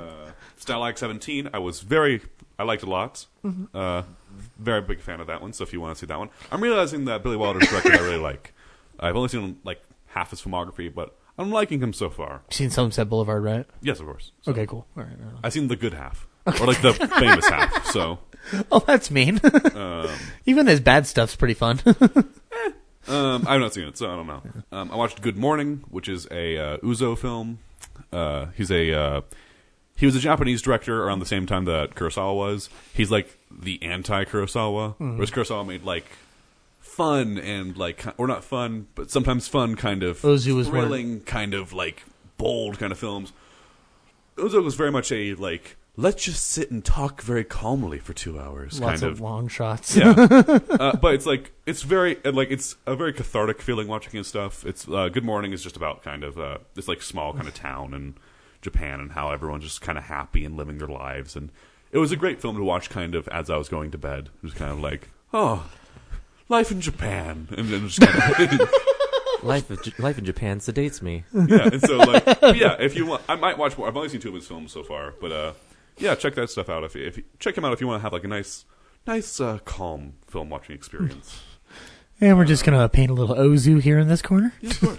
Stalag 0.61 0.99
17. 0.99 1.51
I 1.53 1.59
was 1.59 1.81
very. 1.81 2.23
I 2.59 2.63
liked 2.63 2.83
it 2.83 2.89
a 2.89 2.91
lot. 2.91 3.27
Uh, 3.75 4.03
very 4.59 4.81
big 4.81 5.01
fan 5.01 5.21
of 5.21 5.27
that 5.27 5.43
one. 5.43 5.53
So 5.53 5.63
if 5.63 5.73
you 5.73 5.81
want 5.81 5.95
to 5.95 6.01
see 6.01 6.07
that 6.07 6.19
one, 6.19 6.31
I'm 6.51 6.63
realizing 6.63 7.05
that 7.07 7.23
Billy 7.23 7.37
Wilder's 7.37 7.71
record 7.71 7.93
I 7.93 8.01
really 8.01 8.17
like. 8.31 8.55
I've 8.99 9.15
only 9.17 9.29
seen 9.29 9.59
like 9.65 9.81
half 10.07 10.31
his 10.31 10.41
filmography, 10.41 10.93
but 10.93 11.17
I'm 11.39 11.51
liking 11.51 11.81
him 11.83 11.93
so 11.93 12.09
far. 12.09 12.43
You 12.51 12.55
seen 12.55 12.71
Sunset 12.71 13.09
Boulevard, 13.11 13.45
right? 13.45 13.67
Yes, 13.83 14.01
of 14.01 14.07
course. 14.07 14.33
So, 14.43 14.53
Okay, 14.53 14.67
cool. 14.67 14.87
All 14.97 15.03
right. 15.03 15.13
all 15.23 15.27
right. 15.33 15.41
I've 15.45 15.53
seen 15.53 15.69
the 15.69 15.77
good 15.77 15.93
half, 15.93 16.27
or 16.47 16.67
like 16.67 16.81
the 16.81 16.95
famous 16.95 17.47
half. 17.49 17.87
So 17.87 18.19
Oh, 18.71 18.81
that's 18.87 19.11
mean. 19.11 19.41
um, 19.75 20.09
Even 20.45 20.67
his 20.67 20.81
bad 20.81 21.07
stuff's 21.07 21.37
pretty 21.37 21.55
fun. 21.55 21.81
um, 23.09 23.45
I've 23.47 23.61
not 23.61 23.75
seen 23.75 23.89
it, 23.89 23.99
so 23.99 24.11
I 24.11 24.17
don't 24.17 24.27
know. 24.27 24.43
Um, 24.73 24.91
I 24.91 24.97
watched 24.97 25.21
Good 25.23 25.37
Morning, 25.37 25.85
which 25.91 26.09
is 26.09 26.27
a 26.31 26.57
uh, 26.59 26.77
Ozu 26.79 27.17
film. 27.19 27.59
Uh, 28.13 28.47
he's 28.57 28.71
a 28.71 28.93
uh, 28.93 29.21
he 29.97 30.07
was 30.07 30.15
a 30.15 30.21
Japanese 30.21 30.63
director 30.63 31.05
around 31.05 31.19
the 31.21 31.27
same 31.27 31.47
time 31.47 31.65
that 31.65 31.95
Kurosawa 31.95 32.35
was. 32.35 32.71
He's 32.93 33.11
like 33.11 33.37
the 33.51 33.83
anti 33.83 34.25
Kurosawa, 34.25 34.95
whereas 34.99 35.31
Kurosawa 35.31 35.67
made 35.67 35.83
like 35.85 36.07
fun 36.79 37.39
and 37.39 37.77
like 37.77 38.05
or 38.19 38.27
not 38.27 38.45
fun, 38.45 38.87
but 38.95 39.11
sometimes 39.11 39.49
fun 39.49 39.75
kind 39.75 40.03
of 40.03 40.21
Ozu 40.23 40.55
was 40.55 40.69
one- 40.69 40.81
thrilling, 40.81 41.21
kind 41.21 41.55
of 41.55 41.73
like 41.73 42.05
bold 42.39 42.79
kind 42.79 42.93
of 42.93 42.99
films. 42.99 43.33
Ozu 44.37 44.63
was 44.63 44.75
very 44.75 44.93
much 44.93 45.11
a 45.11 45.35
like 45.35 45.77
let's 45.97 46.25
just 46.25 46.47
sit 46.47 46.71
and 46.71 46.85
talk 46.85 47.23
very 47.23 47.45
calmly 47.45 47.99
for 47.99 48.13
two 48.13 48.39
hours 48.39 48.79
Lots 48.81 49.01
kind 49.01 49.13
of, 49.13 49.21
long 49.21 49.49
shots. 49.49 49.97
yeah, 49.97 50.11
uh, 50.71 50.97
but 50.97 51.15
it's 51.15 51.27
like 51.27 51.53
it's 51.65 51.83
very 51.83 52.19
and, 52.25 52.37
like 52.37 52.51
it's 52.51 52.77
a 52.87 52.95
very 52.95 53.13
cathartic 53.13 53.63
feeling 53.63 53.89
watching 53.89 54.13
his 54.13 54.27
stuff. 54.27 54.65
It's 54.65 54.87
uh, 54.89 55.09
Good 55.09 55.25
Morning 55.25 55.53
is 55.53 55.63
just 55.63 55.77
about 55.77 56.03
kind 56.03 56.23
of 56.25 56.39
uh, 56.39 56.59
this 56.75 56.89
like 56.89 57.03
small 57.03 57.33
kind 57.33 57.49
of 57.49 57.55
town 57.69 57.95
in 57.95 58.15
Japan 58.63 59.01
and 59.01 59.13
how 59.13 59.31
everyone's 59.31 59.65
just 59.65 59.81
kind 59.81 59.97
of 59.99 60.05
happy 60.05 60.45
and 60.45 60.57
living 60.57 60.79
their 60.79 60.89
lives. 60.89 61.37
And 61.37 61.51
it 61.93 61.99
was 61.99 62.13
a 62.13 62.17
great 62.17 62.41
film 62.41 62.57
to 62.57 62.63
watch, 62.63 62.91
kind 62.91 63.15
of 63.15 63.29
as 63.29 63.49
I 63.49 63.57
was 63.57 63.69
going 63.69 63.91
to 63.93 63.99
bed. 63.99 64.29
It 64.37 64.43
was 64.43 64.55
kind 64.55 64.71
of 64.71 64.81
like 64.81 65.09
oh, 65.33 65.71
life 66.49 66.71
in 66.71 66.81
Japan, 66.81 67.49
and 67.57 67.69
then 67.69 67.89
just 67.89 68.01
kind 68.01 68.61
of 68.61 68.71
life 69.43 69.71
of, 69.71 69.83
J- 69.83 69.93
life 69.99 70.19
in 70.19 70.25
Japan 70.25 70.59
sedates 70.61 71.01
me. 71.01 71.25
yeah. 71.33 71.69
And 71.73 71.81
so 71.81 71.97
like 71.97 72.25
yeah, 72.55 72.77
if 72.81 72.97
you 72.97 73.07
want, 73.07 73.23
I 73.29 73.37
might 73.37 73.57
watch 73.57 73.79
more. 73.79 73.89
I've 73.89 73.97
only 73.97 74.09
seen 74.09 74.21
two 74.21 74.29
of 74.29 74.35
his 74.35 74.47
films 74.47 74.73
so 74.73 74.83
far, 74.83 75.15
but 75.21 75.33
uh, 75.33 75.53
yeah, 75.99 76.15
check 76.15 76.35
that 76.35 76.51
stuff 76.51 76.69
out. 76.69 76.85
If 76.85 76.95
you, 76.95 77.05
if 77.07 77.17
you, 77.17 77.25
check 77.39 77.57
him 77.57 77.65
out 77.65 77.73
if 77.73 77.81
you 77.81 77.87
want 77.87 77.99
to 78.01 78.03
have 78.03 78.13
like 78.13 78.25
a 78.25 78.29
nice, 78.29 78.65
nice 79.07 79.41
uh, 79.41 79.59
calm 79.65 80.15
film 80.27 80.51
watching 80.51 80.75
experience. 80.75 81.43
And 82.19 82.39
we're 82.39 82.47
just 82.47 82.65
gonna 82.65 82.89
paint 82.89 83.11
a 83.11 83.13
little 83.13 83.37
Ozu 83.37 83.79
here 83.83 83.99
in 83.99 84.09
this 84.09 84.23
corner. 84.23 84.55
Yeah, 84.63 84.71
of 84.71 84.81
course. 84.81 84.99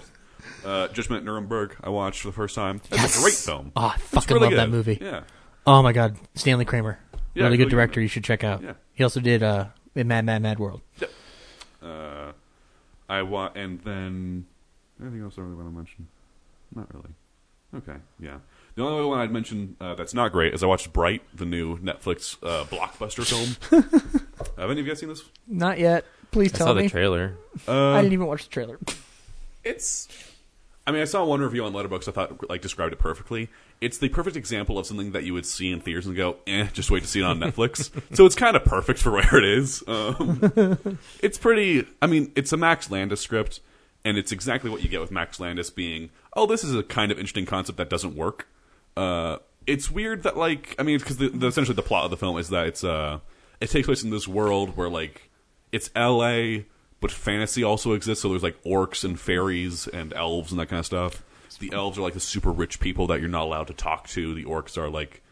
Uh, 0.64 0.86
Judgment 0.88 1.24
Nuremberg, 1.24 1.74
I 1.82 1.88
watched 1.88 2.20
for 2.20 2.28
the 2.28 2.32
first 2.32 2.54
time. 2.54 2.80
That's 2.90 3.02
Yes! 3.02 3.18
a 3.18 3.22
great 3.22 3.34
film. 3.34 3.72
Oh, 3.74 3.86
I 3.92 3.98
fucking 3.98 4.34
really 4.36 4.46
love 4.50 4.54
that 4.56 4.66
good. 4.66 4.70
movie. 4.70 4.98
Yeah. 5.00 5.22
Oh 5.66 5.82
my 5.82 5.92
god, 5.92 6.16
Stanley 6.36 6.64
Kramer, 6.64 6.96
Yeah, 7.12 7.18
really 7.18 7.42
really 7.44 7.56
good 7.56 7.64
good 7.64 7.70
director. 7.70 8.00
You 8.00 8.06
should 8.06 8.22
check 8.22 8.44
out. 8.44 8.62
Yeah. 8.62 8.74
He 8.94 9.02
also 9.02 9.18
did 9.18 9.42
uh, 9.42 9.66
in 9.96 10.06
Mad 10.06 10.26
Mad 10.26 10.42
Mad 10.42 10.60
World. 10.60 10.80
Uh, 11.82 12.32
I 13.08 13.22
wa- 13.22 13.50
and 13.56 13.80
then 13.80 14.46
anything 15.00 15.22
else 15.22 15.34
I 15.38 15.40
really 15.40 15.54
want 15.56 15.68
to 15.70 15.74
mention? 15.74 16.06
Not 16.74 16.86
really. 16.94 17.10
Okay, 17.78 17.98
yeah. 18.20 18.38
The 18.78 18.84
only 18.84 19.06
one 19.06 19.18
I'd 19.18 19.32
mention 19.32 19.74
uh, 19.80 19.96
that's 19.96 20.14
not 20.14 20.30
great 20.30 20.54
is 20.54 20.62
I 20.62 20.66
watched 20.66 20.92
Bright, 20.92 21.22
the 21.34 21.44
new 21.44 21.78
Netflix 21.78 22.36
uh, 22.44 22.62
blockbuster 22.66 23.26
film. 23.26 23.82
Have 24.56 24.70
any 24.70 24.80
of 24.80 24.86
you 24.86 24.92
guys 24.92 25.00
seen 25.00 25.08
this? 25.08 25.24
Not 25.48 25.80
yet. 25.80 26.04
Please 26.30 26.54
I 26.54 26.58
tell 26.58 26.66
saw 26.68 26.74
me. 26.74 26.82
the 26.84 26.88
trailer. 26.88 27.36
Uh, 27.66 27.94
I 27.94 28.02
didn't 28.02 28.12
even 28.12 28.28
watch 28.28 28.44
the 28.44 28.50
trailer. 28.50 28.78
It's. 29.64 30.06
I 30.86 30.92
mean, 30.92 31.02
I 31.02 31.06
saw 31.06 31.24
one 31.24 31.40
review 31.40 31.64
on 31.64 31.72
Letterboxd. 31.72 32.06
I 32.06 32.12
thought 32.12 32.48
like 32.48 32.62
described 32.62 32.92
it 32.92 33.00
perfectly. 33.00 33.48
It's 33.80 33.98
the 33.98 34.10
perfect 34.10 34.36
example 34.36 34.78
of 34.78 34.86
something 34.86 35.10
that 35.10 35.24
you 35.24 35.34
would 35.34 35.44
see 35.44 35.72
in 35.72 35.80
theaters 35.80 36.06
and 36.06 36.14
go, 36.14 36.36
"Eh, 36.46 36.68
just 36.72 36.88
wait 36.88 37.02
to 37.02 37.08
see 37.08 37.18
it 37.18 37.24
on 37.24 37.40
Netflix." 37.40 37.90
so 38.16 38.26
it's 38.26 38.36
kind 38.36 38.54
of 38.54 38.64
perfect 38.64 39.00
for 39.00 39.10
where 39.10 39.38
it 39.38 39.44
is. 39.44 39.82
Um, 39.88 41.00
it's 41.20 41.36
pretty. 41.36 41.84
I 42.00 42.06
mean, 42.06 42.30
it's 42.36 42.52
a 42.52 42.56
Max 42.56 42.92
Landis 42.92 43.20
script, 43.20 43.58
and 44.04 44.16
it's 44.16 44.30
exactly 44.30 44.70
what 44.70 44.84
you 44.84 44.88
get 44.88 45.00
with 45.00 45.10
Max 45.10 45.40
Landis 45.40 45.68
being, 45.68 46.10
"Oh, 46.34 46.46
this 46.46 46.62
is 46.62 46.76
a 46.76 46.84
kind 46.84 47.10
of 47.10 47.18
interesting 47.18 47.44
concept 47.44 47.76
that 47.78 47.90
doesn't 47.90 48.14
work." 48.14 48.46
Uh, 48.98 49.38
it's 49.66 49.90
weird 49.90 50.22
that 50.24 50.36
like, 50.36 50.74
I 50.78 50.82
mean, 50.82 50.98
because 50.98 51.18
the, 51.18 51.28
the, 51.28 51.46
essentially 51.46 51.76
the 51.76 51.82
plot 51.82 52.04
of 52.04 52.10
the 52.10 52.16
film 52.16 52.38
is 52.38 52.48
that 52.48 52.66
it's 52.66 52.84
uh, 52.84 53.20
it 53.60 53.70
takes 53.70 53.86
place 53.86 54.02
in 54.02 54.10
this 54.10 54.26
world 54.26 54.76
where 54.76 54.88
like 54.88 55.30
it's 55.72 55.90
L.A 55.94 56.66
but 57.00 57.10
fantasy 57.10 57.62
also 57.62 57.92
exists. 57.92 58.22
So 58.22 58.30
there's 58.30 58.42
like 58.42 58.62
orcs 58.64 59.04
and 59.04 59.18
fairies 59.18 59.86
and 59.86 60.12
elves 60.12 60.50
and 60.50 60.60
that 60.60 60.68
kind 60.68 60.80
of 60.80 60.86
stuff. 60.86 61.22
The 61.60 61.72
elves 61.72 61.98
are 61.98 62.02
like 62.02 62.14
the 62.14 62.20
super 62.20 62.52
rich 62.52 62.78
people 62.78 63.08
that 63.08 63.18
you're 63.18 63.28
not 63.28 63.42
allowed 63.42 63.66
to 63.66 63.74
talk 63.74 64.06
to. 64.08 64.32
The 64.32 64.44
orcs 64.44 64.78
are 64.78 64.88
like 64.88 65.22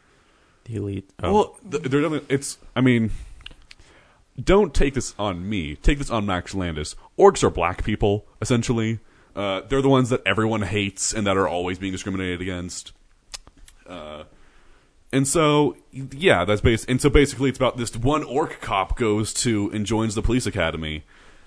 the 0.64 0.75
elite. 0.77 1.09
Oh. 1.23 1.33
Well, 1.33 1.59
th- 1.71 1.85
they're 1.85 2.03
definitely, 2.03 2.35
it's. 2.35 2.59
I 2.75 2.81
mean, 2.81 3.12
don't 4.43 4.75
take 4.75 4.95
this 4.95 5.14
on 5.21 5.49
me. 5.49 5.77
Take 5.77 5.99
this 5.99 6.11
on 6.11 6.27
Max 6.27 6.53
Landis. 6.53 6.97
Orcs 7.17 7.45
are 7.45 7.51
black 7.51 7.85
people 7.85 8.27
essentially. 8.43 8.99
Uh, 9.37 9.61
they're 9.69 9.83
the 9.83 9.89
ones 9.89 10.09
that 10.09 10.23
everyone 10.27 10.62
hates 10.62 11.12
and 11.12 11.27
that 11.29 11.37
are 11.37 11.47
always 11.47 11.79
being 11.79 11.93
discriminated 11.93 12.41
against. 12.41 12.93
Uh, 13.89 14.24
and 15.12 15.26
so, 15.26 15.76
yeah, 15.93 16.45
that's 16.45 16.61
base. 16.61 16.84
And 16.84 17.01
so 17.01 17.09
basically, 17.09 17.49
it's 17.49 17.59
about 17.59 17.76
this 17.76 17.95
one 17.97 18.22
orc 18.24 18.61
cop 18.61 18.97
goes 18.97 19.32
to 19.34 19.70
and 19.72 19.87
joins 19.87 20.14
the 20.14 20.22
police 20.22 20.47
academy 20.47 21.05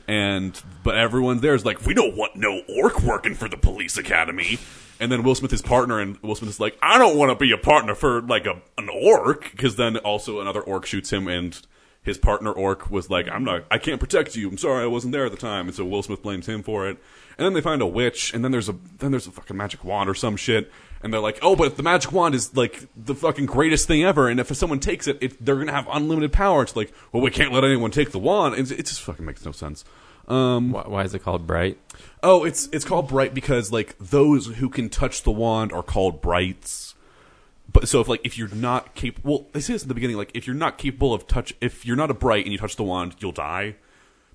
and 0.09 0.59
but 0.83 0.97
everyone 0.97 1.39
there 1.39 1.53
is 1.53 1.63
like, 1.65 1.85
we 1.85 1.93
don't 1.93 2.17
want 2.17 2.35
no 2.35 2.63
orc 2.67 2.99
working 3.03 3.35
for 3.35 3.47
the 3.47 3.57
police 3.57 3.95
academy. 3.95 4.57
And 4.99 5.11
then 5.11 5.21
Will 5.21 5.35
Smith 5.35 5.53
is 5.53 5.61
partner, 5.61 5.99
and 5.99 6.17
Will 6.23 6.35
Smith 6.35 6.49
is 6.49 6.59
like, 6.59 6.77
I 6.81 6.97
don't 6.97 7.15
want 7.15 7.29
to 7.29 7.35
be 7.35 7.51
a 7.51 7.57
partner 7.57 7.93
for 7.93 8.21
like 8.23 8.47
a 8.47 8.59
an 8.77 8.89
orc, 8.89 9.51
because 9.51 9.75
then 9.75 9.97
also 9.97 10.41
another 10.41 10.61
orc 10.61 10.87
shoots 10.87 11.13
him, 11.13 11.27
and 11.27 11.61
his 12.01 12.17
partner 12.17 12.51
orc 12.51 12.89
was 12.89 13.11
like, 13.11 13.29
I'm 13.29 13.43
not, 13.43 13.65
I 13.69 13.77
can't 13.77 13.99
protect 13.99 14.35
you. 14.35 14.49
I'm 14.49 14.57
sorry, 14.57 14.83
I 14.83 14.87
wasn't 14.87 15.11
there 15.11 15.25
at 15.25 15.31
the 15.31 15.37
time, 15.37 15.67
and 15.67 15.75
so 15.75 15.85
Will 15.85 16.01
Smith 16.01 16.23
blames 16.23 16.47
him 16.47 16.63
for 16.63 16.89
it. 16.89 16.97
And 17.37 17.45
then 17.45 17.53
they 17.53 17.61
find 17.61 17.81
a 17.81 17.87
witch, 17.87 18.33
and 18.33 18.43
then 18.43 18.51
there's 18.51 18.67
a 18.67 18.75
then 18.97 19.11
there's 19.11 19.27
a 19.27 19.31
fucking 19.31 19.55
magic 19.55 19.83
wand 19.83 20.09
or 20.09 20.15
some 20.15 20.35
shit, 20.35 20.71
and 21.01 21.13
they're 21.13 21.19
like, 21.19 21.39
oh, 21.41 21.55
but 21.55 21.77
the 21.77 21.83
magic 21.83 22.11
wand 22.11 22.35
is 22.35 22.55
like 22.55 22.87
the 22.95 23.15
fucking 23.15 23.45
greatest 23.45 23.87
thing 23.87 24.03
ever, 24.03 24.27
and 24.27 24.39
if 24.39 24.53
someone 24.55 24.79
takes 24.79 25.07
it, 25.07 25.17
it 25.21 25.45
they're 25.45 25.57
gonna 25.57 25.71
have 25.71 25.87
unlimited 25.91 26.33
power. 26.33 26.63
It's 26.63 26.75
like, 26.75 26.93
well, 27.11 27.23
we 27.23 27.31
can't 27.31 27.53
let 27.53 27.63
anyone 27.63 27.91
take 27.91 28.11
the 28.11 28.19
wand. 28.19 28.55
And 28.55 28.69
it 28.71 28.85
just 28.85 29.01
fucking 29.01 29.25
makes 29.25 29.45
no 29.45 29.51
sense. 29.51 29.85
Um, 30.27 30.71
why, 30.71 30.83
why, 30.85 31.03
is 31.03 31.15
it 31.15 31.19
called 31.19 31.47
bright? 31.47 31.79
Oh, 32.21 32.43
it's 32.43 32.69
it's 32.71 32.85
called 32.85 33.09
bright 33.09 33.33
because 33.33 33.71
like 33.71 33.97
those 33.97 34.45
who 34.45 34.69
can 34.69 34.89
touch 34.89 35.23
the 35.23 35.31
wand 35.31 35.71
are 35.71 35.83
called 35.83 36.21
brights. 36.21 36.95
But 37.71 37.87
so 37.87 38.01
if 38.01 38.07
like 38.07 38.21
if 38.23 38.37
you're 38.37 38.53
not 38.53 38.93
capable, 38.93 39.31
well, 39.31 39.47
they 39.53 39.59
say 39.59 39.73
this 39.73 39.83
in 39.83 39.87
the 39.87 39.95
beginning. 39.95 40.17
Like 40.17 40.31
if 40.33 40.45
you're 40.45 40.55
not 40.55 40.77
capable 40.77 41.13
of 41.13 41.27
touch, 41.27 41.53
if 41.61 41.85
you're 41.85 41.95
not 41.95 42.11
a 42.11 42.13
bright 42.13 42.45
and 42.45 42.51
you 42.51 42.57
touch 42.57 42.75
the 42.75 42.83
wand, 42.83 43.15
you'll 43.19 43.31
die. 43.31 43.75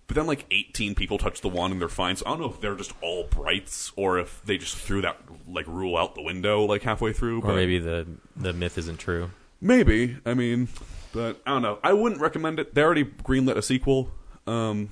But 0.07 0.17
then 0.17 0.27
like 0.27 0.45
18 0.51 0.95
people 0.95 1.17
touch 1.17 1.41
the 1.41 1.49
wand 1.49 1.73
and 1.73 1.81
they're 1.81 1.89
fine. 1.89 2.17
So 2.17 2.27
I 2.27 2.31
don't 2.31 2.41
know 2.41 2.51
if 2.51 2.61
they're 2.61 2.77
just 2.77 2.93
all 3.01 3.25
brights 3.25 3.91
or 3.97 4.19
if 4.19 4.43
they 4.45 4.59
just 4.59 4.77
threw 4.77 5.01
that 5.03 5.19
like 5.49 5.67
rule 5.67 5.97
out 5.97 6.15
the 6.15 6.23
window 6.23 6.65
like 6.65 6.83
halfway 6.83 7.13
through. 7.13 7.39
Or 7.39 7.49
but 7.49 7.55
maybe 7.55 7.79
the 7.79 8.07
the 8.37 8.53
myth 8.53 8.77
isn't 8.77 8.99
true. 8.99 9.31
Maybe. 9.61 10.19
I 10.27 10.35
mean, 10.35 10.69
but 11.13 11.41
I 11.47 11.53
don't 11.53 11.63
know. 11.63 11.79
I 11.83 11.95
wouldn't 11.95 12.21
recommend 12.21 12.61
it. 12.61 12.75
They 12.75 12.83
already 12.83 13.05
greenlit 13.05 13.57
a 13.57 13.63
sequel. 13.63 14.11
Um, 14.47 14.91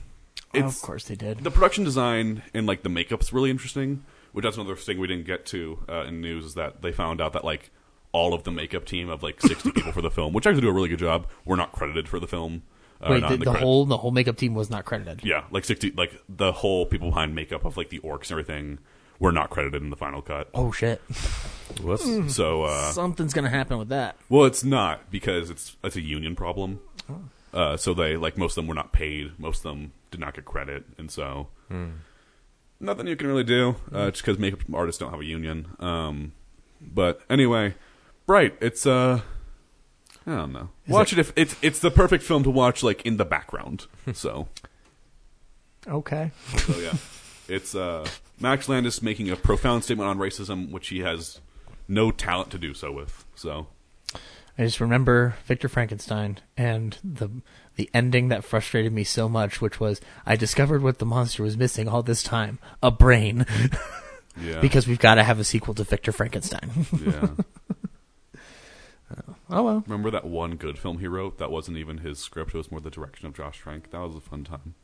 oh, 0.55 0.61
of 0.61 0.81
course 0.81 1.05
they 1.05 1.15
did. 1.15 1.41
The 1.41 1.51
production 1.51 1.85
design 1.85 2.43
and 2.55 2.67
like 2.67 2.83
the 2.83 2.89
makeup's 2.89 3.33
really 3.33 3.51
interesting. 3.51 4.05
Which 4.33 4.45
that's 4.45 4.57
another 4.57 4.77
thing 4.77 4.99
we 4.99 5.09
didn't 5.09 5.27
get 5.27 5.45
to 5.47 5.85
uh, 5.91 6.05
in 6.05 6.23
news 6.23 6.47
is 6.47 6.55
that 6.55 6.81
they 6.81 6.91
found 6.91 7.21
out 7.21 7.35
that 7.35 7.45
like 7.45 7.71
all 8.13 8.33
of 8.33 8.45
the 8.45 8.51
makeup 8.51 8.87
team 8.87 9.11
of 9.11 9.23
like 9.23 9.43
60 9.43 9.71
people 9.73 9.93
for 9.93 10.01
the 10.01 10.11
film, 10.11 10.33
which 10.33 10.47
actually 10.47 10.63
do 10.63 10.69
a 10.69 10.73
really 10.73 10.89
good 10.89 10.99
job, 10.99 11.27
were 11.45 11.57
not 11.57 11.73
credited 11.73 12.09
for 12.09 12.19
the 12.19 12.27
film. 12.27 12.63
Uh, 13.03 13.09
Wait, 13.11 13.21
not 13.21 13.31
the, 13.31 13.37
the, 13.39 13.53
whole 13.53 13.85
the 13.85 13.97
whole 13.97 14.13
makeup 14.13 14.37
team 14.37 14.55
was 14.55 14.71
not 14.71 14.85
credited. 14.85 15.25
Yeah, 15.25 15.45
like 15.51 15.65
60, 15.65 15.93
like 15.93 16.21
the 16.29 16.53
whole 16.53 16.87
people 16.87 17.11
behind 17.11 17.35
makeup 17.35 17.65
of 17.65 17.77
like 17.77 17.89
the 17.91 17.99
orcs 18.01 18.31
and 18.31 18.33
everything 18.33 18.79
were 19.19 19.33
not 19.33 19.51
credited 19.51 19.83
in 19.83 19.91
the 19.91 19.97
final 19.97 20.23
cut. 20.23 20.49
Oh 20.55 20.71
shit! 20.73 21.01
Whoops. 21.83 22.35
So 22.35 22.63
uh, 22.63 22.93
Something's 22.93 23.33
gonna 23.33 23.49
happen 23.49 23.79
with 23.79 23.89
that. 23.89 24.17
well, 24.29 24.45
it's 24.45 24.63
not 24.63 25.11
because 25.11 25.51
it's 25.51 25.77
it's 25.83 25.97
a 25.97 26.01
union 26.01 26.37
problem. 26.37 26.81
Uh, 27.53 27.77
so 27.77 27.93
they 27.93 28.17
like 28.17 28.39
most 28.39 28.53
of 28.53 28.63
them 28.63 28.69
were 28.69 28.75
not 28.75 28.93
paid. 28.93 29.39
Most 29.39 29.59
of 29.59 29.63
them 29.65 29.93
did 30.11 30.21
not 30.21 30.35
get 30.35 30.45
credit, 30.45 30.85
and 30.97 31.11
so 31.11 31.49
nothing 32.81 33.07
you 33.07 33.17
can 33.17 33.27
really 33.27 33.45
do 33.45 33.77
uh, 33.93 34.11
just 34.11 34.25
because 34.25 34.39
makeup 34.39 34.61
artists 34.73 34.99
don't 34.99 35.11
have 35.11 35.21
a 35.21 35.25
union. 35.25 35.69
Um, 35.81 36.33
but 36.81 37.21
anyway, 37.31 37.75
Bright. 38.27 38.57
It's 38.61 38.87
uh, 38.87 39.21
I 40.27 40.37
don't 40.37 40.53
know. 40.53 40.69
watch 40.89 41.13
it, 41.13 41.19
if 41.19 41.33
it's 41.37 41.57
it's 41.63 41.79
the 41.81 41.91
perfect 41.91 42.23
film 42.25 42.43
to 42.45 42.51
watch 42.51 42.83
like 42.83 43.03
in 43.05 43.17
the 43.17 43.25
background. 43.25 43.87
so 44.13 44.49
Okay. 45.89 46.31
so 46.59 46.79
yeah, 46.79 46.95
it's 47.49 47.75
uh, 47.75 48.07
Max 48.41 48.69
Landis 48.69 49.03
making 49.03 49.31
a 49.31 49.37
profound 49.37 49.85
statement 49.85 50.09
on 50.09 50.19
racism, 50.19 50.71
which 50.71 50.89
he 50.89 51.01
has 51.01 51.41
no 51.89 52.11
talent 52.13 52.51
to 52.53 52.59
do 52.59 52.73
so 52.73 52.93
with. 52.93 53.25
So 53.35 53.67
I 54.59 54.65
just 54.65 54.81
remember 54.81 55.35
Victor 55.47 55.69
Frankenstein 55.69 56.39
and 56.57 56.97
the 57.03 57.31
the 57.75 57.91
ending 57.95 58.29
that 58.29 58.45
frustrated 58.45 58.93
me 58.93 59.03
so 59.03 59.29
much, 59.29 59.61
which 59.61 59.81
was 59.81 60.01
I 60.25 60.37
discovered 60.37 60.83
what 60.83 60.99
the 60.99 61.07
monster 61.07 61.43
was 61.43 61.57
missing 61.57 61.89
all 61.89 62.03
this 62.05 62.23
time: 62.23 62.61
a 62.83 62.91
brain. 62.93 63.45
yeah, 64.41 64.61
because 64.61 64.87
we've 64.87 65.01
got 65.01 65.17
to 65.17 65.25
have 65.25 65.41
a 65.41 65.45
sequel 65.45 65.75
to 65.75 65.85
Victor 65.85 66.13
Frankenstein. 66.13 66.71
yeah. 67.05 67.29
oh 69.51 69.63
well. 69.63 69.85
Remember 69.87 70.11
that 70.11 70.25
one 70.25 70.57
good 70.57 70.79
film 70.79 70.99
he 70.99 71.07
wrote 71.07 71.39
that 71.39 71.51
wasn't 71.51 71.77
even 71.77 71.99
his 71.99 72.19
script; 72.19 72.55
it 72.55 72.59
was 72.59 72.71
more 72.71 72.81
the 72.81 72.91
direction 72.91 73.27
of 73.27 73.35
Josh 73.35 73.59
Trank. 73.59 73.91
That 73.91 74.01
was 74.01 74.17
a 74.17 74.21
fun 74.21 74.45
time. 74.45 74.75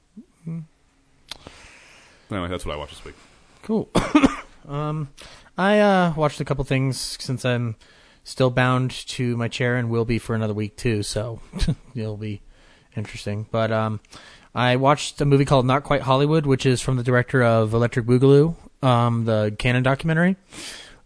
Anyway, 2.31 2.49
that's 2.49 2.66
what 2.66 2.74
I 2.74 2.76
watched 2.76 2.97
this 2.97 3.05
week. 3.05 3.14
Cool. 3.62 3.89
um, 4.68 5.09
I 5.57 5.81
uh, 5.81 6.14
watched 6.14 6.41
a 6.41 6.45
couple 6.45 6.64
things 6.64 7.16
since 7.20 7.45
I'm 7.45 7.76
still 8.24 8.51
bound 8.51 8.91
to 8.91 9.37
my 9.37 9.49
chair 9.49 9.76
and 9.76 9.89
will 9.89 10.05
be 10.05 10.18
for 10.18 10.35
another 10.35 10.55
week 10.55 10.76
too. 10.76 11.03
So 11.03 11.41
it'll 11.95 12.16
be 12.16 12.43
interesting. 12.97 13.47
But 13.51 13.72
um, 13.72 14.01
I 14.55 14.76
watched 14.76 15.20
a 15.20 15.24
movie 15.24 15.45
called 15.45 15.66
Not 15.66 15.85
Quite 15.85 16.03
Hollywood, 16.03 16.45
which 16.45 16.66
is 16.66 16.81
from 16.81 16.97
the 16.97 17.03
director 17.03 17.43
of 17.43 17.72
Electric 17.72 18.07
Boogaloo, 18.07 18.55
um, 18.83 19.24
the 19.24 19.55
Canon 19.59 19.83
documentary. 19.83 20.37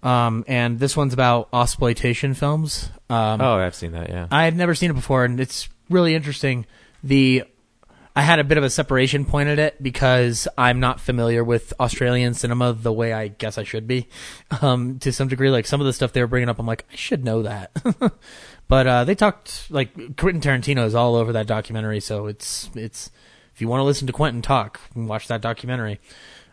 Um, 0.03 0.45
and 0.49 0.79
this 0.79 0.97
one's 0.97 1.15
about 1.15 1.49
exploitation 1.53 2.35
films. 2.35 2.91
Um, 3.09 3.41
oh, 3.41 3.59
I've 3.59 3.75
seen 3.75 3.93
that. 3.93 4.09
Yeah. 4.09 4.27
I 4.31 4.45
had 4.45 4.57
never 4.57 4.75
seen 4.75 4.91
it 4.91 4.95
before, 4.95 5.25
and 5.25 5.39
it's 5.39 5.69
really 5.89 6.15
interesting. 6.15 6.67
The 7.05 7.45
I 8.15 8.23
had 8.23 8.39
a 8.39 8.45
bit 8.45 8.59
of 8.59 8.65
a 8.65 8.69
separation 8.69 9.25
point 9.25 9.49
at 9.49 9.59
it 9.59 9.83
because 9.83 10.47
I'm 10.59 10.81
not 10.81 11.01
familiar 11.01 11.43
with 11.43 11.73
Australian 11.81 12.35
cinema 12.35 12.75
the 12.75 12.93
way 12.93 13.13
I 13.13 13.29
guess 13.29 13.57
I 13.57 13.65
should 13.65 13.87
be. 13.87 14.09
Um, 14.61 14.99
to 15.01 15.13
some 15.13 15.29
degree, 15.29 15.51
like 15.51 15.67
some 15.67 15.81
of 15.81 15.87
the 15.87 15.95
stuff 15.95 16.13
they 16.13 16.21
were 16.21 16.27
bringing 16.27 16.51
up, 16.51 16.59
I'm 16.59 16.67
like, 16.67 16.85
I 16.93 16.95
should 16.95 17.25
know 17.25 17.43
that. 17.43 17.73
but 18.69 18.87
uh, 18.87 19.05
they 19.05 19.15
talked 19.15 19.71
like 19.71 20.17
Quentin 20.17 20.43
Tarantino 20.43 20.85
is 20.85 20.95
all 20.95 21.17
over 21.17 21.33
that 21.33 21.47
documentary, 21.47 22.01
so 22.01 22.27
it's 22.27 22.71
it's 22.75 23.11
if 23.55 23.61
you 23.61 23.67
want 23.67 23.81
to 23.81 23.85
listen 23.85 24.07
to 24.07 24.13
Quentin 24.13 24.43
talk, 24.43 24.79
watch 24.95 25.27
that 25.29 25.41
documentary. 25.41 26.01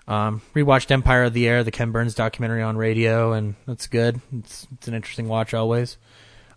Um, 0.09 0.41
rewatched 0.55 0.89
Empire 0.89 1.25
of 1.25 1.33
the 1.33 1.47
Air, 1.47 1.63
the 1.63 1.69
Ken 1.69 1.91
Burns 1.91 2.15
documentary 2.15 2.63
on 2.63 2.77
radio, 2.77 3.33
and 3.33 3.53
that's 3.67 3.85
good. 3.85 4.19
It's 4.33 4.67
it's 4.73 4.87
an 4.87 4.95
interesting 4.95 5.27
watch 5.27 5.53
always. 5.53 5.97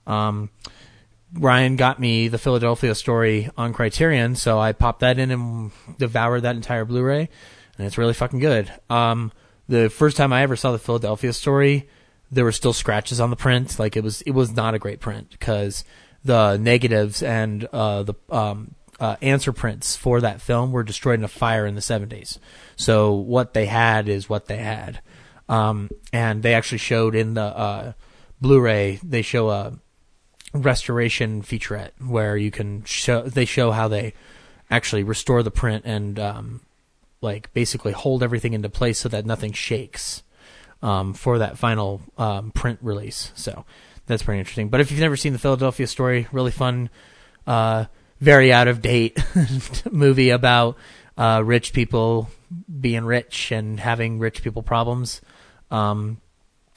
Um, 0.07 0.49
Ryan 1.35 1.77
got 1.77 2.01
me 2.01 2.29
the 2.29 2.39
Philadelphia 2.39 2.95
story 2.95 3.51
on 3.57 3.75
Criterion, 3.75 4.37
so 4.37 4.59
I 4.59 4.73
popped 4.73 5.01
that 5.01 5.19
in 5.19 5.31
and 5.31 5.71
devoured 5.99 6.41
that 6.41 6.57
entire 6.57 6.87
Blu-ray, 6.87 7.29
and 7.77 7.87
it's 7.87 7.99
really 7.99 8.15
fucking 8.15 8.39
good. 8.41 8.73
Um, 8.89 9.33
the 9.69 9.91
first 9.91 10.17
time 10.17 10.33
I 10.33 10.43
ever 10.43 10.57
saw 10.57 10.73
the 10.73 10.79
Philadelphia 10.79 11.35
story, 11.35 11.89
there 12.31 12.45
were 12.45 12.53
still 12.53 12.73
scratches 12.73 13.21
on 13.21 13.29
the 13.29 13.37
print. 13.37 13.79
Like 13.79 13.97
it 13.97 14.03
was, 14.03 14.23
it 14.23 14.33
was 14.33 14.53
not 14.57 14.75
a 14.75 14.79
great 14.79 15.01
print 15.01 15.31
because 15.31 15.85
the 16.25 16.57
negatives 16.57 17.23
and 17.23 17.67
uh, 17.67 18.03
the 18.03 18.15
um, 18.31 18.75
uh, 19.01 19.17
answer 19.21 19.53
prints 19.53 19.97
for 19.97 20.21
that 20.21 20.41
film 20.41 20.71
were 20.71 20.83
destroyed 20.83 21.19
in 21.19 21.25
a 21.25 21.29
fire 21.29 21.67
in 21.67 21.75
the 21.75 21.81
70s. 21.81 22.39
So 22.83 23.13
what 23.13 23.55
they 23.55 23.67
had 23.67 24.09
is 24.09 24.29
what 24.29 24.47
they 24.47 24.57
had. 24.57 25.01
Um, 25.49 25.89
and 26.13 26.43
they 26.43 26.55
actually 26.55 26.79
showed 26.79 27.15
in 27.15 27.35
the 27.35 27.43
uh, 27.43 27.93
Blu-ray, 28.41 28.99
they 29.05 29.23
show 29.23 29.51
a 29.51 29.79
restoration 30.53 31.43
featurette 31.43 31.93
where 32.05 32.37
you 32.37 32.51
can 32.51 32.85
show 32.85 33.23
they 33.23 33.47
show 33.47 33.71
how 33.71 33.89
they 33.89 34.13
actually 34.71 35.03
restore 35.03 35.43
the 35.43 35.51
print 35.51 35.85
and 35.87 36.19
um, 36.19 36.61
like 37.21 37.53
basically 37.55 37.93
hold 37.93 38.23
everything 38.23 38.53
into 38.53 38.69
place 38.69 38.99
so 38.99 39.09
that 39.09 39.25
nothing 39.25 39.53
shakes 39.53 40.23
um, 40.83 41.15
for 41.15 41.39
that 41.39 41.57
final 41.57 42.01
um, 42.19 42.51
print 42.51 42.79
release. 42.83 43.33
So 43.35 43.65
that's 44.07 44.25
pretty 44.25 44.41
interesting. 44.41 44.69
But 44.69 44.81
if 44.81 44.91
you've 44.91 45.01
never 45.01 45.17
seen 45.17 45.33
the 45.33 45.39
Philadelphia 45.39 45.87
story, 45.87 46.27
really 46.33 46.51
fun, 46.51 46.91
uh, 47.47 47.85
very 48.21 48.53
out 48.53 48.69
of 48.69 48.83
date 48.83 49.19
movie 49.91 50.31
about 50.31 50.77
uh, 51.17 51.43
rich 51.45 51.73
people 51.73 52.31
being 52.81 53.05
rich 53.05 53.51
and 53.53 53.81
having 53.81 54.19
rich 54.19 54.43
people 54.43 54.63
problems. 54.63 55.21
um, 55.71 56.21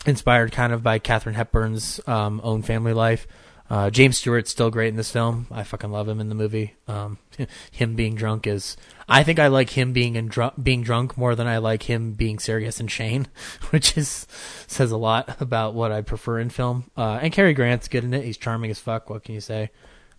inspired 0.05 0.51
kind 0.51 0.71
of 0.71 0.83
by 0.83 0.99
Katharine 0.99 1.35
Hepburn's 1.35 1.99
um, 2.07 2.39
own 2.43 2.61
family 2.61 2.93
life. 2.93 3.27
Uh, 3.67 3.89
James 3.89 4.17
Stewart's 4.19 4.51
still 4.51 4.69
great 4.69 4.89
in 4.89 4.95
this 4.95 5.11
film. 5.11 5.47
I 5.49 5.63
fucking 5.63 5.91
love 5.91 6.07
him 6.07 6.19
in 6.19 6.29
the 6.29 6.35
movie. 6.35 6.75
Um, 6.87 7.17
him 7.71 7.95
being 7.95 8.13
drunk 8.13 8.45
is, 8.45 8.77
I 9.09 9.23
think 9.23 9.39
I 9.39 9.47
like 9.47 9.71
him 9.71 9.91
being 9.91 10.15
in 10.15 10.27
dr- 10.27 10.53
being 10.61 10.83
drunk 10.83 11.17
more 11.17 11.33
than 11.33 11.47
I 11.47 11.57
like 11.57 11.83
him 11.83 12.13
being 12.13 12.37
serious 12.37 12.79
and 12.79 12.91
Shane, 12.91 13.27
which 13.71 13.97
is 13.97 14.27
says 14.67 14.91
a 14.91 14.97
lot 14.97 15.41
about 15.41 15.73
what 15.73 15.91
I 15.91 16.01
prefer 16.01 16.39
in 16.39 16.51
film. 16.51 16.91
Uh, 16.95 17.19
and 17.21 17.33
Cary 17.33 17.53
Grant's 17.55 17.87
good 17.87 18.03
in 18.03 18.13
it. 18.13 18.23
He's 18.23 18.37
charming 18.37 18.69
as 18.69 18.79
fuck. 18.79 19.09
What 19.09 19.23
can 19.23 19.33
you 19.33 19.41
say? 19.41 19.71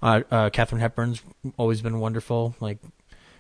Uh, 0.03 0.23
uh, 0.31 0.51
Katharine 0.51 0.81
Hepburn's 0.81 1.23
always 1.57 1.81
been 1.81 2.01
wonderful. 2.01 2.57
Like, 2.59 2.79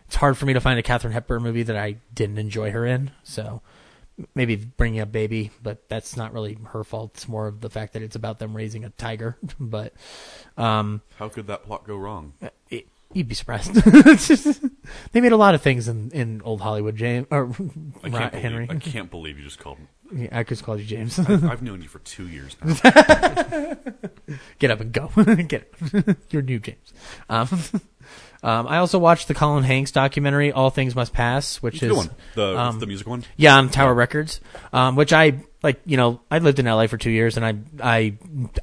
it's 0.06 0.16
hard 0.16 0.36
for 0.36 0.46
me 0.46 0.52
to 0.52 0.60
find 0.60 0.78
a 0.78 0.82
Katharine 0.82 1.12
Hepburn 1.12 1.42
movie 1.42 1.62
that 1.64 1.76
I 1.76 1.96
didn't 2.14 2.38
enjoy 2.38 2.70
her 2.70 2.86
in. 2.86 3.10
So 3.22 3.62
maybe 4.34 4.56
bringing 4.56 5.00
up 5.00 5.12
baby, 5.12 5.50
but 5.62 5.88
that's 5.88 6.16
not 6.16 6.32
really 6.32 6.58
her 6.68 6.84
fault. 6.84 7.12
It's 7.14 7.28
more 7.28 7.46
of 7.46 7.60
the 7.60 7.70
fact 7.70 7.92
that 7.94 8.02
it's 8.02 8.16
about 8.16 8.38
them 8.38 8.56
raising 8.56 8.84
a 8.84 8.90
tiger. 8.90 9.36
but 9.60 9.92
um, 10.56 11.02
How 11.18 11.28
could 11.28 11.46
that 11.48 11.64
plot 11.64 11.86
go 11.86 11.96
wrong? 11.96 12.34
it, 12.70 12.88
you'd 13.12 13.28
be 13.28 13.34
surprised. 13.34 13.74
they 15.12 15.20
made 15.20 15.32
a 15.32 15.36
lot 15.36 15.54
of 15.54 15.62
things 15.62 15.88
in, 15.88 16.10
in 16.12 16.42
old 16.42 16.60
Hollywood. 16.60 16.96
James 16.96 17.26
or 17.30 17.50
I 18.02 18.10
can't, 18.10 18.34
Henry. 18.42 18.66
believe, 18.66 18.82
I 18.86 18.90
can't 18.90 19.10
believe 19.10 19.38
you 19.38 19.44
just 19.44 19.58
called 19.58 19.78
him. 19.78 19.88
Yeah, 20.14 20.28
I 20.38 20.44
just 20.44 20.62
called 20.62 20.78
you 20.78 20.86
James. 20.86 21.18
I've, 21.18 21.44
I've 21.44 21.62
known 21.62 21.82
you 21.82 21.88
for 21.88 21.98
two 21.98 22.28
years 22.28 22.56
now. 22.62 22.74
Get 24.60 24.70
up 24.70 24.80
and 24.80 24.92
go. 24.92 25.08
Get 25.48 25.68
up. 25.82 26.16
You're 26.30 26.42
new 26.42 26.60
James. 26.60 26.92
Um, 27.28 27.48
um, 28.42 28.66
I 28.66 28.78
also 28.78 28.98
watched 28.98 29.28
the 29.28 29.34
Colin 29.34 29.64
Hanks 29.64 29.90
documentary, 29.90 30.52
All 30.52 30.70
Things 30.70 30.94
Must 30.94 31.12
Pass, 31.12 31.56
which 31.56 31.82
is 31.82 31.92
one. 31.92 32.10
The- 32.34 32.58
um, 32.58 32.80
the 32.80 32.86
music 32.86 33.06
one? 33.06 33.24
Yeah, 33.36 33.56
on 33.56 33.68
Tower 33.70 33.94
Records. 33.94 34.40
Um, 34.72 34.96
which 34.96 35.12
I 35.12 35.40
like. 35.62 35.80
You 35.84 35.96
know, 35.96 36.20
I 36.30 36.38
lived 36.38 36.58
in 36.58 36.66
LA 36.66 36.86
for 36.86 36.98
two 36.98 37.10
years, 37.10 37.36
and 37.36 37.44
I 37.44 37.54
I 37.82 38.14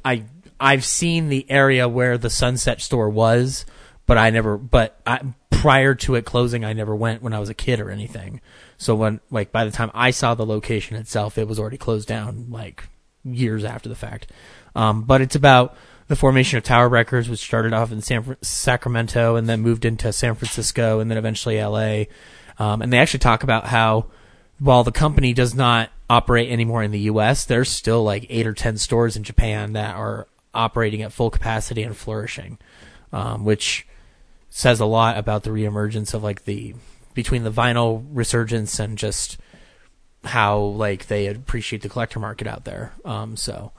I 0.05 0.24
I've 0.59 0.86
seen 0.86 1.30
the 1.30 1.45
area 1.49 1.88
where 1.89 2.17
the 2.17 2.30
Sunset 2.30 2.82
Store 2.82 3.09
was, 3.09 3.65
but 4.05 4.17
I 4.17 4.30
never. 4.30 4.57
But 4.57 4.99
I, 5.05 5.21
prior 5.49 5.95
to 5.95 6.15
it 6.15 6.26
closing, 6.26 6.65
I 6.65 6.74
never 6.74 6.95
went 6.95 7.21
when 7.21 7.34
I 7.34 7.39
was 7.39 7.49
a 7.49 7.53
kid 7.53 7.80
or 7.80 7.89
anything. 7.89 8.41
So 8.78 8.95
when 8.95 9.21
like 9.32 9.51
by 9.51 9.65
the 9.65 9.71
time 9.71 9.91
I 9.93 10.11
saw 10.11 10.36
the 10.36 10.45
location 10.45 10.97
itself, 10.97 11.38
it 11.38 11.47
was 11.47 11.59
already 11.59 11.78
closed 11.78 12.07
down 12.07 12.47
like 12.49 12.88
years 13.24 13.63
after 13.63 13.88
the 13.89 13.95
fact. 13.95 14.32
Um, 14.76 15.03
but 15.03 15.21
it's 15.21 15.36
about 15.36 15.78
the 16.14 16.20
formation 16.20 16.59
of 16.59 16.64
Tower 16.64 16.89
Records, 16.89 17.28
which 17.28 17.39
started 17.39 17.74
off 17.74 17.91
in 17.91 18.03
San 18.03 18.38
Sacramento 18.43 19.36
and 19.36 19.49
then 19.49 19.61
moved 19.61 19.84
into 19.84 20.14
San 20.14 20.36
Francisco 20.36 20.99
and 20.99 21.09
then 21.09 21.18
eventually 21.18 21.57
L.A. 21.57 22.07
Um, 22.59 22.84
and 22.84 22.93
they 22.93 22.99
actually 22.99 23.22
talk 23.22 23.41
about 23.41 23.66
how 23.66 24.05
while 24.59 24.84
the 24.84 24.91
company 24.91 25.34
does 25.34 25.55
not 25.55 25.89
operate 26.11 26.51
anymore 26.51 26.84
in 26.84 26.91
the 26.91 26.99
U.S., 26.99 27.45
there's 27.45 27.70
still 27.70 28.03
like 28.03 28.28
eight 28.30 28.45
or 28.45 28.53
ten 28.53 28.78
stores 28.78 29.18
in 29.18 29.24
Japan 29.24 29.74
that 29.74 29.95
are 29.95 30.28
operating 30.53 31.01
at 31.01 31.11
full 31.11 31.32
capacity 31.32 31.82
and 31.82 31.97
flourishing, 31.97 32.59
um, 33.11 33.43
which 33.43 33.88
says 34.51 34.80
a 34.80 34.86
lot 34.86 35.18
about 35.18 35.41
the 35.41 35.49
reemergence 35.49 36.14
of 36.14 36.22
like 36.22 36.45
the 36.45 36.76
between 37.16 37.43
the 37.43 37.51
vinyl 37.51 38.05
resurgence 38.11 38.80
and 38.80 38.99
just 38.99 39.39
how 40.26 40.59
like 40.59 41.07
they 41.07 41.26
appreciate 41.26 41.82
the 41.82 41.89
collector 41.89 42.20
market 42.20 42.45
out 42.45 42.66
there. 42.66 42.93
Um, 43.03 43.36
so 43.36 43.72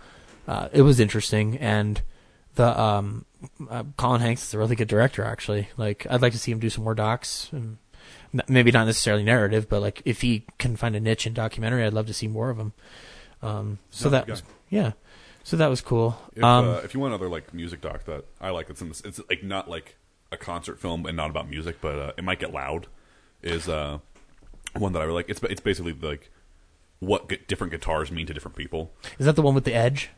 uh, 0.48 0.68
it 0.72 0.82
was 0.82 0.98
interesting, 0.98 1.58
and 1.58 2.02
the 2.54 2.80
um, 2.80 3.24
uh, 3.68 3.84
Colin 3.96 4.20
Hanks 4.20 4.42
is 4.42 4.54
a 4.54 4.58
really 4.58 4.76
good 4.76 4.88
director. 4.88 5.24
Actually, 5.24 5.68
like 5.76 6.06
I'd 6.08 6.22
like 6.22 6.32
to 6.32 6.38
see 6.38 6.52
him 6.52 6.58
do 6.58 6.70
some 6.70 6.84
more 6.84 6.94
docs. 6.94 7.48
And 7.52 7.78
maybe 8.48 8.70
not 8.70 8.86
necessarily 8.86 9.22
narrative, 9.22 9.68
but 9.68 9.80
like 9.80 10.02
if 10.04 10.20
he 10.20 10.44
can 10.58 10.76
find 10.76 10.96
a 10.96 11.00
niche 11.00 11.26
in 11.26 11.34
documentary, 11.34 11.84
I'd 11.84 11.92
love 11.92 12.06
to 12.06 12.14
see 12.14 12.26
more 12.26 12.50
of 12.50 12.58
him. 12.58 12.72
Um, 13.42 13.78
so 13.90 14.08
that 14.08 14.26
yeah. 14.26 14.32
was 14.32 14.42
yeah, 14.70 14.92
so 15.42 15.56
that 15.58 15.68
was 15.68 15.80
cool. 15.80 16.16
If, 16.34 16.42
um, 16.42 16.68
uh, 16.68 16.76
if 16.78 16.94
you 16.94 17.00
want 17.00 17.12
another 17.12 17.28
like 17.28 17.52
music 17.52 17.80
doc 17.80 18.04
that 18.06 18.24
I 18.40 18.50
like, 18.50 18.70
it's 18.70 18.80
in 18.80 18.88
this, 18.88 19.02
it's 19.02 19.20
like 19.28 19.42
not 19.42 19.68
like 19.68 19.96
a 20.32 20.36
concert 20.36 20.80
film 20.80 21.06
and 21.06 21.16
not 21.16 21.30
about 21.30 21.48
music, 21.48 21.76
but 21.80 21.98
uh, 21.98 22.12
it 22.16 22.24
might 22.24 22.40
get 22.40 22.52
loud. 22.52 22.86
Is 23.42 23.68
uh, 23.68 23.98
one 24.76 24.94
that 24.94 25.02
I 25.02 25.04
really 25.04 25.16
like. 25.16 25.28
It's 25.28 25.42
it's 25.42 25.60
basically 25.60 25.92
like 25.92 26.30
what 27.00 27.46
different 27.46 27.72
guitars 27.72 28.10
mean 28.10 28.26
to 28.26 28.34
different 28.34 28.56
people. 28.56 28.92
is 29.18 29.26
that 29.26 29.36
the 29.36 29.42
one 29.42 29.54
with 29.54 29.64
the 29.64 29.74
edge? 29.74 30.10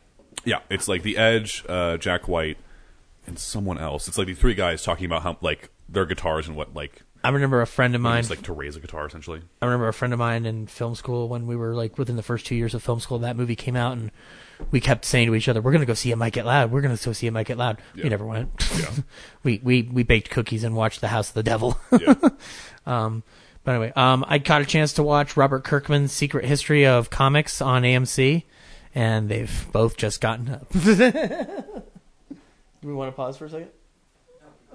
Yeah, 0.47 0.59
it's 0.69 0.87
like 0.87 1.03
the 1.03 1.17
Edge, 1.17 1.65
uh, 1.67 1.97
Jack 1.97 2.29
White, 2.29 2.57
and 3.27 3.37
someone 3.37 3.77
else. 3.77 4.07
It's 4.07 4.17
like 4.17 4.27
the 4.27 4.33
three 4.33 4.53
guys 4.53 4.81
talking 4.81 5.05
about 5.05 5.23
how 5.23 5.37
like 5.41 5.69
their 5.89 6.05
guitars 6.05 6.47
and 6.47 6.55
what 6.55 6.73
like 6.73 7.03
I 7.21 7.29
remember 7.31 7.61
a 7.61 7.67
friend 7.67 7.95
of 7.95 7.99
mine. 7.99 8.15
means, 8.15 8.29
like 8.29 8.43
to 8.43 8.53
raise 8.53 8.77
a 8.77 8.79
guitar 8.79 9.05
essentially. 9.05 9.41
I 9.61 9.65
remember 9.65 9.89
a 9.89 9.93
friend 9.93 10.13
of 10.13 10.19
mine 10.19 10.45
in 10.45 10.67
film 10.67 10.95
school 10.95 11.27
when 11.27 11.47
we 11.47 11.57
were 11.57 11.75
like 11.75 11.97
within 11.97 12.15
the 12.15 12.23
first 12.23 12.45
two 12.45 12.55
years 12.55 12.73
of 12.73 12.81
film 12.81 13.01
school, 13.01 13.19
that 13.19 13.35
movie 13.35 13.57
came 13.57 13.75
out, 13.75 13.97
and 13.97 14.09
we 14.71 14.79
kept 14.79 15.03
saying 15.03 15.27
to 15.27 15.35
each 15.35 15.49
other, 15.49 15.59
"We're 15.61 15.73
gonna 15.73 15.85
go 15.85 15.93
see 15.93 16.11
it. 16.11 16.15
Might 16.15 16.31
get 16.31 16.45
loud. 16.45 16.71
We're 16.71 16.79
gonna 16.79 16.95
go 16.95 17.11
see 17.11 17.27
it. 17.27 17.31
Might 17.31 17.47
get 17.47 17.57
loud." 17.57 17.81
Yeah. 17.93 18.03
We 18.03 18.09
never 18.09 18.25
went. 18.25 18.49
Yeah. 18.79 18.91
we 19.43 19.59
we 19.61 19.81
we 19.81 20.03
baked 20.03 20.29
cookies 20.29 20.63
and 20.63 20.77
watched 20.77 21.01
The 21.01 21.09
House 21.09 21.27
of 21.27 21.33
the 21.33 21.43
Devil. 21.43 21.77
Yeah. 21.91 22.15
um, 22.85 23.23
but 23.65 23.71
anyway, 23.71 23.91
um, 23.97 24.23
I 24.25 24.39
caught 24.39 24.61
a 24.61 24.65
chance 24.65 24.93
to 24.93 25.03
watch 25.03 25.35
Robert 25.35 25.65
Kirkman's 25.65 26.13
Secret 26.13 26.45
History 26.45 26.85
of 26.85 27.09
Comics 27.09 27.61
on 27.61 27.83
AMC, 27.83 28.43
and 28.97 29.29
they've 29.29 29.67
both 29.71 29.95
just 29.95 30.19
gotten 30.21 30.49
up. 30.49 30.67
Do 30.73 30.89
we 32.81 32.95
want 32.95 33.11
to 33.11 33.15
pause 33.15 33.37
for 33.37 33.45
a 33.45 33.49
second? 33.49 33.69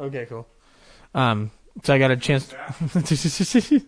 Okay, 0.01 0.27
cool. 0.27 0.47
Um, 1.13 1.51
so 1.83 1.93
I 1.93 1.99
got 1.99 2.13
a 2.13 2.17
chance. 2.17 2.47
this 2.95 3.83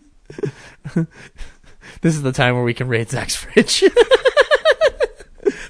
is 2.03 2.21
the 2.21 2.33
time 2.33 2.55
where 2.55 2.65
we 2.65 2.73
can 2.73 2.89
raid 2.89 3.09
Zach's 3.09 3.37
fridge. 3.37 3.85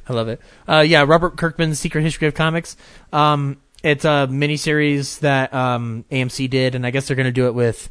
I 0.10 0.14
love 0.14 0.30
it. 0.30 0.42
Uh, 0.68 0.84
yeah, 0.86 1.06
Robert 1.08 1.38
Kirkman's 1.38 1.80
Secret 1.80 2.02
History 2.02 2.28
of 2.28 2.34
Comics. 2.34 2.76
Um, 3.14 3.58
it's 3.84 4.04
a 4.04 4.28
miniseries 4.32 5.20
that 5.20 5.54
um, 5.54 6.06
AMC 6.12 6.50
did, 6.50 6.74
and 6.74 6.88
I 6.88 6.90
guess 6.90 7.08
they're 7.08 7.16
going 7.16 7.26
to 7.26 7.32
do 7.32 7.46
it 7.46 7.54
with 7.54 7.88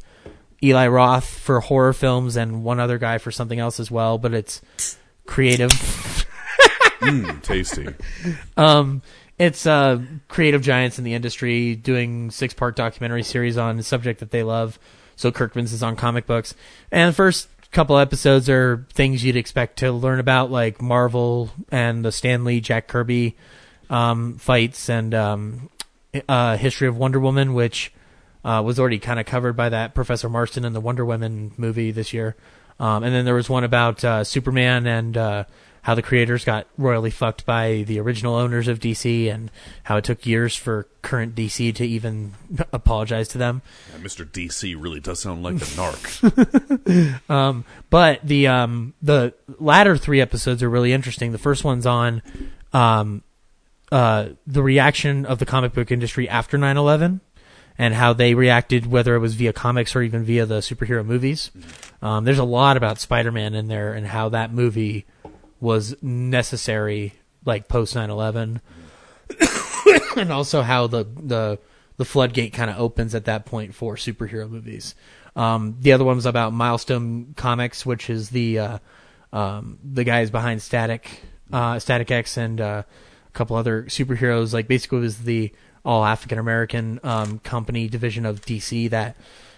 Eli 0.61 0.87
Roth 0.87 1.25
for 1.25 1.61
horror 1.61 1.93
films 1.93 2.35
and 2.35 2.65
one 2.65 2.81
other 2.81 2.97
guy 2.97 3.17
for 3.17 3.31
something 3.31 3.59
else 3.59 3.79
as 3.79 3.89
well. 3.89 4.17
But 4.17 4.33
it's 4.33 4.61
creative. 5.25 5.71
Mm, 6.99 7.41
tasty. 7.43 7.87
Um, 8.57 9.01
it's 9.37 9.67
uh, 9.67 10.01
creative 10.27 10.61
giants 10.61 10.97
in 10.97 11.03
the 11.03 11.13
industry 11.13 11.75
doing 11.75 12.31
six 12.31 12.53
part 12.53 12.75
documentary 12.75 13.23
series 13.23 13.57
on 13.57 13.77
a 13.77 13.83
subject 13.83 14.21
that 14.21 14.31
they 14.31 14.43
love. 14.43 14.79
So 15.15 15.31
Kirkman's 15.31 15.73
is 15.73 15.83
on 15.83 15.95
comic 15.95 16.25
books, 16.25 16.55
and 16.91 17.09
the 17.09 17.15
first 17.15 17.47
couple 17.71 17.97
episodes 17.97 18.49
are 18.49 18.85
things 18.93 19.23
you'd 19.23 19.35
expect 19.35 19.79
to 19.79 19.91
learn 19.91 20.19
about, 20.19 20.51
like 20.51 20.81
Marvel 20.81 21.51
and 21.69 22.03
the 22.03 22.11
Stan 22.11 22.43
Lee 22.45 22.61
Jack 22.61 22.87
Kirby 22.87 23.35
um, 23.89 24.37
fights 24.37 24.89
and 24.89 25.13
um, 25.13 25.69
uh, 26.27 26.57
history 26.57 26.87
of 26.87 26.97
Wonder 26.97 27.19
Woman, 27.19 27.53
which 27.53 27.91
uh, 28.43 28.61
was 28.65 28.79
already 28.79 28.99
kind 28.99 29.19
of 29.19 29.25
covered 29.25 29.57
by 29.57 29.69
that 29.69 29.93
Professor 29.93 30.29
Marston 30.29 30.65
and 30.65 30.75
the 30.75 30.79
Wonder 30.79 31.05
Woman 31.05 31.51
movie 31.57 31.91
this 31.91 32.13
year. 32.13 32.35
Um, 32.79 33.03
and 33.03 33.13
then 33.13 33.25
there 33.25 33.35
was 33.35 33.49
one 33.49 33.63
about 33.63 34.03
uh, 34.03 34.23
Superman 34.23 34.85
and 34.85 35.17
uh, 35.17 35.43
how 35.85 35.93
the 35.93 36.01
creators 36.01 36.43
got 36.43 36.65
royally 36.79 37.11
fucked 37.11 37.45
by 37.45 37.83
the 37.85 37.99
original 37.99 38.33
owners 38.33 38.67
of 38.67 38.79
DC 38.79 39.31
and 39.31 39.51
how 39.83 39.97
it 39.97 40.03
took 40.03 40.25
years 40.25 40.55
for 40.55 40.87
current 41.03 41.35
DC 41.35 41.75
to 41.75 41.85
even 41.85 42.33
apologize 42.73 43.27
to 43.27 43.37
them. 43.37 43.61
Yeah, 43.91 43.99
Mr. 43.99 44.25
DC 44.25 44.75
really 44.81 44.99
does 44.99 45.19
sound 45.19 45.43
like 45.43 45.55
a 45.55 45.59
narc. 45.59 47.21
Um, 47.29 47.65
but 47.89 48.19
the 48.23 48.47
um, 48.47 48.93
the 49.01 49.33
latter 49.59 49.95
three 49.97 50.21
episodes 50.21 50.63
are 50.63 50.69
really 50.69 50.91
interesting. 50.91 51.31
The 51.31 51.37
first 51.37 51.63
one's 51.63 51.85
on 51.85 52.21
um, 52.73 53.23
uh, 53.91 54.29
the 54.47 54.63
reaction 54.63 55.25
of 55.25 55.37
the 55.37 55.45
comic 55.45 55.73
book 55.73 55.91
industry 55.91 56.27
after 56.27 56.57
9-11 56.57 57.19
and 57.77 57.93
how 57.93 58.13
they 58.13 58.33
reacted, 58.33 58.87
whether 58.87 59.15
it 59.15 59.19
was 59.19 59.35
via 59.35 59.53
comics 59.53 59.95
or 59.95 60.01
even 60.01 60.23
via 60.23 60.45
the 60.45 60.59
superhero 60.59 61.05
movies. 61.05 61.51
Um, 62.01 62.23
there's 62.25 62.39
a 62.39 62.43
lot 62.43 62.77
about 62.77 62.99
Spider-Man 62.99 63.53
in 63.53 63.67
there 63.67 63.93
and 63.93 64.07
how 64.07 64.29
that 64.29 64.51
movie 64.51 65.05
was 65.65 66.01
necessary, 66.01 67.13
like 67.43 67.67
post 67.67 67.95
9-11. 67.95 68.61
and 70.17 70.31
also 70.31 70.61
how 70.61 70.87
the 70.87 71.03
the 71.03 71.59
the 71.97 72.05
floodgate 72.05 72.53
kind 72.53 72.69
of 72.69 72.77
opens 72.77 73.15
at 73.15 73.25
that 73.25 73.45
point 73.45 73.73
for 73.73 73.95
superhero 73.95 74.49
movies. 74.49 74.95
Um, 75.35 75.77
the 75.79 75.93
other 75.93 76.03
one 76.03 76.17
was 76.17 76.25
about 76.25 76.53
Milestone 76.53 77.33
Comics, 77.35 77.85
which 77.85 78.09
is 78.09 78.29
the 78.29 78.59
uh, 78.59 78.77
um, 79.33 79.79
the 79.83 80.03
guys 80.03 80.29
behind 80.29 80.61
Static 80.61 81.21
uh, 81.51 81.79
Static 81.79 82.11
X 82.11 82.37
and 82.37 82.61
uh, 82.61 82.83
a 82.85 83.31
couple 83.31 83.55
other 83.55 83.83
superheroes. 83.83 84.53
Like 84.53 84.67
basically, 84.67 84.99
was 84.99 85.19
the 85.19 85.51
all 85.83 86.05
African 86.05 86.37
American 86.37 86.99
um, 87.03 87.39
company 87.39 87.87
division 87.87 88.25
of 88.25 88.41
DC 88.41 88.89
that 88.91 89.15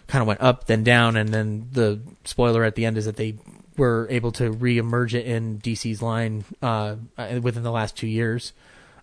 kind 0.08 0.22
of 0.22 0.28
went 0.28 0.42
up 0.42 0.66
then 0.68 0.84
down, 0.84 1.18
and 1.18 1.30
then 1.30 1.68
the 1.72 2.00
spoiler 2.24 2.64
at 2.64 2.76
the 2.76 2.86
end 2.86 2.98
is 2.98 3.06
that 3.06 3.18
they 3.18 3.38
were 3.78 4.08
able 4.10 4.32
to 4.34 4.52
re-emerge 4.52 5.14
it 5.16 5.26
in 5.26 5.60
DC's 5.60 6.02
line 6.02 6.44
uh, 6.62 6.96
uh, 7.18 7.40
within 7.42 7.64
the 7.64 7.72
last 7.72 7.96
two 7.96 8.08
years. 8.08 8.54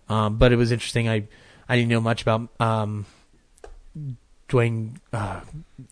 Um, 0.09 0.37
but 0.37 0.51
it 0.51 0.57
was 0.57 0.71
interesting. 0.71 1.09
I 1.09 1.27
I 1.67 1.75
didn't 1.77 1.89
know 1.89 2.01
much 2.01 2.21
about 2.21 2.49
um, 2.59 3.05
Dwayne. 4.49 4.97
Uh, 5.11 5.41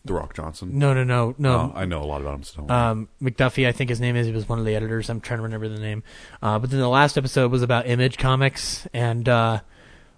The 0.04 0.12
Rock 0.12 0.34
Johnson. 0.34 0.78
no, 0.78 0.94
no, 0.94 1.02
no, 1.02 1.34
no. 1.38 1.72
Oh, 1.74 1.78
I 1.78 1.84
know 1.84 2.02
a 2.02 2.04
lot 2.04 2.20
about 2.20 2.34
him 2.34 2.42
still. 2.44 2.70
um, 2.70 3.08
McDuffie, 3.20 3.66
I 3.66 3.72
think 3.72 3.90
his 3.90 4.00
name 4.00 4.14
is. 4.14 4.26
He 4.26 4.32
was 4.32 4.48
one 4.48 4.58
of 4.60 4.64
the 4.64 4.76
editors. 4.76 5.10
I'm 5.10 5.20
trying 5.20 5.38
to 5.38 5.42
remember 5.42 5.68
the 5.68 5.80
name. 5.80 6.04
Uh, 6.40 6.58
but 6.60 6.70
then 6.70 6.78
the 6.78 6.88
last 6.88 7.18
episode 7.18 7.50
was 7.50 7.62
about 7.62 7.86
Image 7.88 8.16
Comics, 8.18 8.86
and 8.94 9.28
uh, 9.28 9.60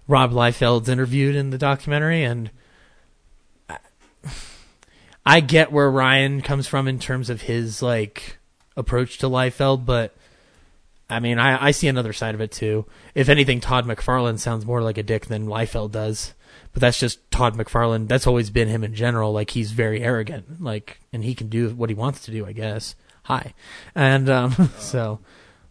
Rob 0.07 0.31
Liefeld's 0.31 0.89
interviewed 0.89 1.35
in 1.35 1.49
the 1.49 1.57
documentary, 1.57 2.23
and 2.23 2.51
I, 3.67 3.77
I 5.25 5.39
get 5.39 5.71
where 5.71 5.89
Ryan 5.89 6.41
comes 6.41 6.67
from 6.67 6.87
in 6.87 6.99
terms 6.99 7.29
of 7.31 7.41
his 7.41 7.81
like 7.81 8.37
approach 8.77 9.17
to 9.17 9.27
Liefeld, 9.27 9.85
but 9.85 10.15
I 11.09 11.19
mean, 11.19 11.39
I, 11.39 11.67
I 11.67 11.71
see 11.71 11.87
another 11.87 12.13
side 12.13 12.35
of 12.35 12.41
it 12.41 12.51
too. 12.51 12.85
If 13.15 13.27
anything, 13.27 13.59
Todd 13.59 13.85
McFarlane 13.85 14.39
sounds 14.39 14.65
more 14.65 14.81
like 14.81 14.97
a 14.97 15.03
dick 15.03 15.25
than 15.25 15.47
Liefeld 15.47 15.91
does. 15.91 16.33
But 16.73 16.81
that's 16.81 16.99
just 16.99 17.29
Todd 17.31 17.55
McFarlane. 17.55 18.07
That's 18.07 18.27
always 18.27 18.49
been 18.49 18.67
him 18.67 18.83
in 18.83 18.93
general. 18.93 19.33
Like 19.33 19.51
he's 19.51 19.71
very 19.71 20.01
arrogant. 20.01 20.61
Like, 20.61 20.99
and 21.11 21.23
he 21.23 21.33
can 21.33 21.49
do 21.49 21.69
what 21.69 21.89
he 21.89 21.95
wants 21.95 22.21
to 22.25 22.31
do, 22.31 22.45
I 22.45 22.51
guess. 22.51 22.95
Hi, 23.23 23.53
and 23.93 24.29
um, 24.29 24.71
so 24.77 25.19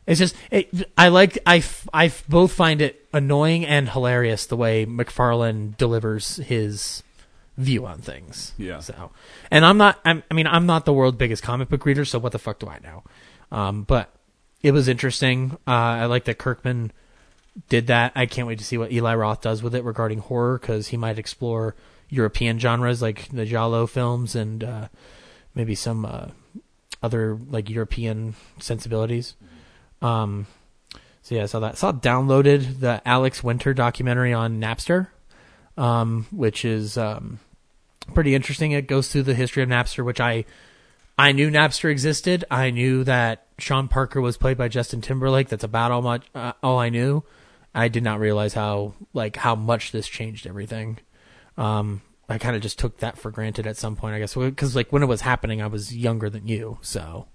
it's 0.07 0.19
just 0.19 0.37
it, 0.51 0.69
I 0.99 1.09
like 1.09 1.39
I 1.47 1.63
I 1.93 2.13
both 2.29 2.53
find 2.53 2.83
it 2.83 3.07
annoying 3.13 3.65
and 3.65 3.89
hilarious 3.89 4.47
the 4.47 4.57
way 4.57 4.85
McFarlane 4.85 5.77
delivers 5.77 6.37
his 6.37 7.03
view 7.57 7.87
on 7.87 7.99
things. 7.99 8.53
Yeah. 8.59 8.81
So, 8.81 9.11
and 9.51 9.65
I'm 9.65 9.79
not. 9.79 10.01
I'm, 10.05 10.23
I 10.31 10.35
mean, 10.35 10.47
I'm 10.47 10.67
not 10.67 10.85
the 10.85 10.93
world's 10.93 11.17
biggest 11.17 11.43
comic 11.43 11.69
book 11.69 11.85
reader, 11.85 12.05
so 12.05 12.19
what 12.19 12.33
the 12.33 12.39
fuck 12.39 12.59
do 12.59 12.69
I 12.69 12.79
know? 12.81 13.03
Um, 13.51 13.83
but 13.85 14.13
it 14.63 14.73
was 14.73 14.89
interesting. 14.89 15.53
Uh, 15.67 15.71
I 15.71 16.07
like 16.07 16.25
that 16.25 16.39
Kirkman 16.39 16.93
did 17.69 17.87
that. 17.87 18.13
I 18.15 18.27
can't 18.27 18.47
wait 18.47 18.59
to 18.59 18.65
see 18.65 18.79
what 18.79 18.93
Eli 18.93 19.15
Roth 19.15 19.41
does 19.41 19.63
with 19.63 19.75
it 19.75 19.85
regarding 19.85 20.19
horror 20.19 20.59
because 20.59 20.89
he 20.89 20.97
might 20.97 21.19
explore 21.19 21.75
European 22.09 22.59
genres 22.59 23.03
like 23.03 23.29
the 23.29 23.47
Giallo 23.47 23.87
films 23.87 24.35
and 24.35 24.63
uh, 24.63 24.89
maybe 25.55 25.75
some 25.75 26.05
uh, 26.05 26.29
other 27.03 27.39
like 27.49 27.71
European 27.71 28.35
sensibilities. 28.61 29.35
Um, 30.03 30.47
so 31.23 31.35
yeah, 31.35 31.45
I 31.45 31.47
saw 31.47 31.61
that. 31.61 31.79
saw 31.79 31.93
downloaded 31.93 32.81
the 32.81 33.03
Alex 33.07 33.43
Winter 33.43 33.75
documentary 33.75 34.33
on 34.33 34.61
Napster, 34.61 35.09
um, 35.77 36.27
which 36.31 36.65
is 36.65 36.97
um, 36.97 37.41
pretty 38.15 38.35
interesting. 38.35 38.73
It 38.73 38.87
goes 38.87 39.09
through 39.09 39.25
the 39.25 39.35
history 39.35 39.63
of 39.63 39.69
Napster, 39.69 40.05
which 40.05 40.21
I 40.21 40.45
I 41.19 41.33
knew 41.33 41.51
Napster 41.51 41.91
existed. 41.91 42.45
I 42.51 42.71
knew 42.71 43.05
that 43.05 43.47
Sean 43.59 43.89
Parker 43.89 44.21
was 44.21 44.37
played 44.37 44.59
by 44.59 44.69
Justin 44.69 45.01
Timberlake. 45.01 45.49
That's 45.49 45.65
about 45.65 45.93
all 45.93 46.03
much 46.03 46.27
uh, 46.35 46.53
all 46.63 46.79
I 46.79 46.89
knew. 46.89 47.25
I 47.75 47.89
did 47.89 48.03
not 48.03 48.21
realize 48.21 48.55
how 48.55 48.95
like 49.13 49.37
how 49.37 49.55
much 49.55 49.93
this 49.93 50.09
changed 50.09 50.47
everything. 50.47 50.99
Um, 51.57 52.03
I 52.29 52.39
kind 52.39 52.57
of 52.57 52.63
just 52.63 52.79
took 52.79 52.99
that 52.99 53.19
for 53.19 53.31
granted 53.31 53.67
at 53.67 53.77
some 53.77 53.97
point, 53.97 54.15
I 54.15 54.19
guess, 54.19 54.35
because 54.35 54.75
like 54.75 54.93
when 54.93 55.03
it 55.03 55.07
was 55.07 55.21
happening, 55.21 55.63
I 55.63 55.69
was 55.69 55.95
younger 55.95 56.29
than 56.29 56.49
you. 56.49 56.79
So, 56.81 57.29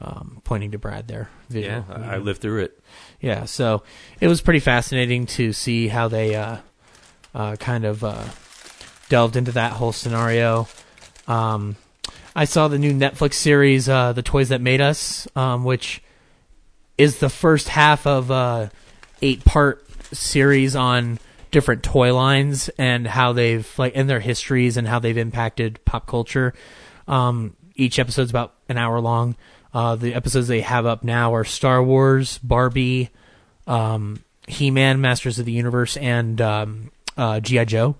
um, 0.00 0.40
pointing 0.44 0.72
to 0.72 0.78
Brad 0.78 1.06
there. 1.06 1.30
Yeah. 1.48 1.84
I 1.88 2.14
I 2.14 2.18
lived 2.18 2.40
through 2.40 2.64
it. 2.64 2.80
Yeah, 3.20 3.44
so 3.44 3.84
it 4.20 4.28
was 4.28 4.40
pretty 4.40 4.60
fascinating 4.60 5.26
to 5.26 5.52
see 5.52 5.88
how 5.88 6.08
they 6.08 6.34
uh, 6.34 6.58
uh, 7.34 7.56
kind 7.56 7.84
of 7.84 8.02
uh, 8.02 8.24
delved 9.14 9.36
into 9.36 9.52
that 9.52 9.70
whole 9.70 9.92
scenario. 9.92 10.66
Um, 11.28 11.76
I 12.34 12.46
saw 12.46 12.66
the 12.66 12.80
new 12.80 12.92
Netflix 12.92 13.34
series, 13.34 13.88
uh, 13.88 14.12
"The 14.12 14.24
Toys 14.24 14.48
That 14.48 14.60
Made 14.60 14.80
Us," 14.80 15.28
um, 15.36 15.62
which 15.62 16.02
is 16.98 17.20
the 17.20 17.30
first 17.30 17.68
half 17.68 18.08
of 18.08 18.32
a 18.32 18.72
eight-part 19.22 19.86
series 20.12 20.74
on 20.74 21.20
different 21.52 21.84
toy 21.84 22.12
lines 22.12 22.68
and 22.70 23.06
how 23.06 23.32
they've 23.32 23.72
like 23.78 23.92
and 23.94 24.10
their 24.10 24.18
histories 24.18 24.76
and 24.76 24.88
how 24.88 24.98
they've 24.98 25.16
impacted 25.16 25.78
pop 25.84 26.08
culture. 26.08 26.52
Um, 27.06 27.54
each 27.76 28.00
episode's 28.00 28.30
about 28.30 28.54
an 28.68 28.78
hour 28.78 29.00
long. 29.00 29.36
Uh, 29.72 29.94
the 29.94 30.12
episodes 30.12 30.48
they 30.48 30.62
have 30.62 30.86
up 30.86 31.04
now 31.04 31.32
are 31.36 31.44
Star 31.44 31.80
Wars, 31.80 32.38
Barbie, 32.38 33.10
um, 33.68 34.24
He-Man, 34.48 35.00
Masters 35.00 35.38
of 35.38 35.46
the 35.46 35.52
Universe, 35.52 35.96
and 35.98 36.40
um, 36.40 36.90
uh, 37.16 37.38
GI 37.38 37.66
Joe. 37.66 37.94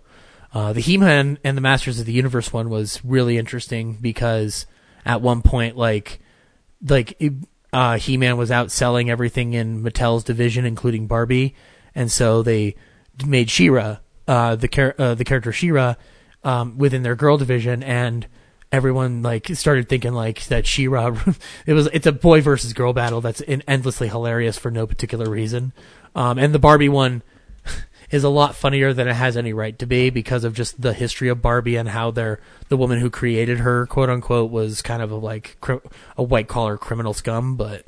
Uh, 0.54 0.72
the 0.72 0.80
He-Man 0.80 1.38
and 1.42 1.56
the 1.56 1.60
Masters 1.60 1.98
of 1.98 2.06
the 2.06 2.12
Universe 2.12 2.52
one 2.52 2.70
was 2.70 3.04
really 3.04 3.36
interesting 3.36 3.98
because 4.00 4.66
at 5.04 5.20
one 5.20 5.42
point, 5.42 5.76
like, 5.76 6.20
like 6.88 7.20
uh, 7.72 7.98
He-Man 7.98 8.36
was 8.36 8.50
outselling 8.50 9.08
everything 9.08 9.52
in 9.52 9.82
Mattel's 9.82 10.22
division, 10.22 10.64
including 10.64 11.08
Barbie, 11.08 11.56
and 11.92 12.10
so 12.10 12.42
they 12.42 12.76
made 13.26 13.50
She-Ra, 13.50 13.98
uh, 14.28 14.54
the 14.54 14.68
char- 14.68 14.94
uh, 14.96 15.14
the 15.16 15.24
character 15.24 15.50
She-Ra, 15.50 15.96
um, 16.44 16.78
within 16.78 17.02
their 17.02 17.16
girl 17.16 17.36
division, 17.36 17.82
and 17.82 18.28
everyone 18.70 19.22
like 19.22 19.48
started 19.54 19.88
thinking 19.88 20.12
like 20.12 20.44
that 20.44 20.68
She-Ra. 20.68 21.16
it 21.66 21.72
was 21.72 21.88
it's 21.92 22.06
a 22.06 22.12
boy 22.12 22.40
versus 22.42 22.72
girl 22.74 22.92
battle 22.92 23.20
that's 23.20 23.42
endlessly 23.66 24.06
hilarious 24.06 24.56
for 24.56 24.70
no 24.70 24.86
particular 24.86 25.28
reason, 25.28 25.72
um, 26.14 26.38
and 26.38 26.54
the 26.54 26.60
Barbie 26.60 26.88
one 26.88 27.24
is 28.10 28.24
a 28.24 28.28
lot 28.28 28.54
funnier 28.54 28.92
than 28.92 29.08
it 29.08 29.14
has 29.14 29.36
any 29.36 29.52
right 29.52 29.78
to 29.78 29.86
be 29.86 30.10
because 30.10 30.44
of 30.44 30.54
just 30.54 30.80
the 30.80 30.92
history 30.92 31.28
of 31.28 31.42
Barbie 31.42 31.76
and 31.76 31.88
how 31.88 32.10
they're 32.10 32.40
the 32.68 32.76
woman 32.76 33.00
who 33.00 33.10
created 33.10 33.58
her, 33.58 33.86
quote 33.86 34.10
unquote, 34.10 34.50
was 34.50 34.82
kind 34.82 35.02
of 35.02 35.10
a 35.10 35.16
like 35.16 35.56
a 36.16 36.22
white 36.22 36.48
collar 36.48 36.76
criminal 36.76 37.14
scum, 37.14 37.56
but 37.56 37.86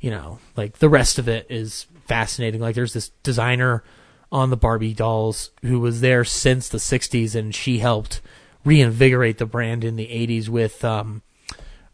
you 0.00 0.10
know, 0.10 0.38
like 0.56 0.78
the 0.78 0.88
rest 0.88 1.18
of 1.18 1.28
it 1.28 1.46
is 1.50 1.86
fascinating. 2.06 2.60
Like 2.60 2.74
there's 2.74 2.92
this 2.92 3.10
designer 3.22 3.82
on 4.30 4.50
the 4.50 4.56
Barbie 4.56 4.94
dolls 4.94 5.50
who 5.62 5.80
was 5.80 6.00
there 6.00 6.24
since 6.24 6.68
the 6.68 6.78
60s 6.78 7.34
and 7.34 7.54
she 7.54 7.78
helped 7.78 8.20
reinvigorate 8.64 9.38
the 9.38 9.46
brand 9.46 9.84
in 9.84 9.96
the 9.96 10.06
80s 10.06 10.48
with 10.48 10.84
um 10.84 11.22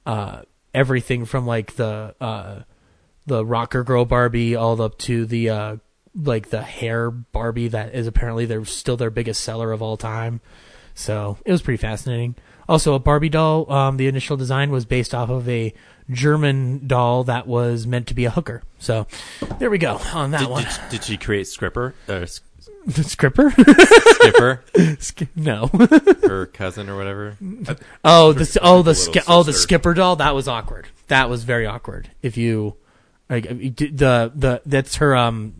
uh 0.06 0.42
everything 0.72 1.26
from 1.26 1.46
like 1.46 1.76
the 1.76 2.14
uh 2.20 2.60
the 3.26 3.44
rocker 3.44 3.84
girl 3.84 4.06
Barbie 4.06 4.56
all 4.56 4.80
up 4.80 4.96
to 4.98 5.26
the 5.26 5.50
uh 5.50 5.76
like 6.14 6.50
the 6.50 6.62
hair 6.62 7.10
Barbie 7.10 7.68
that 7.68 7.94
is 7.94 8.06
apparently 8.06 8.44
they're 8.46 8.64
still 8.64 8.96
their 8.96 9.10
biggest 9.10 9.42
seller 9.42 9.72
of 9.72 9.80
all 9.82 9.96
time. 9.96 10.40
So 10.94 11.38
it 11.44 11.52
was 11.52 11.62
pretty 11.62 11.78
fascinating. 11.80 12.34
Also, 12.68 12.94
a 12.94 12.98
Barbie 12.98 13.28
doll. 13.28 13.70
Um, 13.72 13.96
the 13.96 14.06
initial 14.06 14.36
design 14.36 14.70
was 14.70 14.84
based 14.84 15.14
off 15.14 15.30
of 15.30 15.48
a 15.48 15.72
German 16.10 16.86
doll 16.86 17.24
that 17.24 17.46
was 17.46 17.86
meant 17.86 18.06
to 18.08 18.14
be 18.14 18.24
a 18.24 18.30
hooker. 18.30 18.62
So 18.78 19.06
there 19.58 19.70
we 19.70 19.78
go 19.78 20.00
on 20.14 20.30
that 20.32 20.40
Did, 20.40 20.48
one. 20.48 20.64
did, 20.64 20.78
did 20.90 21.04
she 21.04 21.16
create 21.16 21.46
Scripper? 21.46 21.94
Uh, 22.08 22.26
Scripper? 22.90 23.50
Skipper? 23.50 24.64
Sk- 24.98 25.36
no. 25.36 25.68
Her 26.22 26.46
cousin 26.46 26.88
or 26.88 26.96
whatever? 26.96 27.36
Oh, 28.04 28.32
the 28.32 28.58
oh 28.62 28.82
the 28.82 28.94
ski- 28.94 29.20
oh 29.28 29.42
the 29.42 29.52
skipper 29.52 29.94
doll. 29.94 30.16
That 30.16 30.34
was 30.34 30.48
awkward. 30.48 30.88
That 31.08 31.30
was 31.30 31.44
very 31.44 31.66
awkward. 31.66 32.10
If 32.22 32.36
you 32.36 32.76
like 33.30 33.44
the 33.48 34.32
the 34.34 34.62
that's 34.66 34.96
her 34.96 35.14
um 35.16 35.54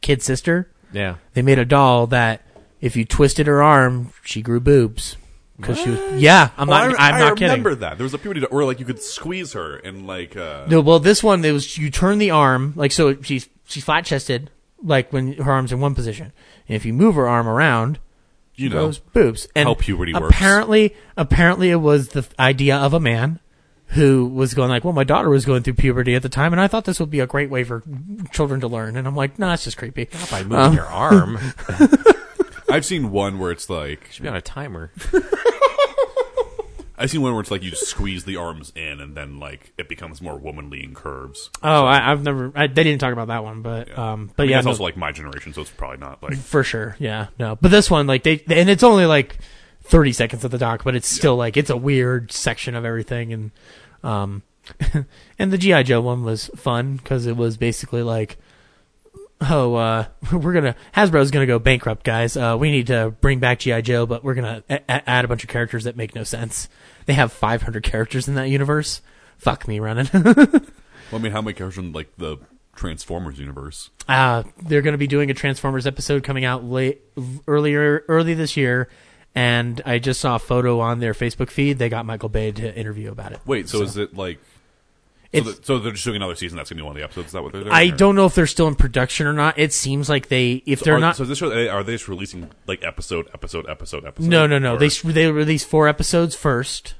kid 0.00 0.22
sister. 0.22 0.70
Yeah. 0.92 1.16
They 1.34 1.42
made 1.42 1.58
a 1.58 1.64
doll 1.64 2.06
that 2.08 2.42
if 2.80 2.96
you 2.96 3.04
twisted 3.04 3.46
her 3.46 3.62
arm, 3.62 4.12
she 4.24 4.42
grew 4.42 4.60
boobs. 4.60 5.16
Because 5.56 5.78
she 5.80 5.90
was 5.90 6.22
yeah. 6.22 6.50
I'm 6.56 6.68
Well, 6.68 6.90
not. 6.90 7.00
I, 7.00 7.08
I'm 7.08 7.14
I 7.14 7.18
not 7.18 7.36
kidding. 7.36 7.50
remember 7.50 7.74
that. 7.76 7.98
There 7.98 8.04
was 8.04 8.14
a 8.14 8.18
period 8.18 8.46
or 8.52 8.64
like 8.64 8.78
you 8.78 8.86
could 8.86 9.02
squeeze 9.02 9.54
her 9.54 9.76
and 9.76 10.06
like 10.06 10.36
uh, 10.36 10.66
No, 10.68 10.80
well, 10.80 11.00
this 11.00 11.20
one 11.22 11.44
it 11.44 11.50
was 11.50 11.76
you 11.76 11.90
turn 11.90 12.18
the 12.18 12.30
arm 12.30 12.74
like 12.76 12.92
so 12.92 13.20
she's 13.22 13.48
she's 13.66 13.82
flat 13.84 14.04
chested 14.04 14.50
like 14.80 15.12
when 15.12 15.32
her 15.32 15.50
arm's 15.50 15.72
in 15.72 15.80
one 15.80 15.96
position, 15.96 16.32
and 16.68 16.76
if 16.76 16.84
you 16.84 16.92
move 16.92 17.16
her 17.16 17.26
arm 17.28 17.48
around, 17.48 17.98
You 18.54 18.68
know, 18.68 18.86
goes 18.86 19.00
boobs. 19.00 19.48
And 19.56 19.66
how 19.66 19.74
puberty 19.74 20.14
works. 20.14 20.32
apparently, 20.32 20.94
apparently 21.16 21.70
it 21.70 21.76
was 21.80 22.10
the 22.10 22.24
idea 22.38 22.76
of 22.76 22.94
a 22.94 23.00
man 23.00 23.40
who 23.88 24.26
was 24.26 24.54
going 24.54 24.68
like, 24.68 24.84
well, 24.84 24.92
my 24.92 25.04
daughter 25.04 25.30
was 25.30 25.44
going 25.44 25.62
through 25.62 25.74
puberty 25.74 26.14
at 26.14 26.22
the 26.22 26.28
time, 26.28 26.52
and 26.52 26.60
I 26.60 26.68
thought 26.68 26.84
this 26.84 27.00
would 27.00 27.10
be 27.10 27.20
a 27.20 27.26
great 27.26 27.50
way 27.50 27.64
for 27.64 27.82
children 28.32 28.60
to 28.60 28.68
learn. 28.68 28.96
And 28.96 29.06
I'm 29.06 29.16
like, 29.16 29.38
no, 29.38 29.52
it's 29.52 29.64
just 29.64 29.78
creepy. 29.78 30.08
Not 30.12 30.30
by 30.30 30.42
moving 30.44 30.74
your 30.74 30.86
arm. 30.86 31.38
I've 32.70 32.84
seen 32.84 33.10
one 33.10 33.38
where 33.38 33.50
it's 33.50 33.70
like 33.70 34.08
Should 34.12 34.24
be 34.24 34.28
on 34.28 34.36
a 34.36 34.42
timer. 34.42 34.90
I've 37.00 37.10
seen 37.10 37.22
one 37.22 37.32
where 37.32 37.40
it's 37.40 37.50
like 37.50 37.62
you 37.62 37.70
squeeze 37.76 38.24
the 38.24 38.36
arms 38.36 38.72
in 38.74 39.00
and 39.00 39.14
then 39.16 39.38
like 39.38 39.72
it 39.78 39.88
becomes 39.88 40.20
more 40.20 40.36
womanly 40.36 40.82
in 40.82 40.94
curves. 40.94 41.48
Oh, 41.62 41.84
I, 41.84 42.10
I've 42.10 42.24
never. 42.24 42.50
I, 42.56 42.66
they 42.66 42.82
didn't 42.82 42.98
talk 43.00 43.12
about 43.12 43.28
that 43.28 43.44
one, 43.44 43.62
but 43.62 43.96
um, 43.96 44.32
but 44.34 44.42
I 44.42 44.46
mean, 44.46 44.50
yeah, 44.50 44.58
it's 44.58 44.64
no- 44.64 44.72
also 44.72 44.82
like 44.82 44.96
my 44.96 45.12
generation, 45.12 45.54
so 45.54 45.60
it's 45.60 45.70
probably 45.70 45.98
not 45.98 46.20
like 46.24 46.36
for 46.36 46.64
sure. 46.64 46.96
Yeah, 46.98 47.28
no, 47.38 47.54
but 47.54 47.70
this 47.70 47.88
one, 47.88 48.08
like 48.08 48.24
they, 48.24 48.42
and 48.48 48.68
it's 48.68 48.82
only 48.82 49.06
like 49.06 49.38
thirty 49.88 50.12
seconds 50.12 50.44
of 50.44 50.50
the 50.50 50.58
doc, 50.58 50.84
but 50.84 50.94
it's 50.94 51.08
still 51.08 51.36
like 51.36 51.56
it's 51.56 51.70
a 51.70 51.76
weird 51.76 52.30
section 52.32 52.74
of 52.74 52.84
everything, 52.84 53.32
and 53.32 53.50
um, 54.02 54.42
and 55.38 55.52
the 55.52 55.58
GI 55.58 55.82
Joe 55.84 56.00
one 56.00 56.24
was 56.24 56.46
fun 56.56 56.96
because 56.96 57.26
it 57.26 57.36
was 57.36 57.56
basically 57.56 58.02
like, 58.02 58.36
oh, 59.40 59.74
uh, 59.74 60.06
we're 60.32 60.52
gonna 60.52 60.74
Hasbro's 60.94 61.30
gonna 61.30 61.46
go 61.46 61.58
bankrupt, 61.58 62.04
guys. 62.04 62.36
Uh, 62.36 62.56
we 62.58 62.70
need 62.70 62.88
to 62.88 63.14
bring 63.20 63.38
back 63.38 63.60
GI 63.60 63.82
Joe, 63.82 64.06
but 64.06 64.22
we're 64.24 64.34
gonna 64.34 64.62
a- 64.68 64.80
a- 64.88 65.08
add 65.10 65.24
a 65.24 65.28
bunch 65.28 65.42
of 65.42 65.48
characters 65.48 65.84
that 65.84 65.96
make 65.96 66.14
no 66.14 66.22
sense. 66.24 66.68
They 67.06 67.14
have 67.14 67.32
five 67.32 67.62
hundred 67.62 67.82
characters 67.84 68.28
in 68.28 68.34
that 68.34 68.48
universe. 68.48 69.00
Fuck 69.38 69.66
me 69.68 69.80
running. 69.80 70.08
Well, 71.10 71.18
I 71.20 71.22
mean, 71.22 71.32
how 71.32 71.40
many 71.40 71.54
characters 71.54 71.82
in 71.82 71.92
like 71.92 72.10
the 72.18 72.36
Transformers 72.76 73.38
universe? 73.38 73.88
Uh, 74.06 74.42
they're 74.62 74.82
going 74.82 74.92
to 74.92 74.98
be 74.98 75.06
doing 75.06 75.30
a 75.30 75.34
Transformers 75.34 75.86
episode 75.86 76.22
coming 76.22 76.44
out 76.44 76.64
late 76.64 77.00
earlier 77.46 78.04
early 78.08 78.34
this 78.34 78.58
year, 78.58 78.90
and 79.38 79.80
I 79.86 80.00
just 80.00 80.20
saw 80.20 80.34
a 80.34 80.38
photo 80.40 80.80
on 80.80 80.98
their 80.98 81.14
Facebook 81.14 81.48
feed. 81.50 81.78
They 81.78 81.88
got 81.88 82.04
Michael 82.04 82.28
Bay 82.28 82.50
to 82.50 82.76
interview 82.76 83.12
about 83.12 83.30
it. 83.32 83.38
Wait, 83.46 83.68
so, 83.68 83.82
is 83.82 83.96
it 83.96 84.16
like? 84.16 84.40
So, 85.32 85.40
the, 85.42 85.58
so 85.62 85.78
they're 85.78 85.92
just 85.92 86.04
doing 86.04 86.16
another 86.16 86.34
season. 86.34 86.56
That's 86.56 86.70
gonna 86.70 86.78
be 86.80 86.82
one 86.82 86.96
of 86.96 86.96
the 86.96 87.04
episodes. 87.04 87.28
Is 87.28 87.32
that 87.34 87.42
what 87.44 87.52
they're 87.52 87.62
doing? 87.62 87.72
I 87.72 87.88
or- 87.90 87.96
don't 87.96 88.16
know 88.16 88.26
if 88.26 88.34
they're 88.34 88.46
still 88.48 88.66
in 88.66 88.74
production 88.74 89.26
or 89.28 89.32
not. 89.32 89.56
It 89.58 89.72
seems 89.72 90.08
like 90.08 90.26
they, 90.28 90.62
if 90.66 90.80
So 90.80 90.86
they're 90.86 90.96
are, 90.96 91.00
not, 91.00 91.16
So 91.16 91.24
this 91.24 91.38
show, 91.38 91.52
are 91.68 91.84
they 91.84 91.94
just 91.94 92.08
releasing 92.08 92.50
like 92.66 92.82
episode, 92.82 93.28
episode, 93.32 93.68
episode, 93.68 94.04
episode? 94.06 94.28
no, 94.28 94.46
no, 94.48 94.58
no. 94.58 94.74
Or- 94.74 94.78
They 94.78 94.88
they 94.88 95.30
release 95.30 95.62
four 95.64 95.86
episodes 95.86 96.34
first, 96.34 96.94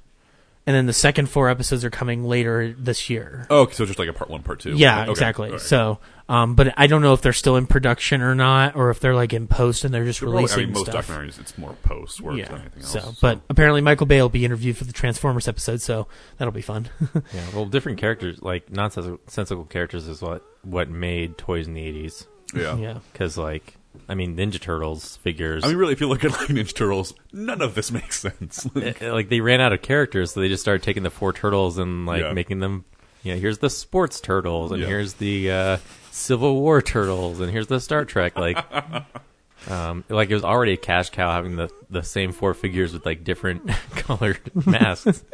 and 0.68 0.76
then 0.76 0.84
the 0.84 0.92
second 0.92 1.30
four 1.30 1.48
episodes 1.48 1.82
are 1.82 1.88
coming 1.88 2.24
later 2.24 2.74
this 2.76 3.08
year. 3.08 3.46
Oh, 3.48 3.60
okay, 3.62 3.72
so 3.72 3.86
just 3.86 3.98
like 3.98 4.10
a 4.10 4.12
part 4.12 4.28
one, 4.28 4.42
part 4.42 4.60
two. 4.60 4.74
Yeah, 4.76 5.04
Okay, 5.04 5.10
exactly. 5.12 5.46
all 5.46 5.52
right. 5.52 5.60
So, 5.62 5.98
um, 6.28 6.54
but 6.56 6.74
I 6.76 6.88
don't 6.88 7.00
know 7.00 7.14
if 7.14 7.22
they're 7.22 7.32
still 7.32 7.56
in 7.56 7.66
production 7.66 8.20
or 8.20 8.34
not, 8.34 8.76
or 8.76 8.90
if 8.90 9.00
they're 9.00 9.14
like 9.14 9.32
in 9.32 9.46
post 9.46 9.84
and 9.84 9.94
they're 9.94 10.04
just 10.04 10.20
They're 10.20 10.26
probably- 10.28 10.42
releasing 10.42 10.62
I 10.62 10.66
mean, 10.66 10.74
most 10.74 10.90
stuff. 10.90 11.08
documentaries, 11.08 11.40
it's 11.40 11.56
more 11.56 11.72
post 11.84 12.20
work 12.20 12.36
yeah. 12.36 12.48
than 12.48 12.60
anything 12.60 12.82
else. 12.82 12.92
So, 12.92 13.14
but 13.22 13.40
apparently 13.48 13.80
Michael 13.80 14.04
Bay 14.06 14.20
will 14.20 14.28
be 14.28 14.44
interviewed 14.44 14.76
for 14.76 14.84
the 14.84 14.92
Transformers 14.92 15.48
episode, 15.48 15.80
so 15.80 16.06
that'll 16.36 16.52
be 16.52 16.60
fun. 16.60 16.90
Yeah, 17.32 17.44
well, 17.54 17.64
different 17.64 17.96
characters, 17.96 18.42
like 18.42 18.70
nonsensical 18.70 19.64
characters, 19.64 20.06
is 20.06 20.20
what 20.20 20.44
what 20.64 20.90
made 20.90 21.38
toys 21.38 21.66
in 21.66 21.72
the 21.72 21.82
eighties. 21.82 22.26
Yeah. 22.54 22.76
Yeah. 22.76 22.98
Because, 23.12 23.38
like, 23.38 23.77
I 24.08 24.14
mean, 24.14 24.36
Ninja 24.36 24.60
Turtles 24.60 25.16
figures. 25.18 25.64
I 25.64 25.68
mean, 25.68 25.76
really, 25.76 25.92
if 25.92 26.00
you 26.00 26.08
look 26.08 26.24
at 26.24 26.30
like 26.38 26.48
Ninja 26.48 26.74
Turtles, 26.74 27.14
none 27.32 27.60
of 27.62 27.74
this 27.74 27.90
makes 27.90 28.20
sense. 28.20 28.66
uh, 28.76 28.92
like 29.12 29.28
they 29.28 29.40
ran 29.40 29.60
out 29.60 29.72
of 29.72 29.82
characters, 29.82 30.32
so 30.32 30.40
they 30.40 30.48
just 30.48 30.62
started 30.62 30.82
taking 30.82 31.02
the 31.02 31.10
four 31.10 31.32
turtles 31.32 31.78
and 31.78 32.06
like 32.06 32.22
Yeah. 32.22 32.32
making 32.32 32.60
them. 32.60 32.84
You 33.22 33.34
know, 33.34 33.40
here's 33.40 33.58
the 33.58 33.70
sports 33.70 34.20
turtles, 34.20 34.70
and 34.72 34.80
Yeah. 34.80 34.86
here's 34.88 35.14
the 35.14 35.50
uh, 35.50 35.76
Civil 36.10 36.60
War 36.60 36.80
turtles, 36.80 37.40
and 37.40 37.50
here's 37.50 37.66
the 37.66 37.80
Star 37.80 38.04
Trek. 38.04 38.38
Like, 38.38 38.58
um, 39.70 40.04
like 40.08 40.30
it 40.30 40.34
was 40.34 40.44
already 40.44 40.72
a 40.74 40.76
cash 40.76 41.10
cow 41.10 41.32
having 41.32 41.56
the 41.56 41.68
the 41.90 42.02
same 42.02 42.32
four 42.32 42.54
figures 42.54 42.92
with 42.92 43.04
like 43.04 43.24
different 43.24 43.68
colored 43.90 44.38
masks. 44.66 45.24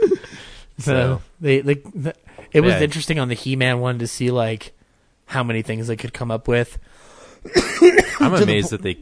So 0.79 1.21
they, 1.41 1.63
like 1.63 1.85
the, 1.95 2.15
it 2.53 2.63
was 2.63 2.75
Yeah. 2.75 2.81
interesting 2.83 3.19
on 3.19 3.29
the 3.29 3.35
He-Man 3.35 3.79
one 3.81 3.99
to 4.01 4.07
see 4.09 4.31
like 4.31 4.73
how 5.27 5.43
many 5.45 5.63
things 5.63 5.87
they 5.87 5.97
could 5.97 6.13
come 6.13 6.31
up 6.31 6.49
with. 6.49 6.79
I'm 8.25 8.33
the 8.37 8.43
amazed 8.43 8.71
po- 8.71 8.77
that 8.77 8.83
they 8.83 8.99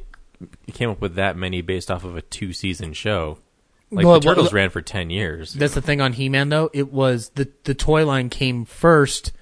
came 0.72 0.90
up 0.90 1.00
with 1.00 1.14
that 1.16 1.36
many 1.36 1.62
based 1.62 1.90
off 1.90 2.04
of 2.04 2.16
a 2.16 2.22
two 2.22 2.52
season 2.52 2.92
show. 2.92 3.38
Like 3.90 4.06
Well, 4.06 4.20
the 4.20 4.26
Turtles 4.26 4.46
well, 4.46 4.62
ran 4.62 4.70
for 4.70 4.80
ten 4.80 5.10
years. 5.10 5.52
That's 5.52 5.74
the 5.74 5.82
thing 5.82 6.00
on 6.00 6.14
He-Man 6.14 6.48
though. 6.48 6.70
It 6.72 6.92
was 6.92 7.30
the 7.30 7.50
the 7.64 7.74
toy 7.74 8.06
line 8.06 8.28
came 8.28 8.64
first. 8.64 9.32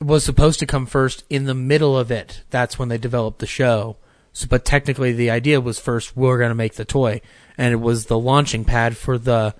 Was 0.00 0.24
supposed 0.24 0.58
to 0.58 0.66
come 0.66 0.86
first 0.86 1.24
in 1.30 1.44
the 1.44 1.54
middle 1.54 1.96
of 1.96 2.10
it. 2.10 2.42
That's 2.50 2.78
when 2.78 2.88
they 2.88 2.98
developed 2.98 3.38
the 3.38 3.46
show. 3.46 3.96
So, 4.32 4.48
but 4.48 4.64
technically, 4.64 5.12
the 5.12 5.30
idea 5.30 5.60
was 5.60 5.78
first 5.78 6.16
we're 6.16 6.38
going 6.38 6.50
to 6.50 6.56
make 6.56 6.74
the 6.74 6.84
toy, 6.84 7.20
and 7.56 7.72
it 7.72 7.80
was 7.80 8.06
the 8.06 8.18
launching 8.18 8.64
pad 8.64 8.96
for 8.96 9.16
the 9.16 9.54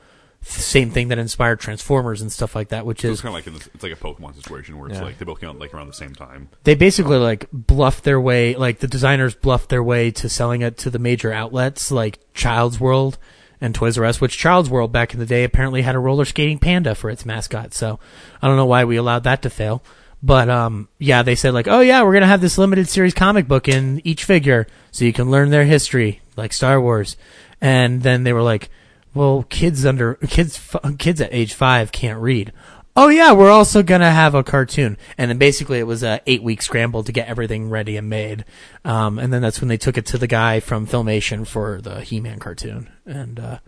same 0.45 0.91
thing 0.91 1.09
that 1.09 1.19
inspired 1.19 1.59
Transformers 1.61 2.21
and 2.21 2.31
stuff 2.31 2.55
like 2.55 2.69
that. 2.69 2.85
Which 2.87 3.01
So 3.01 3.09
is 3.09 3.13
it's 3.15 3.23
kind 3.23 3.31
of 3.31 3.35
like 3.35 3.47
in 3.47 3.55
this, 3.55 3.69
it's 3.75 3.83
like 3.83 3.93
a 3.93 3.97
Pokemon 3.97 4.35
situation 4.37 4.79
where 4.79 4.89
it's 4.89 4.99
Yeah. 4.99 5.05
like 5.05 5.19
they 5.19 5.25
both 5.25 5.41
came 5.41 5.49
out 5.49 5.59
like 5.59 5.73
around 5.75 5.87
the 5.89 5.93
same 5.95 6.15
time. 6.15 6.49
they 6.65 6.75
basically 6.75 7.17
like 7.19 7.49
bluffed 7.53 8.05
their 8.05 8.21
way 8.21 8.55
like 8.55 8.79
the 8.81 8.87
designers 8.89 9.35
bluffed 9.35 9.69
their 9.71 9.83
way 9.83 10.11
to 10.11 10.29
selling 10.29 10.63
it 10.63 10.77
to 10.79 10.91
the 10.91 10.99
major 10.99 11.33
outlets 11.33 11.91
like 11.91 12.19
child's 12.35 12.79
world 12.79 13.19
and 13.61 13.75
toys 13.75 13.97
r 13.97 14.05
us 14.05 14.21
which 14.21 14.37
child's 14.37 14.69
world 14.69 14.93
back 14.93 15.15
in 15.15 15.21
the 15.21 15.27
day 15.27 15.45
apparently 15.45 15.83
had 15.83 15.95
a 15.95 15.99
roller 15.99 16.25
skating 16.25 16.59
panda 16.59 16.95
for 16.95 17.09
its 17.09 17.25
mascot 17.25 17.73
so 17.73 17.99
i 18.43 18.47
don't 18.47 18.57
know 18.57 18.67
why 18.67 18.85
we 18.85 18.97
allowed 18.97 19.25
that 19.25 19.41
to 19.43 19.49
fail 19.49 19.83
but 20.23 20.51
um 20.51 20.89
yeah 20.99 21.23
they 21.23 21.35
said 21.35 21.55
like 21.55 21.69
oh 21.69 21.81
yeah 21.81 22.03
we're 22.03 22.13
gonna 22.13 22.27
have 22.27 22.41
this 22.43 22.59
limited 22.59 22.89
series 22.89 23.15
comic 23.15 23.47
book 23.49 23.69
in 23.69 24.01
each 24.05 24.25
figure 24.25 24.67
so 24.91 25.05
you 25.05 25.13
can 25.13 25.31
learn 25.31 25.51
their 25.51 25.65
history 25.65 26.21
like 26.37 26.53
star 26.53 26.81
wars 26.81 27.17
and 27.61 28.03
then 28.03 28.25
they 28.25 28.33
were 28.33 28.43
like 28.43 28.69
well 29.15 29.45
kids 29.49 29.87
under 29.87 30.15
kids 30.15 30.61
kids 30.99 31.21
at 31.21 31.33
age 31.33 31.55
five 31.55 31.93
can't 31.93 32.21
read 32.21 32.53
oh 32.97 33.09
yeah, 33.09 33.33
we're 33.33 33.51
also 33.51 33.83
gonna 33.83 34.11
have 34.11 34.35
a 34.35 34.43
cartoon, 34.45 34.97
and 35.19 35.31
then 35.31 35.39
basically 35.39 35.79
it 35.79 35.87
was 35.87 36.03
a 36.03 36.21
eight 36.27 36.43
week 36.43 36.63
scramble 36.63 37.03
to 37.05 37.13
get 37.13 37.29
everything 37.29 37.69
ready 37.69 37.97
and 37.97 38.09
made, 38.09 38.45
um, 38.85 39.19
and 39.19 39.33
then 39.33 39.43
that's 39.43 39.61
when 39.61 39.69
they 39.69 39.77
took 39.77 39.99
it 39.99 40.07
to 40.07 40.19
the 40.19 40.27
guy 40.27 40.61
from 40.61 40.87
Filmation 40.87 41.47
for 41.47 41.81
the 41.81 42.01
He 42.01 42.21
Man 42.21 42.39
cartoon 42.39 42.91
and 43.05 43.41
uh, 43.41 43.59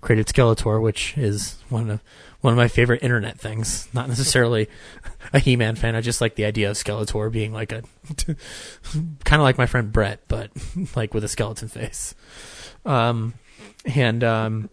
created 0.00 0.26
Skeletor, 0.26 0.80
which 0.82 1.16
is 1.16 1.58
one 1.68 1.90
of 1.90 2.00
one 2.40 2.52
of 2.52 2.58
my 2.58 2.68
favorite 2.68 3.02
internet 3.02 3.40
things. 3.40 3.88
Not 3.94 4.08
necessarily 4.08 4.68
a 5.32 5.38
He 5.38 5.56
Man 5.56 5.76
fan, 5.76 5.94
I 5.94 6.00
just 6.00 6.20
like 6.20 6.34
the 6.34 6.44
idea 6.44 6.70
of 6.70 6.76
Skeletor 6.76 7.30
being 7.32 7.52
like 7.52 7.72
a 7.72 7.82
kind 9.24 9.40
of 9.40 9.42
like 9.42 9.58
my 9.58 9.66
friend 9.66 9.92
Brett, 9.92 10.20
but 10.28 10.50
like 10.96 11.14
with 11.14 11.24
a 11.24 11.28
skeleton 11.28 11.68
face. 11.68 12.14
Um, 12.84 13.34
and 13.94 14.24
um, 14.24 14.70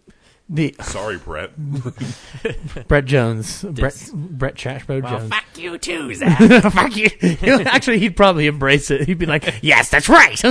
the 0.54 0.74
Sorry, 0.82 1.16
Brett. 1.18 1.50
Brett 2.88 3.04
Jones, 3.06 3.62
Brett 3.62 3.92
Dis- 3.94 4.10
Brett 4.14 4.54
Chashbo 4.54 5.02
Well, 5.02 5.18
Jones. 5.18 5.30
fuck 5.30 5.44
you 5.56 5.78
too, 5.78 6.14
Zach. 6.14 6.72
fuck 6.72 6.94
you. 6.96 7.08
Actually, 7.66 7.98
he'd 8.00 8.16
probably 8.16 8.46
embrace 8.46 8.90
it. 8.90 9.06
He'd 9.06 9.18
be 9.18 9.26
like, 9.26 9.54
"Yes, 9.62 9.88
that's 9.88 10.08
right." 10.10 10.44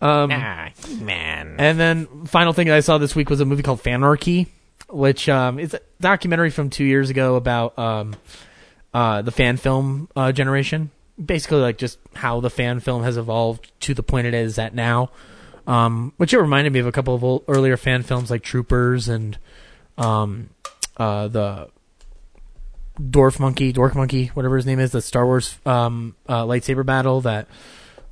um, 0.00 0.30
ah, 0.32 0.68
man. 1.00 1.56
and 1.58 1.78
then 1.80 2.26
final 2.26 2.52
thing 2.52 2.70
I 2.70 2.80
saw 2.80 2.98
this 2.98 3.14
week 3.16 3.30
was 3.30 3.40
a 3.40 3.44
movie 3.44 3.62
called 3.62 3.82
Fanarchy, 3.82 4.46
which 4.88 5.28
um, 5.28 5.58
is 5.58 5.74
a 5.74 5.80
documentary 6.00 6.50
from 6.50 6.70
two 6.70 6.84
years 6.84 7.10
ago 7.10 7.34
about 7.36 7.76
um, 7.78 8.14
uh, 8.94 9.22
the 9.22 9.32
fan 9.32 9.56
film 9.56 10.08
uh, 10.14 10.32
generation. 10.32 10.90
Basically, 11.22 11.58
like 11.60 11.78
just 11.78 11.98
how 12.14 12.40
the 12.40 12.50
fan 12.50 12.78
film 12.80 13.02
has 13.02 13.16
evolved 13.16 13.72
to 13.80 13.94
the 13.94 14.02
point 14.02 14.26
it 14.26 14.34
is 14.34 14.58
at 14.58 14.74
now. 14.74 15.10
Um, 15.66 16.12
which 16.16 16.32
it 16.32 16.38
reminded 16.38 16.72
me 16.72 16.78
of 16.78 16.86
a 16.86 16.92
couple 16.92 17.14
of 17.14 17.24
old, 17.24 17.44
earlier 17.48 17.76
fan 17.76 18.02
films 18.02 18.30
like 18.30 18.42
Troopers 18.42 19.08
and 19.08 19.36
um, 19.98 20.50
uh, 20.96 21.26
the 21.28 21.68
Dwarf 23.00 23.40
Monkey, 23.40 23.72
Dork 23.72 23.94
Monkey, 23.94 24.28
whatever 24.28 24.56
his 24.56 24.66
name 24.66 24.78
is, 24.78 24.92
the 24.92 25.02
Star 25.02 25.26
Wars 25.26 25.58
um, 25.66 26.14
uh, 26.28 26.44
lightsaber 26.44 26.86
battle 26.86 27.20
that 27.22 27.48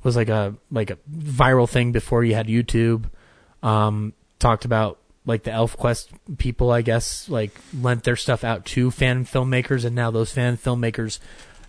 was 0.03 0.15
like 0.15 0.29
a 0.29 0.55
like 0.69 0.91
a 0.91 0.97
viral 1.11 1.67
thing 1.67 1.91
before 1.91 2.23
you 2.23 2.35
had 2.35 2.47
YouTube. 2.47 3.05
Um, 3.63 4.13
talked 4.37 4.65
about 4.65 4.99
like 5.25 5.43
the 5.43 5.51
Elf 5.51 5.75
Quest 5.75 6.11
people, 6.37 6.71
I 6.71 6.81
guess, 6.83 7.27
like 7.29 7.51
lent 7.73 8.03
their 8.03 8.15
stuff 8.15 8.43
out 8.43 8.65
to 8.65 8.91
fan 8.91 9.25
filmmakers, 9.25 9.83
and 9.83 9.95
now 9.95 10.11
those 10.11 10.31
fan 10.31 10.57
filmmakers 10.57 11.19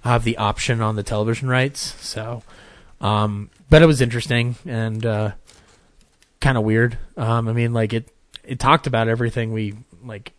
have 0.03 0.25
the 0.25 0.37
option 0.37 0.83
on 0.83 0.97
the 0.97 1.03
television 1.03 1.49
rights. 1.49 1.95
So, 2.05 2.43
um, 3.01 3.51
but 3.71 3.83
it 3.83 3.87
was 3.87 4.01
interesting 4.03 4.57
and 4.67 5.05
uh, 5.05 5.33
kind 6.47 6.57
of 6.57 6.63
weird. 6.63 6.97
Um, 7.17 7.49
I 7.49 7.53
mean, 7.53 7.73
like 7.73 7.93
it 7.93 8.09
it 8.45 8.61
talked 8.61 8.87
about 8.87 9.09
everything 9.09 9.53
we 9.53 9.75
like. 10.05 10.33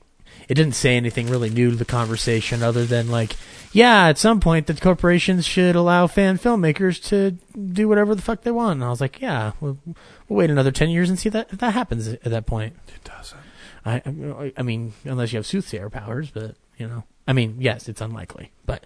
It 0.48 0.54
didn't 0.54 0.76
say 0.76 0.96
anything 0.96 1.28
really 1.28 1.50
new 1.50 1.72
to 1.72 1.76
the 1.76 1.84
conversation 1.84 2.64
other 2.64 2.86
than 2.86 3.10
like, 3.10 3.36
yeah, 3.74 4.08
at 4.08 4.18
some 4.18 4.40
point 4.40 4.68
the 4.68 4.74
corporations 4.76 5.46
should 5.46 5.76
allow 5.76 6.08
fan 6.08 6.38
filmmakers 6.38 7.04
to 7.10 7.32
do 7.58 7.90
whatever 7.90 8.16
the 8.16 8.22
fuck 8.22 8.44
they 8.44 8.52
want. 8.52 8.76
And 8.78 8.86
I 8.86 8.90
was 8.90 9.02
like, 9.02 9.20
yeah, 9.20 9.52
we'll, 9.60 9.78
we'll 9.86 10.38
wait 10.38 10.50
another 10.50 10.72
ten 10.72 10.90
years 10.90 11.10
and 11.10 11.20
see 11.20 11.28
that 11.30 11.50
if 11.52 11.60
that 11.60 11.74
happens 11.74 12.08
at 12.08 12.24
that 12.24 12.46
point. 12.46 12.78
It 12.96 13.04
doesn't. 13.04 13.40
I, 13.86 13.96
I- 14.06 14.54
I 14.56 14.62
mean, 14.62 14.94
unless 15.04 15.34
you 15.34 15.38
have 15.38 15.46
soothsayer 15.46 15.90
powers, 15.90 16.32
but 16.32 16.56
you 16.78 16.88
know, 16.88 17.04
I 17.28 17.34
mean, 17.34 17.58
yes, 17.60 17.90
it's 17.90 18.00
unlikely. 18.00 18.52
But 18.66 18.86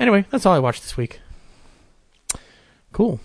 anyway, 0.00 0.24
that's 0.30 0.46
all 0.46 0.54
I 0.54 0.58
watched 0.60 0.82
this 0.82 0.96
week. 0.96 1.20
Cool. 2.92 3.20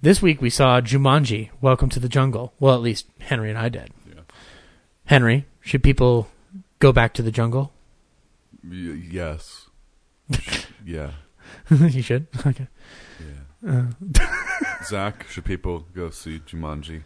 This 0.00 0.22
week 0.22 0.40
we 0.40 0.50
saw 0.50 0.80
Jumanji: 0.80 1.50
Welcome 1.60 1.88
to 1.90 1.98
the 1.98 2.08
Jungle. 2.08 2.52
Well, 2.60 2.74
at 2.74 2.80
least 2.80 3.06
Henry 3.20 3.50
and 3.50 3.58
I 3.58 3.68
did. 3.68 3.90
Yeah. 4.08 4.20
Henry, 5.06 5.46
should 5.60 5.82
people 5.82 6.28
go 6.78 6.92
back 6.92 7.14
to 7.14 7.22
the 7.22 7.32
jungle? 7.32 7.72
Y- 8.62 9.02
yes. 9.10 9.66
yeah. 10.84 11.12
you 11.70 12.02
should. 12.02 12.28
Okay. 12.46 12.68
Yeah. 13.64 13.70
Uh, 13.70 14.84
Zach, 14.84 15.26
should 15.28 15.44
people 15.44 15.84
go 15.94 16.10
see 16.10 16.38
Jumanji? 16.38 17.02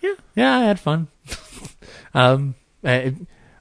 yeah, 0.00 0.14
yeah, 0.36 0.56
I 0.58 0.62
had 0.64 0.78
fun. 0.78 1.08
um, 2.14 2.54
I, 2.84 3.14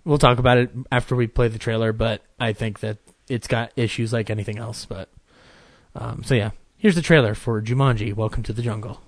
we'll 0.03 0.19
talk 0.19 0.37
about 0.37 0.59
it 0.59 0.69
after 0.91 1.15
we 1.15 1.25
play 1.25 1.47
the 1.47 1.57
trailer, 1.57 1.91
but 1.91 2.21
I 2.39 2.53
think 2.53 2.81
that 2.81 2.99
it's 3.27 3.47
got 3.47 3.71
issues 3.75 4.13
like 4.13 4.29
anything 4.29 4.59
else. 4.59 4.85
But 4.85 5.09
um, 5.95 6.23
so 6.23 6.35
yeah, 6.35 6.51
here's 6.77 6.95
the 6.95 7.01
trailer 7.01 7.35
for 7.35 7.61
Jumanji: 7.61 8.13
Welcome 8.13 8.43
to 8.43 8.53
the 8.53 8.61
Jungle. 8.61 9.01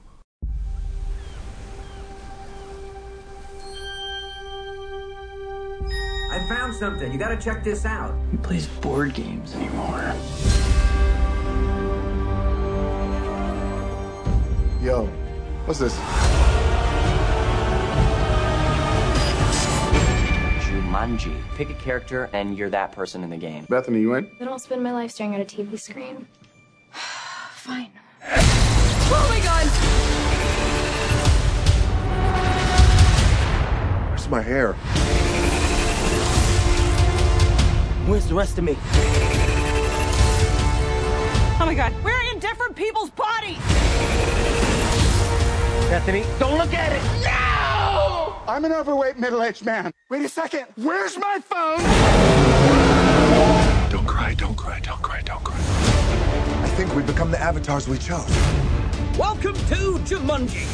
I 6.30 6.46
found 6.48 6.76
something. 6.76 7.12
You 7.12 7.18
gotta 7.18 7.38
check 7.38 7.64
this 7.64 7.86
out. 7.86 8.12
Who 8.32 8.38
plays 8.38 8.68
board 8.68 9.14
games 9.14 9.56
anymore? 9.56 10.14
Yo, 14.82 15.06
what's 15.66 15.80
this? 15.80 15.98
Jumanji. 20.68 21.42
Pick 21.56 21.70
a 21.70 21.74
character 21.74 22.30
and 22.34 22.58
you're 22.58 22.70
that 22.70 22.92
person 22.92 23.24
in 23.24 23.30
the 23.30 23.38
game. 23.38 23.66
Bethany, 23.70 24.00
you 24.02 24.14
in? 24.14 24.30
I 24.40 24.46
don't 24.46 24.60
spend 24.60 24.84
my 24.84 24.92
life 24.92 25.12
staring 25.12 25.36
at 25.36 25.42
a 25.42 25.46
TV 25.46 25.80
screen. 25.80 26.28
Fine. 27.68 27.92
Oh 28.24 29.28
my 29.28 29.40
god! 29.44 29.68
Where's 34.10 34.30
my 34.30 34.42
hair. 34.42 34.72
Where's 38.08 38.26
the 38.28 38.36
rest 38.36 38.58
of 38.58 38.64
me? 38.64 38.78
Oh 41.60 41.66
my 41.66 41.76
god, 41.76 41.94
we're 42.06 42.22
in 42.32 42.40
different 42.40 42.74
people's 42.74 43.10
bodies! 43.10 43.58
Bethany, 45.90 46.24
don't 46.40 46.58
look 46.58 46.74
at 46.74 46.94
it! 46.94 47.04
No! 47.26 48.38
I'm 48.48 48.64
an 48.64 48.72
overweight 48.72 49.20
middle-aged 49.20 49.66
man. 49.66 49.92
Wait 50.10 50.24
a 50.24 50.30
second. 50.30 50.68
Where's 50.78 51.18
my 51.18 51.40
phone? 51.44 51.80
Don't 53.92 54.08
cry, 54.08 54.36
don't 54.36 54.56
cry, 54.56 54.80
don't 54.80 55.02
cry, 55.02 55.22
don't 55.22 55.44
cry. 55.44 55.67
I 56.78 56.82
think 56.82 56.96
we've 56.96 57.08
become 57.08 57.32
the 57.32 57.42
avatars 57.42 57.88
we 57.88 57.98
chose. 57.98 58.30
Welcome 59.18 59.56
to 59.56 59.98
Jumanji. 60.06 60.68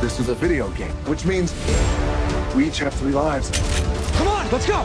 This 0.00 0.18
is 0.18 0.30
a 0.30 0.34
video 0.34 0.70
game, 0.70 0.94
which 1.04 1.26
means 1.26 1.52
we 2.56 2.68
each 2.68 2.78
have 2.78 2.94
three 2.94 3.12
lives. 3.12 3.50
Come 4.16 4.28
on, 4.28 4.50
let's 4.50 4.66
go. 4.66 4.78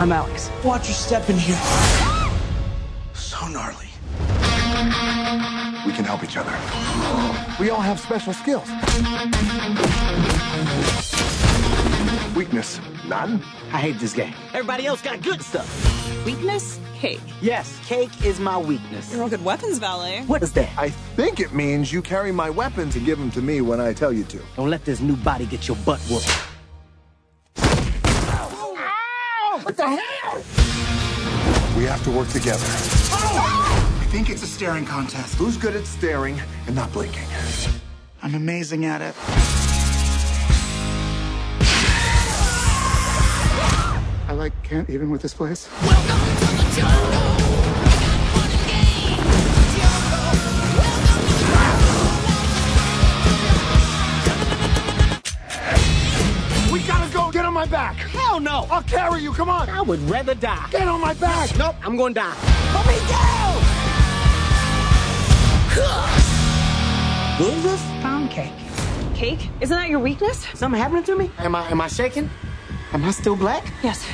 I'm 0.00 0.10
Alex. 0.10 0.50
Watch 0.64 0.88
your 0.88 0.96
step 0.96 1.30
in 1.30 1.38
here. 1.38 1.54
So 3.12 3.46
gnarly. 3.46 3.86
We 5.86 5.92
can 5.92 6.04
help 6.04 6.24
each 6.24 6.36
other. 6.36 6.50
We 7.60 7.70
all 7.70 7.80
have 7.80 8.00
special 8.00 8.32
skills. 8.32 8.68
Weakness, 12.34 12.80
none. 13.08 13.42
I 13.72 13.78
hate 13.78 13.98
this 13.98 14.12
game. 14.12 14.34
Everybody 14.52 14.86
else 14.86 15.02
got 15.02 15.22
good 15.22 15.42
stuff. 15.42 15.68
Weakness? 16.24 16.80
Cake. 16.94 17.20
Yes, 17.42 17.78
cake 17.84 18.24
is 18.24 18.40
my 18.40 18.56
weakness. 18.56 19.12
You're 19.12 19.26
a 19.26 19.28
good 19.28 19.44
weapons 19.44 19.78
valet. 19.78 20.22
What 20.26 20.42
is 20.42 20.52
that? 20.52 20.70
I 20.78 20.88
think 20.88 21.38
it 21.38 21.52
means 21.52 21.92
you 21.92 22.00
carry 22.00 22.32
my 22.32 22.48
weapons 22.48 22.96
and 22.96 23.04
give 23.04 23.18
them 23.18 23.30
to 23.32 23.42
me 23.42 23.60
when 23.60 23.78
I 23.78 23.92
tell 23.92 24.12
you 24.12 24.24
to. 24.24 24.40
Don't 24.56 24.70
let 24.70 24.84
this 24.84 25.00
new 25.00 25.16
body 25.16 25.44
get 25.44 25.68
your 25.68 25.76
butt 25.84 26.00
whooped. 26.10 26.30
What 29.64 29.76
the 29.76 29.86
hell? 29.86 30.42
We 31.76 31.84
have 31.84 32.02
to 32.04 32.10
work 32.10 32.28
together. 32.28 32.64
I 32.64 34.06
think 34.10 34.30
it's 34.30 34.42
a 34.42 34.46
staring 34.46 34.84
contest. 34.84 35.36
Who's 35.36 35.56
good 35.56 35.74
at 35.74 35.86
staring 35.86 36.38
and 36.66 36.76
not 36.76 36.92
blinking? 36.92 37.26
I'm 38.22 38.34
amazing 38.34 38.84
at 38.84 39.00
it. 39.00 39.63
Like 44.34 44.52
can't 44.62 44.88
even 44.90 45.10
with 45.10 45.22
this 45.22 45.34
place. 45.34 45.68
We 56.72 56.80
gotta 56.82 57.12
go. 57.12 57.30
Get 57.30 57.44
on 57.44 57.54
my 57.54 57.66
back. 57.66 57.96
Hell 57.96 58.40
no. 58.40 58.66
I'll 58.70 58.82
carry 58.82 59.22
you. 59.22 59.32
Come 59.32 59.48
on. 59.48 59.68
I 59.68 59.82
would 59.82 60.00
rather 60.10 60.34
die. 60.34 60.68
Get 60.70 60.88
on 60.88 61.00
my 61.00 61.14
back. 61.14 61.56
Nope, 61.56 61.76
I'm 61.82 61.96
gonna 61.96 62.14
die. 62.14 62.36
Let 62.74 62.86
me 62.86 62.98
down. 63.08 63.54
What 67.36 67.52
is 67.52 67.62
this? 67.64 67.82
Pound 68.00 68.30
cake. 68.30 68.52
Cake? 69.16 69.50
Isn't 69.60 69.76
that 69.76 69.90
your 69.90 69.98
weakness? 69.98 70.46
Something 70.54 70.80
happening 70.80 71.02
to 71.02 71.16
me? 71.16 71.32
Am 71.38 71.54
I 71.56 71.68
am 71.68 71.80
I 71.80 71.88
shaking? 71.88 72.30
Am 72.92 73.04
I 73.04 73.10
still 73.10 73.34
black? 73.34 73.64
Yes. 73.82 74.06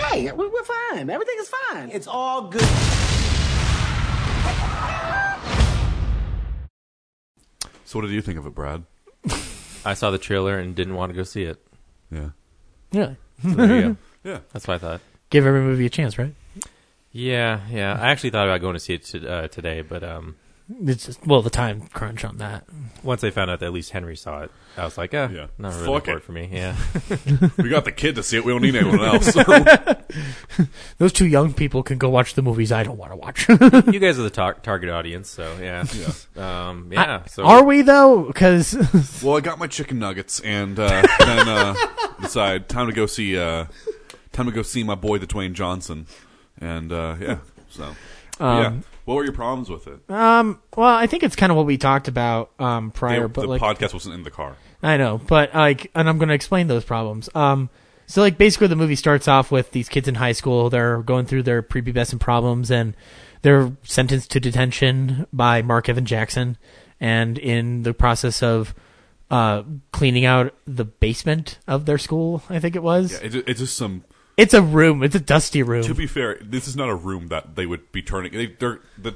Okay, 0.00 0.32
we- 0.32 0.48
we're 0.48 0.64
fine. 0.64 1.10
Everything 1.10 1.36
is 1.38 1.48
fine. 1.48 1.90
It's 1.90 2.06
all 2.06 2.48
good. 2.48 2.60
So, 7.84 7.98
what 7.98 8.02
did 8.02 8.12
you 8.12 8.22
think 8.22 8.38
of 8.38 8.46
it, 8.46 8.54
Brad? 8.54 8.84
I 9.84 9.94
saw 9.94 10.10
the 10.10 10.18
trailer 10.18 10.58
and 10.58 10.74
didn't 10.74 10.94
want 10.94 11.10
to 11.10 11.16
go 11.16 11.22
see 11.24 11.42
it. 11.44 11.58
Yeah. 12.10 12.30
Really? 12.92 13.16
So 13.42 13.48
there 13.50 13.76
you 13.76 13.82
go. 13.82 13.96
Yeah. 14.22 14.40
That's 14.52 14.68
what 14.68 14.74
I 14.74 14.78
thought. 14.78 15.00
Give 15.30 15.46
every 15.46 15.62
movie 15.62 15.86
a 15.86 15.88
chance, 15.88 16.18
right? 16.18 16.34
Yeah, 17.10 17.60
yeah. 17.70 17.98
I 17.98 18.10
actually 18.10 18.28
thought 18.30 18.46
about 18.46 18.60
going 18.60 18.74
to 18.74 18.80
see 18.80 18.92
it 18.94 19.04
to, 19.06 19.26
uh, 19.26 19.48
today, 19.48 19.80
but 19.80 20.04
um, 20.04 20.36
It's 20.84 21.06
just, 21.06 21.26
well, 21.26 21.42
the 21.42 21.50
time 21.50 21.88
crunch 21.92 22.24
on 22.24 22.36
that. 22.36 22.64
once 23.02 23.24
I 23.24 23.30
found 23.30 23.50
out 23.50 23.58
that 23.60 23.66
at 23.66 23.72
least 23.72 23.90
Henry 23.90 24.16
saw 24.16 24.42
it, 24.42 24.50
I 24.76 24.84
was 24.84 24.96
like, 24.96 25.12
eh, 25.14 25.28
Yeah. 25.32 25.46
not 25.58 25.74
really 25.74 25.86
Fuck 25.86 26.04
for 26.04 26.10
it. 26.12 26.16
it 26.18 26.22
for 26.22 26.32
me. 26.32 26.48
Yeah. 26.52 26.76
we 27.58 27.68
got 27.68 27.84
the 27.84 27.92
kid 27.92 28.14
to 28.14 28.22
see 28.22 28.36
it. 28.36 28.44
We 28.44 28.52
don't 28.52 28.62
need 28.62 28.76
anyone 28.76 29.00
else. 29.00 29.32
Those 30.98 31.12
two 31.12 31.26
young 31.26 31.52
people 31.54 31.82
can 31.82 31.98
go 31.98 32.08
watch 32.08 32.34
the 32.34 32.42
movies 32.42 32.70
I 32.72 32.82
don't 32.82 32.98
want 32.98 33.12
to 33.12 33.16
watch. 33.16 33.48
you 33.92 33.98
guys 34.00 34.18
are 34.18 34.22
the 34.22 34.30
tar- 34.30 34.54
target 34.62 34.90
audience, 34.90 35.28
so 35.30 35.56
yeah. 35.60 35.84
Um, 36.36 36.88
yeah. 36.92 37.22
I- 37.24 37.28
so 37.28 37.44
are 37.44 37.64
we 37.64 37.82
though? 37.82 38.24
Because 38.24 38.74
well, 39.22 39.36
I 39.36 39.40
got 39.40 39.58
my 39.58 39.66
chicken 39.66 39.98
nuggets, 39.98 40.40
and 40.40 40.78
uh, 40.78 41.02
then 41.18 41.48
uh, 41.48 41.74
decide 42.20 42.68
time 42.68 42.86
to 42.86 42.92
go 42.92 43.06
see 43.06 43.38
uh, 43.38 43.64
time 44.32 44.46
to 44.46 44.52
go 44.52 44.62
see 44.62 44.82
my 44.84 44.94
boy, 44.94 45.18
the 45.18 45.26
Dwayne 45.26 45.52
Johnson, 45.52 46.06
and 46.60 46.92
uh, 46.92 47.16
yeah. 47.20 47.38
So 47.70 47.94
yeah, 48.40 48.66
Um, 48.66 48.84
what 49.10 49.16
were 49.16 49.24
your 49.24 49.32
problems 49.32 49.68
with 49.68 49.88
it? 49.88 49.98
um, 50.08 50.60
well, 50.76 50.94
I 50.94 51.06
think 51.08 51.24
it's 51.24 51.34
kind 51.34 51.50
of 51.50 51.56
what 51.56 51.66
we 51.66 51.76
talked 51.76 52.06
about 52.06 52.52
um 52.60 52.92
prior, 52.92 53.22
They- 53.22 53.26
but 53.26 53.40
the 53.42 53.46
like 53.48 53.60
podcast 53.60 53.92
wasn't 53.92 54.14
in 54.14 54.22
the 54.22 54.30
car. 54.30 54.54
I 54.82 54.96
know, 54.96 55.18
but 55.18 55.52
like, 55.54 55.90
and 55.94 56.08
I'm 56.08 56.16
going 56.18 56.28
to 56.28 56.34
explain 56.34 56.68
those 56.68 56.84
problems. 56.84 57.28
Um, 57.34 57.68
so 58.06 58.20
like 58.22 58.38
basically 58.38 58.68
the 58.68 58.76
movie 58.76 58.94
starts 58.96 59.28
off 59.28 59.50
with 59.50 59.72
these 59.72 59.88
kids 59.88 60.06
in 60.08 60.14
high 60.14 60.32
school. 60.32 60.70
They're 60.70 61.02
going 61.02 61.26
through 61.26 61.42
their 61.42 61.62
prepubescent 61.62 62.20
problems 62.20 62.70
and 62.70 62.94
they're 63.42 63.72
sentenced 63.82 64.30
to 64.30 64.40
detention 64.40 65.26
by 65.32 65.60
Mark 65.62 65.88
Evan 65.88 66.06
Jackson. 66.06 66.56
And 67.00 67.36
in 67.38 67.82
the 67.82 67.92
process 67.94 68.42
of 68.42 68.74
uh, 69.30 69.62
cleaning 69.92 70.24
out 70.24 70.54
the 70.66 70.84
basement 70.84 71.58
of 71.68 71.84
their 71.86 71.98
school, 71.98 72.42
I 72.50 72.58
think 72.58 72.74
it 72.76 72.82
was. 72.82 73.12
Yeah, 73.12 73.26
it, 73.28 73.34
it's 73.48 73.60
just 73.60 73.76
some. 73.76 74.04
It's 74.40 74.54
a 74.54 74.62
room. 74.62 75.02
It's 75.02 75.14
a 75.14 75.20
dusty 75.20 75.62
room. 75.62 75.82
To 75.84 75.94
be 75.94 76.06
fair, 76.06 76.38
this 76.40 76.66
is 76.66 76.74
not 76.74 76.88
a 76.88 76.94
room 76.94 77.28
that 77.28 77.56
they 77.56 77.66
would 77.66 77.92
be 77.92 78.02
turning. 78.02 78.32
They, 78.32 78.46
they're 78.46 78.80
the 78.96 79.14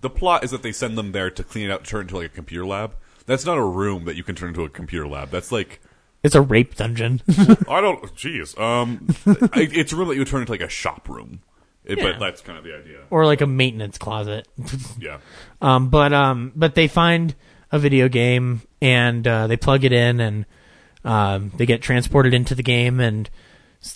the 0.00 0.10
plot 0.10 0.44
is 0.44 0.50
that 0.50 0.62
they 0.62 0.72
send 0.72 0.96
them 0.96 1.12
there 1.12 1.30
to 1.30 1.44
clean 1.44 1.68
it 1.68 1.72
out, 1.72 1.84
turn 1.84 2.00
it 2.00 2.02
into 2.02 2.16
like 2.16 2.26
a 2.26 2.34
computer 2.34 2.66
lab. 2.66 2.94
That's 3.26 3.44
not 3.44 3.58
a 3.58 3.64
room 3.64 4.04
that 4.06 4.16
you 4.16 4.22
can 4.24 4.34
turn 4.34 4.48
into 4.48 4.64
a 4.64 4.68
computer 4.68 5.06
lab. 5.06 5.30
That's 5.30 5.52
like 5.52 5.80
It's 6.22 6.34
a 6.34 6.40
rape 6.40 6.74
dungeon. 6.74 7.22
I 7.68 7.80
don't. 7.80 8.02
Jeez. 8.16 8.58
Um, 8.58 9.08
I, 9.52 9.68
it's 9.72 9.92
a 9.92 9.96
room 9.96 10.08
that 10.08 10.14
you 10.14 10.20
would 10.20 10.28
turn 10.28 10.40
into 10.40 10.52
like 10.52 10.60
a 10.62 10.68
shop 10.68 11.08
room. 11.08 11.40
It, 11.84 11.98
Yeah. 11.98 12.12
But 12.12 12.20
that's 12.20 12.40
kind 12.40 12.58
of 12.58 12.64
the 12.64 12.74
idea. 12.74 13.00
or 13.10 13.26
like 13.26 13.40
a 13.40 13.46
maintenance 13.46 13.98
closet. 13.98 14.48
Yeah. 14.98 15.18
Um, 15.60 15.88
but 15.90 16.12
um, 16.12 16.52
but 16.56 16.74
they 16.74 16.88
find 16.88 17.34
a 17.72 17.78
video 17.78 18.08
game 18.08 18.62
and 18.82 19.26
uh, 19.26 19.46
they 19.46 19.56
plug 19.56 19.84
it 19.84 19.92
in 19.92 20.20
and 20.20 20.46
um, 21.04 21.52
they 21.56 21.66
get 21.66 21.82
transported 21.82 22.34
into 22.34 22.54
the 22.54 22.62
game 22.62 23.00
and 23.00 23.28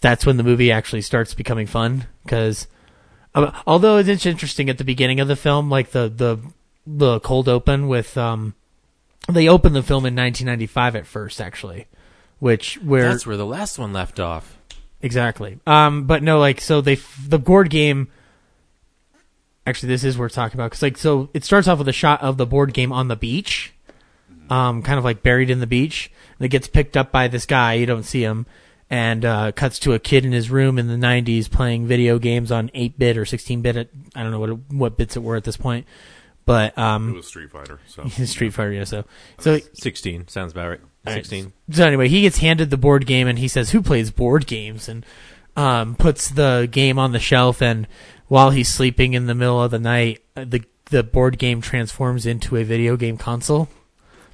that's 0.00 0.24
when 0.24 0.36
the 0.36 0.42
movie 0.42 0.72
actually 0.72 1.02
starts 1.02 1.34
becoming 1.34 1.66
fun 1.66 2.06
because 2.24 2.66
uh, 3.34 3.50
although 3.66 3.98
it's 3.98 4.26
interesting 4.26 4.70
at 4.70 4.78
the 4.78 4.84
beginning 4.84 5.20
of 5.20 5.28
the 5.28 5.36
film, 5.36 5.68
like 5.70 5.90
the 5.90 6.08
the 6.08 6.38
the 6.86 7.20
cold 7.20 7.48
open 7.48 7.88
with 7.88 8.16
um, 8.16 8.54
they 9.28 9.48
opened 9.48 9.74
the 9.74 9.82
film 9.82 10.06
in 10.06 10.14
1995 10.14 10.96
at 10.96 11.06
first 11.06 11.40
actually, 11.40 11.86
which 12.38 12.76
where 12.82 13.08
that's 13.08 13.26
where 13.26 13.36
the 13.36 13.46
last 13.46 13.78
one 13.78 13.92
left 13.92 14.20
off. 14.20 14.58
Exactly. 15.02 15.58
Um, 15.66 16.04
but 16.04 16.22
no, 16.22 16.38
like 16.38 16.60
so 16.60 16.80
they 16.80 16.96
the 17.26 17.38
board 17.38 17.70
game. 17.70 18.08
Actually, 19.66 19.88
this 19.88 20.04
is 20.04 20.18
worth 20.18 20.32
talking 20.32 20.58
about 20.58 20.70
because 20.70 20.82
like 20.82 20.96
so 20.98 21.30
it 21.34 21.44
starts 21.44 21.68
off 21.68 21.78
with 21.78 21.88
a 21.88 21.92
shot 21.92 22.22
of 22.22 22.36
the 22.36 22.46
board 22.46 22.72
game 22.72 22.92
on 22.92 23.08
the 23.08 23.16
beach, 23.16 23.72
um, 24.50 24.82
kind 24.82 24.98
of 24.98 25.04
like 25.04 25.22
buried 25.22 25.50
in 25.50 25.60
the 25.60 25.66
beach. 25.66 26.10
And 26.38 26.46
it 26.46 26.50
gets 26.50 26.68
picked 26.68 26.96
up 26.96 27.10
by 27.10 27.28
this 27.28 27.46
guy. 27.46 27.74
You 27.74 27.86
don't 27.86 28.02
see 28.02 28.22
him, 28.22 28.46
and 28.94 29.24
uh, 29.24 29.50
cuts 29.50 29.80
to 29.80 29.92
a 29.92 29.98
kid 29.98 30.24
in 30.24 30.30
his 30.30 30.50
room 30.50 30.78
in 30.78 30.86
the 30.86 30.94
'90s 30.94 31.50
playing 31.50 31.84
video 31.88 32.20
games 32.20 32.52
on 32.52 32.68
8-bit 32.68 33.18
or 33.18 33.24
16-bit. 33.24 33.90
I 34.14 34.22
don't 34.22 34.30
know 34.30 34.38
what 34.38 34.50
it, 34.50 34.58
what 34.70 34.96
bits 34.96 35.16
it 35.16 35.22
were 35.24 35.34
at 35.34 35.42
this 35.42 35.56
point, 35.56 35.84
but 36.44 36.78
um, 36.78 37.10
It 37.10 37.16
was 37.16 37.26
Street 37.26 37.50
Fighter. 37.50 37.80
So 37.88 38.06
Street 38.24 38.54
Fighter, 38.54 38.70
yeah. 38.72 38.84
So 38.84 39.04
so 39.38 39.58
Sixteen 39.72 40.28
sounds 40.28 40.52
about 40.52 40.68
right. 40.68 40.80
all 40.80 41.12
right. 41.12 41.14
Sixteen. 41.14 41.52
So 41.72 41.84
anyway, 41.84 42.06
he 42.06 42.22
gets 42.22 42.38
handed 42.38 42.70
the 42.70 42.76
board 42.76 43.04
game 43.04 43.26
and 43.26 43.40
he 43.40 43.48
says, 43.48 43.70
"Who 43.72 43.82
plays 43.82 44.12
board 44.12 44.46
games?" 44.46 44.88
and 44.88 45.04
um, 45.56 45.96
puts 45.96 46.30
the 46.30 46.68
game 46.70 46.96
on 46.96 47.10
the 47.10 47.18
shelf. 47.18 47.60
And 47.60 47.88
while 48.28 48.50
he's 48.50 48.68
sleeping 48.68 49.14
in 49.14 49.26
the 49.26 49.34
middle 49.34 49.60
of 49.60 49.72
the 49.72 49.80
night, 49.80 50.22
uh, 50.36 50.44
the 50.46 50.62
the 50.90 51.02
board 51.02 51.38
game 51.38 51.60
transforms 51.60 52.26
into 52.26 52.56
a 52.56 52.62
video 52.62 52.96
game 52.96 53.18
console. 53.18 53.68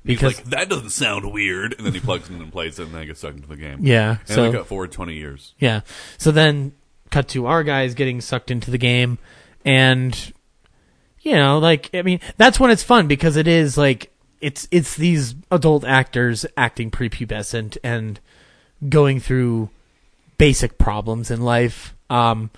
Because 0.05 0.39
like, 0.39 0.47
that 0.47 0.69
doesn't 0.69 0.91
sound 0.91 1.31
weird, 1.31 1.75
and 1.77 1.87
then 1.87 1.93
he 1.93 2.01
plugs 2.01 2.31
it 2.31 2.35
in 2.35 2.41
and 2.41 2.51
plays 2.51 2.79
it, 2.79 2.85
and 2.85 2.95
then 2.95 3.03
he 3.03 3.07
gets 3.09 3.21
sucked 3.21 3.37
into 3.37 3.49
the 3.49 3.57
game. 3.57 3.79
Yeah, 3.83 4.19
and 4.21 4.29
so- 4.29 4.43
they 4.45 4.53
got 4.57 4.67
forward 4.67 4.93
twenty 4.93 5.15
years. 5.15 5.55
Yeah. 5.59 5.81
So 6.17 6.31
then, 6.31 6.73
cut 7.11 7.29
to 7.29 7.47
our 7.47 7.63
guys 7.63 7.95
getting 7.95 8.21
sucked 8.21 8.51
into 8.51 8.71
the 8.71 8.79
game, 8.79 9.19
and 9.65 10.33
you 11.21 11.33
know, 11.33 11.59
like 11.59 11.91
I 11.95 12.03
mean, 12.03 12.21
that's 12.37 12.59
when 12.59 12.71
it's 12.71 12.83
fun 12.83 13.09
because 13.09 13.37
it 13.37 13.47
is 13.47 13.77
like 13.77 14.11
it's 14.41 14.67
it's 14.71 14.97
these 14.97 15.35
adult 15.51 15.85
actors 15.85 16.47
acting 16.57 16.91
prepubescent 16.91 17.77
and 17.85 18.19
going 18.89 19.21
through 19.21 19.69
basic 20.39 20.79
problems 20.79 21.31
in 21.31 21.43
life. 21.43 21.95
Um, 22.09 22.51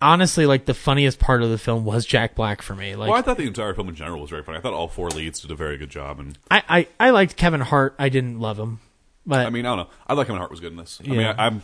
honestly, 0.00 0.46
like 0.46 0.64
the 0.64 0.74
funniest 0.74 1.18
part 1.18 1.42
of 1.42 1.50
the 1.50 1.58
film 1.58 1.84
was 1.84 2.06
Jack 2.06 2.34
Black 2.34 2.62
for 2.62 2.74
me. 2.74 2.96
Like 2.96 3.08
well, 3.10 3.18
I 3.18 3.22
thought 3.22 3.36
the 3.36 3.46
entire 3.46 3.74
film 3.74 3.88
in 3.88 3.94
general 3.94 4.20
was 4.20 4.30
very 4.30 4.42
funny. 4.42 4.58
I 4.58 4.60
thought 4.60 4.72
all 4.74 4.88
four 4.88 5.08
leads 5.10 5.40
did 5.40 5.50
a 5.50 5.54
very 5.54 5.76
good 5.76 5.90
job, 5.90 6.18
and 6.20 6.38
I, 6.50 6.62
I, 6.68 6.88
I 6.98 7.10
liked 7.10 7.36
Kevin 7.36 7.60
Hart. 7.60 7.94
I 7.98 8.08
didn't 8.08 8.40
love 8.40 8.58
him. 8.58 8.80
But 9.26 9.46
I 9.46 9.50
mean, 9.50 9.66
I 9.66 9.76
don't 9.76 9.88
know. 9.88 9.94
I 10.06 10.14
thought 10.14 10.26
Kevin 10.26 10.38
Hart 10.38 10.50
was 10.50 10.60
good 10.60 10.72
in 10.72 10.78
this. 10.78 11.00
I 11.04 11.08
mean, 11.08 11.20
Yeah. 11.20 11.34
I, 11.36 11.46
I'm 11.46 11.62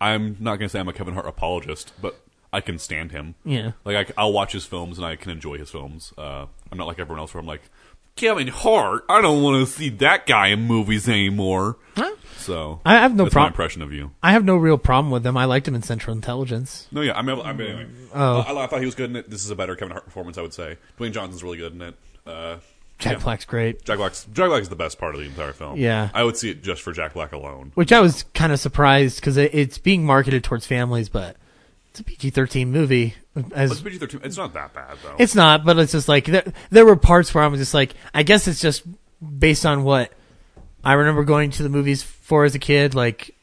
I'm 0.00 0.36
not 0.40 0.56
gonna 0.56 0.68
say 0.68 0.80
I'm 0.80 0.88
a 0.88 0.92
Kevin 0.92 1.14
Hart 1.14 1.26
apologist, 1.26 1.92
but 2.00 2.20
I 2.52 2.60
can 2.60 2.78
stand 2.78 3.12
him. 3.12 3.34
Yeah. 3.44 3.72
like 3.84 4.12
I, 4.16 4.24
will 4.24 4.32
watch 4.32 4.52
his 4.52 4.64
films 4.66 4.98
and 4.98 5.06
I 5.06 5.16
can 5.16 5.30
enjoy 5.30 5.58
his 5.58 5.70
films. 5.70 6.12
Uh, 6.18 6.46
I'm 6.70 6.78
not 6.78 6.86
like 6.86 6.98
everyone 6.98 7.20
else 7.20 7.32
where 7.34 7.40
I'm 7.40 7.46
like 7.46 7.62
Kevin 8.20 8.48
Hart. 8.48 9.04
I 9.08 9.22
don't 9.22 9.42
want 9.42 9.66
to 9.66 9.72
see 9.72 9.88
that 9.88 10.26
guy 10.26 10.48
in 10.48 10.62
movies 10.62 11.08
anymore. 11.08 11.78
So 12.36 12.80
I 12.84 12.94
have 12.94 13.14
no 13.14 13.24
that's 13.24 13.34
my 13.34 13.42
prob- 13.42 13.52
impression 13.52 13.82
of 13.82 13.92
you. 13.92 14.12
I 14.22 14.32
have 14.32 14.44
no 14.44 14.56
real 14.56 14.78
problem 14.78 15.10
with 15.10 15.26
him. 15.26 15.36
I 15.36 15.44
liked 15.44 15.68
him 15.68 15.74
in 15.74 15.82
Central 15.82 16.16
Intelligence. 16.16 16.88
No, 16.90 17.00
yeah, 17.00 17.16
I 17.16 17.22
mean, 17.22 17.38
I 17.38 17.52
mean 17.52 17.66
anyway. 17.68 17.86
Oh. 18.14 18.40
I, 18.40 18.64
I 18.64 18.66
thought 18.66 18.80
he 18.80 18.86
was 18.86 18.94
good 18.94 19.10
in 19.10 19.16
it. 19.16 19.30
This 19.30 19.44
is 19.44 19.50
a 19.50 19.56
better 19.56 19.76
Kevin 19.76 19.92
Hart 19.92 20.04
performance, 20.04 20.38
I 20.38 20.42
would 20.42 20.54
say. 20.54 20.78
Dwayne 20.98 21.12
Johnson's 21.12 21.42
really 21.42 21.58
good 21.58 21.74
in 21.74 21.82
it. 21.82 21.94
Uh, 22.26 22.56
Jack 22.98 23.18
yeah. 23.18 23.24
Black's 23.24 23.44
great. 23.44 23.84
Jack 23.84 23.98
Black's 23.98 24.24
Jack 24.32 24.48
Black 24.48 24.62
is 24.62 24.68
the 24.68 24.76
best 24.76 24.98
part 24.98 25.14
of 25.14 25.20
the 25.20 25.26
entire 25.26 25.52
film. 25.52 25.78
Yeah. 25.78 26.10
I 26.12 26.24
would 26.24 26.36
see 26.36 26.50
it 26.50 26.62
just 26.62 26.82
for 26.82 26.92
Jack 26.92 27.14
Black 27.14 27.32
alone. 27.32 27.72
Which 27.74 27.92
I 27.92 28.00
was 28.00 28.24
kind 28.34 28.52
of 28.52 28.60
surprised 28.60 29.20
because 29.20 29.36
it, 29.36 29.54
it's 29.54 29.78
being 29.78 30.04
marketed 30.04 30.42
towards 30.42 30.66
families, 30.66 31.08
but 31.08 31.36
it's 31.90 32.00
a 32.00 32.04
PG 32.04 32.30
thirteen 32.30 32.70
movie. 32.70 33.14
As 33.54 33.70
It's 33.70 33.80
PG-13. 33.80 34.24
It's 34.24 34.36
not 34.36 34.54
that 34.54 34.74
bad 34.74 34.98
though. 35.02 35.14
It's 35.18 35.34
not, 35.34 35.64
but 35.64 35.78
it's 35.78 35.92
just 35.92 36.08
like 36.08 36.24
there, 36.24 36.52
there 36.70 36.84
were 36.84 36.96
parts 36.96 37.32
where 37.32 37.44
I 37.44 37.46
was 37.46 37.60
just 37.60 37.74
like, 37.74 37.94
I 38.12 38.22
guess 38.22 38.48
it's 38.48 38.60
just 38.60 38.82
based 39.38 39.64
on 39.64 39.84
what 39.84 40.12
I 40.82 40.94
remember 40.94 41.22
going 41.24 41.50
to 41.52 41.62
the 41.62 41.68
movies 41.68 42.02
for 42.02 42.44
as 42.44 42.54
a 42.54 42.58
kid. 42.58 42.94
Like 42.94 43.36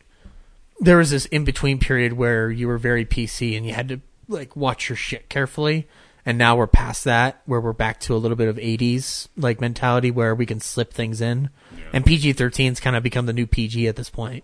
there 0.80 0.98
was 0.98 1.12
this 1.12 1.26
in 1.28 1.46
between 1.46 1.80
period 1.80 2.14
where 2.14 2.52
you 2.52 2.68
were 2.68 2.78
very 2.78 3.06
PC 3.06 3.56
and 3.56 3.66
you 3.66 3.74
had 3.74 3.88
to 3.90 4.02
like 4.28 4.56
watch 4.56 4.90
your 4.90 4.98
shit 4.98 5.30
carefully. 5.30 5.88
And 6.26 6.38
now 6.38 6.58
we're 6.58 6.68
past 6.68 7.06
that, 7.06 7.42
where 7.46 7.62
we're 7.62 7.72
back 7.72 8.02
to 8.02 8.14
a 8.14 8.18
little 8.18 8.36
bit 8.36 8.50
of 8.50 8.58
'80s 8.58 9.30
like 9.38 9.62
mentality, 9.62 10.12
where 10.12 10.36
we 10.36 10.46
can 10.46 10.60
slip 10.60 10.92
things 10.92 11.22
in, 11.22 11.50
and 11.94 12.06
PG-13's 12.06 12.82
kind 12.82 12.98
of 12.98 13.04
become 13.04 13.28
the 13.28 13.32
new 13.32 13.48
PG 13.48 13.88
at 13.88 13.96
this 13.96 14.10
point. 14.10 14.44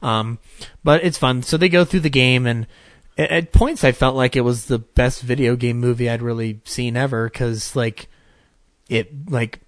Um, 0.00 0.38
but 0.82 1.04
it's 1.04 1.18
fun. 1.18 1.42
So 1.42 1.58
they 1.58 1.68
go 1.68 1.84
through 1.84 2.00
the 2.00 2.08
game, 2.08 2.46
and 2.46 2.66
at, 3.18 3.52
points 3.52 3.84
I 3.84 3.92
felt 3.92 4.16
like 4.16 4.36
it 4.36 4.42
was 4.42 4.66
the 4.66 4.78
best 4.78 5.22
video 5.22 5.56
game 5.56 5.78
movie 5.78 6.08
I'd 6.08 6.22
really 6.22 6.60
seen 6.64 6.96
ever 6.96 7.28
because 7.28 7.74
like 7.74 8.08
it 8.88 9.30
like 9.30 9.60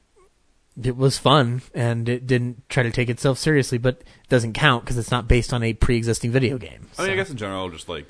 it 0.83 0.97
was 0.97 1.19
fun 1.19 1.63
and 1.75 2.09
it 2.09 2.27
didn't 2.27 2.69
try 2.69 2.83
to 2.83 2.91
take 2.91 3.09
itself 3.09 3.39
seriously, 3.39 3.77
but 3.77 3.97
it 3.97 4.29
doesn't 4.29 4.55
count 4.55 4.85
because 4.85 4.97
it's 4.97 5.11
not 5.11 5.29
based 5.29 5.53
on 5.53 5.63
a 5.63 5.75
pre-existing 5.75 6.31
video 6.31 6.59
game. 6.59 6.87
I 6.99 7.03
mean, 7.03 7.11
I 7.13 7.17
guess 7.17 7.31
in 7.31 7.37
general, 7.37 7.69
just 7.71 7.89
like 7.89 8.07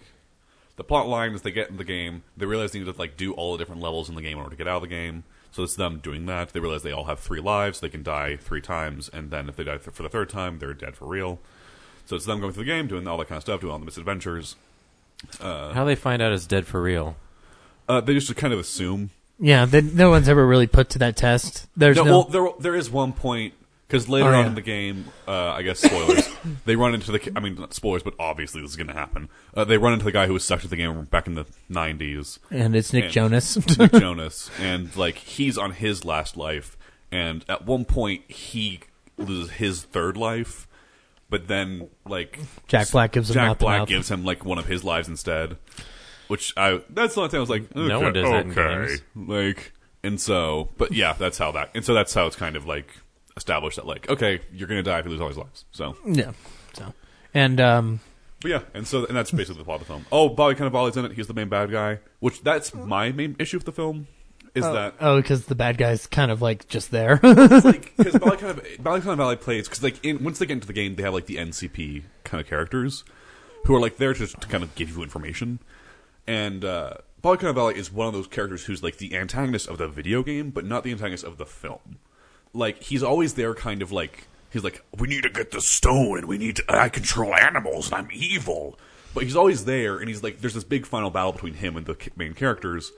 the 0.76 0.84
plot 0.84 1.08
line 1.08 1.32
is 1.32 1.42
they 1.42 1.50
get 1.50 1.70
in 1.70 1.78
the 1.78 1.84
game, 1.84 2.22
they 2.36 2.46
realize 2.46 2.72
they 2.72 2.78
need 2.78 2.92
to 2.92 2.98
like 2.98 3.16
do 3.16 3.32
all 3.32 3.52
the 3.52 3.58
different 3.58 3.80
levels 3.80 4.08
in 4.08 4.14
the 4.14 4.22
game 4.22 4.38
in 4.38 4.44
order 4.44 4.50
to 4.50 4.56
get 4.56 4.68
out 4.68 4.76
of 4.76 4.82
the 4.82 4.88
game. 4.88 5.24
So 5.52 5.64
it's 5.64 5.74
them 5.74 5.98
doing 5.98 6.26
that. 6.26 6.50
They 6.50 6.60
realize 6.60 6.84
they 6.84 6.92
all 6.92 7.06
have 7.06 7.18
three 7.18 7.40
lives. 7.40 7.80
They 7.80 7.88
can 7.88 8.04
die 8.04 8.36
three 8.36 8.60
times, 8.60 9.08
and 9.12 9.30
then 9.30 9.48
if 9.48 9.56
they 9.56 9.64
die 9.64 9.78
th- 9.78 9.94
for 9.94 10.04
the 10.04 10.08
third 10.08 10.28
time, 10.28 10.58
they're 10.60 10.74
dead 10.74 10.94
for 10.94 11.06
real. 11.06 11.40
So 12.06 12.14
it's 12.14 12.24
them 12.24 12.40
going 12.40 12.52
through 12.52 12.64
the 12.64 12.70
game, 12.70 12.86
doing 12.86 13.06
all 13.08 13.18
that 13.18 13.28
kind 13.28 13.36
of 13.36 13.42
stuff, 13.42 13.60
doing 13.60 13.72
all 13.72 13.78
the 13.78 13.84
misadventures. 13.84 14.54
Uh, 15.40 15.72
How 15.72 15.84
they 15.84 15.94
find 15.94 16.22
out 16.22 16.32
it's 16.32 16.46
dead 16.46 16.66
for 16.66 16.80
real? 16.82 17.16
uh, 17.88 18.00
they 18.00 18.14
just 18.14 18.34
kind 18.36 18.52
of 18.52 18.58
assume. 18.60 19.10
Yeah, 19.38 19.64
they, 19.64 19.80
no 19.80 20.10
one's 20.10 20.28
ever 20.28 20.46
really 20.46 20.66
put 20.66 20.90
to 20.90 20.98
that 21.00 21.16
test. 21.16 21.66
There's 21.76 21.96
no, 21.96 22.04
no, 22.04 22.10
well, 22.10 22.22
there 22.24 22.48
there 22.60 22.74
is 22.76 22.90
one 22.90 23.12
point 23.14 23.54
because 23.88 24.08
later 24.08 24.28
Oh, 24.28 24.40
on 24.40 24.46
in 24.48 24.54
the 24.54 24.60
game, 24.60 25.06
uh, 25.26 25.32
I 25.50 25.62
guess 25.62 25.80
spoilers. 25.80 26.28
they 26.66 26.76
run 26.76 26.94
into 26.94 27.10
the. 27.10 27.32
I 27.34 27.40
mean, 27.40 27.54
not 27.56 27.72
spoilers, 27.74 28.02
but 28.02 28.14
obviously 28.18 28.60
this 28.60 28.70
is 28.70 28.76
going 28.76 28.86
to 28.88 28.92
happen. 28.94 29.28
Uh, 29.54 29.64
they 29.64 29.78
run 29.78 29.92
into 29.94 30.04
the 30.04 30.12
guy 30.12 30.26
who 30.26 30.34
was 30.34 30.44
stuck 30.44 30.60
to 30.60 30.68
the 30.68 30.76
game 30.76 31.04
back 31.04 31.26
in 31.26 31.34
the 31.34 31.46
'90s, 31.70 32.38
And 32.50 32.76
it's 32.76 32.92
Nick 32.92 33.10
Jonas. 33.10 33.56
Nick 33.78 33.92
Jonas, 33.92 34.50
and 34.60 34.94
like 34.96 35.16
he's 35.16 35.56
on 35.58 35.72
his 35.72 36.04
last 36.04 36.36
life, 36.36 36.76
and 37.10 37.44
at 37.48 37.64
one 37.66 37.84
point 37.86 38.30
he 38.30 38.80
loses 39.16 39.52
his 39.52 39.82
third 39.82 40.16
life, 40.18 40.68
but 41.30 41.46
then 41.48 41.88
like 42.06 42.38
Jack 42.66 42.90
Black 42.90 43.12
gives 43.12 43.30
him 43.30 43.34
Jack 43.34 43.46
mouth 43.46 43.58
to 43.58 43.64
Black 43.64 43.78
mouth. 43.80 43.88
gives 43.88 44.10
him 44.10 44.24
like 44.24 44.44
one 44.44 44.58
of 44.58 44.66
his 44.66 44.84
lives 44.84 45.08
instead. 45.08 45.56
Which 46.28 46.52
I 46.56 46.80
that's 46.90 47.14
the 47.14 47.20
only 47.22 47.30
thing 47.30 47.38
I 47.38 47.40
was 47.40 47.50
like, 47.50 47.62
okay, 47.74 47.88
No 47.88 48.00
one 48.00 48.12
does 48.12 48.28
that 48.30 48.44
in 48.46 48.50
okay, 48.52 48.86
games. 48.88 49.02
like, 49.16 49.72
and 50.04 50.20
so, 50.20 50.68
but 50.76 50.92
yeah, 50.92 51.14
that's 51.14 51.38
how 51.38 51.52
that, 51.52 51.70
and 51.74 51.84
so 51.84 51.94
that's 51.94 52.12
how 52.14 52.26
it's 52.26 52.36
kind 52.36 52.56
of 52.56 52.66
like 52.66 52.94
established 53.36 53.76
that 53.76 53.86
like, 53.86 54.08
okay, 54.10 54.40
you're 54.52 54.68
gonna 54.68 54.82
die 54.82 54.98
if 54.98 55.04
you 55.06 55.10
lose 55.10 55.20
all 55.20 55.28
his 55.28 55.38
lives. 55.38 55.64
So 55.72 55.96
yeah, 56.06 56.32
so 56.74 56.92
and 57.34 57.60
um, 57.60 58.00
but 58.40 58.50
yeah, 58.50 58.60
and 58.74 58.86
so 58.86 59.06
and 59.06 59.16
that's 59.16 59.30
basically 59.30 59.58
the 59.58 59.64
plot 59.64 59.80
of 59.80 59.86
the 59.86 59.92
film. 59.92 60.06
Oh, 60.12 60.28
Bobby 60.28 60.54
Cannavale's 60.54 60.96
in 60.96 61.04
it. 61.04 61.12
He's 61.12 61.26
the 61.26 61.34
main 61.34 61.48
bad 61.48 61.70
guy. 61.70 61.98
Which 62.20 62.42
that's 62.42 62.74
my 62.74 63.10
main 63.12 63.34
issue 63.38 63.56
with 63.56 63.66
the 63.66 63.72
film 63.72 64.06
is 64.54 64.64
oh, 64.64 64.72
that 64.72 64.94
oh, 65.00 65.16
because 65.16 65.46
the 65.46 65.54
bad 65.54 65.78
guy's 65.78 66.06
kind 66.06 66.30
of 66.30 66.42
like 66.42 66.68
just 66.68 66.90
there. 66.90 67.16
because 67.16 67.62
Bobby 68.18 68.36
Cannav- 68.36 68.82
Bobby 68.82 69.02
Cannavale 69.02 69.40
plays 69.40 69.68
because 69.68 69.82
like 69.82 70.04
in, 70.04 70.22
once 70.22 70.38
they 70.38 70.46
get 70.46 70.54
into 70.54 70.66
the 70.66 70.72
game, 70.72 70.96
they 70.96 71.02
have 71.02 71.14
like 71.14 71.26
the 71.26 71.36
NCP 71.36 72.02
kind 72.24 72.40
of 72.40 72.46
characters 72.46 73.04
who 73.64 73.74
are 73.74 73.80
like 73.80 73.96
there 73.98 74.14
to, 74.14 74.26
to 74.26 74.46
kind 74.48 74.62
of 74.62 74.74
give 74.74 74.90
you 74.90 75.02
information. 75.02 75.60
And 76.26 76.64
uh, 76.64 76.94
Bobby 77.22 77.44
Cannavale 77.44 77.74
is 77.74 77.92
one 77.92 78.08
of 78.08 78.14
those 78.14 78.26
characters 78.26 78.64
who's 78.64 78.82
like 78.82 78.96
the 78.98 79.16
antagonist 79.16 79.68
of 79.68 79.78
the 79.78 79.88
video 79.88 80.22
game, 80.22 80.50
but 80.50 80.64
not 80.64 80.84
the 80.84 80.92
antagonist 80.92 81.24
of 81.24 81.38
the 81.38 81.46
film. 81.46 81.98
Like 82.52 82.82
he's 82.82 83.02
always 83.02 83.34
there, 83.34 83.54
kind 83.54 83.82
of 83.82 83.92
like 83.92 84.26
he's 84.50 84.64
like, 84.64 84.84
we 84.96 85.08
need 85.08 85.22
to 85.22 85.30
get 85.30 85.52
the 85.52 85.60
stone, 85.60 86.18
and 86.18 86.26
we 86.26 86.38
need 86.38 86.56
to. 86.56 86.64
I 86.68 86.88
control 86.88 87.34
animals, 87.34 87.86
and 87.86 87.94
I'm 87.96 88.08
evil. 88.12 88.78
But 89.12 89.24
he's 89.24 89.36
always 89.36 89.64
there, 89.64 89.98
and 89.98 90.08
he's 90.08 90.22
like, 90.22 90.40
there's 90.40 90.54
this 90.54 90.64
big 90.64 90.86
final 90.86 91.10
battle 91.10 91.32
between 91.32 91.54
him 91.54 91.76
and 91.76 91.86
the 91.86 91.96
main 92.16 92.34
characters. 92.34 92.92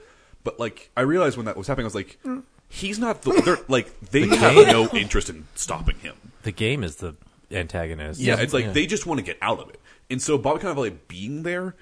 But 0.44 0.58
like, 0.58 0.90
I 0.96 1.02
realized 1.02 1.36
when 1.36 1.46
that 1.46 1.56
was 1.56 1.66
happening, 1.66 1.84
I 1.84 1.88
was 1.88 1.94
like, 1.94 2.18
mm. 2.24 2.42
he's 2.68 2.98
not 2.98 3.22
the. 3.22 3.40
They're 3.44 3.58
like 3.68 4.00
they 4.10 4.24
The 4.26 4.36
have 4.36 4.54
game? 4.54 4.66
no 4.66 4.88
interest 4.88 5.30
in 5.30 5.46
stopping 5.54 5.98
him. 5.98 6.14
The 6.42 6.52
game 6.52 6.82
is 6.82 6.96
the 6.96 7.14
antagonist. 7.50 8.20
Yeah, 8.20 8.40
it's 8.40 8.52
like 8.52 8.72
they 8.72 8.86
just 8.86 9.06
want 9.06 9.18
to 9.18 9.24
get 9.24 9.38
out 9.40 9.60
of 9.60 9.68
it. 9.70 9.80
And 10.10 10.20
so 10.20 10.36
Bobby 10.38 10.60
Cannavale 10.60 10.96
being 11.08 11.42
there 11.42 11.74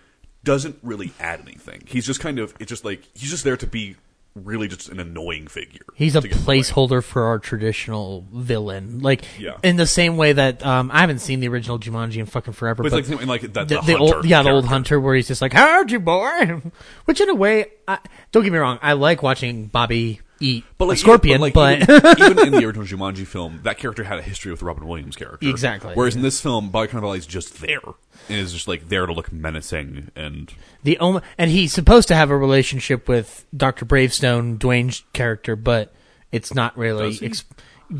doesn't 0.45 0.79
really 0.83 1.13
add 1.21 1.41
anything. 1.41 1.83
He's 1.87 2.07
just 2.07 2.21
kind 2.21 2.39
of 2.39 2.55
it's 2.59 2.69
just 2.69 2.85
like 2.85 3.03
he's 3.15 3.31
just 3.31 3.45
there 3.45 3.57
to 3.57 3.67
be 3.67 3.97
really 4.37 4.69
just 4.69 4.89
an 4.89 5.01
annoying 5.01 5.49
figure. 5.49 5.81
He's 5.95 6.15
a 6.15 6.21
to 6.21 6.29
get 6.29 6.37
in 6.37 6.45
the 6.45 6.51
placeholder 6.53 7.03
for 7.03 7.25
our 7.25 7.39
traditional 7.39 8.27
villain, 8.33 9.01
like 9.01 9.25
Yeah. 9.39 9.57
in 9.63 9.77
the 9.77 9.87
same 9.87 10.17
way 10.17 10.33
that 10.33 10.65
um, 10.65 10.91
I 10.93 11.01
haven't 11.01 11.19
seen 11.19 11.41
the 11.41 11.49
original 11.49 11.79
Jumanji 11.79 12.17
in 12.19 12.27
fucking 12.27 12.53
forever. 12.53 12.83
But 12.83 12.93
But, 12.93 12.99
it's 13.01 13.11
like- 13.11 13.27
like 13.27 13.41
the- 13.53 13.65
the, 13.65 13.81
the 13.81 13.97
old, 13.99 14.13
hunter 14.15 14.29
yeah, 14.29 14.43
the 14.43 14.51
old 14.51 14.67
hunter, 14.67 15.01
where 15.01 15.15
he's 15.17 15.29
just 15.29 15.43
like, 15.43 15.53
"How'd 15.53 15.91
you, 15.91 15.99
boy?" 16.01 16.63
Which 17.07 17.21
in 17.21 17.29
a 17.29 17.35
way, 17.35 17.67
I, 17.89 17.99
don't 18.33 18.45
get 18.45 18.53
me 18.53 18.59
wrong, 18.59 18.79
I 18.83 18.93
like 18.93 19.23
watching 19.23 19.67
Bobby 19.67 20.21
eat 20.41 20.65
But 20.79 20.89
like 20.89 20.97
a 20.97 21.01
scorpion, 21.01 21.41
even, 21.41 21.53
but, 21.53 21.87
but, 21.87 22.05
like, 22.05 22.19
even, 22.19 22.33
even 22.39 22.55
in 22.55 22.61
the 22.61 22.67
original 22.67 22.87
Jumanji 22.87 23.27
film, 23.27 23.61
that 23.63 23.79
character 23.79 24.05
had 24.05 24.19
a 24.19 24.23
history 24.23 24.51
with 24.51 24.63
Robin 24.63 24.87
Williams' 24.87 25.17
character. 25.17 25.49
Exactly, 25.49 25.95
Whereas 25.95 26.17
in 26.17 26.23
this 26.23 26.41
film, 26.41 26.71
Bobby 26.71 26.91
is 27.19 27.27
just 27.27 27.61
there 27.61 27.81
and 28.29 28.39
is 28.39 28.53
just 28.53 28.69
like 28.69 28.89
there 28.89 29.07
to 29.07 29.13
look 29.13 29.33
menacing 29.33 30.11
and 30.17 30.53
the 30.83 30.99
only 30.99 31.23
and 31.39 31.51
he's 31.51 31.73
supposed 31.73 32.09
to 32.09 32.15
have 32.15 32.31
a 32.31 32.37
relationship 32.37 33.09
with 33.09 33.45
Doctor 33.57 33.85
Bravestone, 33.85 34.59
Dwayne's 34.59 35.05
character, 35.13 35.57
but 35.57 35.93
it's 36.33 36.55
not 36.55 36.77
really. 36.77 37.11
Does 37.11 37.21
he? 37.21 37.27
Ex- 37.27 37.45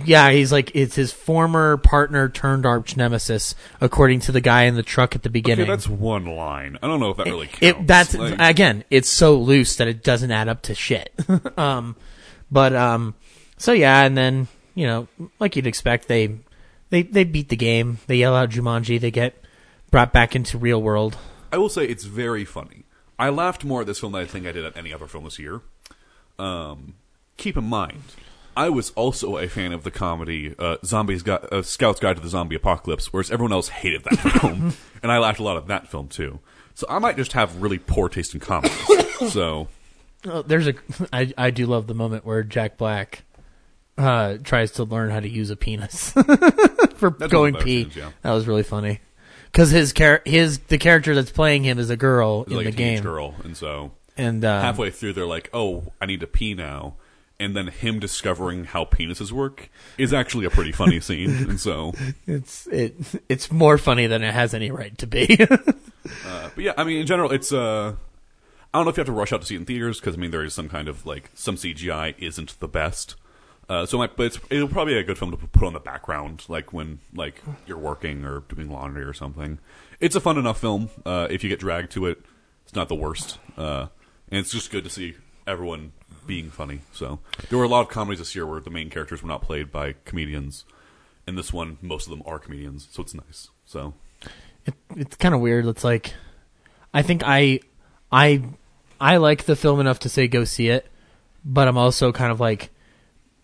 yeah, 0.05 0.31
he's 0.31 0.53
like 0.53 0.71
it's 0.75 0.95
his 0.95 1.13
former 1.13 1.77
partner 1.77 2.29
turned 2.29 2.65
arch 2.65 2.97
nemesis, 2.97 3.55
according 3.81 4.21
to 4.21 4.33
the 4.33 4.41
guy 4.41 4.65
in 4.65 4.77
the 4.77 4.83
truck 4.83 5.17
at 5.17 5.23
the 5.23 5.31
beginning. 5.31 5.65
Okay, 5.65 5.71
that's 5.71 5.89
one 5.89 6.27
line. 6.27 6.79
I 6.81 6.87
don't 6.87 7.01
know 7.01 7.11
if 7.11 7.17
that 7.17 7.27
really 7.27 7.49
counts. 7.49 7.63
It, 7.63 7.87
that's 7.87 8.15
Like- 8.15 8.37
again, 8.39 8.85
it's 8.91 9.09
so 9.09 9.37
loose 9.37 9.77
that 9.77 9.89
it 9.89 10.05
doesn't 10.05 10.31
add 10.31 10.49
up 10.49 10.63
to 10.63 10.75
shit. 10.75 11.13
um, 11.59 11.97
but 12.51 12.75
um, 12.75 13.15
so 13.57 13.73
yeah, 13.73 14.03
and 14.03 14.17
then 14.17 14.49
you 14.75 14.87
know, 14.87 15.09
like 15.39 15.57
you'd 15.57 15.67
expect, 15.67 16.09
they 16.09 16.39
they 16.91 17.03
they 17.03 17.25
beat 17.25 17.49
the 17.49 17.57
game. 17.57 17.99
They 18.07 18.17
yell 18.17 18.35
out 18.35 18.51
Jumanji. 18.51 19.01
They 19.01 19.11
get 19.11 19.45
brought 19.91 20.13
back 20.13 20.37
into 20.37 20.59
real 20.59 20.81
world. 20.83 21.17
I 21.53 21.59
will 21.59 21.69
say 21.69 21.85
it's 21.85 22.05
very 22.05 22.45
funny. 22.45 22.85
I 23.19 23.29
laughed 23.29 23.65
more 23.65 23.83
at 23.83 23.87
this 23.87 24.01
film 24.01 24.13
than 24.13 24.23
I 24.23 24.25
think 24.25 24.47
I 24.47 24.53
did 24.53 24.65
at 24.65 24.77
any 24.77 24.95
other 24.95 25.07
film 25.07 25.25
this 25.25 25.39
year. 25.39 25.61
Um, 26.39 26.95
keep 27.37 27.57
in 27.57 27.65
mind, 27.65 28.03
I 28.57 28.71
was 28.71 28.91
also 28.91 29.37
a 29.37 29.47
fan 29.49 29.73
of 29.73 29.85
the 29.85 29.91
comedy 29.91 30.55
uh, 30.59 30.77
"Zombies 30.85 31.23
Got 31.23 31.53
uh, 31.53 31.63
Scouts 31.63 32.01
Guide 32.01 32.17
to 32.17 32.23
the 32.23 32.29
Zombie 32.29 32.57
Apocalypse," 32.57 33.13
whereas 33.13 33.31
everyone 33.31 33.53
else 33.53 33.69
hated 33.69 34.05
that 34.05 34.17
film, 34.41 34.75
and 35.03 35.13
I 35.13 35.19
laughed 35.19 35.39
a 35.39 35.43
lot 35.43 35.57
at 35.57 35.67
that 35.67 35.89
film 35.89 36.09
too. 36.09 36.41
So 36.75 36.87
I 36.89 36.99
might 36.99 37.17
just 37.17 37.33
have 37.33 37.61
really 37.61 37.79
poor 37.79 38.09
taste 38.09 38.33
in 38.33 38.41
comedies. 38.41 38.73
so 39.33 39.69
Oh, 40.27 40.43
there's 40.43 40.67
a 40.69 40.75
I 41.13 41.33
I 41.39 41.51
do 41.51 41.67
love 41.67 41.87
the 41.87 41.95
moment 41.95 42.25
where 42.25 42.43
Jack 42.43 42.77
Black 42.77 43.25
uh, 43.99 44.39
tries 44.43 44.73
to 44.73 44.85
learn 44.85 45.11
how 45.11 45.21
to 45.21 45.29
use 45.29 45.51
a 45.51 45.57
penis 45.57 46.11
for 46.97 47.11
That's 47.11 47.31
going 47.33 47.55
pee. 47.55 47.89
yeah. 47.95 48.11
That 48.23 48.33
was 48.33 48.47
really 48.47 48.63
funny 48.63 49.01
because 49.47 49.71
his 49.71 49.93
char- 49.93 50.23
his 50.25 50.59
the 50.59 50.79
character 50.79 51.15
that's 51.15 51.31
playing 51.31 51.65
him 51.65 51.79
is 51.79 51.91
a 51.91 51.97
girl 51.97 52.43
it's 52.43 52.51
in 52.51 52.57
like 52.57 52.67
the 52.67 52.73
game. 52.73 53.03
girl, 53.03 53.35
and 53.45 53.57
so 53.57 53.93
And 54.17 54.45
um, 54.45 54.63
halfway 54.63 54.91
through, 54.91 55.15
they're 55.15 55.27
like, 55.27 55.51
"Oh, 55.53 55.93
I 56.01 56.07
need 56.07 56.21
to 56.21 56.27
pee 56.27 56.55
now." 56.55 56.95
And 57.39 57.57
then 57.57 57.69
him 57.69 57.99
discovering 58.01 58.65
how 58.65 58.85
penises 58.85 59.33
work 59.33 59.71
is 59.97 60.13
actually 60.13 60.45
a 60.45 60.51
pretty 60.51 60.73
funny 60.73 61.01
scene, 61.09 61.31
and 61.49 61.59
so 61.59 61.93
it's 62.27 62.67
it 62.67 62.95
it's 63.31 63.51
more 63.51 63.79
funny 63.79 64.07
than 64.07 64.23
it 64.23 64.35
has 64.35 64.53
any 64.53 64.71
right 64.71 64.97
to 64.99 65.07
be. 65.07 65.39
Uh, 66.27 66.51
but 66.55 66.59
yeah, 66.65 66.73
I 66.77 66.85
mean, 66.85 66.99
in 67.01 67.07
general, 67.07 67.31
it's. 67.33 67.51
Uh, 67.53 67.95
I 68.73 68.79
don't 68.79 68.85
know 68.87 68.91
if 68.91 68.97
you 68.97 69.01
have 69.01 69.07
to 69.07 69.13
rush 69.13 69.33
out 69.33 69.41
to 69.41 69.47
see 69.47 69.55
it 69.55 69.59
in 69.59 69.65
theaters 69.67 69.99
because 70.01 70.15
I 70.15 70.19
mean 70.19 70.31
there 70.31 70.45
is 70.45 70.55
some 70.55 70.69
kind 70.69 70.89
of 70.89 71.05
like 71.05 71.31
some 71.35 71.57
CGI 71.57 72.15
isn't 72.19 72.59
the 72.61 72.69
best, 72.69 73.17
Uh, 73.69 73.87
so, 73.87 73.99
my, 73.99 74.09
but 74.09 74.39
it'll 74.51 74.69
probably 74.69 74.95
be 74.95 74.99
a 75.01 75.05
good 75.05 75.17
film 75.19 75.31
to 75.31 75.37
put 75.37 75.65
on 75.65 75.73
the 75.73 75.81
background, 75.81 76.45
like 76.49 76.73
when 76.73 76.99
like 77.15 77.41
you're 77.67 77.79
working 77.79 78.25
or 78.25 78.41
doing 78.49 78.69
laundry 78.69 79.03
or 79.05 79.13
something. 79.13 79.59
It's 80.01 80.17
a 80.17 80.21
fun 80.21 80.39
enough 80.39 80.61
film. 80.61 80.91
Uh, 81.05 81.27
if 81.31 81.45
you 81.45 81.49
get 81.51 81.61
dragged 81.61 81.93
to 81.93 82.07
it, 82.07 82.21
it's 82.65 82.75
not 82.75 82.89
the 82.89 82.95
worst, 82.97 83.39
uh, 83.57 83.87
and 84.31 84.41
it's 84.41 84.51
just 84.51 84.71
good 84.71 84.85
to 84.85 84.91
see 84.91 85.15
everyone 85.47 85.93
being 86.27 86.51
funny. 86.51 86.81
So 86.93 87.19
there 87.49 87.59
were 87.59 87.65
a 87.65 87.69
lot 87.69 87.81
of 87.83 87.89
comedies 87.89 88.19
this 88.19 88.35
year 88.35 88.47
where 88.47 88.61
the 88.61 88.71
main 88.71 88.91
characters 88.91 89.23
were 89.23 89.29
not 89.29 89.43
played 89.43 89.71
by 89.71 89.95
comedians, 90.05 90.65
and 91.27 91.37
this 91.39 91.53
one 91.53 91.79
most 91.83 92.07
of 92.07 92.11
them 92.11 92.23
are 92.27 92.39
comedians, 92.39 92.89
so 92.91 93.03
it's 93.03 93.15
nice. 93.15 93.51
So 93.67 93.95
it, 94.67 94.75
it's 94.97 95.17
kind 95.17 95.35
of 95.35 95.41
weird. 95.41 95.67
It's 95.67 95.85
like 95.85 96.15
I 96.93 97.03
think 97.03 97.23
I 97.25 97.61
I 98.13 98.43
I 99.01 99.17
like 99.17 99.45
the 99.45 99.57
film 99.57 99.81
enough 99.81 100.01
to 100.01 100.09
say 100.09 100.29
go 100.29 100.45
see 100.45 100.69
it, 100.69 100.87
but 101.45 101.69
I'm 101.69 101.79
also 101.79 102.13
kind 102.13 102.33
of 102.33 102.41
like 102.41 102.71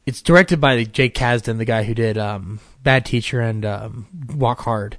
it's 0.05 0.23
directed 0.23 0.61
by 0.61 0.85
Jake 0.85 1.15
Kasdan, 1.15 1.59
the 1.59 1.65
guy 1.65 1.83
who 1.83 1.95
did 1.95 2.17
um, 2.17 2.61
Bad 2.83 3.05
Teacher 3.05 3.41
and 3.41 3.65
um, 3.65 4.07
Walk 4.35 4.61
Hard, 4.61 4.99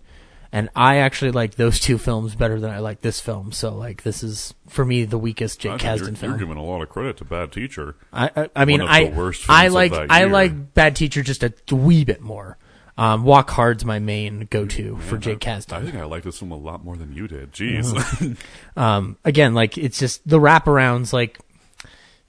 and 0.52 0.70
I 0.76 0.98
actually 0.98 1.32
like 1.32 1.56
those 1.56 1.80
two 1.80 1.98
films 1.98 2.36
better 2.36 2.60
than 2.60 2.72
I 2.72 2.80
like 2.80 3.02
this 3.02 3.20
film. 3.20 3.52
So 3.52 3.74
like 3.74 4.04
this 4.04 4.24
is 4.24 4.54
for 4.68 4.84
me 4.84 5.06
the 5.06 5.18
weakest 5.18 5.60
Jake 5.60 5.74
Kasdan 5.74 6.00
you're, 6.00 6.16
film. 6.16 6.32
you're 6.32 6.40
giving 6.40 6.58
a 6.58 6.64
lot 6.64 6.82
of 6.82 6.90
credit 6.90 7.18
to 7.18 7.26
Bad 7.26 7.52
Teacher. 7.52 7.96
I 8.12 8.30
I, 8.36 8.50
I 8.56 8.66
mean 8.66 8.82
I 8.82 9.14
I 9.48 9.68
like 9.68 9.94
I 9.94 10.26
like 10.26 10.74
Bad 10.74 10.96
Teacher 10.96 11.24
just 11.24 11.44
a 11.44 11.54
wee 11.72 12.04
bit 12.04 12.22
more. 12.22 12.58
Um, 12.98 13.24
Walk 13.24 13.50
Hard's 13.52 13.86
my 13.86 14.00
main 14.00 14.48
go 14.50 14.66
to 14.66 14.98
for 14.98 15.18
Jake 15.18 15.46
I, 15.48 15.52
Kasdan. 15.52 15.74
I 15.74 15.84
think 15.84 15.96
I 15.96 16.06
like 16.06 16.24
this 16.24 16.40
film 16.40 16.52
a 16.52 16.58
lot 16.58 16.84
more 16.84 16.98
than 16.98 17.14
you 17.14 17.28
did. 17.28 17.54
Jeez. 17.54 18.38
um, 18.78 19.18
again, 19.24 19.54
like 19.54 19.78
it's 19.78 20.00
just 20.00 20.28
the 20.28 20.40
wraparounds. 20.40 21.14
Like 21.14 21.38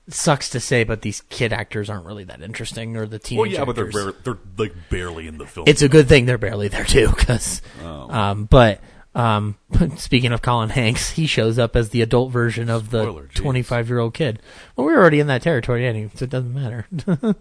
sucks 0.09 0.51
to 0.51 0.61
say, 0.61 0.85
but 0.85 1.03
these 1.03 1.23
kid 1.23 1.53
actors 1.53 1.89
aren't 1.89 2.07
really 2.07 2.25
that 2.25 2.43
interesting, 2.43 2.97
or 2.97 3.07
the 3.07 3.19
teenage. 3.19 3.39
well, 3.39 3.51
yeah, 3.51 3.64
but 3.64 3.77
they're 3.77 3.89
actors. 3.89 4.14
they're 4.25 4.39
like 4.57 4.75
barely 4.91 5.27
in 5.27 5.39
the 5.39 5.47
film. 5.47 5.66
It's 5.69 5.83
a 5.83 5.89
good 5.89 6.09
thing 6.09 6.27
they're 6.27 6.39
barely 6.39 6.69
there 6.69 6.85
too, 6.85 7.09
because. 7.09 7.62
Oh. 7.83 8.11
Um, 8.11 8.45
but 8.45 8.81
um, 9.14 9.57
speaking 9.97 10.33
of 10.33 10.43
Colin 10.43 10.71
Hanks, 10.71 11.11
he 11.11 11.27
shows 11.27 11.59
up 11.59 11.77
as 11.77 11.91
the 11.91 12.03
adult 12.03 12.31
version 12.31 12.71
of 12.71 12.91
the 12.91 13.27
twenty-five-year-old 13.35 14.14
kid. 14.14 14.41
Well, 14.77 14.87
we're 14.87 14.99
already 14.99 15.21
in 15.21 15.27
that 15.29 15.43
territory 15.43 15.87
anyway, 15.87 16.11
so 16.14 16.25
it 16.25 16.31
doesn't 16.31 16.55
matter. 16.55 16.87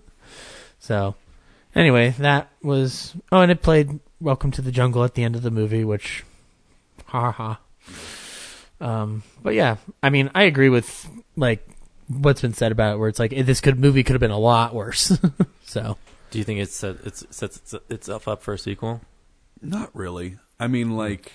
so, 0.80 1.15
anyway, 1.78 2.09
that 2.19 2.49
was. 2.61 3.13
Oh, 3.32 3.39
and 3.41 3.51
it 3.51 3.61
played 3.61 3.99
"Welcome 4.19 4.51
to 4.51 4.61
the 4.61 4.71
Jungle" 4.71 5.03
at 5.03 5.13
the 5.13 5.23
end 5.23 5.36
of 5.36 5.43
the 5.43 5.51
movie, 5.51 5.84
which, 5.86 6.23
ha 7.05 7.32
ha. 7.32 7.59
Um, 8.82 9.23
but 9.41 9.53
yeah, 9.53 9.78
I 10.03 10.09
mean, 10.09 10.30
I 10.36 10.43
agree 10.43 10.69
with 10.69 11.09
like 11.36 11.67
what's 12.07 12.41
been 12.41 12.53
said 12.53 12.71
about 12.71 12.95
it, 12.95 12.97
where 12.97 13.09
it's 13.09 13.19
like 13.19 13.32
this 13.32 13.61
could 13.61 13.80
movie 13.80 14.03
could 14.03 14.13
have 14.13 14.19
been 14.21 14.32
a 14.32 14.38
lot 14.38 14.73
worse. 14.75 15.17
so, 15.65 15.97
Do 16.32 16.38
you 16.39 16.43
think 16.43 16.59
it's 16.59 16.75
set, 16.75 16.97
it's 17.05 17.23
sets 17.30 17.57
its- 17.57 17.75
itself 17.89 18.28
up 18.28 18.41
for 18.41 18.53
a 18.53 18.59
sequel? 18.59 19.01
Not 19.61 19.89
really. 19.95 20.38
I 20.60 20.68
mean, 20.68 20.97
like 20.97 21.32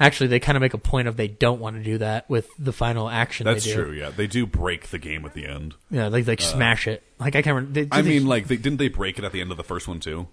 actually, 0.00 0.26
they 0.28 0.40
kind 0.40 0.56
of 0.56 0.60
make 0.60 0.74
a 0.74 0.78
point 0.78 1.06
of 1.08 1.16
they 1.16 1.28
don't 1.28 1.60
want 1.60 1.76
to 1.76 1.82
do 1.82 1.98
that 1.98 2.28
with 2.28 2.48
the 2.58 2.72
final 2.72 3.08
action. 3.08 3.44
that's 3.44 3.64
they 3.64 3.74
do. 3.74 3.84
true. 3.84 3.92
Yeah, 3.92 4.10
they 4.10 4.26
do 4.26 4.46
break 4.46 4.88
the 4.88 4.98
game 4.98 5.24
at 5.24 5.34
the 5.34 5.46
end. 5.46 5.74
Yeah, 5.90 6.08
like 6.08 6.26
like 6.26 6.40
Uh, 6.40 6.44
smash 6.44 6.88
it. 6.88 7.02
Like 7.20 7.36
I 7.36 7.42
can't. 7.42 7.54
Remember, 7.54 7.72
they, 7.72 7.88
I 7.96 8.02
they- 8.02 8.08
mean, 8.18 8.26
like, 8.26 8.48
they, 8.48 8.56
didn't 8.56 8.78
they 8.78 8.88
break 8.88 9.18
it 9.18 9.24
at 9.24 9.32
the 9.32 9.40
end 9.40 9.50
of 9.52 9.56
the 9.56 9.64
first 9.64 9.86
one 9.86 10.00
too? 10.00 10.26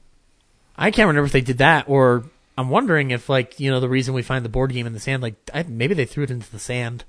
I 0.75 0.89
can't 0.89 1.07
remember 1.07 1.25
if 1.27 1.31
they 1.33 1.41
did 1.41 1.59
that 1.59 1.85
or 1.87 2.23
I'm 2.57 2.69
wondering 2.69 3.11
if 3.11 3.29
like 3.29 3.59
you 3.59 3.69
know 3.69 3.79
the 3.79 3.89
reason 3.89 4.13
we 4.13 4.23
find 4.23 4.43
the 4.43 4.49
board 4.49 4.71
game 4.71 4.87
in 4.87 4.93
the 4.93 4.99
sand, 4.99 5.21
like 5.21 5.35
I, 5.53 5.63
maybe 5.63 5.93
they 5.93 6.05
threw 6.05 6.23
it 6.23 6.31
into 6.31 6.51
the 6.51 6.59
sand. 6.59 7.03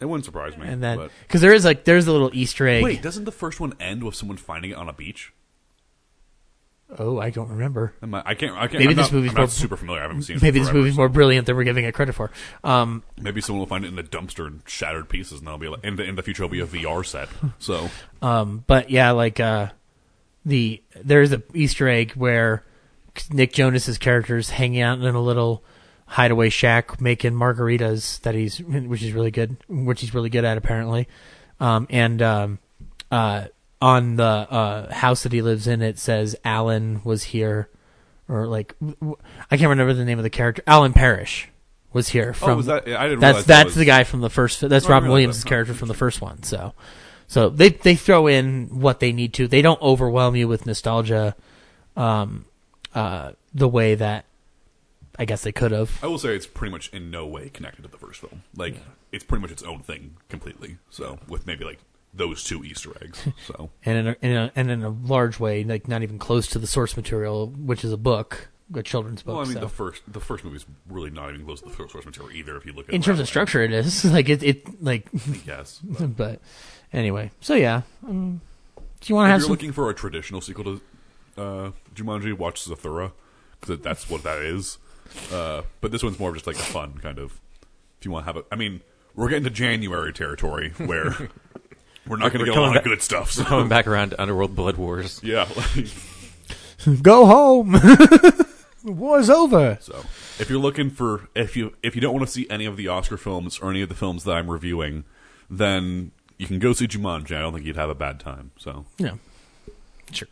It 0.00 0.04
wouldn't 0.04 0.24
surprise 0.26 0.56
me. 0.56 0.66
And 0.68 0.82
then 0.82 1.08
because 1.26 1.40
there 1.40 1.52
is 1.54 1.64
like 1.64 1.84
there's 1.84 2.06
a 2.06 2.12
little 2.12 2.30
Easter 2.32 2.68
egg. 2.68 2.84
wait, 2.84 3.02
doesn't 3.02 3.24
the 3.24 3.32
first 3.32 3.58
one 3.58 3.72
end 3.80 4.04
with 4.04 4.14
someone 4.14 4.36
finding 4.36 4.70
it 4.70 4.76
on 4.76 4.88
a 4.88 4.92
beach? 4.92 5.32
Oh, 6.98 7.18
I 7.18 7.30
don't 7.30 7.48
remember. 7.48 7.92
I, 8.00 8.22
I 8.26 8.34
can't. 8.34 8.54
I 8.56 8.68
can't. 8.68 8.74
Maybe 8.74 8.90
I'm 8.90 8.96
this 8.96 9.06
not, 9.06 9.12
movie's 9.12 9.30
I'm 9.30 9.34
more 9.36 9.42
not 9.44 9.50
super 9.50 9.76
familiar. 9.76 10.00
I 10.00 10.06
haven't 10.06 10.22
seen. 10.22 10.36
it 10.36 10.42
Maybe 10.42 10.60
this 10.60 10.68
forever, 10.68 10.78
movie's 10.78 10.94
so- 10.94 10.98
more 10.98 11.08
brilliant 11.08 11.46
than 11.46 11.56
we're 11.56 11.64
giving 11.64 11.84
it 11.84 11.92
credit 11.94 12.12
for. 12.14 12.30
Um, 12.62 13.02
Maybe 13.20 13.40
someone 13.40 13.60
will 13.60 13.66
find 13.66 13.84
it 13.84 13.88
in 13.88 13.98
a 13.98 14.04
dumpster 14.04 14.46
in 14.46 14.62
shattered 14.66 15.08
pieces, 15.08 15.38
and 15.38 15.46
that'll 15.48 15.58
be 15.58 15.68
like, 15.68 15.82
in 15.84 15.96
the, 15.96 16.04
in 16.04 16.14
the 16.14 16.22
future 16.22 16.44
it'll 16.44 16.52
be 16.52 16.60
a 16.60 16.66
VR 16.66 17.04
set. 17.04 17.28
So 17.58 17.90
Um, 18.22 18.62
but 18.68 18.90
yeah, 18.90 19.10
like 19.10 19.40
uh, 19.40 19.70
the 20.44 20.80
there's 21.02 21.32
a 21.32 21.42
Easter 21.54 21.88
egg 21.88 22.12
where 22.12 22.62
Nick 23.30 23.52
Jonas's 23.52 23.98
character 23.98 24.36
is 24.36 24.50
hanging 24.50 24.80
out 24.80 25.00
in 25.00 25.14
a 25.14 25.20
little 25.20 25.64
hideaway 26.06 26.50
shack 26.50 27.00
making 27.00 27.32
margaritas 27.32 28.20
that 28.20 28.36
he's 28.36 28.60
which 28.60 29.02
is 29.02 29.12
really 29.12 29.32
good, 29.32 29.56
which 29.68 30.02
he's 30.02 30.14
really 30.14 30.30
good 30.30 30.44
at 30.44 30.56
apparently. 30.56 31.08
Um, 31.58 31.88
and 31.90 32.22
um, 32.22 32.58
uh, 33.10 33.46
on 33.80 34.16
the 34.16 34.22
uh, 34.24 34.92
house 34.92 35.22
that 35.24 35.32
he 35.32 35.42
lives 35.42 35.66
in, 35.66 35.82
it 35.82 35.98
says 35.98 36.36
Alan 36.44 37.00
was 37.04 37.24
here, 37.24 37.68
or 38.28 38.46
like 38.46 38.74
I 39.50 39.56
can't 39.56 39.68
remember 39.70 39.92
the 39.94 40.04
name 40.04 40.18
of 40.18 40.22
the 40.24 40.30
character. 40.30 40.62
Alan 40.66 40.92
Parrish 40.92 41.48
was 41.92 42.08
here 42.08 42.32
from. 42.32 42.56
was 42.58 42.66
that- 42.66 42.88
I 42.88 43.08
didn't 43.08 43.20
that's 43.20 43.38
that 43.40 43.46
that's 43.46 43.66
was- 43.66 43.74
the 43.76 43.84
guy 43.84 44.04
from 44.04 44.20
the 44.20 44.30
first. 44.30 44.60
That's 44.60 44.86
Oh, 44.86 44.90
Robin 44.90 45.08
Williams' 45.10 45.42
that. 45.42 45.48
character 45.48 45.74
from 45.74 45.88
the 45.88 45.94
first 45.94 46.20
one. 46.20 46.42
So, 46.42 46.72
so 47.26 47.48
they 47.48 47.70
they 47.70 47.94
throw 47.96 48.26
in 48.26 48.80
what 48.80 49.00
they 49.00 49.12
need 49.12 49.32
to. 49.34 49.46
They 49.48 49.62
don't 49.62 49.80
overwhelm 49.82 50.36
you 50.36 50.48
with 50.48 50.66
nostalgia, 50.66 51.34
um, 51.96 52.46
uh, 52.94 53.32
the 53.54 53.68
way 53.68 53.94
that 53.94 54.24
I 55.18 55.24
guess 55.24 55.42
they 55.42 55.52
could 55.52 55.72
have. 55.72 55.98
I 56.02 56.06
will 56.06 56.18
say 56.18 56.34
it's 56.34 56.46
pretty 56.46 56.72
much 56.72 56.88
in 56.90 57.10
no 57.10 57.26
way 57.26 57.48
connected 57.50 57.82
to 57.82 57.88
the 57.88 57.98
first 57.98 58.20
film. 58.20 58.42
Like 58.54 58.76
it's 59.12 59.24
pretty 59.24 59.42
much 59.42 59.50
its 59.50 59.62
own 59.62 59.80
thing 59.80 60.16
completely. 60.28 60.76
So 60.90 61.18
with 61.28 61.46
maybe 61.46 61.64
like 61.64 61.78
those 62.16 62.42
two 62.44 62.64
Easter 62.64 62.92
eggs. 63.02 63.26
So 63.46 63.70
and 63.84 63.98
in 63.98 64.06
a, 64.08 64.16
in 64.22 64.36
a 64.36 64.52
and 64.56 64.70
in 64.70 64.82
a 64.82 64.88
large 64.88 65.38
way, 65.38 65.62
like 65.62 65.88
not 65.88 66.02
even 66.02 66.18
close 66.18 66.46
to 66.48 66.58
the 66.58 66.66
source 66.66 66.96
material, 66.96 67.48
which 67.48 67.84
is 67.84 67.92
a 67.92 67.96
book, 67.96 68.48
a 68.74 68.82
children's 68.82 69.22
book. 69.22 69.34
well, 69.36 69.44
I 69.44 69.46
mean 69.46 69.54
so. 69.54 69.60
the 69.60 69.68
first 69.68 70.02
the 70.08 70.20
first 70.20 70.44
movie's 70.44 70.66
really 70.88 71.10
not 71.10 71.32
even 71.32 71.44
close 71.44 71.60
to 71.60 71.68
the 71.68 71.74
source 71.74 72.04
material 72.04 72.32
either. 72.32 72.56
If 72.56 72.66
you 72.66 72.72
look 72.72 72.88
at 72.88 72.94
it. 72.94 72.96
in 72.96 73.02
terms 73.02 73.20
of 73.20 73.28
structure, 73.28 73.62
it 73.62 73.72
is 73.72 74.04
like 74.12 74.28
it. 74.28 74.42
It 74.42 74.82
like 74.82 75.08
Yes, 75.46 75.80
but, 75.84 76.40
anyway. 76.92 77.30
So 77.40 77.54
yeah, 77.54 77.82
um, 78.06 78.40
do 79.00 79.08
you 79.08 79.14
want 79.14 79.26
to 79.26 79.28
if 79.28 79.32
have 79.32 79.40
you're 79.40 79.46
some? 79.46 79.50
looking 79.50 79.72
for 79.72 79.90
a 79.90 79.94
traditional 79.94 80.40
sequel 80.40 80.64
to 80.64 80.80
uh, 81.40 81.70
Jumanji, 81.94 82.32
watch 82.36 82.64
Zathura 82.64 83.12
because 83.60 83.80
that's 83.80 84.08
what 84.10 84.22
that 84.24 84.38
is. 84.38 84.78
Uh, 85.32 85.62
but 85.80 85.92
this 85.92 86.02
one's 86.02 86.18
more 86.18 86.30
of 86.30 86.34
just 86.36 86.46
like 86.46 86.56
a 86.56 86.60
fun 86.60 86.98
kind 86.98 87.18
of. 87.18 87.40
If 87.98 88.04
you 88.04 88.10
want 88.10 88.26
to 88.26 88.32
have 88.32 88.36
a, 88.36 88.44
I 88.52 88.56
mean, 88.56 88.82
we're 89.14 89.28
getting 89.28 89.44
to 89.44 89.50
January 89.50 90.12
territory 90.12 90.70
where 90.76 91.30
we're 92.06 92.16
not 92.16 92.32
going 92.32 92.44
to 92.44 92.44
get 92.46 92.52
a 92.52 92.54
coming 92.54 92.68
lot 92.68 92.74
back- 92.74 92.86
of 92.86 92.90
good 92.92 93.02
stuff. 93.02 93.30
So. 93.32 93.42
we're 93.42 93.48
coming 93.48 93.68
back 93.68 93.86
around 93.86 94.10
to 94.10 94.20
Underworld 94.20 94.54
Blood 94.54 94.76
Wars. 94.76 95.20
Yeah. 95.22 95.48
Go 97.02 97.26
home. 97.26 97.72
the 97.72 98.46
war's 98.84 99.28
over. 99.30 99.78
So, 99.80 99.96
if 100.38 100.48
you're 100.48 100.58
looking 100.60 100.90
for 100.90 101.28
if 101.34 101.56
you 101.56 101.74
if 101.82 101.94
you 101.96 102.00
don't 102.00 102.14
want 102.14 102.26
to 102.26 102.32
see 102.32 102.46
any 102.48 102.66
of 102.66 102.76
the 102.76 102.88
Oscar 102.88 103.16
films 103.16 103.58
or 103.58 103.70
any 103.70 103.82
of 103.82 103.88
the 103.88 103.94
films 103.94 104.24
that 104.24 104.32
I'm 104.32 104.48
reviewing, 104.50 105.04
then 105.50 106.12
you 106.38 106.46
can 106.46 106.58
go 106.58 106.72
see 106.72 106.86
Jumanji. 106.86 107.34
I 107.36 107.40
don't 107.40 107.52
think 107.54 107.64
you'd 107.66 107.76
have 107.76 107.90
a 107.90 107.94
bad 107.94 108.20
time. 108.20 108.52
So, 108.58 108.84
Yeah, 108.98 109.14
sure. 110.12 110.28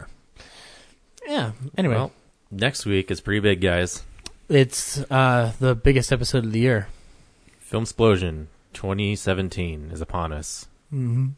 Yeah. 1.26 1.52
Anyway, 1.78 1.94
Well, 1.94 2.12
next 2.50 2.84
week 2.84 3.10
is 3.10 3.20
pretty 3.22 3.40
big, 3.40 3.60
guys. 3.62 4.02
it's 4.48 4.98
uh, 5.10 5.52
the 5.58 5.74
biggest 5.74 6.12
episode 6.12 6.44
of 6.44 6.52
the 6.52 6.60
year. 6.60 6.88
Film 7.58 7.84
Explosion 7.84 8.48
2017 8.74 9.90
is 9.92 10.00
upon 10.02 10.32
us. 10.32 10.66
hmm 10.90 11.28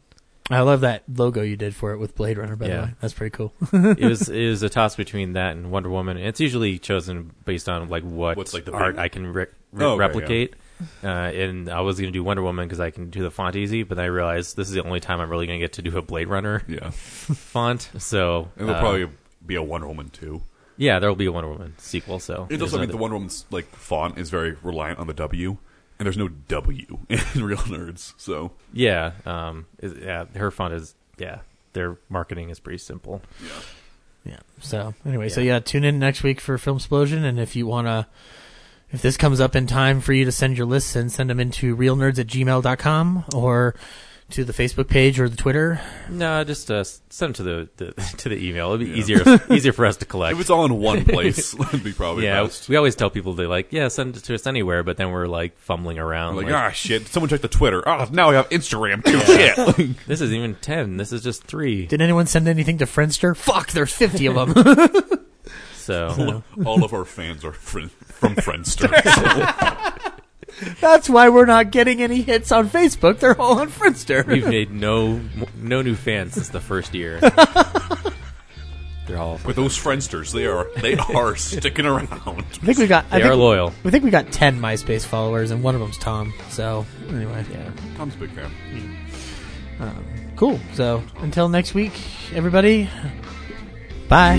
I 0.49 0.61
love 0.61 0.81
that 0.81 1.03
logo 1.13 1.41
you 1.41 1.57
did 1.57 1.75
for 1.75 1.91
it 1.91 1.97
with 1.97 2.15
Blade 2.15 2.37
Runner. 2.37 2.55
By 2.55 2.67
the 2.67 2.73
way, 2.73 2.89
that's 3.01 3.13
pretty 3.13 3.35
cool. 3.35 3.53
it 3.73 3.99
was 4.07 4.29
it 4.29 4.49
was 4.49 4.63
a 4.63 4.69
toss 4.69 4.95
between 4.95 5.33
that 5.33 5.55
and 5.57 5.71
Wonder 5.71 5.89
Woman. 5.89 6.17
It's 6.17 6.39
usually 6.39 6.79
chosen 6.79 7.31
based 7.45 7.67
on 7.67 7.89
like 7.89 8.03
what 8.03 8.37
What's, 8.37 8.53
like, 8.53 8.65
the 8.65 8.71
art 8.73 8.95
big- 8.95 9.01
I 9.03 9.07
can 9.09 9.27
re- 9.27 9.45
re- 9.73 9.85
Oh, 9.85 9.91
okay, 9.91 9.99
replicate. 9.99 10.53
Uh, 11.03 11.07
and 11.07 11.69
I 11.69 11.81
was 11.81 11.99
going 11.99 12.07
to 12.13 12.17
do 12.17 12.23
Wonder 12.23 12.43
Woman 12.43 12.67
because 12.67 12.79
I 12.79 12.91
can 12.91 13.09
do 13.09 13.23
the 13.23 13.31
font 13.31 13.55
easy, 13.55 13.81
but 13.83 13.95
then 13.95 14.05
I 14.05 14.09
realized 14.09 14.55
this 14.55 14.67
is 14.69 14.73
the 14.75 14.83
only 14.83 14.99
time 14.99 15.19
I'm 15.19 15.29
really 15.29 15.47
going 15.47 15.59
to 15.59 15.63
get 15.63 15.73
to 15.73 15.81
do 15.81 15.97
a 15.97 16.01
Blade 16.03 16.27
Runner 16.27 16.61
Yeah. 16.67 16.91
font. 16.91 17.89
So 17.97 18.49
and 18.57 18.69
there'll 18.69 18.75
uh, 18.75 18.81
probably 18.81 19.09
be 19.45 19.55
a 19.55 19.63
Wonder 19.63 19.87
Woman 19.87 20.09
too. 20.09 20.43
yeah, 20.77 20.99
there 20.99 21.09
will 21.09 21.15
be 21.15 21.25
a 21.25 21.31
Wonder 21.31 21.49
Woman 21.49 21.73
sequel. 21.77 22.19
So 22.19 22.43
It 22.49 22.57
there's 22.59 22.61
also 22.61 22.77
I 22.77 22.79
mean 22.81 22.83
another- 22.85 22.91
the 22.91 22.97
Wonder 23.01 23.15
Woman's 23.15 23.45
like 23.51 23.65
font 23.75 24.17
is 24.17 24.29
very 24.29 24.55
reliant 24.63 24.99
on 24.99 25.07
the 25.07 25.13
W, 25.15 25.57
and 25.99 26.05
there's 26.05 26.17
no 26.17 26.27
W 26.27 26.99
in 27.09 27.43
Real 27.43 27.57
Nerds. 27.59 28.13
So 28.17 28.51
yeah, 28.73 29.13
um, 29.25 29.65
is- 29.79 29.93
yeah, 30.01 30.25
her 30.35 30.51
font 30.51 30.73
is 30.73 30.95
yeah. 31.17 31.39
Their 31.73 31.97
marketing 32.09 32.49
is 32.49 32.59
pretty 32.59 32.79
simple. 32.79 33.21
yeah. 33.43 33.49
Yeah. 34.25 34.39
So 34.59 34.93
anyway, 35.05 35.29
so 35.29 35.39
Yeah. 35.41 35.53
yeah, 35.53 35.59
tune 35.59 35.83
in 35.83 35.99
next 35.99 36.21
week 36.23 36.41
for 36.41 36.57
Film 36.57 36.77
Explosion, 36.77 37.23
and 37.23 37.39
if 37.39 37.55
you 37.55 37.65
wanna, 37.67 38.07
if 38.91 39.01
this 39.01 39.15
comes 39.15 39.39
up 39.39 39.55
in 39.55 39.67
time 39.67 40.01
for 40.01 40.11
you 40.11 40.25
to 40.25 40.31
send 40.31 40.57
your 40.57 40.65
lists 40.65 40.95
in, 40.95 41.09
send 41.09 41.29
them 41.29 41.39
into 41.39 41.77
realnerds 41.77 42.19
at 42.19 42.27
gmail.com 42.27 43.25
or 43.33 43.73
to 44.29 44.43
the 44.43 44.51
Facebook 44.51 44.89
page 44.89 45.19
or 45.19 45.29
the 45.29 45.37
Twitter? 45.37 45.79
No, 46.09 46.43
just 46.43 46.69
uh, 46.69 46.83
send 46.83 47.07
them 47.09 47.33
to 47.33 47.43
the, 47.43 47.69
the 47.77 47.91
to 48.17 48.29
the 48.29 48.35
email. 48.35 48.73
It'd 48.73 48.85
be 48.85 48.93
easier 48.93 49.21
easier 49.49 49.73
for 49.73 49.85
us 49.85 49.97
to 49.97 50.05
collect. 50.05 50.35
If 50.35 50.41
it's 50.41 50.49
all 50.49 50.65
in 50.65 50.79
one 50.79 51.05
place, 51.05 51.51
that'd 51.53 51.83
be 51.83 51.93
probably 51.93 52.25
yeah. 52.25 52.43
best. 52.43 52.67
We 52.69 52.75
always 52.75 52.95
tell 52.95 53.09
people 53.09 53.33
they 53.33 53.45
like, 53.45 53.71
yeah, 53.71 53.87
send 53.87 54.17
it 54.17 54.23
to 54.23 54.35
us 54.35 54.45
anywhere, 54.45 54.83
but 54.83 54.97
then 54.97 55.11
we're 55.11 55.27
like 55.27 55.57
fumbling 55.59 55.99
around. 55.99 56.35
Like, 56.35 56.47
ah, 56.47 56.71
shit. 56.71 57.07
Someone 57.07 57.29
check 57.29 57.41
the 57.41 57.47
Twitter. 57.47 57.87
Oh, 57.87 58.07
now 58.11 58.29
we 58.29 58.35
have 58.35 58.49
Instagram 58.49 59.03
too. 59.03 59.19
Shit. 59.19 60.07
this 60.07 60.21
is 60.21 60.33
even 60.33 60.55
ten. 60.55 60.97
This 60.97 61.13
is 61.13 61.23
just 61.23 61.43
three. 61.43 61.85
Did 61.85 62.01
anyone 62.01 62.27
send 62.27 62.47
anything 62.47 62.77
to 62.79 62.85
Friendster? 62.85 63.35
Fuck, 63.35 63.71
there's 63.71 63.93
50 63.93 64.27
of 64.27 64.53
them. 64.53 65.23
So 65.75 66.43
all 66.65 66.83
of 66.83 66.93
our 66.93 67.05
fans 67.05 67.45
are 67.45 67.53
friend, 67.53 67.89
from 67.91 68.35
Friendster. 68.35 68.91
so. 70.03 70.11
That's 70.81 71.09
why 71.09 71.29
we're 71.29 71.45
not 71.45 71.71
getting 71.71 72.01
any 72.01 72.21
hits 72.21 72.51
on 72.51 72.69
Facebook. 72.69 73.19
They're 73.19 73.39
all 73.39 73.59
on 73.59 73.69
Friendster. 73.69 74.25
We've 74.25 74.47
made 74.49 74.71
no 74.71 75.21
no 75.55 75.81
new 75.81 75.95
fans 75.95 76.33
since 76.33 76.49
the 76.49 76.59
first 76.59 76.93
year. 76.95 77.19
They're 79.05 79.17
all 79.19 79.39
With 79.45 79.55
those 79.55 79.77
Friendsters, 79.77 80.33
they 80.33 80.45
are 80.47 80.67
they 80.81 80.97
are 81.15 81.35
sticking 81.37 81.85
around. 81.85 82.09
I 82.11 82.41
think 82.41 82.77
we 82.77 82.87
got. 82.87 83.05
I 83.05 83.19
They 83.19 83.23
think, 83.23 83.31
are 83.31 83.35
loyal. 83.35 83.71
We 83.83 83.91
think 83.91 84.03
we 84.03 84.09
got 84.09 84.31
10 84.33 84.59
MySpace 84.59 85.05
followers, 85.05 85.51
and 85.51 85.63
one 85.63 85.75
of 85.75 85.81
them's 85.81 85.97
Tom. 85.97 86.33
So 86.49 86.85
anyway, 87.09 87.45
yeah. 87.51 87.71
Tom's 87.95 88.15
a 88.15 88.17
big 88.17 88.31
fan. 88.31 88.51
Um, 89.79 90.05
cool. 90.35 90.59
So 90.73 91.03
until 91.19 91.47
next 91.47 91.73
week, 91.73 91.93
everybody. 92.33 92.89
Bye. 94.09 94.37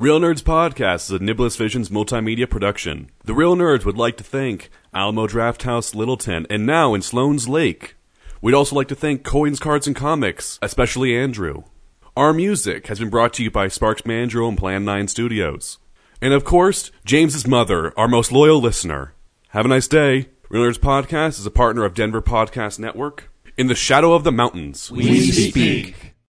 Real 0.00 0.18
Nerds 0.18 0.42
Podcast 0.42 0.94
is 0.94 1.10
a 1.10 1.18
Niblis 1.18 1.58
Visions 1.58 1.90
multimedia 1.90 2.48
production. 2.48 3.10
The 3.26 3.34
Real 3.34 3.54
Nerds 3.54 3.84
would 3.84 3.98
like 3.98 4.16
to 4.16 4.24
thank 4.24 4.70
Alamo 4.94 5.26
Drafthouse 5.26 5.94
Littleton 5.94 6.46
and 6.48 6.64
now 6.64 6.94
in 6.94 7.02
Sloan's 7.02 7.50
Lake. 7.50 7.96
We'd 8.40 8.54
also 8.54 8.74
like 8.74 8.88
to 8.88 8.94
thank 8.94 9.24
Coins, 9.24 9.60
Cards, 9.60 9.86
and 9.86 9.94
Comics, 9.94 10.58
especially 10.62 11.14
Andrew. 11.14 11.64
Our 12.16 12.32
music 12.32 12.86
has 12.86 12.98
been 12.98 13.10
brought 13.10 13.34
to 13.34 13.42
you 13.42 13.50
by 13.50 13.68
Sparks 13.68 14.06
Mandrill 14.06 14.48
and 14.48 14.56
Plan 14.56 14.86
9 14.86 15.06
Studios. 15.06 15.76
And 16.22 16.32
of 16.32 16.44
course, 16.44 16.90
James's 17.04 17.46
mother, 17.46 17.92
our 17.98 18.08
most 18.08 18.32
loyal 18.32 18.58
listener. 18.58 19.12
Have 19.48 19.66
a 19.66 19.68
nice 19.68 19.86
day. 19.86 20.30
Real 20.48 20.62
Nerds 20.62 20.78
Podcast 20.78 21.38
is 21.38 21.44
a 21.44 21.50
partner 21.50 21.84
of 21.84 21.92
Denver 21.92 22.22
Podcast 22.22 22.78
Network. 22.78 23.30
In 23.58 23.66
the 23.66 23.74
shadow 23.74 24.14
of 24.14 24.24
the 24.24 24.32
mountains, 24.32 24.90
We 24.90 25.20
speak. 25.30 25.94